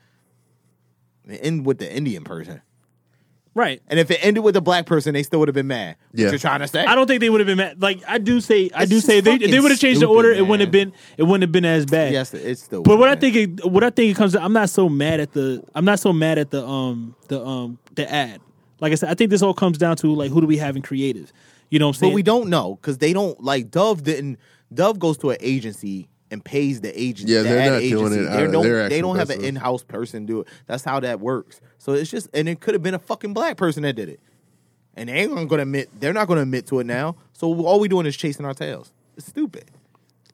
It 1.29 1.39
end 1.41 1.65
with 1.65 1.77
the 1.77 1.89
Indian 1.95 2.25
person. 2.25 2.61
Right. 3.55 3.81
And 3.87 3.97
if 3.99 4.11
it 4.11 4.19
ended 4.21 4.43
with 4.43 4.57
a 4.57 4.61
black 4.61 4.85
person, 4.85 5.13
they 5.13 5.23
still 5.23 5.39
would 5.39 5.47
have 5.47 5.55
been 5.55 5.67
mad. 5.67 5.95
Yeah. 6.13 6.25
What 6.25 6.31
you're 6.33 6.39
trying 6.39 6.59
to 6.59 6.67
say? 6.67 6.83
I 6.83 6.93
don't 6.93 7.07
think 7.07 7.21
they 7.21 7.29
would 7.29 7.39
have 7.39 7.47
been 7.47 7.57
mad. 7.57 7.81
Like 7.81 8.01
I 8.05 8.17
do 8.17 8.41
say, 8.41 8.69
I 8.75 8.83
It's 8.83 8.89
do 8.89 8.97
just 8.97 9.07
say, 9.07 9.21
they, 9.21 9.35
if 9.35 9.39
they 9.39 9.45
fucking 9.47 9.61
would 9.63 9.71
have 9.71 9.79
changed 9.79 10.01
the 10.01 10.05
stupid, 10.07 10.15
order. 10.15 10.31
It 10.33 10.41
wouldn't 10.41 10.59
have 10.59 10.71
been. 10.71 10.91
It 11.17 11.23
wouldn't 11.23 11.43
have 11.43 11.53
been 11.53 11.63
as 11.63 11.85
bad. 11.85 12.11
Yes, 12.11 12.33
it's 12.33 12.61
still. 12.61 12.83
But 12.83 12.99
what 12.99 13.07
I 13.07 13.15
think, 13.15 13.35
it, 13.35 13.65
what 13.65 13.83
I 13.83 13.91
think 13.91 14.11
it 14.11 14.17
comes, 14.17 14.33
to, 14.33 14.43
I'm 14.43 14.51
not 14.51 14.69
so 14.69 14.89
mad 14.89 15.21
at 15.21 15.31
the, 15.31 15.63
I'm 15.73 15.85
not 15.85 15.99
so 15.99 16.11
mad 16.11 16.37
at 16.37 16.51
the, 16.51 16.67
um, 16.67 17.15
the, 17.29 17.43
um, 17.43 17.79
the 17.95 18.11
ad. 18.11 18.41
Like 18.81 18.91
I 18.91 18.95
said, 18.95 19.09
I 19.09 19.13
think 19.13 19.31
this 19.31 19.41
all 19.41 19.53
comes 19.53 19.77
down 19.77 19.95
to 19.97 20.13
like 20.13 20.31
who 20.31 20.41
do 20.41 20.47
we 20.47 20.57
have 20.57 20.75
in 20.75 20.81
creative. 20.81 21.31
You 21.69 21.79
know 21.79 21.87
what 21.87 21.95
I'm 21.95 21.99
saying? 22.01 22.11
But 22.11 22.15
we 22.15 22.23
don't 22.23 22.49
know 22.49 22.75
because 22.75 22.97
they 22.97 23.13
don't 23.13 23.41
like 23.41 23.71
Dove 23.71 24.03
didn't. 24.03 24.37
Dove 24.73 24.99
goes 24.99 25.17
to 25.19 25.29
an 25.29 25.37
agency 25.39 26.09
and 26.31 26.43
pays 26.43 26.81
the 26.81 26.99
agent. 26.99 27.29
Yeah, 27.29 27.43
the 27.43 27.49
they're 27.49 27.59
ad 27.59 27.71
not 27.73 27.79
doing 27.79 28.13
agency. 28.13 28.19
it 28.19 28.29
They 28.31 28.45
of 28.45 28.51
don't. 28.51 28.63
their 28.63 28.89
They 28.89 29.01
don't 29.01 29.15
have 29.17 29.29
an 29.29 29.43
in-house 29.43 29.83
person 29.83 30.25
do 30.25 30.41
it. 30.41 30.47
That's 30.67 30.83
how 30.83 30.99
that 30.99 31.19
works. 31.19 31.61
So 31.77 31.93
it's 31.93 32.09
just, 32.09 32.29
and 32.33 32.49
it 32.49 32.59
could 32.59 32.73
have 32.73 32.83
been 32.83 32.93
a 32.95 32.99
fucking 32.99 33.33
black 33.33 33.57
person 33.57 33.83
that 33.83 33.93
did 33.93 34.09
it, 34.09 34.19
and 34.95 35.09
they 35.09 35.13
ain't 35.13 35.31
going 35.33 35.47
to 35.49 35.59
admit. 35.61 35.89
They're 35.99 36.13
not 36.13 36.27
going 36.27 36.37
to 36.37 36.43
admit 36.43 36.65
to 36.67 36.79
it 36.79 36.85
now. 36.85 37.15
So 37.33 37.53
all 37.65 37.79
we 37.79 37.87
doing 37.87 38.05
is 38.05 38.17
chasing 38.17 38.45
our 38.45 38.53
tails. 38.53 38.91
It's 39.17 39.27
stupid. 39.27 39.65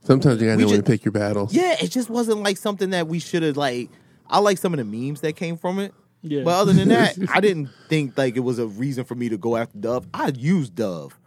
Sometimes 0.03 0.41
you 0.41 0.47
gotta 0.47 0.57
We 0.57 0.63
know 0.63 0.69
when 0.69 0.77
to 0.77 0.83
pick 0.83 1.05
your 1.05 1.11
battles. 1.11 1.53
Yeah, 1.53 1.75
it 1.79 1.89
just 1.89 2.09
wasn't 2.09 2.41
like 2.41 2.57
something 2.57 2.89
that 2.89 3.07
we 3.07 3.19
should 3.19 3.43
have 3.43 3.57
like. 3.57 3.89
I 4.27 4.39
like 4.39 4.57
some 4.57 4.73
of 4.73 4.77
the 4.77 4.85
memes 4.85 5.21
that 5.21 5.35
came 5.35 5.57
from 5.57 5.77
it. 5.77 5.93
Yeah. 6.23 6.43
But 6.43 6.55
other 6.59 6.73
than 6.73 6.87
that, 6.89 7.17
I 7.33 7.39
didn't 7.39 7.69
think 7.89 8.17
like 8.17 8.35
it 8.35 8.39
was 8.39 8.57
a 8.59 8.65
reason 8.65 9.03
for 9.03 9.13
me 9.13 9.29
to 9.29 9.37
go 9.37 9.57
after 9.57 9.77
Dove. 9.77 10.07
I 10.13 10.29
use 10.29 10.69
Dove. 10.69 11.19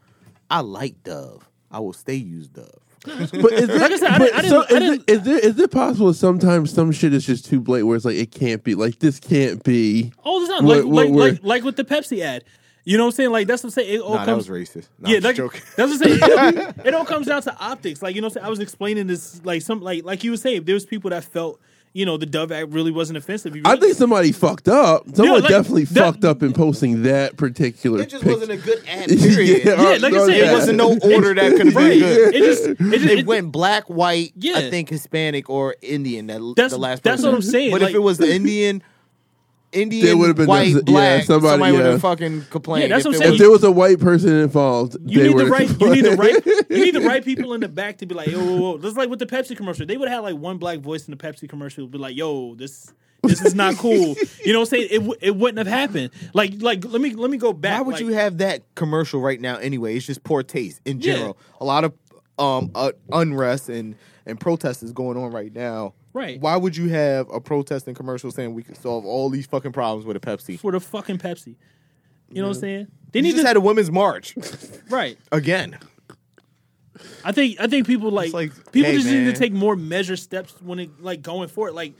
I 0.50 0.60
like 0.60 1.02
Dove. 1.04 1.48
I 1.70 1.78
will 1.80 1.92
stay 1.92 2.14
use 2.14 2.48
Dove. 2.48 2.83
But 3.04 3.52
is 3.52 3.66
there, 3.68 3.78
Like 3.78 3.92
I 3.92 3.96
said, 3.96 4.10
I 4.10 4.18
didn't- 4.18 4.34
I 4.34 4.48
so 4.48 4.66
didn't- 4.66 4.82
I 4.82 4.86
is, 4.86 4.98
it, 4.98 5.10
is 5.10 5.22
there 5.22 5.38
is 5.38 5.58
it 5.58 5.70
possible 5.70 6.06
that 6.08 6.14
sometimes 6.14 6.72
some 6.72 6.90
shit 6.92 7.12
is 7.12 7.24
just 7.26 7.44
too 7.44 7.60
blatant 7.60 7.86
where 7.88 7.96
it's 7.96 8.04
like 8.04 8.16
it 8.16 8.30
can't 8.30 8.64
be 8.64 8.74
like 8.74 8.98
this 8.98 9.20
can't 9.20 9.62
be 9.62 10.12
all 10.24 10.40
the 10.40 10.46
time, 10.46 10.64
like, 10.66 10.84
like, 10.84 11.10
like, 11.10 11.40
like 11.44 11.64
with 11.64 11.76
the 11.76 11.84
Pepsi 11.84 12.20
ad. 12.20 12.44
You 12.86 12.98
know 12.98 13.04
what 13.04 13.08
I'm 13.08 13.12
saying? 13.16 13.30
Like 13.30 13.46
that's 13.46 13.62
what 13.62 13.68
I'm 13.68 13.72
saying. 13.72 13.94
It 13.94 14.00
all 14.00 14.14
Nah, 14.14 14.24
that 14.24 14.32
comes. 14.32 14.48
was 14.48 14.58
racist. 14.68 14.88
Nah, 14.98 15.08
yeah, 15.10 15.16
I'm 15.18 15.22
like, 15.22 15.36
joking. 15.36 15.60
that's 15.76 15.98
what 15.98 16.06
I'm 16.10 16.18
saying. 16.18 16.58
It, 16.80 16.86
it 16.88 16.94
all 16.94 17.04
comes 17.06 17.26
down 17.26 17.40
to 17.42 17.56
optics. 17.58 18.02
Like 18.02 18.14
you 18.14 18.20
know, 18.20 18.26
what 18.26 18.32
I'm 18.32 18.34
saying? 18.42 18.46
I 18.46 18.50
was 18.50 18.60
explaining 18.60 19.06
this, 19.06 19.40
like 19.44 19.62
some, 19.62 19.80
like 19.80 20.04
like 20.04 20.22
you 20.24 20.30
were 20.30 20.36
saying, 20.36 20.64
there 20.64 20.74
was 20.74 20.84
people 20.84 21.10
that 21.10 21.24
felt, 21.24 21.60
you 21.94 22.04
know, 22.04 22.16
the 22.18 22.26
Dove 22.26 22.52
ad 22.52 22.74
really 22.74 22.90
wasn't 22.90 23.16
offensive. 23.16 23.54
You 23.56 23.62
I 23.64 23.76
think 23.76 23.94
somebody 23.96 24.32
fucked 24.32 24.68
up. 24.68 25.04
Someone 25.14 25.40
like, 25.40 25.48
definitely 25.48 25.84
that- 25.84 26.04
fucked 26.04 26.24
up 26.24 26.42
in 26.42 26.52
posting 26.52 27.04
that 27.04 27.36
particular 27.38 28.02
It 28.02 28.10
just 28.10 28.24
pic- 28.24 28.32
wasn't 28.32 28.50
a 28.50 28.56
good 28.56 28.84
ad. 28.88 29.08
Period. 29.08 29.64
Yeah, 29.64 29.72
Yeah, 29.80 29.88
like 29.98 30.04
I 30.04 30.08
no, 30.16 30.26
said, 30.26 30.36
It 30.36 30.52
wasn't 30.52 30.76
no 30.78 30.98
order 31.02 31.32
that 31.34 31.56
could 31.56 31.66
have 31.66 31.74
been 31.74 31.98
good. 32.00 32.34
It 32.34 32.42
just, 32.44 32.64
it 32.64 32.78
just, 32.78 33.04
It 33.06 33.18
it- 33.20 33.26
went 33.26 33.52
black, 33.52 33.84
white, 33.84 34.32
Yeah. 34.36 34.58
I 34.58 34.70
think 34.70 34.88
Hispanic 34.90 35.48
or 35.48 35.76
Indian. 35.80 36.26
That 36.26 36.40
That's- 36.56 36.72
the 36.72 36.78
last. 36.78 37.02
that's 37.04 37.22
person. 37.22 37.30
what 37.30 37.36
I'm 37.36 37.42
saying, 37.42 37.70
But 37.70 37.80
like- 37.80 37.90
if 37.90 37.94
it 37.96 38.00
was 38.00 38.18
the 38.18 38.34
Indian, 38.34 38.82
Indian, 39.74 40.06
There 40.06 40.16
would've 40.16 40.36
been 40.36 40.46
white, 40.46 40.68
yeah, 40.74 40.80
black, 40.84 41.24
somebody, 41.24 41.52
somebody, 41.52 41.76
would 41.76 41.84
have 41.86 42.00
fucking 42.00 42.44
complained. 42.50 42.82
Yeah, 42.90 42.96
that's 42.96 43.04
If 43.04 43.10
what 43.10 43.16
I'm 43.16 43.20
saying. 43.22 43.32
If 43.34 43.38
there 43.40 43.50
was 43.50 43.64
a 43.64 43.70
white 43.70 43.98
person 44.00 44.30
involved, 44.40 44.96
You 45.04 45.18
they 45.20 45.28
need 45.28 45.30
the 45.30 45.34
would've 45.34 45.50
right. 45.50 45.80
You 45.80 45.90
need 45.94 46.04
the 46.04 46.16
right. 46.16 46.46
You 46.70 46.84
need 46.84 46.94
the 46.94 47.00
right 47.00 47.24
people 47.24 47.52
in 47.54 47.60
the 47.60 47.68
back 47.68 47.98
to 47.98 48.06
be 48.06 48.14
like, 48.14 48.28
yo, 48.28 48.38
whoa, 48.38 48.56
whoa. 48.60 48.78
That's 48.78 48.96
like 48.96 49.10
with 49.10 49.18
the 49.18 49.26
Pepsi 49.26 49.56
commercial. 49.56 49.84
They 49.86 49.96
would 49.96 50.08
have 50.08 50.22
like 50.24 50.36
one 50.36 50.58
black 50.58 50.78
voice 50.80 51.06
in 51.06 51.16
the 51.16 51.22
Pepsi 51.22 51.48
commercial, 51.48 51.86
be 51.86 51.98
like, 51.98 52.16
yo, 52.16 52.54
this. 52.54 52.92
This 53.22 53.42
is 53.42 53.54
not 53.54 53.76
cool. 53.76 54.14
You 54.44 54.52
know 54.52 54.58
what 54.60 54.66
I'm 54.66 54.70
saying? 54.70 54.88
It, 54.90 54.98
w- 54.98 55.14
it 55.22 55.34
wouldn't 55.34 55.56
have 55.56 55.66
happened. 55.66 56.10
Like 56.34 56.52
like 56.60 56.84
let 56.84 57.00
me 57.00 57.14
let 57.14 57.30
me 57.30 57.38
go 57.38 57.54
back. 57.54 57.78
Why 57.78 57.86
would 57.86 57.92
like- 57.94 58.02
you 58.02 58.08
have 58.08 58.36
that 58.38 58.62
commercial 58.74 59.18
right 59.22 59.40
now 59.40 59.56
anyway? 59.56 59.96
It's 59.96 60.04
just 60.04 60.22
poor 60.24 60.42
taste 60.42 60.82
in 60.84 61.00
Yeah. 61.00 61.14
general. 61.14 61.38
A 61.58 61.64
lot 61.64 61.84
of 61.84 61.94
um 62.38 62.70
uh, 62.74 62.92
unrest 63.12 63.70
and 63.70 63.94
and 64.26 64.38
protest 64.38 64.82
is 64.82 64.92
going 64.92 65.16
on 65.16 65.30
right 65.32 65.50
now. 65.54 65.94
Right. 66.14 66.40
Why 66.40 66.56
would 66.56 66.76
you 66.76 66.88
have 66.88 67.28
a 67.30 67.40
protesting 67.40 67.94
commercial 67.94 68.30
saying 68.30 68.54
we 68.54 68.62
could 68.62 68.76
solve 68.76 69.04
all 69.04 69.28
these 69.28 69.46
fucking 69.46 69.72
problems 69.72 70.06
with 70.06 70.16
a 70.16 70.20
Pepsi? 70.20 70.58
for 70.58 70.72
the 70.72 70.80
fucking 70.80 71.18
Pepsi? 71.18 71.56
You 72.30 72.40
know 72.40 72.48
what 72.48 72.56
I'm 72.56 72.60
saying? 72.60 72.86
They 73.12 73.18
You 73.18 73.24
need 73.24 73.32
just 73.32 73.42
to 73.42 73.48
had 73.48 73.56
a 73.56 73.60
women's 73.60 73.90
march 73.90 74.34
right. 74.88 75.18
again. 75.30 75.78
I 77.24 77.32
think 77.32 77.60
I 77.60 77.66
think 77.66 77.86
people 77.86 78.10
like, 78.10 78.32
like, 78.32 78.52
people 78.72 78.90
hey, 78.90 78.96
just 78.96 79.08
need 79.08 79.24
to 79.24 79.32
take 79.32 79.52
more 79.52 79.76
measured 79.76 80.20
steps 80.20 80.54
when 80.62 80.78
it 80.78 81.02
like 81.02 81.22
going 81.22 81.48
for 81.48 81.68
it. 81.68 81.74
Like 81.74 81.94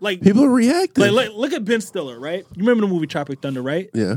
like 0.00 0.22
People 0.22 0.44
are 0.44 0.50
reacting. 0.50 1.04
like, 1.04 1.12
like 1.12 1.36
look 1.36 1.52
at 1.52 1.64
Ben 1.64 1.80
Stiller, 1.80 2.18
right? 2.18 2.46
You 2.54 2.60
remember 2.62 2.82
the 2.86 2.92
movie 2.92 3.06
Tropic 3.06 3.40
Thunder, 3.40 3.62
right? 3.62 3.90
yeah. 3.94 4.16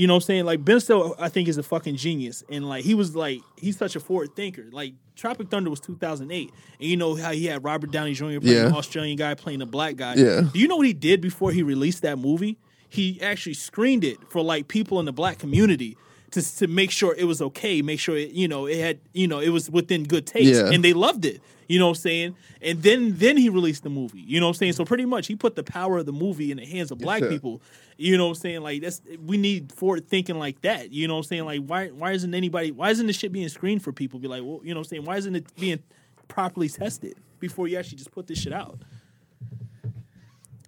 You 0.00 0.06
know 0.06 0.14
what 0.14 0.22
I'm 0.22 0.26
saying? 0.28 0.44
Like 0.46 0.64
Ben 0.64 0.80
Stiller, 0.80 1.10
I 1.18 1.28
think 1.28 1.46
is 1.46 1.58
a 1.58 1.62
fucking 1.62 1.96
genius, 1.96 2.42
and 2.48 2.66
like 2.68 2.84
he 2.84 2.94
was 2.94 3.14
like 3.14 3.40
he's 3.58 3.76
such 3.76 3.96
a 3.96 4.00
forward 4.00 4.34
thinker. 4.34 4.64
Like 4.72 4.94
Tropic 5.14 5.50
Thunder 5.50 5.68
was 5.68 5.78
2008, 5.80 6.50
and 6.80 6.88
you 6.88 6.96
know 6.96 7.14
how 7.16 7.32
he 7.32 7.44
had 7.46 7.62
Robert 7.62 7.90
Downey 7.90 8.14
Jr. 8.14 8.24
playing 8.24 8.42
Yeah. 8.44 8.66
an 8.68 8.72
Australian 8.74 9.16
guy 9.18 9.34
playing 9.34 9.60
a 9.60 9.66
black 9.66 9.96
guy. 9.96 10.14
Yeah. 10.14 10.42
Do 10.52 10.58
you 10.58 10.68
know 10.68 10.76
what 10.76 10.86
he 10.86 10.94
did 10.94 11.20
before 11.20 11.52
he 11.52 11.62
released 11.62 12.00
that 12.02 12.18
movie? 12.18 12.56
He 12.88 13.20
actually 13.20 13.54
screened 13.54 14.02
it 14.02 14.16
for 14.30 14.42
like 14.42 14.68
people 14.68 14.98
in 15.00 15.04
the 15.04 15.12
black 15.12 15.38
community 15.38 15.98
to 16.32 16.56
to 16.58 16.66
make 16.66 16.90
sure 16.90 17.14
it 17.16 17.24
was 17.24 17.40
okay, 17.42 17.82
make 17.82 18.00
sure 18.00 18.16
it, 18.16 18.30
you 18.32 18.48
know 18.48 18.66
it 18.66 18.78
had 18.78 18.98
you 19.12 19.26
know 19.28 19.40
it 19.40 19.50
was 19.50 19.70
within 19.70 20.04
good 20.04 20.26
taste, 20.26 20.60
Yeah. 20.64 20.70
and 20.72 20.84
they 20.84 20.92
loved 20.92 21.24
it. 21.24 21.40
You 21.68 21.78
know 21.78 21.86
what 21.86 21.98
I'm 21.98 22.02
saying? 22.02 22.34
And 22.60 22.82
then 22.82 23.16
then 23.16 23.36
he 23.36 23.48
released 23.48 23.84
the 23.84 23.90
movie. 23.90 24.20
You 24.20 24.40
know 24.40 24.46
what 24.46 24.56
I'm 24.56 24.58
saying? 24.58 24.72
So 24.72 24.84
pretty 24.84 25.04
much 25.04 25.28
he 25.28 25.36
put 25.36 25.54
the 25.54 25.62
power 25.62 25.98
of 25.98 26.06
the 26.06 26.12
movie 26.12 26.50
in 26.50 26.56
the 26.56 26.66
hands 26.66 26.90
of 26.90 26.98
black 26.98 27.20
sir. 27.20 27.28
people. 27.28 27.62
You 27.96 28.16
know 28.18 28.24
what 28.24 28.30
I'm 28.30 28.40
saying? 28.40 28.62
Like 28.62 28.82
that's 28.82 29.00
we 29.24 29.36
need 29.36 29.72
forward 29.72 30.08
thinking 30.08 30.36
like 30.38 30.60
that. 30.62 30.90
You 30.92 31.06
know 31.06 31.14
what 31.14 31.18
I'm 31.18 31.24
saying? 31.24 31.44
Like 31.44 31.64
why 31.64 31.88
why 31.88 32.10
isn't 32.12 32.34
anybody 32.34 32.72
why 32.72 32.90
isn't 32.90 33.06
this 33.06 33.16
shit 33.16 33.30
being 33.32 33.48
screened 33.48 33.82
for 33.84 33.92
people? 33.92 34.18
Be 34.18 34.26
like, 34.26 34.42
well, 34.42 34.60
you 34.64 34.74
know 34.74 34.80
what 34.80 34.86
I'm 34.86 34.90
saying? 34.90 35.04
Why 35.04 35.16
isn't 35.18 35.36
it 35.36 35.46
being 35.56 35.78
properly 36.26 36.68
tested 36.68 37.14
before 37.38 37.68
you 37.68 37.78
actually 37.78 37.98
just 37.98 38.10
put 38.10 38.26
this 38.26 38.38
shit 38.38 38.52
out? 38.52 38.78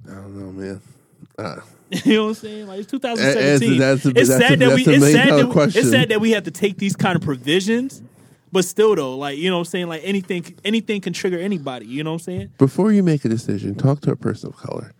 I 0.08 0.14
don't 0.14 0.36
know, 0.36 0.52
man. 0.52 0.80
Uh, 1.38 1.56
You 2.04 2.14
know 2.14 2.22
what 2.22 2.28
I'm 2.30 2.34
saying? 2.36 2.66
Like 2.68 2.80
it's 2.80 2.90
2017. 2.90 3.62
And- 3.72 3.72
and 3.72 3.80
that's 3.82 4.06
it's 4.06 4.14
that's 4.14 4.28
a- 4.30 4.48
sad 4.48 4.58
that 4.60 4.74
we 4.74 4.82
it's 4.86 5.12
sad 5.12 5.28
that, 5.28 5.48
we- 5.54 5.62
it's 5.80 5.90
sad 5.90 6.08
that 6.08 6.20
we 6.22 6.30
have 6.30 6.44
to 6.44 6.50
take 6.50 6.78
these 6.78 6.96
kind 6.96 7.16
of 7.16 7.22
provisions. 7.22 8.02
But 8.50 8.64
still 8.66 8.94
though, 8.94 9.16
like 9.16 9.36
you 9.38 9.48
know 9.50 9.56
what 9.56 9.60
I'm 9.66 9.70
saying, 9.70 9.88
like 9.88 10.02
anything 10.04 10.54
anything 10.64 11.00
can 11.02 11.12
trigger 11.12 11.38
anybody, 11.38 11.86
you 11.86 12.02
know 12.04 12.12
what 12.12 12.20
I'm 12.22 12.24
saying? 12.24 12.50
before 12.58 12.92
you 12.92 13.02
make 13.02 13.24
a 13.24 13.28
decision, 13.28 13.74
talk 13.74 14.00
to 14.02 14.12
a 14.12 14.16
person 14.16 14.50
of 14.50 14.56
color. 14.56 14.92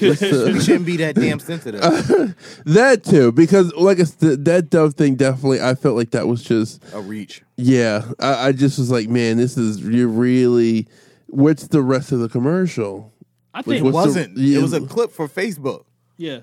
we 0.00 0.14
shouldn't 0.16 0.86
be 0.86 0.96
that 0.98 1.14
damn 1.14 1.38
sensitive. 1.38 1.80
That 2.64 3.04
too, 3.04 3.30
because 3.32 3.72
like 3.74 4.00
I 4.00 4.04
said, 4.04 4.44
that 4.46 4.68
dove 4.70 4.94
thing 4.94 5.14
definitely. 5.14 5.60
I 5.60 5.74
felt 5.76 5.96
like 5.96 6.10
that 6.10 6.26
was 6.26 6.42
just 6.42 6.82
a 6.92 7.00
reach. 7.00 7.42
yeah. 7.56 8.04
I, 8.18 8.48
I 8.48 8.52
just 8.52 8.78
was 8.78 8.90
like, 8.90 9.08
man, 9.08 9.36
this 9.36 9.56
is 9.56 9.80
you 9.80 10.08
really. 10.08 10.88
What's 11.28 11.68
the 11.68 11.82
rest 11.82 12.12
of 12.12 12.20
the 12.20 12.28
commercial? 12.28 13.12
I 13.58 13.62
think 13.62 13.82
what's 13.84 13.92
the- 13.92 14.20
Wasn't 14.20 14.36
yeah. 14.38 14.58
it 14.58 14.62
was 14.62 14.72
a 14.72 14.80
clip 14.80 15.10
for 15.12 15.28
Facebook? 15.28 15.84
yeah. 16.16 16.40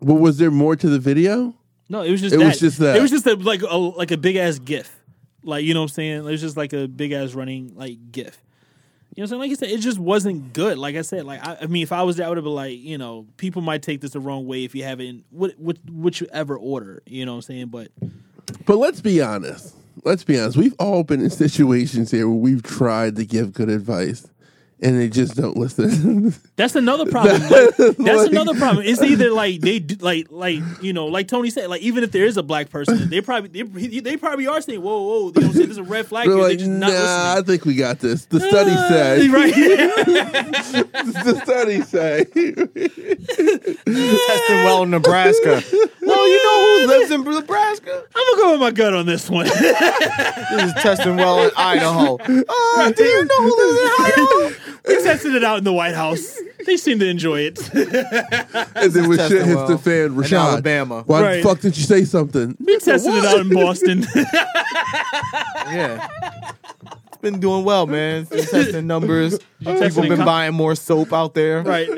Well, 0.00 0.16
was 0.16 0.38
there 0.38 0.52
more 0.52 0.76
to 0.76 0.88
the 0.88 1.00
video? 1.00 1.54
No, 1.88 2.02
it 2.02 2.10
was 2.12 2.20
just 2.20 2.34
It 2.34 2.38
that. 2.38 2.46
was 2.46 2.60
just 2.60 2.78
that. 2.78 2.96
It 2.96 3.02
was 3.02 3.10
just 3.10 3.26
a, 3.26 3.34
like 3.34 3.62
a 3.62 3.76
like 3.76 4.10
a 4.12 4.16
big 4.16 4.36
ass 4.36 4.58
gif. 4.60 4.94
Like 5.42 5.64
you 5.64 5.74
know 5.74 5.80
what 5.80 5.90
I'm 5.90 5.94
saying? 5.94 6.18
It 6.18 6.22
was 6.30 6.40
just 6.40 6.56
like 6.56 6.72
a 6.72 6.86
big 6.86 7.10
ass 7.12 7.34
running 7.34 7.72
like 7.74 8.12
gif. 8.12 8.40
You 9.16 9.22
know 9.22 9.24
what 9.24 9.24
I'm 9.24 9.28
saying? 9.28 9.40
Like 9.40 9.50
I 9.50 9.54
said, 9.54 9.70
it 9.76 9.80
just 9.80 9.98
wasn't 9.98 10.52
good. 10.52 10.78
Like 10.78 10.94
I 10.94 11.02
said, 11.02 11.24
like 11.24 11.44
I, 11.44 11.58
I 11.62 11.66
mean, 11.66 11.82
if 11.82 11.90
I 11.90 12.02
was 12.04 12.16
there, 12.16 12.26
I 12.26 12.28
would 12.28 12.36
have 12.38 12.44
been 12.44 12.54
like, 12.54 12.78
you 12.78 12.96
know, 12.98 13.26
people 13.38 13.60
might 13.62 13.82
take 13.82 14.00
this 14.00 14.12
the 14.12 14.20
wrong 14.20 14.46
way 14.46 14.62
if 14.62 14.72
you 14.76 14.84
have 14.84 15.00
it 15.00 15.06
in 15.06 15.24
what 15.30 15.58
which, 15.58 15.78
whichever 15.90 16.56
order. 16.56 17.02
You 17.06 17.26
know 17.26 17.32
what 17.32 17.36
I'm 17.38 17.42
saying? 17.42 17.66
But 17.68 17.88
But 18.66 18.76
let's 18.76 19.00
be 19.00 19.20
honest. 19.20 19.74
Let's 20.04 20.22
be 20.22 20.38
honest. 20.38 20.56
We've 20.56 20.74
all 20.78 21.02
been 21.02 21.20
in 21.20 21.30
situations 21.30 22.12
here 22.12 22.28
where 22.28 22.38
we've 22.38 22.62
tried 22.62 23.16
to 23.16 23.24
give 23.24 23.52
good 23.52 23.68
advice, 23.68 24.28
and 24.80 24.98
they 24.98 25.08
just 25.08 25.34
don't 25.36 25.56
listen. 25.56 26.32
That's 26.56 26.76
another 26.76 27.06
problem. 27.10 27.40
Like, 27.42 27.76
that's 27.76 27.98
Like- 27.98 28.30
another 28.30 28.54
problem. 28.54 28.84
It's 28.86 29.02
either 29.02 29.30
like 29.30 29.60
they 29.60 29.78
do, 29.80 29.96
like 30.00 30.26
like 30.30 30.60
you 30.82 30.92
know 30.92 31.06
like 31.06 31.28
Tony 31.28 31.50
said 31.50 31.68
like 31.68 31.82
even 31.82 32.04
if 32.04 32.12
there 32.12 32.24
is 32.24 32.36
a 32.36 32.42
black 32.42 32.70
person 32.70 33.08
they 33.10 33.20
probably 33.20 33.62
they, 33.62 34.00
they 34.00 34.16
probably 34.16 34.46
are 34.46 34.60
saying 34.60 34.80
whoa 34.82 35.02
whoa 35.02 35.18
you 35.18 35.24
know 35.24 35.30
what 35.32 35.44
I'm 35.44 35.52
saying 35.52 35.66
there's 35.66 35.78
a 35.78 35.82
red 35.82 36.06
flag 36.06 36.26
They're 36.28 36.36
here 36.36 36.42
like, 36.46 36.58
they're 36.58 36.66
just 36.66 36.70
not 36.78 36.90
nah, 36.92 37.34
I 37.38 37.42
think 37.42 37.64
we 37.64 37.74
got 37.74 37.98
this. 38.00 38.24
The 38.26 38.40
study 38.40 38.70
Uh, 38.72 38.88
said. 38.88 39.30
right. 39.32 39.54
the 41.24 41.40
study 41.44 41.82
say. 41.82 42.24
Testing 43.84 44.64
well 44.64 44.82
in 44.82 44.90
Nebraska. 44.90 45.62
well, 46.02 46.28
you 46.28 46.42
know 46.42 46.80
who 46.80 46.86
lives 46.88 47.10
in 47.10 47.22
Nebraska? 47.24 48.04
I'm 48.14 48.36
gonna 48.36 48.42
go 48.42 48.50
with 48.52 48.60
my 48.60 48.70
gut 48.70 48.94
on 48.94 49.06
this 49.06 49.28
one. 49.30 49.46
This 49.46 50.62
is 50.62 50.72
testing 50.74 51.16
well 51.16 51.44
in 51.44 51.50
Idaho. 51.56 52.16
Uh, 52.18 52.90
do 52.92 53.04
you 53.04 53.24
know 53.24 53.42
who 53.42 53.56
lives 53.56 53.78
in 53.80 54.04
Idaho? 54.04 54.67
They 54.84 55.02
tested 55.02 55.34
it 55.34 55.44
out 55.44 55.58
in 55.58 55.64
the 55.64 55.72
White 55.72 55.94
House. 55.94 56.38
They 56.66 56.76
seem 56.76 56.98
to 56.98 57.06
enjoy 57.08 57.40
it. 57.42 57.58
And 57.74 58.92
then 58.92 59.08
when 59.08 59.18
shit 59.18 59.30
testing 59.30 59.44
hits 59.44 59.56
well 59.56 59.66
the 59.68 59.78
fan, 59.78 60.04
in 60.06 60.14
Rashad, 60.16 60.38
Alabama. 60.52 61.02
why 61.06 61.22
Right. 61.22 61.36
the 61.36 61.42
fuck 61.48 61.60
did 61.60 61.76
you 61.76 61.82
say 61.84 62.04
something? 62.04 62.56
We 62.60 62.78
tested 62.78 63.14
it 63.14 63.24
out 63.24 63.40
in 63.40 63.48
Boston. 63.50 64.06
Yeah. 65.68 66.08
It's 67.08 67.16
been 67.20 67.40
doing 67.40 67.64
well, 67.64 67.86
man. 67.86 68.22
It's 68.22 68.30
been 68.30 68.44
testing 68.62 68.86
numbers. 68.86 69.38
tested 69.62 69.88
People 69.88 70.02
in 70.04 70.08
been 70.10 70.16
com- 70.18 70.26
buying 70.26 70.54
more 70.54 70.74
soap 70.74 71.12
out 71.12 71.34
there. 71.34 71.62
right. 71.62 71.88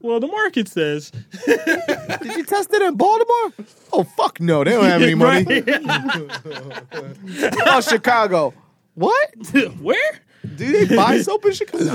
well, 0.00 0.20
the 0.20 0.26
market 0.26 0.68
says. 0.68 1.10
Did 1.46 2.36
you 2.36 2.44
test 2.44 2.72
it 2.72 2.82
in 2.82 2.96
Baltimore? 2.96 3.52
Oh 3.92 4.04
fuck 4.16 4.40
no, 4.40 4.64
they 4.64 4.72
don't 4.72 4.84
have 4.84 5.02
any 5.02 5.14
money. 5.14 5.60
Right. 5.62 7.56
oh, 7.66 7.80
Chicago. 7.80 8.52
What? 8.94 9.34
Where? 9.80 10.20
Do 10.56 10.86
they 10.86 10.96
buy 10.96 11.20
soap 11.20 11.44
in 11.46 11.52
Chicago? 11.52 11.84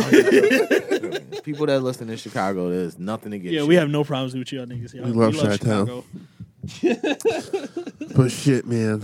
No. 0.99 1.19
People 1.43 1.65
that 1.67 1.81
listen 1.81 2.09
in 2.09 2.17
Chicago, 2.17 2.69
there's 2.69 2.99
nothing 2.99 3.33
against. 3.33 3.53
Yeah, 3.53 3.61
you. 3.61 3.67
we 3.67 3.75
have 3.75 3.89
no 3.89 4.03
problems 4.03 4.35
with 4.35 4.51
y'all 4.51 4.65
niggas. 4.65 4.93
Y'all, 4.93 5.05
We 5.05 5.11
love 5.11 5.35
Chi-Town. 5.35 6.03
Chicago. 6.67 7.07
But 8.15 8.31
shit, 8.31 8.65
man. 8.65 9.03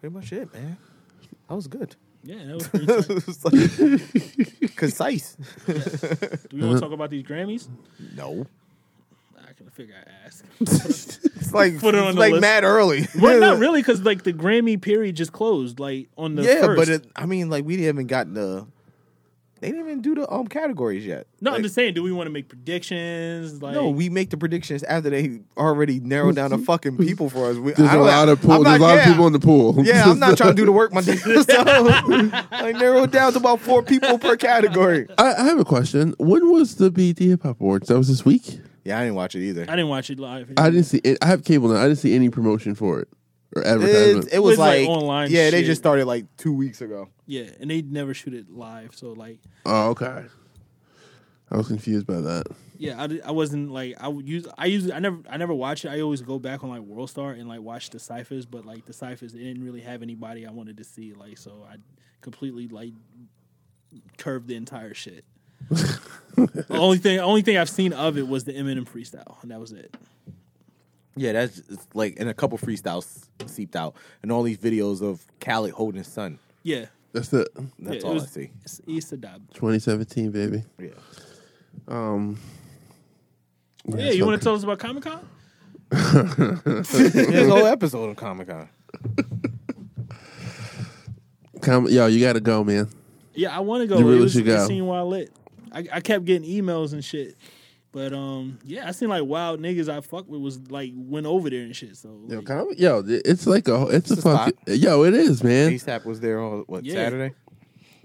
pretty 0.00 0.14
much 0.14 0.32
it, 0.32 0.52
man. 0.54 0.76
That 1.48 1.54
was 1.54 1.66
good. 1.66 1.94
Yeah, 2.24 2.44
that 2.44 2.54
was 2.54 2.68
pretty 2.68 2.86
tight. 2.86 3.10
it 3.10 3.26
was 3.26 3.44
like 4.64 4.76
concise. 4.76 5.36
Do 5.66 5.74
we 6.56 6.62
want 6.66 6.76
to 6.76 6.80
talk 6.80 6.92
about 6.92 7.10
these 7.10 7.22
Grammys? 7.24 7.68
No, 8.16 8.30
I 8.30 8.34
can 8.34 8.46
figure 9.76 9.94
I 9.96 10.26
ask. 10.26 10.44
it's 10.60 11.52
like 11.52 11.78
Put 11.78 11.94
it 11.94 11.98
on 12.00 12.08
it's 12.08 12.14
the 12.14 12.20
like 12.20 12.32
list. 12.32 12.40
mad 12.40 12.64
early. 12.64 13.06
well, 13.20 13.38
not 13.38 13.58
really, 13.60 13.80
because 13.80 14.02
like 14.02 14.22
the 14.24 14.32
Grammy 14.32 14.80
period 14.80 15.14
just 15.16 15.32
closed, 15.32 15.78
like 15.78 16.08
on 16.16 16.34
the 16.34 16.42
yeah, 16.42 16.62
first. 16.62 16.76
but 16.78 16.88
it, 16.88 17.06
I 17.14 17.26
mean, 17.26 17.50
like 17.50 17.64
we 17.64 17.74
haven't 17.74 17.86
even 17.96 18.06
gotten 18.06 18.34
the. 18.34 18.66
They 19.58 19.68
didn't 19.70 19.86
even 19.86 20.02
do 20.02 20.14
the 20.14 20.30
um 20.30 20.48
categories 20.48 21.06
yet. 21.06 21.26
no, 21.40 21.50
Like, 21.50 21.56
I'm 21.58 21.62
just 21.62 21.74
saying. 21.74 21.94
Do 21.94 22.02
we 22.02 22.12
want 22.12 22.26
to 22.26 22.30
make 22.30 22.46
predictions? 22.46 23.62
Like, 23.62 23.72
No, 23.74 23.88
we 23.88 24.10
make 24.10 24.28
the 24.28 24.36
predictions 24.36 24.82
after 24.82 25.08
they 25.08 25.40
already 25.56 25.98
narrowed 25.98 26.36
down 26.36 26.50
the 26.50 26.58
fucking 26.58 26.98
people 26.98 27.30
for 27.30 27.46
us. 27.50 27.56
We, 27.56 27.72
There's 27.72 27.88
I 27.88 27.94
a 27.94 27.96
don't- 27.96 28.06
lot 28.06 28.28
of 28.28 28.42
pool. 28.42 28.62
There's 28.62 28.76
a 28.76 28.78
not- 28.78 28.80
lot 28.86 28.98
of 28.98 29.04
yeah. 29.06 29.10
people 29.12 29.26
in 29.26 29.32
the 29.32 29.38
pool. 29.40 29.74
Yeah, 29.82 30.04
I'm 30.10 30.18
not 30.18 30.36
trying 30.36 30.50
to 30.50 30.54
do 30.56 30.66
the 30.66 30.72
work 30.72 30.92
myself. 30.92 31.18
So 31.20 31.30
I 32.52 32.72
narrowed 32.72 33.10
down 33.10 33.32
to 33.32 33.38
about 33.38 33.60
four 33.60 33.82
people 33.82 34.18
per 34.18 34.36
category. 34.36 35.06
I, 35.16 35.32
I 35.34 35.44
have 35.44 35.58
a 35.58 35.64
question. 35.64 36.14
When 36.18 36.50
was 36.52 36.74
the 36.76 36.90
BET 36.90 37.18
Hip 37.18 37.42
Hop 37.44 37.58
Awards? 37.58 37.88
That 37.88 37.96
was 37.96 38.08
this 38.08 38.26
week. 38.26 38.60
Yeah, 38.86 38.98
I 38.98 39.02
didn't 39.02 39.16
watch 39.16 39.34
it 39.34 39.42
either. 39.46 39.62
I 39.62 39.76
didn't 39.76 39.88
watch 39.88 40.10
it 40.10 40.18
live. 40.20 40.52
I 40.56 40.70
didn't 40.70 40.84
see. 40.84 40.98
It. 40.98 41.18
I 41.20 41.26
have 41.26 41.44
cable 41.44 41.68
now. 41.68 41.80
I 41.80 41.84
didn't 41.88 41.98
see 41.98 42.14
any 42.14 42.30
promotion 42.30 42.74
for 42.74 43.00
it 43.00 43.08
or 43.54 43.62
It, 43.62 43.66
advertisement. 43.66 44.28
it 44.32 44.38
was 44.38 44.52
It's 44.52 44.58
like 44.60 44.80
like, 44.86 44.88
online 44.88 45.30
Yeah, 45.30 45.50
they 45.50 45.64
just 45.64 45.80
started 45.80 46.04
like 46.06 46.24
two 46.36 46.52
weeks 46.52 46.80
ago. 46.80 47.08
Yeah, 47.26 47.50
and 47.60 47.70
they 47.70 47.82
never 47.82 48.14
shoot 48.14 48.34
it 48.34 48.48
live, 48.50 48.94
so 48.94 49.12
like, 49.12 49.40
oh, 49.64 49.90
okay. 49.90 50.24
I 51.50 51.56
was 51.56 51.68
confused 51.68 52.06
by 52.06 52.20
that. 52.20 52.46
yeah, 52.78 53.00
I, 53.02 53.28
I 53.28 53.30
wasn't 53.32 53.70
like 53.70 53.94
I 54.00 54.08
would 54.08 54.28
use 54.28 54.46
I 54.58 54.66
usually 54.66 54.92
I 54.92 54.98
never 54.98 55.18
I 55.28 55.36
never 55.36 55.54
watch 55.54 55.84
it. 55.84 55.88
I 55.88 56.00
always 56.00 56.20
go 56.22 56.38
back 56.38 56.62
on 56.64 56.70
like 56.70 56.82
World 56.82 57.08
Star 57.10 57.32
and 57.32 57.48
like 57.48 57.60
watch 57.60 57.90
the 57.90 57.98
ciphers, 57.98 58.46
but 58.46 58.64
like 58.64 58.84
the 58.86 58.92
ciphers 58.92 59.32
didn't 59.32 59.64
really 59.64 59.80
have 59.80 60.02
anybody 60.02 60.46
I 60.46 60.50
wanted 60.50 60.76
to 60.78 60.84
see, 60.84 61.12
like 61.12 61.38
so 61.38 61.64
I 61.70 61.76
completely 62.20 62.66
like 62.68 62.92
curved 64.18 64.48
the 64.48 64.56
entire 64.56 64.94
shit. 64.94 65.24
the 66.36 66.66
only 66.70 66.98
thing 66.98 67.18
only 67.18 67.42
thing 67.42 67.56
I've 67.56 67.70
seen 67.70 67.92
of 67.92 68.16
it 68.18 68.26
was 68.28 68.44
the 68.44 68.52
Eminem 68.52 68.88
freestyle, 68.88 69.40
and 69.42 69.50
that 69.50 69.60
was 69.60 69.72
it. 69.72 69.94
Yeah, 71.16 71.32
that's 71.32 71.58
it's 71.70 71.86
like 71.94 72.16
and 72.18 72.28
a 72.28 72.34
couple 72.34 72.58
freestyles 72.58 73.26
seeped 73.46 73.74
out, 73.76 73.94
and 74.22 74.30
all 74.30 74.42
these 74.42 74.58
videos 74.58 75.02
of 75.02 75.24
Khaled 75.40 75.72
holding 75.72 75.98
his 75.98 76.08
son. 76.08 76.38
Yeah, 76.62 76.86
That's 77.12 77.32
it. 77.32 77.48
That's 77.54 77.68
yeah, 77.78 77.92
it 77.92 78.04
all 78.04 78.14
was, 78.14 78.24
I 78.24 78.26
see. 78.26 78.50
It's 78.64 78.80
East 78.86 79.18
dub. 79.20 79.40
2017, 79.54 80.30
baby. 80.30 80.62
Yeah, 80.78 80.88
Um. 81.88 82.38
Yeah, 83.86 84.10
you 84.10 84.26
want 84.26 84.40
to 84.40 84.44
tell 84.44 84.54
us 84.54 84.64
about 84.64 84.78
Comic 84.80 85.04
Con? 85.04 85.26
there's 85.90 87.46
a 87.48 87.50
whole 87.50 87.66
episode 87.66 88.10
of 88.10 88.16
Comic 88.16 88.48
Con. 88.48 88.68
Come, 91.62 91.88
yo, 91.88 92.06
you 92.06 92.20
got 92.20 92.34
to 92.34 92.40
go, 92.40 92.62
man. 92.64 92.88
Yeah, 93.34 93.56
I 93.56 93.60
want 93.60 93.82
to 93.82 93.86
go. 93.86 93.98
You 93.98 94.04
really 94.06 94.18
it 94.18 94.22
was, 94.22 94.32
should 94.32 94.42
It 94.42 94.46
go. 94.50 94.66
seemed 94.66 94.86
wild 94.86 95.10
lit. 95.10 95.32
I, 95.76 95.84
I 95.96 96.00
kept 96.00 96.24
getting 96.24 96.48
emails 96.48 96.92
and 96.92 97.04
shit, 97.04 97.36
but 97.92 98.12
um, 98.12 98.58
yeah, 98.64 98.88
I 98.88 98.92
seen 98.92 99.08
like 99.08 99.24
wild 99.24 99.60
niggas 99.60 99.88
I 99.88 100.00
fuck 100.00 100.28
with 100.28 100.40
was 100.40 100.58
like 100.70 100.92
went 100.94 101.26
over 101.26 101.50
there 101.50 101.62
and 101.62 101.74
shit. 101.76 101.96
So 101.96 102.18
Yo, 102.28 102.36
like, 102.36 102.46
come, 102.46 102.68
yo, 102.76 103.02
it's 103.06 103.46
like 103.46 103.68
a, 103.68 103.82
it's, 103.88 103.92
a 103.92 103.96
It's 103.96 104.10
a 104.12 104.16
spot. 104.22 104.54
fucking, 104.66 104.76
yo, 104.80 105.04
it 105.04 105.14
is, 105.14 105.44
man. 105.44 105.70
ASAP 105.72 106.04
was 106.04 106.20
there 106.20 106.40
on 106.40 106.64
what 106.66 106.84
Yeah. 106.84 106.94
Saturday. 106.94 107.34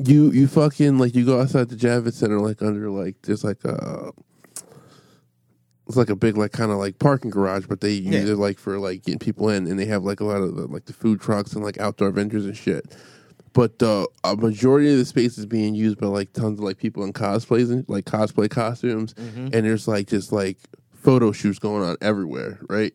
You, 0.04 0.32
you 0.32 0.48
fucking 0.48 0.98
like 0.98 1.14
you 1.16 1.26
go 1.26 1.40
outside 1.40 1.70
the 1.70 1.76
Javits 1.76 2.14
Center, 2.14 2.40
like 2.40 2.62
under 2.62 2.90
like 2.90 3.16
there's 3.22 3.44
like 3.44 3.64
a, 3.66 4.12
it's 5.88 5.98
like 5.98 6.10
a 6.10 6.16
big 6.16 6.38
like 6.38 6.52
kind 6.52 6.72
of 6.72 6.78
like 6.78 7.00
parking 7.00 7.30
garage, 7.30 7.66
but 7.68 7.82
they 7.82 7.92
use 7.92 8.26
Yeah. 8.26 8.34
it 8.34 8.38
like 8.38 8.58
for 8.60 8.80
like 8.80 9.04
getting 9.04 9.20
people 9.20 9.50
in, 9.50 9.68
and 9.68 9.78
they 9.80 9.86
have 9.86 10.04
like 10.04 10.20
a 10.20 10.24
lot 10.26 10.42
of 10.42 10.56
the, 10.56 10.68
like 10.68 10.86
the 10.86 10.94
food 10.94 11.20
trucks 11.22 11.54
and 11.54 11.64
like 11.64 11.80
outdoor 11.80 12.12
vendors 12.12 12.46
and 12.46 12.56
shit. 12.58 12.96
But 13.54 13.82
uh, 13.84 14.06
a 14.24 14.36
majority 14.36 14.92
of 14.92 14.98
the 14.98 15.06
space 15.06 15.38
is 15.38 15.46
being 15.46 15.76
used 15.76 16.00
by 16.00 16.08
like 16.08 16.34
tons 16.34 16.60
of 16.60 16.64
like 16.66 16.78
people 16.78 17.04
in 17.04 17.14
cosplays 17.14 17.72
and 17.72 17.84
like 17.90 18.06
cosplay 18.06 18.50
costumes, 18.50 19.14
and 19.18 19.52
there's 19.66 19.88
like 19.88 20.08
just 20.08 20.32
like 20.32 20.58
photo 20.94 21.32
shoots 21.32 21.60
going 21.60 21.84
on 21.84 21.98
everywhere. 22.02 22.60
Right, 22.70 22.94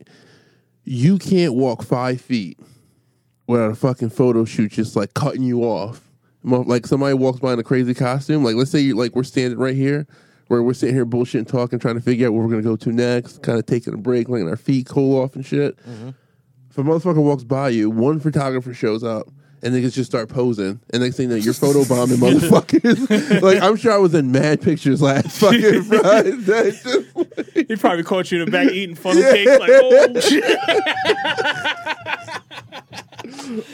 you 0.85 1.19
can't 1.19 1.55
walk 1.55 1.83
five 1.83 2.21
feet 2.21 2.59
without 3.47 3.71
a 3.71 3.75
fucking 3.75 4.11
photo 4.11 4.45
shoot 4.45 4.73
just 4.73 4.97
like 4.97 5.15
cutting 5.15 5.43
you 5.43 5.63
off. 5.63 6.01
Like 6.43 6.87
somebody 6.87 7.15
walks 7.15 7.41
by 7.41 7.53
in 7.55 7.59
a 7.59 7.65
crazy 7.65 7.93
costume. 7.93 8.45
Like 8.45 8.55
let's 8.55 8.71
say 8.71 8.81
you 8.81 8.95
like 8.97 9.15
we're 9.17 9.25
standing 9.25 9.59
right 9.59 9.75
here, 9.75 10.07
where 10.47 10.63
we're 10.63 10.75
sitting 10.75 10.95
here 10.95 11.05
bullshitting, 11.05 11.49
talking, 11.49 11.79
trying 11.81 11.97
to 11.97 12.01
figure 12.01 12.29
out 12.29 12.33
where 12.35 12.43
we're 12.45 12.51
gonna 12.51 12.63
go 12.63 12.77
to 12.77 12.93
next, 12.93 13.43
kind 13.43 13.59
of 13.59 13.67
taking 13.67 13.93
a 13.95 13.97
break, 13.97 14.29
letting 14.29 14.49
our 14.49 14.57
feet 14.57 14.87
cool 14.87 15.21
off 15.21 15.35
and 15.35 15.45
shit. 15.45 15.77
If 16.71 16.79
a 16.79 16.83
motherfucker 16.83 17.23
walks 17.23 17.43
by 17.43 17.71
you, 17.71 17.91
one 17.91 18.21
photographer 18.21 18.73
shows 18.75 19.03
up. 19.03 19.27
And 19.63 19.75
niggas 19.75 19.95
just 19.95 20.11
start 20.11 20.29
posing, 20.29 20.79
and 20.91 21.03
next 21.03 21.17
thing 21.17 21.31
you 21.31 21.37
know, 21.37 21.43
you're 21.43 21.55
photo 21.55 21.85
bombing 21.87 22.17
motherfuckers. 22.21 23.41
like 23.43 23.61
I'm 23.63 23.77
sure 23.77 23.91
I 23.93 23.97
was 23.97 24.15
in 24.15 24.31
mad 24.31 24.61
pictures 24.61 25.01
last 25.03 25.39
fucking 25.41 25.83
Friday. 25.85 26.33
Just 26.43 26.85
like- 27.17 27.67
He 27.69 27.75
probably 27.77 28.05
caught 28.05 28.31
you 28.31 28.41
in 28.41 28.45
the 28.45 28.51
back 28.51 28.69
eating 28.71 28.95
funnel 28.95 29.23
cakes. 29.23 29.59
Like, 29.59 29.71
oh 29.73 30.21
shit! 30.21 30.59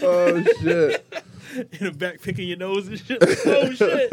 oh 0.03 0.43
shit! 0.63 1.05
In 1.81 1.87
the 1.87 1.93
back 1.93 2.23
picking 2.23 2.49
your 2.49 2.59
nose 2.59 2.87
and 2.89 2.99
shit. 2.99 3.21
Like, 3.21 3.39
oh 3.47 3.73
shit! 3.73 4.13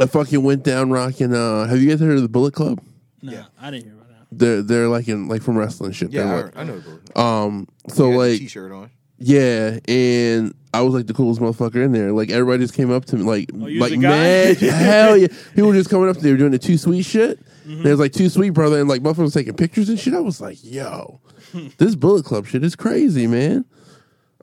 I 0.00 0.06
fucking 0.06 0.42
went 0.42 0.64
down 0.64 0.90
rocking. 0.90 1.34
Uh, 1.34 1.66
have 1.66 1.80
you 1.80 1.88
guys 1.90 2.00
heard 2.00 2.16
of 2.16 2.22
the 2.22 2.28
Bullet 2.28 2.54
Club? 2.54 2.80
Nah, 3.22 3.44
I 3.60 3.70
didn't 3.70 3.84
hear 3.84 3.92
about 3.94 3.97
that. 3.97 3.97
They're 4.30 4.62
they're 4.62 4.88
like 4.88 5.08
in 5.08 5.28
like 5.28 5.42
from 5.42 5.56
wrestling 5.56 5.92
shit. 5.92 6.10
Yeah, 6.12 6.24
They're 6.26 6.52
I, 6.56 6.60
I 6.60 6.64
know. 6.64 6.78
the 6.78 6.90
book. 6.90 7.02
like- 7.14 7.18
um. 7.18 7.68
So 7.88 8.04
He 8.04 8.10
had 8.10 8.12
the 8.12 8.18
like 8.18 8.38
t-shirt 8.40 8.72
on. 8.72 8.90
yeah, 9.18 9.78
and 9.88 10.54
I 10.74 10.82
was 10.82 10.92
like 10.94 11.06
the 11.06 11.14
coolest 11.14 11.40
motherfucker 11.40 11.82
in 11.84 11.92
there. 11.92 12.12
Like 12.12 12.30
everybody 12.30 12.62
just 12.62 12.74
came 12.74 12.90
up 12.90 13.06
to 13.06 13.16
me 13.16 13.22
like 13.22 13.50
Oh, 13.54 13.66
you 13.66 13.80
was 13.80 13.90
like 13.90 13.98
the 13.98 14.02
guy? 14.06 14.10
mad 14.10 14.56
hell 14.58 15.16
yeah. 15.16 15.28
People 15.54 15.68
were 15.70 15.74
just 15.74 15.88
coming 15.90 16.08
up 16.10 16.16
to 16.16 16.22
me. 16.22 16.24
They 16.24 16.32
were 16.32 16.36
doing 16.38 16.52
the 16.52 16.58
too 16.58 16.76
sweet 16.76 17.02
shit. 17.04 17.40
Mm-hmm. 17.66 17.82
There's 17.84 17.98
like 17.98 18.12
too 18.12 18.28
sweet 18.28 18.50
brother 18.50 18.78
and 18.78 18.88
like 18.88 19.02
motherfuckers 19.02 19.16
was 19.18 19.34
taking 19.34 19.54
pictures 19.54 19.88
and 19.88 19.98
shit. 19.98 20.12
I 20.14 20.20
was 20.20 20.40
like, 20.40 20.58
yo, 20.62 21.20
this 21.78 21.94
Bullet 21.94 22.24
Club 22.26 22.46
shit 22.46 22.62
is 22.64 22.76
crazy, 22.76 23.26
man. 23.26 23.64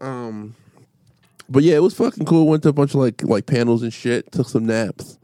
Um. 0.01 0.55
But 1.47 1.61
yeah, 1.61 1.75
it 1.75 1.83
was 1.83 1.93
fucking 1.93 2.25
cool. 2.25 2.47
Went 2.47 2.63
to 2.63 2.69
a 2.69 2.73
bunch 2.73 2.95
of 2.95 3.01
like 3.01 3.21
like 3.23 3.45
panels 3.45 3.83
and 3.83 3.93
shit. 3.93 4.31
Took 4.31 4.49
some 4.49 4.65
naps. 4.65 5.19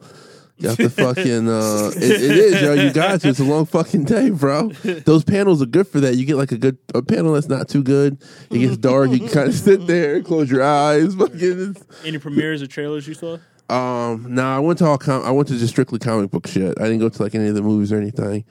Got 0.62 0.78
the 0.78 0.90
fucking 0.90 1.50
uh 1.50 1.92
it, 1.96 2.04
it 2.04 2.22
is, 2.22 2.62
yo. 2.62 2.74
You 2.74 2.94
got 2.94 3.22
to. 3.22 3.30
It's 3.30 3.40
a 3.40 3.44
long 3.44 3.66
fucking 3.66 4.04
day, 4.06 4.30
bro. 4.30 4.70
Those 4.70 5.24
panels 5.24 5.62
are 5.62 5.66
good 5.66 5.88
for 5.88 6.00
that. 6.02 6.16
You 6.16 6.26
get 6.26 6.36
like 6.36 6.52
a 6.52 6.58
good 6.58 6.78
a 6.94 7.02
panel 7.02 7.34
that's 7.34 7.48
not 7.48 7.68
too 7.68 7.84
good. 7.84 8.22
It 8.50 8.60
gets 8.60 8.78
dark. 8.78 9.12
You 9.12 9.20
can 9.20 9.30
kind 9.30 9.50
of 9.50 9.56
sit 9.56 9.88
there, 9.88 10.22
close 10.22 10.52
your 10.52 10.64
eyes. 10.64 11.16
Fucking. 11.22 11.78
Any 12.06 12.18
premieres 12.20 12.62
or 12.62 12.68
trailers 12.68 13.08
you 13.08 13.14
saw? 13.14 13.38
Um, 13.70 14.36
nah, 14.36 14.58
I 14.58 14.60
went 14.60 14.80
to 14.80 14.86
all 14.86 14.98
com- 14.98 15.24
I 15.24 15.32
went 15.32 15.48
to 15.48 15.58
just 15.58 15.72
strictly 15.72 15.98
comic 15.98 16.30
book 16.30 16.46
shit. 16.48 16.78
I 16.80 16.84
didn't 16.84 17.00
go 17.00 17.10
to 17.10 17.24
like 17.24 17.34
any 17.36 17.48
of 17.48 17.56
the 17.56 17.62
movies 17.62 17.92
or 17.92 17.98
anything. 17.98 18.44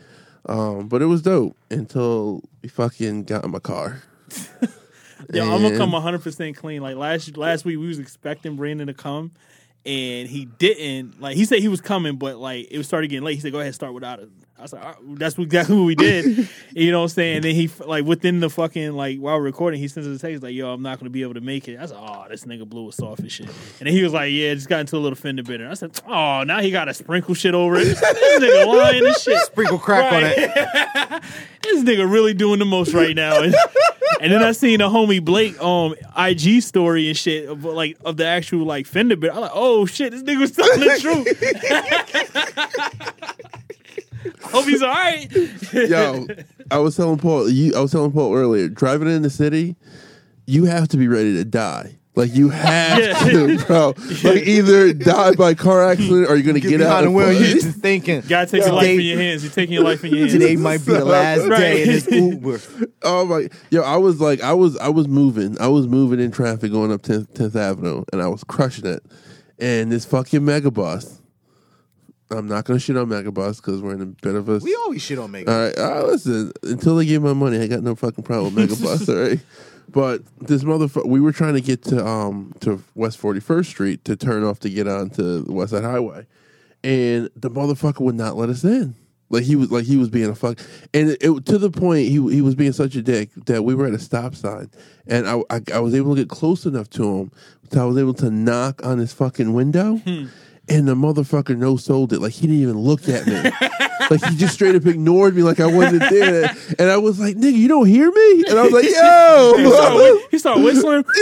Um, 0.47 0.89
but 0.89 1.03
it 1.03 1.07
was 1.07 1.23
dope 1.23 1.57
until 1.71 2.43
we 2.63 2.69
fucking 2.71 3.25
got 3.25 3.45
in 3.45 3.51
my 3.51 3.59
car. 3.59 4.03
Yo, 5.33 5.43
I'm 5.45 5.63
gonna 5.63 5.77
come 5.77 5.93
100 5.93 6.23
percent 6.23 6.57
clean. 6.57 6.81
Like 6.83 6.97
last 6.97 7.37
last 7.37 7.65
week, 7.65 7.79
we 7.79 7.87
was 7.87 7.99
expecting 7.99 8.57
Brandon 8.57 8.87
to 8.87 8.95
come, 8.95 9.31
and 9.87 10.29
he 10.29 10.45
didn't. 10.45 11.21
Like 11.21 11.37
he 11.37 11.45
said 11.45 11.61
he 11.61 11.69
was 11.69 11.81
coming, 11.81 12.17
but 12.17 12.37
like 12.37 12.69
it 12.71 12.79
was 12.79 12.87
started 12.87 13.09
getting 13.09 13.25
late. 13.25 13.35
He 13.35 13.41
said, 13.41 13.53
"Go 13.53 13.61
ahead, 13.61 13.75
start 13.75 13.95
without 13.95 14.21
us." 14.21 14.29
I 14.59 14.63
was 14.63 14.73
like, 14.75 14.85
right, 14.85 14.97
"That's 15.19 15.39
exactly 15.39 15.77
what 15.77 15.85
we 15.85 15.95
did." 15.95 16.49
you 16.75 16.91
know 16.91 16.99
what 16.99 17.05
I'm 17.05 17.09
saying? 17.09 17.37
And 17.37 17.45
then 17.45 17.55
he 17.55 17.71
like 17.87 18.05
within 18.05 18.41
the 18.41 18.51
fucking 18.51 18.93
like 18.93 19.19
while 19.19 19.37
we're 19.39 19.45
recording, 19.45 19.81
he 19.81 19.89
sends 19.89 20.07
us 20.07 20.19
a 20.19 20.21
text 20.21 20.43
like, 20.43 20.55
"Yo, 20.55 20.71
I'm 20.71 20.83
not 20.83 20.99
gonna 20.99 21.11
be 21.11 21.23
able 21.23 21.35
to 21.35 21.41
make 21.41 21.67
it." 21.67 21.79
I 21.79 21.83
was 21.83 21.93
like, 21.93 22.03
"Oh, 22.03 22.27
this 22.29 22.45
nigga 22.45 22.69
blew 22.69 22.89
us 22.89 23.01
off 23.01 23.21
and 23.21 23.33
shit." 23.33 23.47
And 23.47 23.87
then 23.87 23.95
he 23.95 24.03
was 24.03 24.13
like, 24.13 24.31
"Yeah, 24.33 24.53
just 24.53 24.69
got 24.69 24.81
into 24.81 24.97
a 24.97 24.99
little 24.99 25.17
fender 25.17 25.43
bender." 25.43 25.69
I 25.69 25.75
said, 25.75 25.99
"Oh, 26.07 26.43
now 26.43 26.61
he 26.61 26.71
got 26.71 26.85
to 26.87 26.95
sprinkle 26.95 27.35
shit 27.35 27.55
over 27.55 27.77
it. 27.77 27.85
this 27.85 28.01
nigga 28.01 28.67
lying 28.79 29.07
and 29.07 29.17
shit." 29.17 29.39
Sprinkle 29.45 29.79
crack 29.79 30.13
on 30.13 30.23
it. 30.25 31.23
this 31.63 31.83
nigga 31.85 32.11
really 32.11 32.35
doing 32.35 32.59
the 32.59 32.67
most 32.67 32.93
right 32.93 33.17
now. 33.17 33.41
And, 34.21 34.33
then 34.33 34.43
I 34.43 34.53
seen 34.53 34.81
a 34.83 34.89
homie 34.89 35.25
Blake 35.25 35.61
um 35.63 35.95
IG 36.17 36.63
story 36.63 37.09
and 37.09 37.17
shit 37.17 37.49
of 37.49 37.65
like 37.65 37.97
of 38.05 38.19
the 38.19 38.27
actual 38.27 38.67
like 38.67 38.87
fender 38.87 39.17
bit. 39.17 39.33
I'm 39.33 39.41
like, 39.41 39.51
oh 39.55 39.87
shit, 39.87 40.13
this 40.13 40.23
nigga 40.23 40.41
was 40.41 40.53
telling 40.53 40.81
the 40.81 40.99
truth. 41.01 41.27
Hope 44.43 44.65
he's 44.67 44.83
all 44.83 44.91
right. 44.91 45.29
Yo, 45.73 46.27
I 46.71 46.79
was 46.79 46.97
telling 46.97 47.19
Paul. 47.19 47.49
You, 47.49 47.75
I 47.75 47.81
was 47.81 47.93
telling 47.93 48.13
Paul 48.13 48.35
earlier. 48.35 48.69
Driving 48.69 49.09
in 49.09 49.23
the 49.23 49.31
city, 49.31 49.77
you 50.47 50.65
have 50.65 50.89
to 50.89 50.97
be 50.97 51.09
ready 51.09 51.35
to 51.35 51.45
die. 51.45 52.00
Like 52.21 52.35
you 52.35 52.51
have 52.51 52.99
Yeah. 52.99 53.15
to, 53.31 53.59
bro. 53.67 53.95
Like 54.25 54.47
either 54.47 54.93
die 54.93 55.35
by 55.35 55.55
car 55.55 55.89
accident 55.91 56.29
or 56.29 56.37
you're 56.37 56.45
gonna 56.47 56.61
Get 56.61 56.69
get, 56.71 56.81
out 56.83 56.85
behind 56.85 57.03
the 57.05 57.07
and 57.09 57.17
wheel. 57.17 57.33
fuck- 57.33 57.41
You 57.49 57.61
just 57.61 57.79
thinking. 57.79 58.21
Gotta 58.29 58.51
take 58.51 58.63
your 58.65 58.73
life 58.75 58.89
in 58.89 59.01
your 59.01 59.19
hands. 59.19 59.43
You're 59.43 59.53
taking 59.53 59.75
your 59.75 59.85
life 59.85 60.05
in 60.05 60.11
your 60.11 60.21
hands. 60.21 60.33
Today 60.33 60.57
might 60.57 60.85
be 60.85 60.93
the 60.93 61.05
last 61.17 61.49
day 61.49 61.83
in 61.83 61.89
this 61.89 62.07
Uber. 62.11 62.61
Oh 63.03 63.25
my! 63.25 63.49
Yo, 63.71 63.83
I 63.83 63.97
was 63.97 64.21
like, 64.21 64.41
I 64.43 64.53
was, 64.53 64.77
I 64.79 64.89
was 64.89 65.09
moving, 65.09 65.61
I 65.61 65.69
was 65.69 65.87
moving 65.87 66.21
in 66.21 66.31
traffic 66.31 66.71
going 66.73 66.93
up 66.93 67.03
10th, 67.03 67.29
10th 67.35 67.57
Avenue, 67.57 68.05
and 68.13 68.21
I 68.23 68.29
was 68.29 68.45
crushing 68.45 68.87
it. 68.87 69.03
And 69.59 69.91
this 69.91 70.05
fucking 70.05 70.41
megabus. 70.41 71.17
I'm 72.33 72.47
not 72.47 72.65
gonna 72.65 72.79
shit 72.79 72.97
on 72.97 73.07
megabus 73.09 73.57
because 73.57 73.83
we're 73.83 73.95
in 73.95 74.03
a 74.03 74.07
bit 74.07 74.37
of 74.37 74.49
a. 74.49 74.59
We 74.59 74.75
always 74.77 75.03
shit 75.03 75.19
on 75.19 75.33
Megan. 75.33 75.53
all 75.53 75.61
right, 75.61 75.77
uh, 75.77 76.07
listen. 76.07 76.53
Until 76.63 76.95
they 76.97 77.05
give 77.05 77.23
my 77.25 77.33
money, 77.33 77.59
I 77.59 77.67
got 77.67 77.83
no 77.83 77.97
fucking 77.97 78.23
problem 78.23 78.55
with 78.55 78.71
megabus. 78.71 79.09
all 79.09 79.21
right. 79.29 79.41
But 79.93 80.23
this 80.41 80.63
motherfucker, 80.65 81.07
we 81.07 81.21
were 81.21 81.33
trying 81.33 81.55
to 81.55 81.61
get 81.61 81.83
to 81.85 82.07
um 82.07 82.53
to 82.61 82.83
West 82.95 83.21
41st 83.21 83.67
Street 83.67 84.05
to 84.05 84.17
turn 84.17 84.45
off 84.45 84.61
to 84.61 84.71
get 84.71 84.87
onto 84.87 85.43
the 85.45 85.53
West 85.53 85.73
Side 85.73 85.85
Highway, 85.85 86.27
and 86.85 87.29
the 87.37 87.51
motherfucker 87.51 88.01
would 88.01 88.15
not 88.15 88.37
let 88.37 88.49
us 88.49 88.65
in. 88.65 88.95
Like 89.33 89.45
he 89.45 89.55
was 89.55 89.71
like 89.71 89.85
he 89.85 89.97
was 89.97 90.09
being 90.09 90.29
a 90.29 90.35
fuck, 90.35 90.59
and 90.93 91.11
it, 91.11 91.23
it- 91.23 91.47
to 91.47 91.59
the 91.59 91.71
point 91.71 92.09
he 92.09 92.15
he 92.33 92.41
was 92.43 92.55
being 92.55 92.73
such 92.73 92.97
a 92.97 93.03
dick 93.03 93.31
that 93.47 93.63
we 93.65 93.75
were 93.75 93.87
at 93.87 93.95
a 93.95 93.99
stop 93.99 94.35
sign, 94.35 94.71
and 95.07 95.29
I 95.29 95.41
I, 95.51 95.61
I 95.75 95.79
was 95.81 95.95
able 95.95 96.15
to 96.17 96.21
get 96.23 96.29
close 96.29 96.67
enough 96.67 96.91
to 96.91 97.19
him, 97.19 97.33
so 97.73 97.81
I 97.81 97.85
was 97.85 97.97
able 97.97 98.15
to 98.15 98.31
knock 98.31 98.85
on 98.85 98.99
his 98.99 99.13
fucking 99.13 99.53
window. 99.53 100.01
And 100.71 100.87
the 100.87 100.95
motherfucker 100.95 101.57
no 101.57 101.77
sold 101.77 102.13
it. 102.13 102.21
Like 102.21 102.33
he 102.33 102.47
didn't 102.47 102.63
even 102.63 102.79
look 102.79 103.09
at 103.09 103.27
me. 103.27 103.35
like 104.09 104.23
he 104.25 104.37
just 104.37 104.55
straight 104.55 104.75
up 104.77 104.87
ignored 104.87 105.35
me 105.35 105.43
like 105.43 105.59
I 105.61 105.67
wasn't 105.67 106.09
there. 106.11 106.55
And 106.79 106.91
I 106.91 106.97
was 106.97 107.19
like, 107.19 107.37
nigga, 107.37 107.55
you 107.57 107.69
don't 107.69 107.87
hear 107.87 108.11
me? 108.11 108.45
And 108.49 108.59
I 108.59 108.63
was 108.63 108.73
like, 108.73 108.85
He 108.91 108.91
started, 108.93 110.05
yo. 110.05 110.19
he 110.31 110.39
started 110.39 110.65
whistling. 110.65 111.05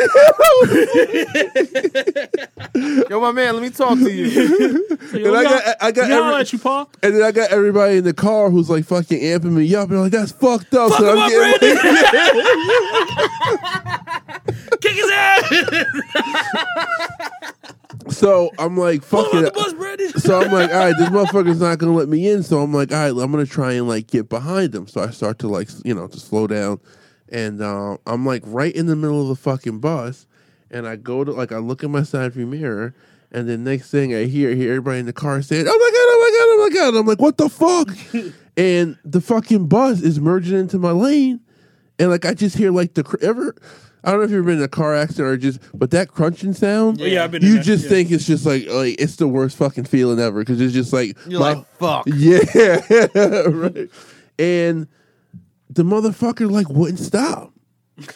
Yo, 3.10 3.20
my 3.20 3.32
man, 3.32 3.54
let 3.54 3.62
me 3.62 3.70
talk 3.70 3.98
to 3.98 4.10
you. 4.12 4.28
So, 5.08 5.16
yo, 5.16 5.28
And 5.34 5.36
I 5.36 5.40
we 5.40 5.44
got- 5.44 5.76
I 5.80 5.92
got 5.92 6.08
we 6.08 6.14
holla 6.14 6.26
every- 6.28 6.40
at 6.40 6.52
you, 6.52 6.58
Paul. 6.58 6.90
And 7.02 7.14
then 7.14 7.22
I 7.22 7.32
got 7.32 7.50
everybody 7.50 7.96
in 7.98 8.04
the 8.04 8.12
car 8.14 8.50
who's 8.50 8.68
like 8.70 8.84
fucking 8.84 9.18
amping 9.20 9.52
me 9.52 9.74
up. 9.74 9.90
And 9.90 10.00
like, 10.00 10.12
that's 10.12 10.32
fucked 10.32 10.74
up. 10.74 10.90
Fuck 10.90 11.00
So 11.00 11.12
him 11.12 11.18
I'm 11.18 11.24
up, 11.24 11.30
getting- 11.30 11.78
Brandon. 11.78 12.04
Kick 14.80 14.92
his 14.94 15.10
ass. 15.12 15.52
So 18.10 18.50
I'm 18.58 18.76
like, 18.76 19.02
fuck 19.02 19.26
it. 19.32 19.52
the 19.52 20.12
So 20.20 20.40
I'm 20.40 20.52
like, 20.52 20.70
all 20.70 20.78
right, 20.78 20.94
this 20.98 21.08
motherfucker's 21.10 21.60
not 21.60 21.78
gonna 21.78 21.94
let 21.94 22.08
me 22.08 22.28
in. 22.28 22.42
So 22.42 22.60
I'm 22.60 22.72
like, 22.72 22.92
all 22.92 22.98
right, 22.98 23.22
I'm 23.22 23.30
gonna 23.30 23.46
try 23.46 23.72
and 23.72 23.88
like 23.88 24.06
get 24.06 24.28
behind 24.28 24.74
him. 24.74 24.86
So 24.86 25.02
I 25.02 25.10
start 25.10 25.38
to 25.40 25.48
like, 25.48 25.68
you 25.84 25.94
know, 25.94 26.06
to 26.06 26.18
slow 26.18 26.46
down, 26.46 26.80
and 27.28 27.60
uh, 27.60 27.96
I'm 28.06 28.24
like 28.24 28.42
right 28.46 28.74
in 28.74 28.86
the 28.86 28.96
middle 28.96 29.22
of 29.22 29.28
the 29.28 29.36
fucking 29.36 29.80
bus, 29.80 30.26
and 30.70 30.86
I 30.86 30.96
go 30.96 31.24
to 31.24 31.32
like 31.32 31.52
I 31.52 31.58
look 31.58 31.82
in 31.82 31.90
my 31.90 32.02
side 32.02 32.32
view 32.32 32.46
mirror, 32.46 32.94
and 33.30 33.48
then 33.48 33.64
next 33.64 33.90
thing 33.90 34.14
I 34.14 34.24
hear, 34.24 34.54
hear 34.54 34.70
everybody 34.72 35.00
in 35.00 35.06
the 35.06 35.12
car 35.12 35.42
saying, 35.42 35.66
"Oh 35.68 35.78
my 35.78 35.90
god, 35.90 36.06
oh 36.08 36.20
my 36.20 36.38
god, 36.38 36.46
oh 36.48 36.68
my 36.68 36.74
god!" 36.92 37.00
I'm 37.00 37.06
like, 37.06 37.20
what 37.20 37.36
the 37.36 37.48
fuck? 37.48 38.34
and 38.56 38.98
the 39.04 39.20
fucking 39.20 39.66
bus 39.66 40.00
is 40.00 40.20
merging 40.20 40.58
into 40.58 40.78
my 40.78 40.92
lane, 40.92 41.40
and 41.98 42.10
like 42.10 42.24
I 42.24 42.34
just 42.34 42.56
hear 42.56 42.70
like 42.70 42.94
the 42.94 43.04
cr- 43.04 43.22
ever. 43.22 43.54
I 44.04 44.10
don't 44.10 44.20
know 44.20 44.24
if 44.24 44.30
you've 44.30 44.38
ever 44.38 44.46
been 44.46 44.58
in 44.58 44.64
a 44.64 44.68
car 44.68 44.94
accident 44.94 45.26
or 45.28 45.36
just, 45.36 45.60
but 45.74 45.90
that 45.90 46.08
crunching 46.08 46.52
sound, 46.52 47.00
yeah, 47.00 47.24
I've 47.24 47.30
been 47.32 47.42
in 47.42 47.48
you 47.48 47.54
that, 47.56 47.64
just 47.64 47.84
yeah. 47.84 47.90
think 47.90 48.10
it's 48.10 48.26
just 48.26 48.46
like 48.46 48.66
like 48.68 48.96
it's 48.98 49.16
the 49.16 49.28
worst 49.28 49.56
fucking 49.56 49.84
feeling 49.84 50.18
ever 50.20 50.40
because 50.40 50.60
it's 50.60 50.72
just 50.74 50.92
like 50.92 51.16
You're 51.26 51.40
my- 51.40 51.52
like, 51.54 51.66
fuck. 51.78 52.06
yeah 52.06 52.38
right 53.46 53.88
and 54.38 54.86
the 55.70 55.82
motherfucker 55.82 56.50
like 56.50 56.68
wouldn't 56.68 57.00
stop 57.00 57.52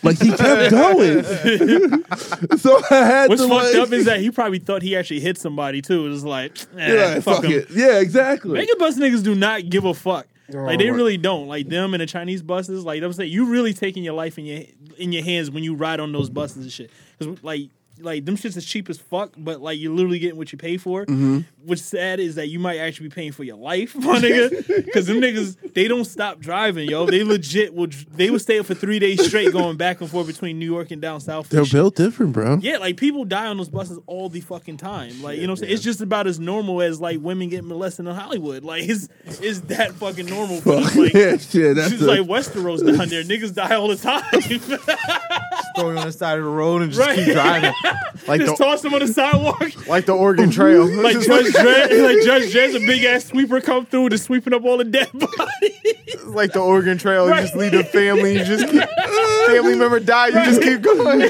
like 0.04 0.20
he 0.20 0.30
kept 0.30 0.70
going 0.70 1.24
so 2.56 2.80
I 2.88 2.94
had 2.94 3.24
to. 3.24 3.28
What's 3.30 3.42
to 3.42 3.48
fucked 3.48 3.74
like, 3.74 3.74
up 3.74 3.92
is 3.92 4.04
that 4.04 4.20
he 4.20 4.30
probably 4.30 4.60
thought 4.60 4.80
he 4.80 4.94
actually 4.96 5.18
hit 5.18 5.38
somebody 5.38 5.82
too. 5.82 6.06
It 6.06 6.10
was 6.10 6.24
like, 6.24 6.56
eh, 6.78 6.94
yeah, 6.94 7.14
fuck, 7.14 7.36
fuck 7.36 7.44
him. 7.44 7.52
it 7.52 7.70
yeah 7.70 7.98
exactly 7.98 8.52
Mega 8.52 8.76
bus 8.78 8.96
niggas 8.96 9.24
do 9.24 9.34
not 9.34 9.68
give 9.68 9.84
a 9.84 9.92
fuck. 9.92 10.28
Like 10.48 10.78
they 10.78 10.90
really 10.90 11.16
don't. 11.16 11.46
Like 11.46 11.68
them 11.68 11.94
and 11.94 12.00
the 12.00 12.06
Chinese 12.06 12.42
buses. 12.42 12.84
Like 12.84 13.02
I'm 13.02 13.12
saying, 13.12 13.32
you 13.32 13.46
really 13.46 13.72
taking 13.72 14.04
your 14.04 14.14
life 14.14 14.38
in 14.38 14.44
your 14.44 14.62
in 14.98 15.12
your 15.12 15.24
hands 15.24 15.50
when 15.50 15.64
you 15.64 15.74
ride 15.74 16.00
on 16.00 16.12
those 16.12 16.30
buses 16.30 16.64
and 16.64 16.72
shit. 16.72 16.90
Because 17.18 17.42
like 17.42 17.70
like 18.04 18.24
them 18.24 18.36
shits 18.36 18.56
is 18.56 18.64
cheap 18.64 18.88
as 18.90 18.98
fuck, 18.98 19.32
but 19.36 19.60
like 19.60 19.78
you're 19.78 19.92
literally 19.92 20.18
getting 20.18 20.36
what 20.36 20.52
you 20.52 20.58
pay 20.58 20.76
for. 20.76 21.04
Mm-hmm. 21.06 21.40
What's 21.64 21.82
sad 21.82 22.18
is 22.20 22.34
that 22.34 22.48
you 22.48 22.58
might 22.58 22.78
actually 22.78 23.08
be 23.08 23.14
paying 23.14 23.32
for 23.32 23.44
your 23.44 23.56
life, 23.56 23.94
my 23.96 24.18
nigga, 24.18 24.66
because 24.84 25.06
them 25.06 25.20
niggas 25.20 25.74
they 25.74 25.88
don't 25.88 26.04
stop 26.04 26.38
driving, 26.40 26.88
yo. 26.88 27.06
They 27.06 27.22
legit 27.24 27.74
will 27.74 27.88
they 28.14 28.30
will 28.30 28.38
stay 28.40 28.58
up 28.58 28.66
for 28.66 28.74
three 28.74 28.98
days 28.98 29.24
straight 29.26 29.52
going 29.52 29.76
back 29.76 30.00
and 30.00 30.10
forth 30.10 30.26
between 30.26 30.58
New 30.58 30.70
York 30.70 30.90
and 30.90 31.00
down 31.00 31.20
south. 31.20 31.48
They're 31.48 31.64
shit. 31.64 31.72
built 31.72 31.94
different, 31.96 32.32
bro. 32.32 32.58
Yeah, 32.60 32.78
like 32.78 32.96
people 32.96 33.24
die 33.24 33.46
on 33.46 33.56
those 33.56 33.68
buses 33.68 33.98
all 34.06 34.28
the 34.28 34.40
fucking 34.40 34.76
time. 34.78 35.22
Like 35.22 35.38
you 35.38 35.46
know, 35.46 35.52
what 35.52 35.60
I'm 35.60 35.64
saying? 35.64 35.72
it's 35.74 35.82
just 35.82 36.00
about 36.00 36.26
as 36.26 36.40
normal 36.40 36.82
as 36.82 37.00
like 37.00 37.20
women 37.20 37.48
getting 37.48 37.68
molested 37.68 38.06
in 38.06 38.14
Hollywood. 38.14 38.64
Like 38.64 38.88
it's 38.88 39.08
it's 39.24 39.60
that 39.62 39.92
fucking 39.94 40.26
normal. 40.26 40.60
For. 40.60 40.80
Like, 40.80 41.12
yeah, 41.14 41.36
shit. 41.36 41.76
That's 41.76 41.92
it's 41.92 42.02
a- 42.02 42.06
like 42.06 42.20
Westeros 42.20 42.84
down 42.84 43.08
there. 43.08 43.22
Niggas 43.22 43.54
die 43.54 43.74
all 43.76 43.88
the 43.88 43.96
time. 43.96 44.22
Throw 45.76 45.90
you 45.90 45.98
on 45.98 46.06
the 46.06 46.12
side 46.12 46.38
of 46.38 46.44
the 46.44 46.50
road 46.50 46.82
and 46.82 46.92
just 46.92 47.06
Right. 47.06 47.16
keep 47.18 47.32
driving. 47.34 47.72
Like 48.28 48.40
Just 48.40 48.56
the, 48.56 48.64
toss 48.64 48.82
them 48.82 48.94
on 48.94 49.00
the 49.00 49.08
sidewalk. 49.08 49.88
like 49.88 50.06
the 50.06 50.14
Oregon 50.14 50.48
Trail. 50.50 50.86
Like 51.02 51.14
Just 51.14 51.26
Judge 51.28 51.46
Dredd, 51.52 52.02
like 52.02 52.24
Judge 52.24 52.52
Dredd's 52.52 52.76
a 52.76 52.78
big 52.78 53.02
ass 53.04 53.24
sweeper 53.26 53.60
come 53.60 53.84
through, 53.84 54.10
just 54.10 54.24
sweeping 54.24 54.54
up 54.54 54.64
all 54.64 54.76
the 54.76 54.84
dead 54.84 55.10
bodies. 55.12 56.24
like 56.26 56.52
the 56.52 56.60
Oregon 56.60 56.98
Trail. 56.98 57.28
Right. 57.28 57.40
You 57.40 57.42
just 57.42 57.56
leave 57.56 57.72
the 57.72 57.82
family. 57.84 58.34
You 58.38 58.44
just 58.44 58.68
keep 58.68 58.88
family 59.46 59.76
member 59.76 59.98
die. 59.98 60.28
You 60.28 60.44
just 60.44 60.62
keep 60.62 60.82
going. 60.82 61.20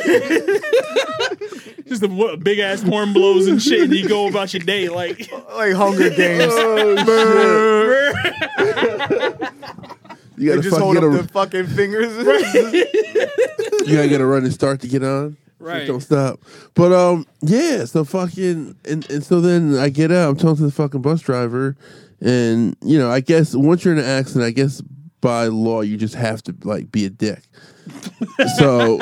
just 1.89 2.03
a, 2.03 2.37
big 2.37 2.59
ass 2.59 2.83
horn 2.83 3.15
blows 3.15 3.47
and 3.47 3.63
shit, 3.63 3.85
and 3.85 3.93
you 3.95 4.07
go 4.07 4.29
about 4.29 4.53
your 4.53 4.63
day. 4.63 4.91
Like, 4.91 5.31
like 5.55 5.73
Hunger 5.73 6.11
Games. 6.11 6.53
Oh, 6.55 7.63
you 10.37 10.49
gotta 10.49 10.63
just 10.63 10.75
fucking 10.75 10.83
hold 10.83 10.95
get 10.97 11.05
up 11.05 11.13
a, 11.13 11.23
the 11.23 11.29
fucking 11.33 11.67
fingers. 11.69 12.17
you 13.87 13.97
gotta 13.97 14.09
get 14.09 14.21
a 14.21 14.27
run 14.27 14.45
and 14.45 14.53
start 14.53 14.81
to 14.81 14.89
get 14.89 15.03
on. 15.03 15.37
Right. 15.63 15.81
Shit 15.81 15.89
Don't 15.89 16.01
stop. 16.01 16.41
But 16.75 16.93
um, 16.93 17.27
yeah. 17.41 17.85
So 17.85 18.05
fucking 18.05 18.77
and, 18.85 19.11
and 19.11 19.25
so 19.25 19.41
then 19.41 19.77
I 19.79 19.89
get 19.89 20.11
out. 20.11 20.31
I'm 20.31 20.37
talking 20.37 20.57
to 20.57 20.63
the 20.65 20.73
fucking 20.73 21.03
bus 21.03 21.23
driver, 21.23 21.77
and 22.21 22.77
you 22.85 22.99
know, 22.99 23.11
I 23.11 23.21
guess 23.21 23.55
once 23.55 23.85
you're 23.85 23.95
in 23.95 24.01
an 24.01 24.05
accident, 24.05 24.45
I 24.45 24.51
guess 24.51 24.83
by 25.21 25.47
law 25.47 25.83
you 25.83 25.97
just 25.97 26.17
have 26.17 26.43
to 26.43 26.55
like 26.65 26.91
be 26.91 27.07
a 27.07 27.11
dick. 27.11 27.43
So, 28.57 28.99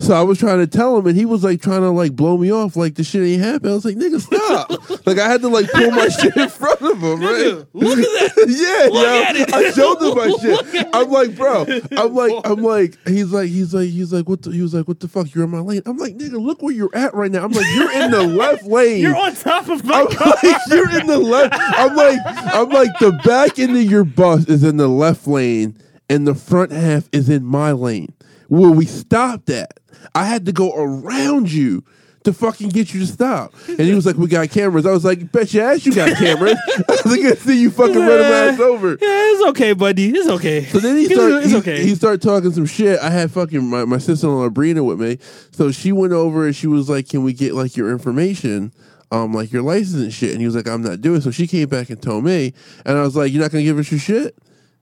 so 0.00 0.14
I 0.14 0.22
was 0.22 0.38
trying 0.38 0.58
to 0.58 0.66
tell 0.66 0.96
him, 0.98 1.06
and 1.06 1.16
he 1.16 1.24
was 1.24 1.42
like 1.42 1.60
trying 1.62 1.80
to 1.80 1.90
like 1.90 2.14
blow 2.14 2.36
me 2.36 2.52
off, 2.52 2.76
like 2.76 2.94
the 2.94 3.04
shit 3.04 3.22
ain't 3.22 3.42
happened. 3.42 3.70
I 3.72 3.74
was 3.74 3.84
like, 3.84 3.96
nigga, 3.96 4.20
stop! 4.20 5.06
like 5.06 5.18
I 5.18 5.28
had 5.28 5.40
to 5.42 5.48
like 5.48 5.70
pull 5.70 5.90
my 5.90 6.08
shit 6.20 6.36
in 6.36 6.48
front 6.48 6.80
of 6.82 6.98
him, 6.98 7.20
right? 7.20 7.64
look 7.72 7.98
at 7.98 8.04
that. 8.04 8.46
yeah, 8.48 8.88
Look 8.92 9.50
yo. 9.50 9.56
I 9.58 9.70
showed 9.72 10.02
him 10.02 10.16
my 10.16 10.30
shit. 10.74 10.88
I'm 10.92 11.10
like, 11.10 11.36
bro. 11.36 11.64
I'm 11.96 12.14
like, 12.14 12.46
I'm 12.46 12.62
like, 12.62 12.98
he's 13.06 13.32
like, 13.32 13.48
he's 13.48 13.74
like, 13.74 13.88
he's 13.88 14.12
like, 14.12 14.28
what? 14.28 14.42
The, 14.42 14.50
he 14.50 14.62
was 14.62 14.74
like, 14.74 14.86
what 14.88 15.00
the 15.00 15.08
fuck? 15.08 15.34
You're 15.34 15.44
in 15.44 15.50
my 15.50 15.60
lane. 15.60 15.82
I'm 15.86 15.96
like, 15.96 16.16
nigga, 16.16 16.40
look 16.40 16.62
where 16.62 16.74
you're 16.74 16.94
at 16.94 17.14
right 17.14 17.30
now. 17.30 17.44
I'm 17.44 17.52
like, 17.52 17.66
you're 17.74 17.92
in 17.92 18.10
the 18.10 18.22
left 18.22 18.64
lane. 18.64 19.00
You're 19.00 19.16
on 19.16 19.34
top 19.34 19.68
of 19.68 19.84
my 19.84 20.00
I'm 20.00 20.08
car. 20.08 20.34
like, 20.42 20.60
you're 20.68 21.00
in 21.00 21.06
the 21.06 21.18
left. 21.18 21.54
I'm 21.56 21.96
like, 21.96 22.18
I'm 22.26 22.68
like, 22.68 22.98
the 22.98 23.12
back 23.24 23.58
end 23.58 23.76
of 23.76 23.82
your 23.82 24.04
bus 24.04 24.46
is 24.48 24.62
in 24.62 24.76
the 24.76 24.88
left 24.88 25.26
lane, 25.26 25.76
and 26.08 26.26
the 26.26 26.34
front 26.34 26.72
half 26.72 27.08
is 27.12 27.28
in 27.28 27.44
my 27.44 27.72
lane. 27.72 28.12
Where 28.48 28.70
we 28.70 28.86
stopped 28.86 29.50
at, 29.50 29.80
I 30.14 30.24
had 30.24 30.46
to 30.46 30.52
go 30.52 30.72
around 30.74 31.50
you 31.50 31.84
to 32.26 32.32
fucking 32.32 32.68
get 32.70 32.92
you 32.92 33.00
to 33.00 33.06
stop. 33.06 33.54
And 33.68 33.80
he 33.80 33.94
was 33.94 34.04
like, 34.04 34.16
"We 34.16 34.26
got 34.26 34.50
cameras." 34.50 34.84
I 34.84 34.90
was 34.90 35.04
like, 35.04 35.32
"Bet 35.32 35.54
your 35.54 35.70
ass 35.70 35.86
you 35.86 35.94
got 35.94 36.16
cameras." 36.18 36.58
I 36.88 36.96
was 37.04 37.06
like, 37.06 37.20
"I 37.24 37.34
see 37.34 37.60
you 37.60 37.70
fucking 37.70 37.96
run 37.96 38.18
him 38.18 38.24
ass 38.24 38.60
over." 38.60 38.90
Yeah, 38.90 38.96
it's 39.00 39.44
okay, 39.50 39.72
buddy. 39.72 40.10
It's 40.10 40.28
okay. 40.28 40.64
So 40.64 40.78
then 40.78 40.96
he 40.96 41.06
started. 41.06 41.36
It's 41.38 41.50
he, 41.52 41.56
okay. 41.56 41.82
he 41.82 41.94
started 41.94 42.22
talking 42.22 42.52
some 42.52 42.66
shit. 42.66 42.98
I 43.00 43.10
had 43.10 43.30
fucking 43.30 43.64
my, 43.64 43.84
my 43.84 43.98
sister 43.98 44.26
in 44.26 44.34
law 44.34 44.48
Brina 44.48 44.84
with 44.84 45.00
me, 45.00 45.18
so 45.52 45.70
she 45.70 45.92
went 45.92 46.12
over 46.12 46.46
and 46.46 46.54
she 46.54 46.66
was 46.66 46.90
like, 46.90 47.08
"Can 47.08 47.22
we 47.22 47.32
get 47.32 47.54
like 47.54 47.76
your 47.76 47.90
information, 47.92 48.72
um, 49.12 49.32
like 49.32 49.52
your 49.52 49.62
license 49.62 50.02
and 50.02 50.12
shit?" 50.12 50.32
And 50.32 50.40
he 50.40 50.46
was 50.46 50.56
like, 50.56 50.68
"I'm 50.68 50.82
not 50.82 51.00
doing." 51.00 51.18
it. 51.18 51.22
So 51.22 51.30
she 51.30 51.46
came 51.46 51.68
back 51.68 51.90
and 51.90 52.02
told 52.02 52.24
me, 52.24 52.54
and 52.84 52.98
I 52.98 53.02
was 53.02 53.14
like, 53.16 53.32
"You're 53.32 53.42
not 53.42 53.52
gonna 53.52 53.64
give 53.64 53.78
us 53.78 53.90
your 53.90 54.00
shit." 54.00 54.36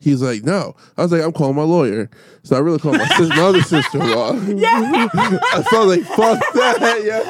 He's 0.05 0.22
like, 0.22 0.44
"No." 0.44 0.76
I 0.96 1.02
was 1.02 1.11
like, 1.12 1.22
"I'm 1.22 1.32
calling 1.32 1.57
my 1.57 1.62
lawyer." 1.62 2.09
So 2.42 2.55
I 2.57 2.59
really 2.61 2.78
called 2.78 2.98
my, 2.98 3.07
sis- 3.16 3.28
my 3.30 3.40
other 3.42 3.62
sister 3.62 3.98
in 4.02 4.11
law. 4.11 4.32
I 4.36 5.62
felt 5.70 5.88
like, 5.88 6.02
"Fuck 6.02 6.38
that!" 6.55 7.00
Yeah. 7.02 7.22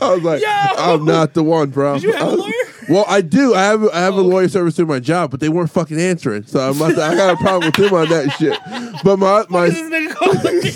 I 0.00 0.14
was 0.14 0.22
like, 0.22 0.42
Yo. 0.42 0.48
"I'm 0.48 1.04
not 1.04 1.34
the 1.34 1.42
one, 1.42 1.70
bro." 1.70 1.94
Did 1.94 2.04
you 2.04 2.12
have 2.12 2.20
a 2.22 2.24
I 2.24 2.28
was- 2.30 2.38
lawyer? 2.40 2.52
well, 2.88 3.04
I 3.08 3.20
do. 3.20 3.54
I 3.54 3.62
have 3.64 3.82
I 3.92 3.98
have 4.00 4.14
a 4.14 4.18
Oh. 4.20 4.22
lawyer 4.22 4.48
service 4.48 4.76
through 4.76 4.86
my 4.86 5.00
job, 5.00 5.30
but 5.32 5.40
they 5.40 5.48
weren't 5.48 5.70
fucking 5.70 5.98
answering. 6.00 6.44
So 6.46 6.60
I'm 6.60 6.76
about 6.76 6.94
to, 6.94 7.02
I 7.02 7.14
got 7.16 7.34
a 7.34 7.36
problem 7.36 7.66
with 7.66 7.74
them 7.74 7.92
on 7.94 8.08
that 8.10 8.30
shit. 8.38 8.56
But 9.02 9.18
my 9.18 9.44
my 9.48 9.68
this 9.70 9.80
nigga 9.80 10.14
calling 10.14 10.40
me. 10.44 10.70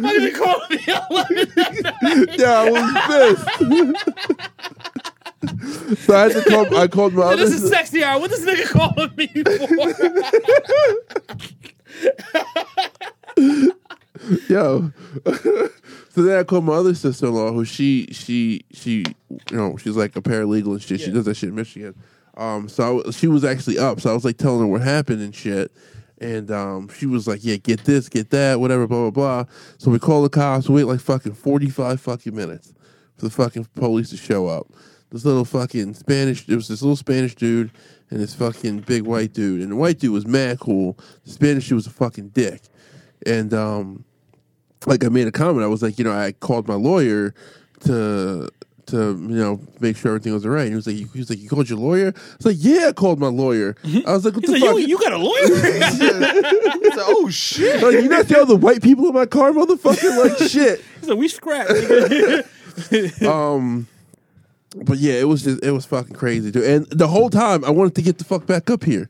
Why 0.00 0.12
did 0.12 0.22
he 0.22 0.30
call 0.30 0.60
me? 0.70 0.78
yeah, 2.38 2.60
I 2.60 2.70
was 2.70 3.36
pissed. 3.68 4.88
so 5.98 6.16
I 6.16 6.22
had 6.28 6.32
to 6.32 6.42
call. 6.48 6.76
I 6.76 6.88
called 6.88 7.14
my 7.14 7.22
other. 7.22 7.36
this 7.36 7.62
is 7.62 7.68
sexy 7.70 8.04
hour. 8.04 8.20
What 8.20 8.30
this 8.30 8.44
nigga 8.44 8.68
calling 8.70 9.12
me 9.16 9.26
for? 13.66 13.72
yo. 14.48 14.92
so 16.10 16.22
then 16.22 16.38
I 16.38 16.44
called 16.44 16.64
my 16.64 16.74
other 16.74 16.94
sister 16.94 17.26
in 17.26 17.34
law, 17.34 17.52
who 17.52 17.64
she 17.64 18.06
she 18.12 18.64
she 18.72 19.04
you 19.50 19.56
know 19.56 19.76
she's 19.76 19.96
like 19.96 20.16
a 20.16 20.22
paralegal 20.22 20.72
and 20.72 20.82
shit. 20.82 21.00
She 21.00 21.10
does 21.10 21.24
that 21.24 21.36
shit 21.36 21.48
in 21.50 21.54
Michigan. 21.54 21.94
Um, 22.36 22.68
so 22.68 23.02
I, 23.06 23.10
she 23.10 23.26
was 23.26 23.44
actually 23.44 23.78
up. 23.78 24.00
So 24.00 24.10
I 24.10 24.14
was 24.14 24.24
like 24.24 24.38
telling 24.38 24.60
her 24.60 24.66
what 24.66 24.82
happened 24.82 25.22
and 25.22 25.34
shit. 25.34 25.72
And 26.20 26.52
um, 26.52 26.88
she 26.88 27.06
was 27.06 27.26
like, 27.26 27.40
"Yeah, 27.42 27.56
get 27.56 27.84
this, 27.84 28.08
get 28.08 28.30
that, 28.30 28.60
whatever, 28.60 28.86
blah 28.86 29.10
blah 29.10 29.42
blah." 29.42 29.52
So 29.78 29.90
we 29.90 29.98
call 29.98 30.22
the 30.22 30.28
cops. 30.28 30.68
We 30.68 30.76
wait 30.76 30.84
like 30.84 31.00
fucking 31.00 31.34
forty 31.34 31.68
five 31.68 32.00
fucking 32.00 32.34
minutes 32.34 32.72
for 33.16 33.24
the 33.24 33.30
fucking 33.30 33.66
police 33.74 34.10
to 34.10 34.16
show 34.16 34.46
up. 34.46 34.68
This 35.12 35.24
little 35.24 35.44
fucking 35.44 35.94
Spanish. 35.94 36.46
There 36.46 36.56
was 36.56 36.68
this 36.68 36.80
little 36.82 36.96
Spanish 36.96 37.34
dude 37.34 37.70
and 38.10 38.18
this 38.18 38.34
fucking 38.34 38.80
big 38.80 39.02
white 39.02 39.32
dude. 39.32 39.60
And 39.60 39.70
the 39.72 39.76
white 39.76 39.98
dude 39.98 40.12
was 40.12 40.26
mad 40.26 40.58
cool. 40.58 40.98
The 41.24 41.30
Spanish 41.30 41.68
dude 41.68 41.76
was 41.76 41.86
a 41.86 41.90
fucking 41.90 42.28
dick. 42.30 42.62
And 43.26 43.52
um, 43.54 44.04
like 44.86 45.04
I 45.04 45.08
made 45.08 45.28
a 45.28 45.32
comment. 45.32 45.62
I 45.64 45.66
was 45.68 45.82
like, 45.82 45.98
you 45.98 46.04
know, 46.04 46.12
I 46.12 46.32
called 46.32 46.66
my 46.66 46.74
lawyer 46.74 47.34
to 47.80 48.48
to 48.86 48.96
you 48.96 49.36
know 49.36 49.60
make 49.80 49.96
sure 49.96 50.10
everything 50.10 50.32
was 50.32 50.44
all 50.44 50.50
right. 50.52 50.62
And 50.62 50.70
he 50.70 50.76
was 50.76 50.86
like, 50.86 50.96
he 50.96 51.18
was 51.18 51.30
like, 51.30 51.38
you 51.38 51.48
called 51.48 51.68
your 51.68 51.78
lawyer? 51.78 52.08
I 52.16 52.36
was 52.38 52.46
like, 52.46 52.56
yeah, 52.58 52.88
I 52.88 52.92
called 52.92 53.18
my 53.20 53.28
lawyer. 53.28 53.76
I 53.84 54.12
was 54.12 54.24
like, 54.24 54.34
what 54.34 54.44
He's 54.46 54.54
the 54.54 54.66
like, 54.66 54.70
fuck? 54.70 54.80
you, 54.80 54.86
you 54.88 54.98
got 54.98 55.12
a 55.12 55.18
lawyer? 55.18 55.34
It's 56.84 56.96
like, 56.96 57.06
oh 57.08 57.28
shit. 57.30 57.82
like, 57.82 57.92
you 58.02 58.08
not 58.08 58.26
see 58.26 58.34
all 58.34 58.44
the 58.44 58.56
white 58.56 58.82
people 58.82 59.06
in 59.08 59.14
my 59.14 59.24
car, 59.26 59.52
motherfucker? 59.52 60.24
Like 60.24 60.50
shit. 60.50 60.82
He's 61.00 61.08
like, 61.08 61.18
we 61.18 61.28
scrapped. 61.28 61.72
Um, 63.22 63.86
but 64.76 64.98
yeah, 64.98 65.14
it 65.14 65.28
was 65.28 65.42
just 65.42 65.62
it 65.62 65.70
was 65.70 65.84
fucking 65.84 66.14
crazy, 66.14 66.50
dude. 66.50 66.64
And 66.64 66.86
the 66.86 67.08
whole 67.08 67.30
time 67.30 67.64
I 67.64 67.70
wanted 67.70 67.94
to 67.96 68.02
get 68.02 68.18
the 68.18 68.24
fuck 68.24 68.46
back 68.46 68.70
up 68.70 68.84
here. 68.84 69.08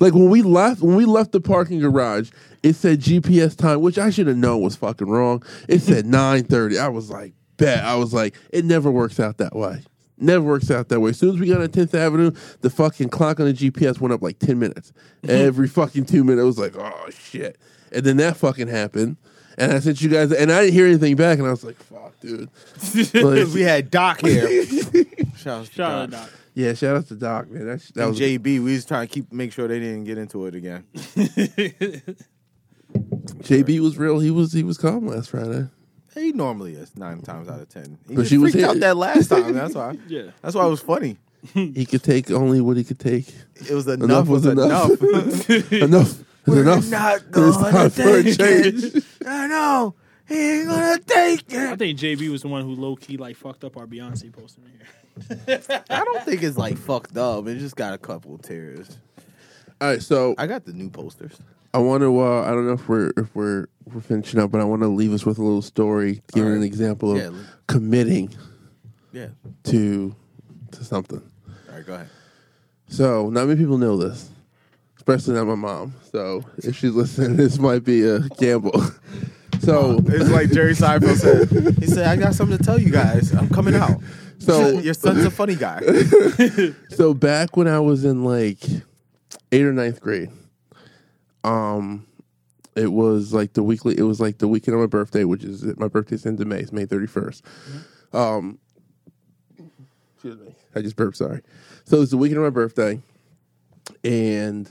Like 0.00 0.12
when 0.12 0.28
we 0.28 0.42
left, 0.42 0.82
when 0.82 0.96
we 0.96 1.04
left 1.04 1.32
the 1.32 1.40
parking 1.40 1.80
garage, 1.80 2.30
it 2.62 2.74
said 2.74 3.00
GPS 3.00 3.56
time, 3.56 3.80
which 3.80 3.98
I 3.98 4.10
should 4.10 4.26
have 4.26 4.36
known 4.36 4.62
was 4.62 4.76
fucking 4.76 5.08
wrong. 5.08 5.44
It 5.68 5.80
said 5.80 6.06
nine 6.06 6.44
thirty. 6.44 6.78
I 6.78 6.88
was 6.88 7.10
like, 7.10 7.34
bet. 7.56 7.84
I 7.84 7.94
was 7.96 8.12
like, 8.12 8.34
it 8.50 8.64
never 8.64 8.90
works 8.90 9.20
out 9.20 9.38
that 9.38 9.54
way. 9.54 9.82
Never 10.16 10.44
works 10.44 10.70
out 10.70 10.88
that 10.88 11.00
way. 11.00 11.10
As 11.10 11.18
soon 11.18 11.34
as 11.34 11.40
we 11.40 11.48
got 11.48 11.60
on 11.60 11.68
Tenth 11.70 11.94
Avenue, 11.94 12.30
the 12.60 12.70
fucking 12.70 13.08
clock 13.08 13.40
on 13.40 13.46
the 13.46 13.52
GPS 13.52 14.00
went 14.00 14.12
up 14.12 14.22
like 14.22 14.38
ten 14.38 14.58
minutes. 14.58 14.92
Every 15.28 15.68
fucking 15.68 16.06
two 16.06 16.24
minutes, 16.24 16.42
it 16.42 16.46
was 16.46 16.58
like, 16.58 16.76
oh 16.76 17.10
shit. 17.10 17.58
And 17.92 18.04
then 18.04 18.16
that 18.16 18.36
fucking 18.36 18.68
happened. 18.68 19.16
And 19.56 19.72
I 19.72 19.78
sent 19.80 20.00
you 20.02 20.08
guys, 20.08 20.32
and 20.32 20.50
I 20.50 20.62
didn't 20.62 20.74
hear 20.74 20.86
anything 20.86 21.16
back. 21.16 21.38
And 21.38 21.46
I 21.46 21.50
was 21.50 21.62
like, 21.64 21.76
fuck, 21.82 22.18
dude. 22.20 22.48
Like, 23.14 23.48
we 23.54 23.62
had 23.62 23.90
Doc 23.90 24.20
here. 24.20 24.64
Shout 25.36 25.60
out 25.60 25.66
to 25.66 25.72
Shout 25.72 25.80
out, 25.92 26.10
Doc. 26.10 26.20
Doc. 26.22 26.30
Yeah, 26.56 26.72
shout 26.74 26.96
out 26.96 27.08
to 27.08 27.14
Doc, 27.16 27.50
man. 27.50 27.66
That, 27.66 27.80
that 27.94 28.00
And 28.00 28.10
was 28.10 28.20
JB, 28.20 28.44
we 28.44 28.60
was 28.60 28.84
trying 28.84 29.08
to 29.08 29.12
keep 29.12 29.32
make 29.32 29.52
sure 29.52 29.66
they 29.66 29.80
didn't 29.80 30.04
get 30.04 30.18
into 30.18 30.46
it 30.46 30.54
again. 30.54 30.84
JB 32.92 33.80
was 33.80 33.98
real. 33.98 34.20
He 34.20 34.30
was 34.30 34.52
he 34.52 34.62
was 34.62 34.78
calm 34.78 35.06
last 35.08 35.30
Friday. 35.30 35.66
He 36.14 36.30
normally 36.32 36.74
is 36.74 36.96
nine 36.96 37.22
times 37.22 37.48
out 37.48 37.60
of 37.60 37.68
ten. 37.68 37.98
He 38.08 38.14
But 38.14 38.22
just 38.22 38.30
she 38.30 38.38
was 38.38 38.52
freaked 38.52 38.62
here. 38.64 38.70
out 38.70 38.80
that 38.80 38.96
last 38.96 39.28
time. 39.28 39.52
That's 39.52 39.74
why. 39.74 39.98
Yeah. 40.06 40.30
That's 40.42 40.54
why 40.54 40.64
it 40.66 40.70
was 40.70 40.80
funny. 40.80 41.18
He 41.52 41.84
could 41.84 42.02
take 42.04 42.30
only 42.30 42.60
what 42.60 42.76
he 42.76 42.84
could 42.84 43.00
take. 43.00 43.26
It 43.56 43.74
was 43.74 43.86
enough, 43.88 44.04
Enough 44.04 44.28
was 44.28 44.44
was 44.46 44.52
enough. 44.52 44.90
enough. 45.02 45.72
enough 45.72 46.08
is 46.10 46.24
We're 46.46 46.62
enough. 46.62 46.88
not 46.90 47.22
gonna 47.30 47.52
time 47.70 47.90
for 47.90 48.02
a 48.18 48.22
take 48.22 48.38
change. 48.38 48.84
it. 48.84 49.04
I 49.26 49.46
know. 49.46 49.94
He 50.26 50.34
ain't 50.60 50.68
gonna 50.68 50.98
take 51.00 51.52
it. 51.52 51.58
I 51.58 51.72
it. 51.72 51.78
think 51.78 51.98
JB 51.98 52.30
was 52.30 52.42
the 52.42 52.48
one 52.48 52.62
who 52.62 52.74
low 52.74 52.96
key 52.96 53.16
like 53.16 53.36
fucked 53.36 53.64
up 53.64 53.76
our 53.76 53.86
Beyonce 53.86 54.32
poster 54.32 54.62
in 54.64 54.72
here. 54.72 55.60
I 55.90 56.04
don't 56.04 56.24
think 56.24 56.42
it's 56.42 56.56
like 56.58 56.76
fucked 56.76 57.16
up. 57.16 57.46
It 57.46 57.58
just 57.58 57.76
got 57.76 57.94
a 57.94 57.98
couple 57.98 58.34
of 58.34 58.42
tears. 58.42 58.98
All 59.80 59.88
right, 59.88 60.02
so 60.02 60.34
I 60.38 60.46
got 60.46 60.64
the 60.64 60.72
new 60.72 60.88
posters. 60.90 61.38
I 61.74 61.78
want 61.78 62.02
to. 62.02 62.20
Uh, 62.20 62.42
I 62.42 62.50
don't 62.50 62.66
know 62.66 62.72
if 62.74 62.88
we're 62.88 63.12
if 63.16 63.34
we're 63.34 63.66
we're 63.92 64.00
finishing 64.00 64.40
up, 64.40 64.50
but 64.50 64.60
I 64.60 64.64
want 64.64 64.82
to 64.82 64.88
leave 64.88 65.12
us 65.12 65.26
with 65.26 65.38
a 65.38 65.42
little 65.42 65.62
story, 65.62 66.22
giving 66.32 66.50
All 66.50 66.56
an 66.56 66.62
example 66.62 67.12
of 67.12 67.18
Yeah. 67.34 67.40
committing 67.66 68.30
Yeah. 69.12 69.28
to 69.64 70.14
to 70.72 70.84
something. 70.84 71.20
All 71.68 71.74
right, 71.76 71.86
go 71.86 71.94
ahead. 71.94 72.08
So 72.88 73.28
not 73.30 73.46
many 73.46 73.58
people 73.60 73.78
know 73.78 73.96
this, 73.96 74.30
especially 75.06 75.34
not 75.34 75.46
my 75.46 75.54
mom. 75.54 75.94
So 76.12 76.42
if 76.58 76.76
she's 76.76 76.92
listening, 76.92 77.36
this 77.36 77.58
might 77.58 77.84
be 77.84 78.02
a 78.04 78.20
gamble. 78.38 78.82
So 79.60 79.98
It's 80.08 80.28
like 80.28 80.50
Jerry 80.50 80.74
Seinfeld 80.74 81.16
said. 81.16 81.78
He 81.78 81.86
said, 81.86 82.06
"I 82.06 82.16
got 82.16 82.34
something 82.34 82.58
to 82.58 82.62
tell 82.62 82.78
you 82.78 82.90
guys. 82.90 83.32
I'm 83.32 83.48
coming 83.48 83.74
out." 83.74 83.98
So- 84.38 84.78
your 84.80 84.92
son's 84.92 85.24
a 85.24 85.30
funny 85.30 85.54
guy. 85.54 85.80
So 86.90 87.14
back 87.14 87.56
when 87.56 87.66
I 87.66 87.80
was 87.80 88.04
in 88.04 88.24
like 88.24 88.62
eighth 89.52 89.64
or 89.64 89.72
ninth 89.72 90.02
grade, 90.02 90.28
um, 91.44 92.06
it 92.76 92.92
was 92.92 93.32
like 93.32 93.54
the 93.54 93.62
weekly. 93.62 93.96
It 93.96 94.02
was 94.02 94.20
like 94.20 94.36
the 94.36 94.48
weekend 94.48 94.74
of 94.74 94.80
my 94.80 94.86
birthday, 94.86 95.24
which 95.24 95.44
is 95.44 95.64
my 95.78 95.88
birthday's 95.88 96.26
into 96.26 96.44
May. 96.44 96.58
It's 96.60 96.72
May 96.72 96.84
thirty 96.84 97.08
Um, 98.12 98.58
excuse 100.14 100.38
me, 100.40 100.54
I 100.74 100.82
just 100.82 100.96
burped. 100.96 101.16
Sorry. 101.16 101.40
So 101.84 101.96
it 101.96 102.00
was 102.00 102.10
the 102.10 102.18
weekend 102.18 102.38
of 102.38 102.44
my 102.44 102.50
birthday, 102.50 103.00
and 104.02 104.68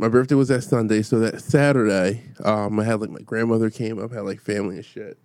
my 0.00 0.08
birthday 0.08 0.34
was 0.34 0.48
that 0.48 0.62
Sunday. 0.62 1.02
So 1.02 1.20
that 1.20 1.42
Saturday, 1.42 2.24
um, 2.42 2.80
I 2.80 2.84
had 2.84 3.02
like 3.02 3.10
my 3.10 3.20
grandmother 3.20 3.68
came 3.68 3.98
up, 4.02 4.12
had 4.12 4.22
like 4.22 4.40
family 4.40 4.76
and 4.76 4.84
shit. 4.84 5.18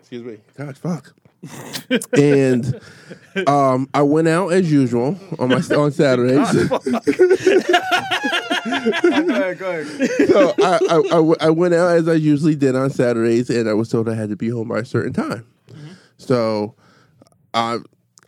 Excuse 0.00 0.24
me. 0.24 0.38
God, 0.56 0.76
fuck. 0.76 1.14
and 2.18 2.80
um, 3.46 3.88
I 3.94 4.02
went 4.02 4.26
out 4.26 4.48
as 4.48 4.70
usual 4.72 5.16
on 5.38 5.50
my 5.50 5.62
on 5.76 5.92
Saturdays. 5.92 6.66
go 6.68 6.76
ahead, 8.66 9.58
go 9.58 9.70
ahead. 9.70 10.28
so 10.28 10.52
I, 10.58 10.78
I, 10.90 10.96
I 10.96 11.20
w- 11.20 11.36
I 11.40 11.50
went 11.50 11.74
out 11.74 11.96
as 11.96 12.08
I 12.08 12.14
usually 12.14 12.56
did 12.56 12.74
on 12.74 12.90
Saturdays, 12.90 13.50
and 13.50 13.68
I 13.68 13.74
was 13.74 13.88
told 13.88 14.08
I 14.08 14.14
had 14.14 14.30
to 14.30 14.36
be 14.36 14.48
home 14.48 14.66
by 14.66 14.80
a 14.80 14.84
certain 14.84 15.12
time. 15.12 15.46
So 16.16 16.74
I 17.54 17.78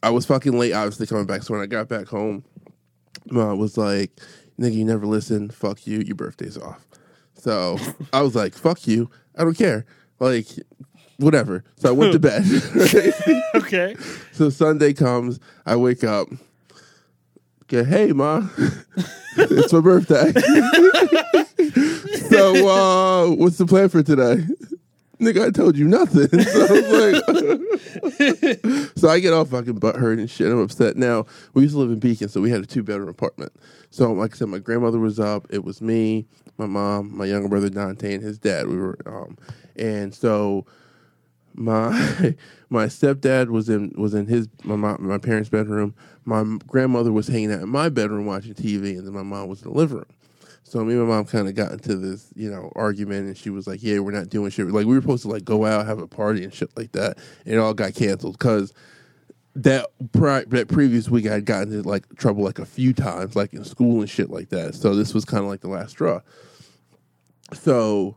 I 0.04 0.10
was 0.10 0.24
fucking 0.24 0.56
late, 0.56 0.72
obviously 0.72 1.08
coming 1.08 1.26
back. 1.26 1.42
So 1.42 1.54
when 1.54 1.62
I 1.64 1.66
got 1.66 1.88
back 1.88 2.06
home, 2.06 2.44
mom 3.28 3.58
was 3.58 3.76
like, 3.76 4.12
"Nigga, 4.60 4.74
you 4.74 4.84
never 4.84 5.06
listen. 5.06 5.48
Fuck 5.50 5.86
you. 5.86 6.00
Your 6.00 6.14
birthday's 6.16 6.58
off." 6.58 6.86
So 7.34 7.78
I 8.12 8.20
was 8.22 8.34
like, 8.34 8.54
"Fuck 8.54 8.86
you. 8.86 9.10
I 9.36 9.44
don't 9.44 9.56
care. 9.56 9.86
Like, 10.18 10.46
whatever." 11.16 11.64
So 11.76 11.88
I 11.88 11.92
went 11.92 12.12
to 12.12 12.18
bed. 12.20 12.44
right? 12.74 13.14
Okay. 13.54 13.96
So 14.32 14.48
Sunday 14.48 14.92
comes, 14.94 15.38
I 15.66 15.76
wake 15.76 16.02
up. 16.04 16.28
Okay, 17.64 17.84
hey 17.88 18.12
ma, 18.12 18.48
it's 19.36 19.72
my 19.72 19.80
birthday. 19.80 20.32
so 22.28 22.68
uh, 22.68 23.30
what's 23.34 23.58
the 23.58 23.66
plan 23.66 23.88
for 23.90 24.02
today? 24.02 24.46
Nigga, 25.20 25.46
I 25.46 25.50
told 25.50 25.76
you 25.76 25.86
nothing. 25.86 26.28
So 26.50 26.66
I 26.68 26.80
like, 28.20 28.90
so 28.96 29.08
I 29.08 29.20
get 29.20 29.32
all 29.32 29.44
fucking 29.44 29.78
butthurt 29.78 30.18
and 30.18 30.30
shit. 30.30 30.50
I'm 30.50 30.58
upset. 30.60 30.96
Now 30.96 31.26
we 31.54 31.62
used 31.62 31.74
to 31.74 31.78
live 31.78 31.90
in 31.90 31.98
Beacon, 31.98 32.28
so 32.28 32.40
we 32.40 32.50
had 32.50 32.62
a 32.62 32.66
two 32.66 32.82
bedroom 32.82 33.08
apartment. 33.08 33.52
So 33.90 34.12
like 34.12 34.34
I 34.34 34.36
said, 34.38 34.48
my 34.48 34.58
grandmother 34.58 34.98
was 34.98 35.20
up. 35.20 35.46
It 35.50 35.64
was 35.64 35.82
me, 35.82 36.26
my 36.58 36.66
mom, 36.66 37.16
my 37.16 37.26
younger 37.26 37.48
brother 37.48 37.68
Dante, 37.68 38.14
and 38.14 38.22
his 38.22 38.38
dad. 38.38 38.68
We 38.68 38.76
were, 38.76 38.98
um, 39.06 39.36
and 39.76 40.14
so 40.14 40.66
my 41.54 41.90
my 42.70 42.86
stepdad 42.86 43.48
was 43.48 43.68
in 43.68 43.92
was 43.96 44.14
in 44.14 44.26
his 44.26 44.48
my 44.64 44.76
mom, 44.76 45.06
my 45.06 45.18
parents' 45.18 45.50
bedroom. 45.50 45.94
My 46.24 46.44
grandmother 46.66 47.12
was 47.12 47.28
hanging 47.28 47.52
out 47.52 47.62
in 47.62 47.68
my 47.68 47.88
bedroom 47.88 48.26
watching 48.26 48.54
TV, 48.54 48.96
and 48.96 49.06
then 49.06 49.14
my 49.14 49.22
mom 49.22 49.48
was 49.48 49.62
in 49.62 49.70
the 49.70 49.76
living 49.76 49.98
room. 49.98 50.06
So 50.70 50.84
me 50.84 50.92
and 50.92 51.02
my 51.02 51.16
mom 51.16 51.24
kind 51.24 51.48
of 51.48 51.56
got 51.56 51.72
into 51.72 51.96
this, 51.96 52.32
you 52.36 52.48
know, 52.48 52.70
argument, 52.76 53.26
and 53.26 53.36
she 53.36 53.50
was 53.50 53.66
like, 53.66 53.82
"Yeah, 53.82 53.98
we're 53.98 54.12
not 54.12 54.28
doing 54.28 54.50
shit. 54.50 54.68
Like 54.68 54.86
we 54.86 54.94
were 54.94 55.00
supposed 55.00 55.22
to 55.22 55.28
like 55.28 55.44
go 55.44 55.66
out, 55.66 55.84
have 55.84 55.98
a 55.98 56.06
party, 56.06 56.44
and 56.44 56.54
shit 56.54 56.70
like 56.76 56.92
that. 56.92 57.18
And 57.44 57.54
it 57.54 57.58
all 57.58 57.74
got 57.74 57.94
canceled 57.94 58.38
because 58.38 58.72
that 59.56 59.86
pri- 60.12 60.44
that 60.44 60.68
previous 60.68 61.08
week 61.08 61.26
I 61.26 61.32
had 61.32 61.44
gotten 61.44 61.72
into 61.72 61.88
like 61.88 62.04
trouble 62.14 62.44
like 62.44 62.60
a 62.60 62.64
few 62.64 62.92
times, 62.92 63.34
like 63.34 63.52
in 63.52 63.64
school 63.64 64.00
and 64.00 64.08
shit 64.08 64.30
like 64.30 64.50
that. 64.50 64.76
So 64.76 64.94
this 64.94 65.12
was 65.12 65.24
kind 65.24 65.42
of 65.42 65.50
like 65.50 65.60
the 65.60 65.68
last 65.68 65.90
straw. 65.90 66.20
So 67.52 68.16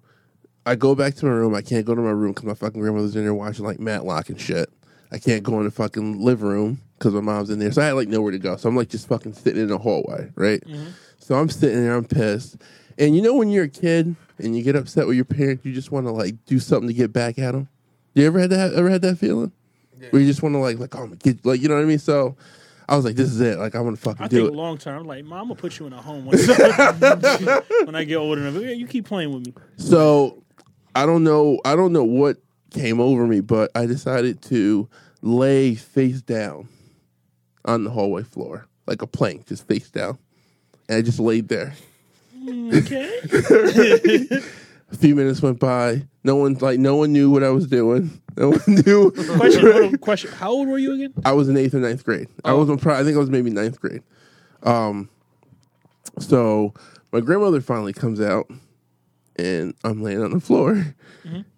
I 0.67 0.75
go 0.75 0.93
back 0.93 1.15
to 1.15 1.25
my 1.25 1.31
room. 1.31 1.55
I 1.55 1.63
can't 1.63 1.87
go 1.87 1.95
to 1.95 2.01
my 2.01 2.11
room 2.11 2.33
because 2.33 2.45
my 2.45 2.53
fucking 2.53 2.79
grandmother's 2.79 3.15
in 3.15 3.23
there 3.23 3.33
watching 3.33 3.65
like 3.65 3.79
Matlock 3.79 4.29
and 4.29 4.39
shit. 4.39 4.69
I 5.11 5.17
can't 5.17 5.43
go 5.43 5.57
in 5.57 5.65
the 5.65 5.71
fucking 5.71 6.19
living 6.19 6.47
room 6.47 6.81
because 6.97 7.13
my 7.13 7.21
mom's 7.21 7.49
in 7.49 7.59
there. 7.59 7.71
So 7.71 7.81
I 7.81 7.85
had 7.85 7.93
like 7.93 8.07
nowhere 8.07 8.31
to 8.31 8.39
go. 8.39 8.57
So 8.57 8.69
I'm 8.69 8.75
like 8.75 8.89
just 8.89 9.07
fucking 9.07 9.33
sitting 9.33 9.63
in 9.63 9.67
the 9.69 9.77
hallway, 9.77 10.31
right? 10.35 10.61
Mm-hmm. 10.61 10.91
So 11.23 11.35
I'm 11.35 11.49
sitting 11.49 11.81
there, 11.81 11.95
I'm 11.95 12.05
pissed. 12.05 12.57
And 12.97 13.15
you 13.15 13.21
know 13.21 13.33
when 13.33 13.49
you're 13.49 13.63
a 13.63 13.69
kid 13.69 14.15
and 14.39 14.55
you 14.57 14.61
get 14.61 14.75
upset 14.75 15.07
with 15.07 15.15
your 15.15 15.25
parents, 15.25 15.65
you 15.65 15.73
just 15.73 15.91
want 15.91 16.05
to 16.05 16.11
like 16.11 16.35
do 16.45 16.59
something 16.59 16.87
to 16.87 16.93
get 16.93 17.13
back 17.13 17.39
at 17.39 17.53
them. 17.53 17.69
You 18.13 18.25
ever 18.27 18.39
had 18.39 18.49
that? 18.49 18.73
Ever 18.73 18.89
had 18.89 19.01
that 19.03 19.17
feeling? 19.17 19.51
Where 20.09 20.21
you 20.21 20.27
just 20.27 20.43
want 20.43 20.53
to 20.53 20.59
like 20.59 20.79
like 20.79 20.93
oh 20.95 21.07
my 21.07 21.15
get 21.15 21.45
like 21.45 21.61
you 21.61 21.69
know 21.69 21.75
what 21.75 21.81
I 21.81 21.85
mean? 21.85 21.97
So 21.97 22.35
I 22.89 22.97
was 22.97 23.05
like, 23.05 23.15
this 23.15 23.29
is 23.31 23.39
it. 23.39 23.57
Like 23.57 23.73
I'm 23.73 23.83
gonna 23.85 23.95
fucking 23.95 24.25
I 24.25 24.27
do 24.27 24.41
think 24.41 24.51
it. 24.51 24.55
long 24.55 24.77
term, 24.77 25.05
like, 25.05 25.23
mom, 25.23 25.39
I'm 25.39 25.47
gonna 25.47 25.55
put 25.59 25.79
you 25.79 25.87
in 25.87 25.93
a 25.93 26.01
home 26.01 26.25
when, 26.25 26.37
when 27.85 27.95
I 27.95 28.03
get 28.03 28.17
old 28.17 28.37
enough. 28.37 28.55
Yeah, 28.61 28.71
You 28.71 28.85
keep 28.85 29.05
playing 29.05 29.33
with 29.33 29.45
me. 29.47 29.53
So 29.77 30.43
I 30.93 31.05
don't 31.05 31.23
know. 31.23 31.59
I 31.63 31.75
don't 31.77 31.93
know 31.93 32.03
what 32.03 32.37
came 32.71 32.99
over 32.99 33.25
me, 33.25 33.39
but 33.39 33.71
I 33.75 33.85
decided 33.85 34.41
to 34.43 34.89
lay 35.21 35.75
face 35.75 36.21
down 36.21 36.67
on 37.65 37.85
the 37.85 37.89
hallway 37.89 38.23
floor, 38.23 38.67
like 38.87 39.01
a 39.01 39.07
plank, 39.07 39.47
just 39.47 39.65
face 39.67 39.89
down, 39.89 40.17
and 40.93 40.99
I 40.99 41.01
just 41.01 41.19
laid 41.19 41.47
there. 41.49 41.73
Okay. 42.47 43.19
A 44.91 44.95
few 44.97 45.15
minutes 45.15 45.41
went 45.41 45.59
by. 45.59 46.05
No 46.23 46.35
one 46.35 46.53
like 46.61 46.79
no 46.79 46.95
one 46.97 47.11
knew 47.11 47.31
what 47.31 47.43
I 47.43 47.49
was 47.49 47.65
doing. 47.67 48.21
No 48.37 48.51
one 48.51 48.61
knew. 48.67 49.11
question. 49.11 49.61
hold 49.71 49.83
on, 49.85 49.97
question. 49.99 50.31
How 50.33 50.51
old 50.51 50.67
were 50.67 50.77
you 50.77 50.93
again? 50.93 51.13
I 51.25 51.31
was 51.31 51.49
in 51.49 51.57
eighth 51.57 51.73
or 51.73 51.79
ninth 51.79 52.03
grade. 52.05 52.27
I 52.45 52.51
Oh. 52.51 52.59
was 52.59 52.69
in 52.69 52.77
probably, 52.77 53.01
I 53.01 53.03
think 53.03 53.15
I 53.15 53.19
was 53.19 53.29
maybe 53.29 53.49
ninth 53.49 53.79
grade. 53.81 54.03
Um, 54.61 55.09
so 56.19 56.73
my 57.11 57.21
grandmother 57.21 57.59
finally 57.61 57.91
comes 57.93 58.21
out, 58.21 58.49
and 59.35 59.73
I'm 59.83 60.03
laying 60.03 60.21
on 60.23 60.31
the 60.31 60.39
floor, 60.39 60.95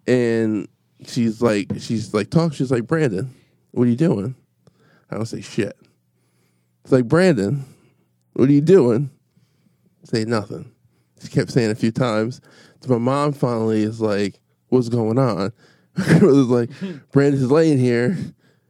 and 0.06 0.66
she's 1.06 1.42
like, 1.42 1.66
she's 1.78 2.14
like, 2.14 2.30
talk. 2.30 2.54
She's 2.54 2.70
like, 2.70 2.86
Brandon, 2.86 3.34
what 3.72 3.84
are 3.86 3.90
you 3.90 3.96
doing? 3.96 4.34
I 5.10 5.16
don't 5.16 5.26
say 5.26 5.40
shit. 5.42 5.76
It's 6.84 6.92
like 6.92 7.06
Brandon, 7.06 7.64
what 8.32 8.48
are 8.48 8.52
you 8.52 8.60
doing? 8.62 9.10
Say 10.06 10.24
nothing. 10.24 10.70
She 11.20 11.28
kept 11.28 11.50
saying 11.50 11.72
a 11.72 11.74
few 11.74 11.90
times. 11.90 12.40
So 12.80 12.92
my 12.92 12.98
mom 12.98 13.32
finally 13.32 13.82
is 13.82 14.00
like, 14.00 14.38
"What's 14.68 14.88
going 14.88 15.18
on?" 15.18 15.52
My 15.96 16.04
grandmother's 16.04 16.46
like, 16.46 16.70
"Brandon's 17.12 17.50
laying 17.50 17.78
here, 17.78 18.16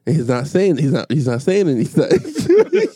and 0.06 0.16
he's 0.16 0.28
not 0.28 0.46
saying 0.46 0.78
he's 0.78 0.92
not 0.92 1.12
he's 1.12 1.26
not 1.26 1.42
saying 1.42 1.68
anything." 1.68 2.08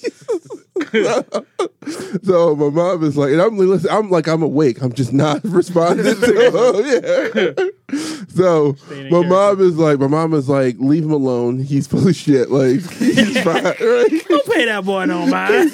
so 2.22 2.56
my 2.56 2.70
mom 2.70 3.04
is 3.04 3.16
like, 3.16 3.32
and 3.32 3.40
I'm 3.40 3.56
listen, 3.56 3.90
I'm 3.90 4.10
like 4.10 4.26
I'm 4.28 4.42
awake. 4.42 4.82
I'm 4.82 4.92
just 4.92 5.12
not 5.12 5.40
responding 5.44 6.04
to 6.06 6.14
him. 7.56 7.56
yeah. 7.56 7.96
So 8.28 8.76
my 9.10 9.26
mom 9.26 9.60
is 9.60 9.76
like, 9.76 9.98
my 9.98 10.06
mom 10.06 10.34
is 10.34 10.48
like, 10.48 10.76
leave 10.78 11.04
him 11.04 11.12
alone. 11.12 11.58
He's 11.60 11.86
full 11.86 12.06
of 12.06 12.14
shit. 12.16 12.50
Like 12.50 12.80
he's 12.92 13.40
fine, 13.42 13.62
right? 13.64 14.24
Don't 14.28 14.46
pay 14.46 14.64
that 14.66 14.84
boy 14.84 15.04
no 15.06 15.26
mind. 15.26 15.70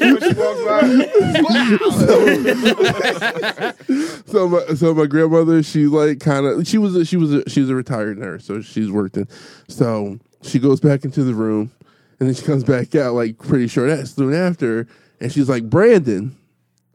so 4.26 4.48
my 4.48 4.64
so 4.74 4.94
my 4.94 5.06
grandmother 5.06 5.62
she 5.62 5.86
like 5.86 6.20
kind 6.20 6.46
of 6.46 6.66
she 6.66 6.78
was 6.78 6.94
a, 6.96 7.04
she 7.04 7.16
was 7.16 7.32
a, 7.32 7.48
she 7.48 7.60
was 7.60 7.70
a 7.70 7.74
retired 7.74 8.18
nurse 8.18 8.44
so 8.44 8.60
she's 8.60 8.90
worked 8.90 9.16
in 9.16 9.26
so 9.68 10.18
she 10.42 10.58
goes 10.58 10.80
back 10.80 11.04
into 11.04 11.22
the 11.24 11.34
room 11.34 11.70
and 12.18 12.28
then 12.28 12.34
she 12.34 12.44
comes 12.44 12.64
back 12.64 12.94
out 12.94 13.14
like 13.14 13.38
pretty 13.38 13.68
short 13.68 13.88
that 13.88 14.06
soon 14.06 14.34
after 14.34 14.86
and 15.20 15.32
she's 15.32 15.48
like 15.48 15.68
Brandon 15.68 16.36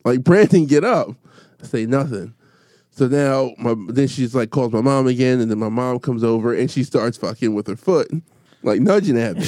like 0.04 0.24
Brandon 0.24 0.66
get 0.66 0.84
up. 0.84 1.10
I 1.62 1.66
say 1.66 1.86
nothing. 1.86 2.34
So 2.92 3.08
now 3.08 3.52
my 3.58 3.76
then 3.90 4.08
she's 4.08 4.36
like 4.36 4.50
calls 4.50 4.74
my 4.74 4.82
mom 4.82 5.08
again 5.08 5.40
and 5.40 5.50
then 5.50 5.60
my 5.60 5.70
mom 5.70 6.00
comes 6.00 6.24
over 6.24 6.54
and 6.54 6.70
she 6.70 6.84
starts 6.84 7.18
fucking 7.18 7.54
with 7.54 7.68
her 7.68 7.76
foot 7.76 8.12
like 8.64 8.80
nudging 8.80 9.18
at 9.18 9.38
me. 9.38 9.46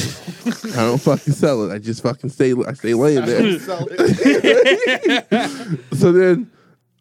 I 0.74 0.86
don't 0.86 1.02
fucking 1.02 1.34
sell 1.34 1.70
it. 1.70 1.74
I 1.74 1.80
just 1.80 2.04
fucking 2.04 2.30
stay 2.30 2.54
I 2.68 2.74
stay 2.74 2.94
laying 2.94 3.26
there. 3.26 3.60
So 5.94 6.12
then 6.12 6.50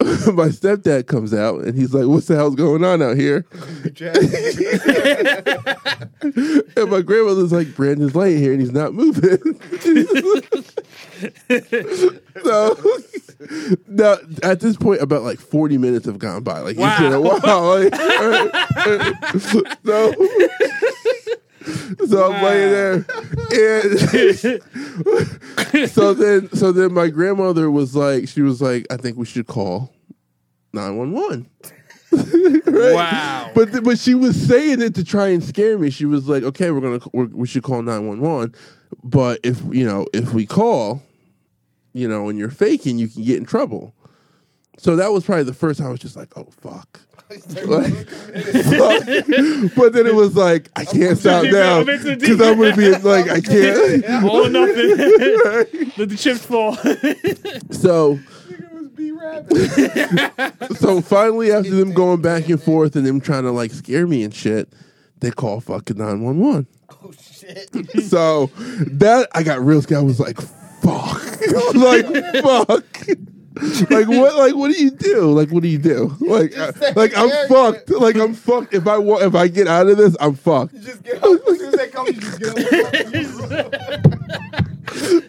my 0.34 0.48
stepdad 0.48 1.06
comes 1.06 1.32
out 1.32 1.60
and 1.60 1.78
he's 1.78 1.94
like, 1.94 2.06
"What 2.06 2.26
the 2.26 2.34
hell's 2.34 2.56
going 2.56 2.82
on 2.84 3.00
out 3.02 3.16
here?" 3.16 3.46
and 6.76 6.90
my 6.90 7.02
grandmother's 7.02 7.52
like, 7.52 7.72
"Brandon's 7.76 8.16
laying 8.16 8.38
here 8.38 8.50
and 8.52 8.60
he's 8.60 8.72
not 8.72 8.94
moving." 8.94 9.38
so 12.44 12.76
now 13.86 14.16
at 14.42 14.58
this 14.60 14.76
point, 14.76 15.00
about 15.02 15.22
like 15.22 15.38
forty 15.38 15.78
minutes 15.78 16.06
have 16.06 16.18
gone 16.18 16.42
by. 16.42 16.58
Like 16.60 16.76
it's 16.78 17.00
been 17.00 17.12
a 17.12 17.20
Wow. 17.20 17.38
while. 17.40 17.80
Like, 17.80 17.94
so. 19.84 20.12
So 22.06 22.32
I'm 22.32 22.42
laying 22.42 22.70
there, 22.70 22.94
and 22.94 23.10
so 25.90 26.14
then, 26.14 26.50
so 26.54 26.72
then 26.72 26.92
my 26.92 27.08
grandmother 27.08 27.70
was 27.70 27.94
like, 27.96 28.28
she 28.28 28.42
was 28.42 28.60
like, 28.62 28.86
I 28.90 28.96
think 28.96 29.16
we 29.16 29.26
should 29.26 29.46
call 29.46 29.92
nine 30.72 30.96
one 30.96 31.12
one. 31.12 31.46
Wow. 32.66 33.50
But 33.54 33.72
th- 33.72 33.84
but 33.84 33.98
she 33.98 34.14
was 34.14 34.36
saying 34.36 34.82
it 34.82 34.94
to 34.96 35.04
try 35.04 35.28
and 35.28 35.42
scare 35.42 35.78
me. 35.78 35.88
She 35.90 36.04
was 36.04 36.28
like, 36.28 36.42
okay, 36.42 36.70
we're 36.70 36.80
gonna 36.80 37.00
we're, 37.12 37.26
we 37.26 37.46
should 37.46 37.62
call 37.62 37.80
nine 37.82 38.06
one 38.06 38.20
one, 38.20 38.54
but 39.02 39.40
if 39.42 39.62
you 39.70 39.86
know 39.86 40.06
if 40.12 40.34
we 40.34 40.44
call, 40.46 41.02
you 41.94 42.06
know, 42.06 42.28
and 42.28 42.38
you're 42.38 42.50
faking, 42.50 42.98
you 42.98 43.08
can 43.08 43.24
get 43.24 43.38
in 43.38 43.46
trouble. 43.46 43.94
So 44.78 44.96
that 44.96 45.12
was 45.12 45.24
probably 45.24 45.44
the 45.44 45.54
first 45.54 45.78
time 45.78 45.88
I 45.88 45.90
was 45.90 46.00
just 46.00 46.16
like, 46.16 46.36
oh 46.36 46.48
fuck. 46.60 47.00
Like, 47.64 47.92
fuck. 48.08 49.74
but 49.76 49.92
then 49.92 50.06
it 50.06 50.14
was 50.14 50.36
like 50.36 50.68
I 50.76 50.84
can't 50.84 51.18
stop 51.18 51.44
now 51.44 51.80
I'm 51.80 51.88
in 51.88 51.98
too 52.00 52.10
deep. 52.16 52.20
because 52.20 52.40
I'm 52.40 52.58
gonna 52.58 52.76
be 52.76 52.90
like 52.98 53.28
I 53.30 53.40
can't. 53.40 54.24
All 54.24 54.46
or 54.46 54.50
nothing. 54.50 54.96
Let 55.96 56.08
the 56.08 56.16
chips 56.18 56.44
fall. 56.44 56.74
So 57.70 58.18
Nigga 58.48 58.72
was 58.72 58.88
B 58.88 59.12
rapping. 59.12 60.76
so 60.76 61.00
finally 61.00 61.52
after 61.52 61.70
them 61.70 61.92
going 61.92 62.20
back 62.22 62.48
and 62.48 62.62
forth 62.62 62.96
and 62.96 63.06
them 63.06 63.20
trying 63.20 63.44
to 63.44 63.50
like 63.50 63.70
scare 63.70 64.06
me 64.06 64.22
and 64.24 64.34
shit, 64.34 64.72
they 65.20 65.30
call 65.30 65.60
fucking 65.60 65.96
nine 65.98 66.22
one 66.22 66.38
one. 66.38 66.66
oh 66.90 67.12
shit. 67.12 67.68
So 68.02 68.50
that 68.86 69.28
I 69.34 69.42
got 69.42 69.60
real 69.60 69.80
scared. 69.82 70.00
I 70.00 70.04
was 70.04 70.20
like, 70.20 70.40
fuck. 70.40 71.22
like 71.74 72.06
fuck. 72.42 73.08
Like 73.90 74.08
what 74.08 74.34
like 74.36 74.54
what 74.54 74.70
do 74.72 74.82
you 74.82 74.90
do? 74.90 75.30
Like 75.32 75.50
what 75.50 75.62
do 75.62 75.68
you 75.68 75.76
do? 75.78 76.14
Like 76.20 76.56
I- 76.56 76.70
say 76.72 76.92
like 76.94 77.14
I'm 77.16 77.28
character. 77.28 77.54
fucked. 77.54 77.90
Like 77.90 78.16
I'm 78.16 78.32
fucked. 78.34 78.72
If 78.74 78.86
I 78.86 78.96
want 78.98 79.22
if 79.24 79.34
I 79.34 79.48
get 79.48 79.66
out 79.68 79.88
of 79.88 79.96
this, 79.98 80.16
I'm 80.20 80.34
fucked. 80.34 80.72
You 80.74 80.80
just 80.80 81.02
get 81.02 81.22
up. 81.22 81.40
As 81.48 81.58
soon 81.58 81.68
as 81.68 81.74
they 81.74 81.88
come, 81.88 82.06
you 82.06 82.12
just 82.14 82.38
get 82.38 82.50
up. 82.50 82.56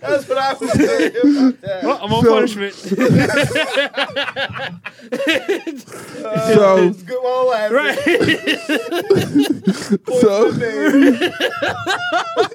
That's 0.02 0.28
what 0.28 0.38
I 0.38 0.54
was 0.54 0.72
saying 0.74 1.16
about 1.16 1.62
that. 1.62 1.84
Well, 1.84 2.00
I'm 2.02 2.14
on 2.14 2.24
So- 2.24 2.34
punishment. 2.34 2.76
So 5.14 6.66
uh, 6.66 6.78
It's 6.88 7.04
good 7.04 7.22
while 7.22 7.52
it 7.52 7.72
lasts. 7.72 7.74
right. 7.74 7.98
so 10.22 10.50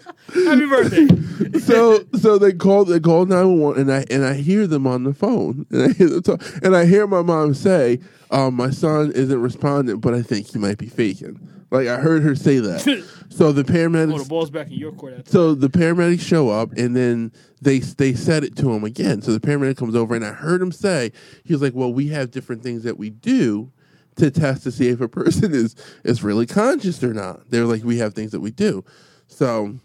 Happy 0.35 0.67
birthday. 0.67 1.59
so 1.61 2.05
so 2.21 2.39
they 2.39 2.53
call 2.53 2.85
they 2.85 3.01
call 3.01 3.25
nine 3.27 3.47
one 3.47 3.61
one 3.61 3.79
and 3.79 3.93
I 3.93 4.05
and 4.11 4.25
I 4.25 4.35
hear 4.35 4.67
them 4.67 4.87
on 4.87 5.05
the 5.05 5.15
phone 5.15 5.67
and 5.71 5.83
I 5.83 5.93
hear 5.93 6.09
them 6.09 6.23
talk, 6.23 6.43
and 6.63 6.77
I 6.77 6.85
hear 6.87 7.07
my 7.07 7.23
mom 7.23 7.55
say, 7.55 8.01
um, 8.31 8.55
"My 8.55 8.71
son 8.71 9.13
isn't 9.13 9.41
responding, 9.41 10.01
but 10.01 10.15
I 10.15 10.23
think 10.23 10.49
he 10.49 10.59
might 10.59 10.79
be 10.79 10.87
faking." 10.89 11.41
Like 11.71 11.89
I 11.89 11.97
heard 11.97 12.23
her 12.23 12.35
say 12.35 12.59
that. 12.59 12.81
so 13.29 13.53
the 13.53 13.61
Oh, 13.61 13.63
the 13.63 13.73
paramedics. 13.73 14.29
ball's 14.29 14.51
back 14.51 14.69
in 14.69 14.75
your 14.79 14.93
court. 14.93 15.29
So 15.29 15.55
the 15.55 15.69
paramedics 15.69 16.21
show 16.21 16.49
up 16.51 16.73
and 16.77 16.95
then 16.97 17.33
they 17.61 17.79
they 17.81 18.15
said 18.15 18.45
it 18.45 18.57
to 18.57 18.73
him 18.73 18.85
again. 18.85 19.23
So 19.23 19.33
the 19.33 19.41
paramedic 19.41 19.77
comes 19.77 19.95
over 19.95 20.15
and 20.15 20.25
I 20.25 20.33
heard 20.33 20.61
him 20.63 20.73
say 20.73 21.13
he 21.45 21.53
was 21.53 21.63
like, 21.63 21.75
"Well, 21.75 21.93
we 21.93 22.09
have 22.09 22.31
different 22.31 22.63
things 22.63 22.83
that 22.85 22.99
we 22.99 23.11
do." 23.11 23.71
To 24.17 24.33
test 24.33 24.65
to 24.65 24.73
see 24.73 24.89
if 24.89 25.01
a 25.01 25.07
person 25.07 25.55
is 25.55 25.77
is 26.03 26.25
really 26.25 26.45
conscious 26.45 27.05
or 27.05 27.15
not, 27.15 27.49
they're 27.51 27.67
like 27.67 27.85
we 27.85 27.99
have 27.99 28.15
things 28.15 28.33
that 28.33 28.41
we 28.41 28.51
do. 28.51 28.85
So 29.29 29.77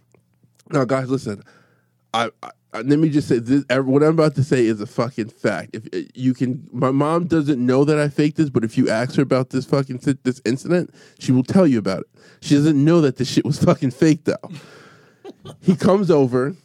now, 0.73 0.85
guys, 0.85 1.09
listen. 1.09 1.43
I, 2.13 2.29
I 2.41 2.51
let 2.81 2.99
me 2.99 3.09
just 3.09 3.27
say 3.27 3.39
this. 3.39 3.63
What 3.69 4.01
I'm 4.03 4.09
about 4.09 4.35
to 4.35 4.43
say 4.43 4.65
is 4.65 4.81
a 4.81 4.87
fucking 4.87 5.29
fact. 5.29 5.75
If 5.75 5.85
uh, 5.93 6.09
you 6.15 6.33
can, 6.33 6.67
my 6.71 6.91
mom 6.91 7.27
doesn't 7.27 7.63
know 7.63 7.85
that 7.85 7.99
I 7.99 8.09
faked 8.09 8.37
this, 8.37 8.49
but 8.49 8.63
if 8.63 8.77
you 8.77 8.89
ask 8.89 9.15
her 9.15 9.21
about 9.21 9.51
this 9.51 9.65
fucking 9.65 9.99
this 10.23 10.41
incident, 10.43 10.93
she 11.19 11.31
will 11.31 11.43
tell 11.43 11.67
you 11.67 11.77
about 11.77 12.01
it. 12.01 12.07
She 12.41 12.55
doesn't 12.55 12.83
know 12.83 13.01
that 13.01 13.17
this 13.17 13.29
shit 13.29 13.45
was 13.45 13.63
fucking 13.63 13.91
fake 13.91 14.23
though. 14.23 14.49
he 15.61 15.75
comes 15.75 16.09
over 16.09 16.55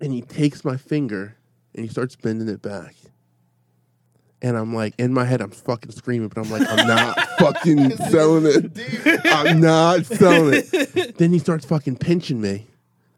and 0.00 0.12
he 0.12 0.22
takes 0.22 0.64
my 0.64 0.76
finger 0.76 1.36
and 1.74 1.84
he 1.84 1.90
starts 1.90 2.16
bending 2.16 2.48
it 2.48 2.62
back. 2.62 2.94
And 4.42 4.56
I'm 4.56 4.74
like, 4.74 4.94
in 4.98 5.12
my 5.12 5.24
head, 5.24 5.40
I'm 5.40 5.50
fucking 5.50 5.92
screaming, 5.92 6.28
but 6.28 6.44
I'm 6.44 6.50
like, 6.50 6.68
I'm 6.68 6.86
not 6.86 7.20
fucking 7.38 7.96
selling 7.96 8.44
it. 8.46 9.22
I'm 9.26 9.60
not 9.60 10.04
selling 10.06 10.62
it. 10.62 11.16
Then 11.16 11.32
he 11.32 11.38
starts 11.38 11.64
fucking 11.64 11.96
pinching 11.96 12.40
me, 12.40 12.66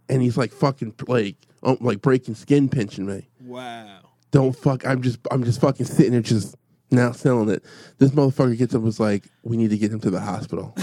and 0.08 0.22
he's 0.22 0.36
like 0.36 0.52
fucking 0.52 0.94
like 1.06 1.36
um, 1.62 1.78
like 1.80 2.00
breaking 2.00 2.34
skin 2.34 2.68
pinching 2.68 3.06
me. 3.06 3.28
Wow. 3.40 4.00
Don't 4.30 4.54
fuck. 4.54 4.86
I'm 4.86 5.02
just 5.02 5.18
I'm 5.30 5.44
just 5.44 5.60
fucking 5.60 5.86
sitting 5.86 6.12
there 6.12 6.20
just 6.20 6.56
now 6.90 7.12
selling 7.12 7.50
it. 7.50 7.64
This 7.98 8.10
motherfucker 8.10 8.56
gets 8.56 8.74
up 8.74 8.78
and 8.78 8.84
was 8.84 9.00
like, 9.00 9.24
we 9.42 9.56
need 9.56 9.70
to 9.70 9.78
get 9.78 9.92
him 9.92 10.00
to 10.00 10.10
the 10.10 10.20
hospital. 10.20 10.74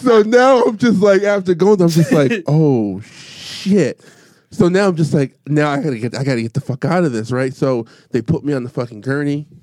so 0.00 0.22
now 0.22 0.62
I'm 0.62 0.76
just 0.76 1.00
like 1.00 1.22
after 1.22 1.54
going, 1.54 1.80
I'm 1.80 1.88
just 1.88 2.12
like, 2.12 2.44
oh 2.46 3.00
shit. 3.00 4.04
So 4.50 4.68
now 4.68 4.88
I'm 4.88 4.96
just 4.96 5.12
like, 5.12 5.36
now 5.46 5.70
I 5.70 5.82
gotta 5.82 5.98
get 5.98 6.16
I 6.16 6.24
gotta 6.24 6.42
get 6.42 6.54
the 6.54 6.60
fuck 6.60 6.84
out 6.84 7.04
of 7.04 7.12
this, 7.12 7.30
right? 7.30 7.54
So 7.54 7.86
they 8.10 8.22
put 8.22 8.44
me 8.44 8.52
on 8.52 8.64
the 8.64 8.70
fucking 8.70 9.00
gurney. 9.00 9.48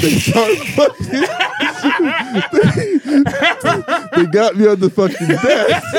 They 0.00 0.18
start 0.18 0.56
fucking 0.58 1.24
they, 4.16 4.26
got 4.26 4.56
me 4.56 4.66
on 4.66 4.80
the 4.80 4.90
fucking 4.90 5.28
desk. 5.28 5.94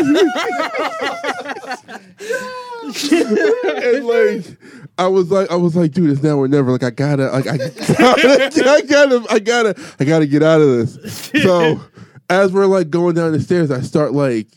and 3.83 4.05
like 4.05 4.45
I 4.97 5.07
was 5.07 5.31
like 5.31 5.49
I 5.51 5.55
was 5.55 5.75
like, 5.75 5.91
dude, 5.91 6.09
it's 6.09 6.21
now 6.23 6.37
or 6.37 6.47
never. 6.47 6.71
Like 6.71 6.83
I 6.83 6.89
gotta 6.91 7.31
like 7.31 7.47
I 7.47 7.57
gotta 7.57 7.73
I 8.69 8.81
gotta 8.81 9.25
I 9.29 9.39
gotta 9.39 9.95
I 9.99 10.05
gotta 10.05 10.27
get 10.27 10.43
out 10.43 10.61
of 10.61 10.69
this. 10.69 11.31
So 11.43 11.81
as 12.29 12.51
we're 12.51 12.65
like 12.65 12.89
going 12.89 13.15
down 13.15 13.31
the 13.31 13.39
stairs, 13.39 13.71
I 13.71 13.81
start 13.81 14.13
like 14.13 14.47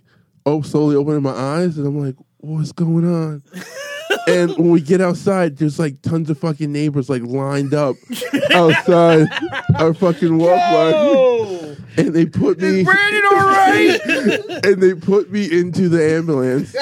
oh 0.45 0.63
slowly 0.63 0.97
opening 0.97 1.23
my 1.23 1.31
eyes 1.31 1.79
and 1.79 1.87
I'm 1.87 1.99
like, 1.99 2.17
what's 2.39 2.73
going 2.73 3.05
on? 3.05 3.43
And 4.27 4.51
when 4.57 4.71
we 4.71 4.81
get 4.81 5.01
outside, 5.01 5.57
there's 5.57 5.79
like 5.79 6.03
tons 6.03 6.31
of 6.31 6.39
fucking 6.39 6.73
neighbors 6.73 7.09
like 7.09 7.23
lined 7.23 7.75
up 7.75 7.97
outside 8.53 9.27
our 9.77 9.95
fucking 9.95 10.39
walkway. 10.39 11.77
And 11.99 12.15
they 12.15 12.27
put 12.27 12.59
me 12.61 12.85
Brandon, 12.85 13.23
all 13.25 13.37
right. 13.37 14.01
and 14.65 14.83
they 14.83 14.95
put 14.95 15.31
me 15.31 15.51
into 15.51 15.89
the 15.89 16.15
ambulance 16.15 16.77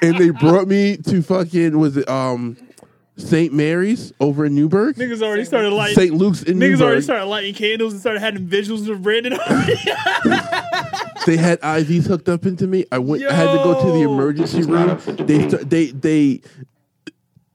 and 0.00 0.16
they 0.16 0.30
brought 0.30 0.66
me 0.66 0.96
to 0.96 1.22
fucking 1.22 1.78
was 1.78 1.96
it 1.96 2.08
um 2.08 2.56
St. 3.18 3.52
Mary's 3.52 4.12
over 4.20 4.46
in 4.46 4.54
Newburgh? 4.54 4.96
Niggas 4.96 5.22
already 5.22 5.44
started 5.44 5.70
lighting. 5.70 5.96
St. 5.96 6.14
Luke's 6.14 6.42
in 6.42 6.58
Niggas 6.58 6.80
already 6.80 7.02
started 7.02 7.26
lighting 7.26 7.54
candles 7.54 7.92
and 7.92 8.00
started 8.00 8.20
having 8.20 8.46
visuals 8.46 8.88
of 8.88 9.02
Brandon. 9.02 9.32
they 11.26 11.36
had 11.36 11.60
IVs 11.60 12.06
hooked 12.06 12.28
up 12.28 12.46
into 12.46 12.66
me. 12.66 12.84
I 12.92 12.98
went. 12.98 13.24
I 13.24 13.34
had 13.34 13.52
to 13.52 13.58
go 13.58 13.84
to 13.84 13.90
the 13.92 14.02
emergency 14.02 14.62
room. 14.62 14.98
They 15.26 15.48
st- 15.48 15.68
they 15.68 15.86
they 15.86 16.40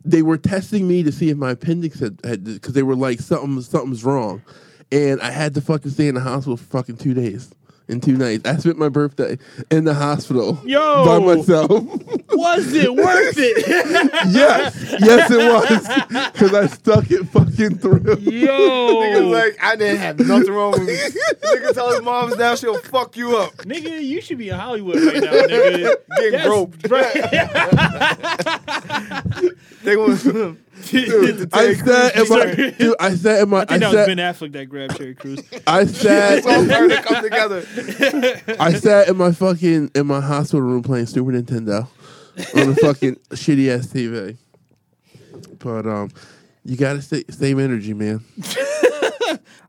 they 0.05 0.21
were 0.21 0.37
testing 0.37 0.87
me 0.87 1.01
to 1.03 1.11
see 1.11 1.29
if 1.29 1.37
my 1.37 1.51
appendix 1.51 1.99
had 1.99 2.21
because 2.21 2.73
they 2.73 2.83
were 2.83 2.95
like 2.95 3.19
something 3.19 3.61
something's 3.61 4.03
wrong, 4.03 4.43
and 4.91 5.21
I 5.21 5.31
had 5.31 5.53
to 5.55 5.61
fucking 5.61 5.91
stay 5.91 6.07
in 6.07 6.15
the 6.15 6.21
hospital 6.21 6.57
for 6.57 6.65
fucking 6.65 6.97
two 6.97 7.13
days 7.13 7.53
and 7.87 8.01
two 8.01 8.17
nights. 8.17 8.47
I 8.47 8.57
spent 8.57 8.77
my 8.77 8.89
birthday 8.89 9.37
in 9.69 9.83
the 9.83 9.93
hospital 9.93 10.59
Yo. 10.65 11.05
by 11.05 11.19
myself. 11.19 11.69
Was 12.31 12.73
it 12.73 12.93
worth 12.93 13.35
it? 13.37 13.67
yes, 14.31 14.95
yes, 14.99 15.29
it 15.31 15.51
was 15.51 16.31
because 16.31 16.53
I 16.53 16.67
stuck 16.67 17.09
it 17.11 17.25
fucking 17.29 17.77
through. 17.77 17.99
Niggas 18.03 19.13
Yo. 19.13 19.29
like, 19.29 19.57
I 19.61 19.75
didn't 19.75 19.97
have 19.97 20.19
nothing 20.19 20.51
wrong 20.51 20.71
with 20.71 20.83
me. 20.87 20.95
Nigga 20.95 21.73
tell 21.73 21.91
his 21.91 22.01
moms 22.01 22.35
now 22.37 22.55
she'll 22.55 22.79
fuck 22.79 23.15
you 23.15 23.37
up. 23.37 23.53
Nigga, 23.57 24.01
you 24.03 24.19
should 24.21 24.37
be 24.39 24.49
in 24.49 24.57
Hollywood 24.57 24.95
right 24.95 25.21
now, 25.21 25.31
nigga. 25.31 25.95
Getting 26.17 26.31
That's- 26.31 26.47
groped. 26.47 26.89
Right. 26.89 27.13
They 29.83 29.95
was 29.97 30.23
I 30.75 31.73
sat 31.73 32.15
in 32.15 32.21
my, 32.21 32.25
Sorry. 32.25 32.71
dude, 32.71 32.95
I 32.99 33.15
sat 33.15 33.41
in 33.41 33.49
my, 33.49 33.59
I 33.59 33.61
I, 33.61 33.65
think 33.65 33.79
that 33.81 33.91
was 33.91 33.93
sat, 33.93 34.07
Ben 34.07 34.17
Affleck 34.17 34.53
that 34.53 34.65
grabbed 34.69 34.97
Cherry 34.97 35.15
Crews. 35.15 35.39
I 35.67 35.85
sat, 35.85 36.39
it's 36.39 36.47
all 36.47 36.65
starting 36.65 36.89
to 36.89 37.03
come 37.03 37.23
together. 37.23 38.57
I 38.59 38.73
sat 38.73 39.07
in 39.07 39.17
my 39.17 39.31
fucking 39.31 39.91
in 39.93 40.07
my 40.07 40.19
hospital 40.19 40.61
room 40.61 40.83
playing 40.83 41.05
Super 41.05 41.31
Nintendo 41.31 41.87
on 42.55 42.69
a 42.69 42.75
fucking 42.75 43.15
shitty 43.31 43.69
ass 43.69 43.87
TV. 43.87 44.37
But 45.59 45.85
um, 45.87 46.11
you 46.65 46.75
gotta 46.75 47.01
stay 47.01 47.23
same 47.29 47.59
energy, 47.59 47.93
man. 47.93 48.23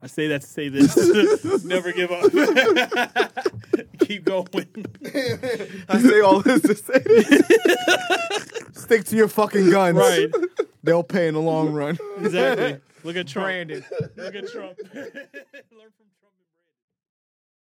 I 0.03 0.07
say 0.07 0.29
that 0.29 0.43
to 0.43 0.47
say 0.47 0.69
this. 0.69 1.65
Never 1.65 1.93
give 1.93 2.11
up. 2.11 2.25
Keep 4.01 4.25
going. 4.25 4.49
I 5.89 5.99
say 5.99 6.21
all 6.21 6.41
this 6.41 6.63
to 6.63 6.75
say 6.75 6.99
this. 6.99 7.43
Stick 8.73 9.05
to 9.05 9.17
your 9.17 9.29
fucking 9.29 9.71
guns. 9.71 9.99
Right. 9.99 10.31
They'll 10.83 11.03
pay 11.03 11.29
in 11.29 11.35
the 11.35 11.41
long 11.41 11.73
run. 11.73 11.99
Exactly. 12.19 12.81
Look 13.05 13.17
at 13.17 13.27
Trump. 13.27 13.47
Brandon. 13.47 13.85
Look 14.17 14.35
at 14.35 14.49
Trump. 14.49 14.79
Trump. 14.93 15.95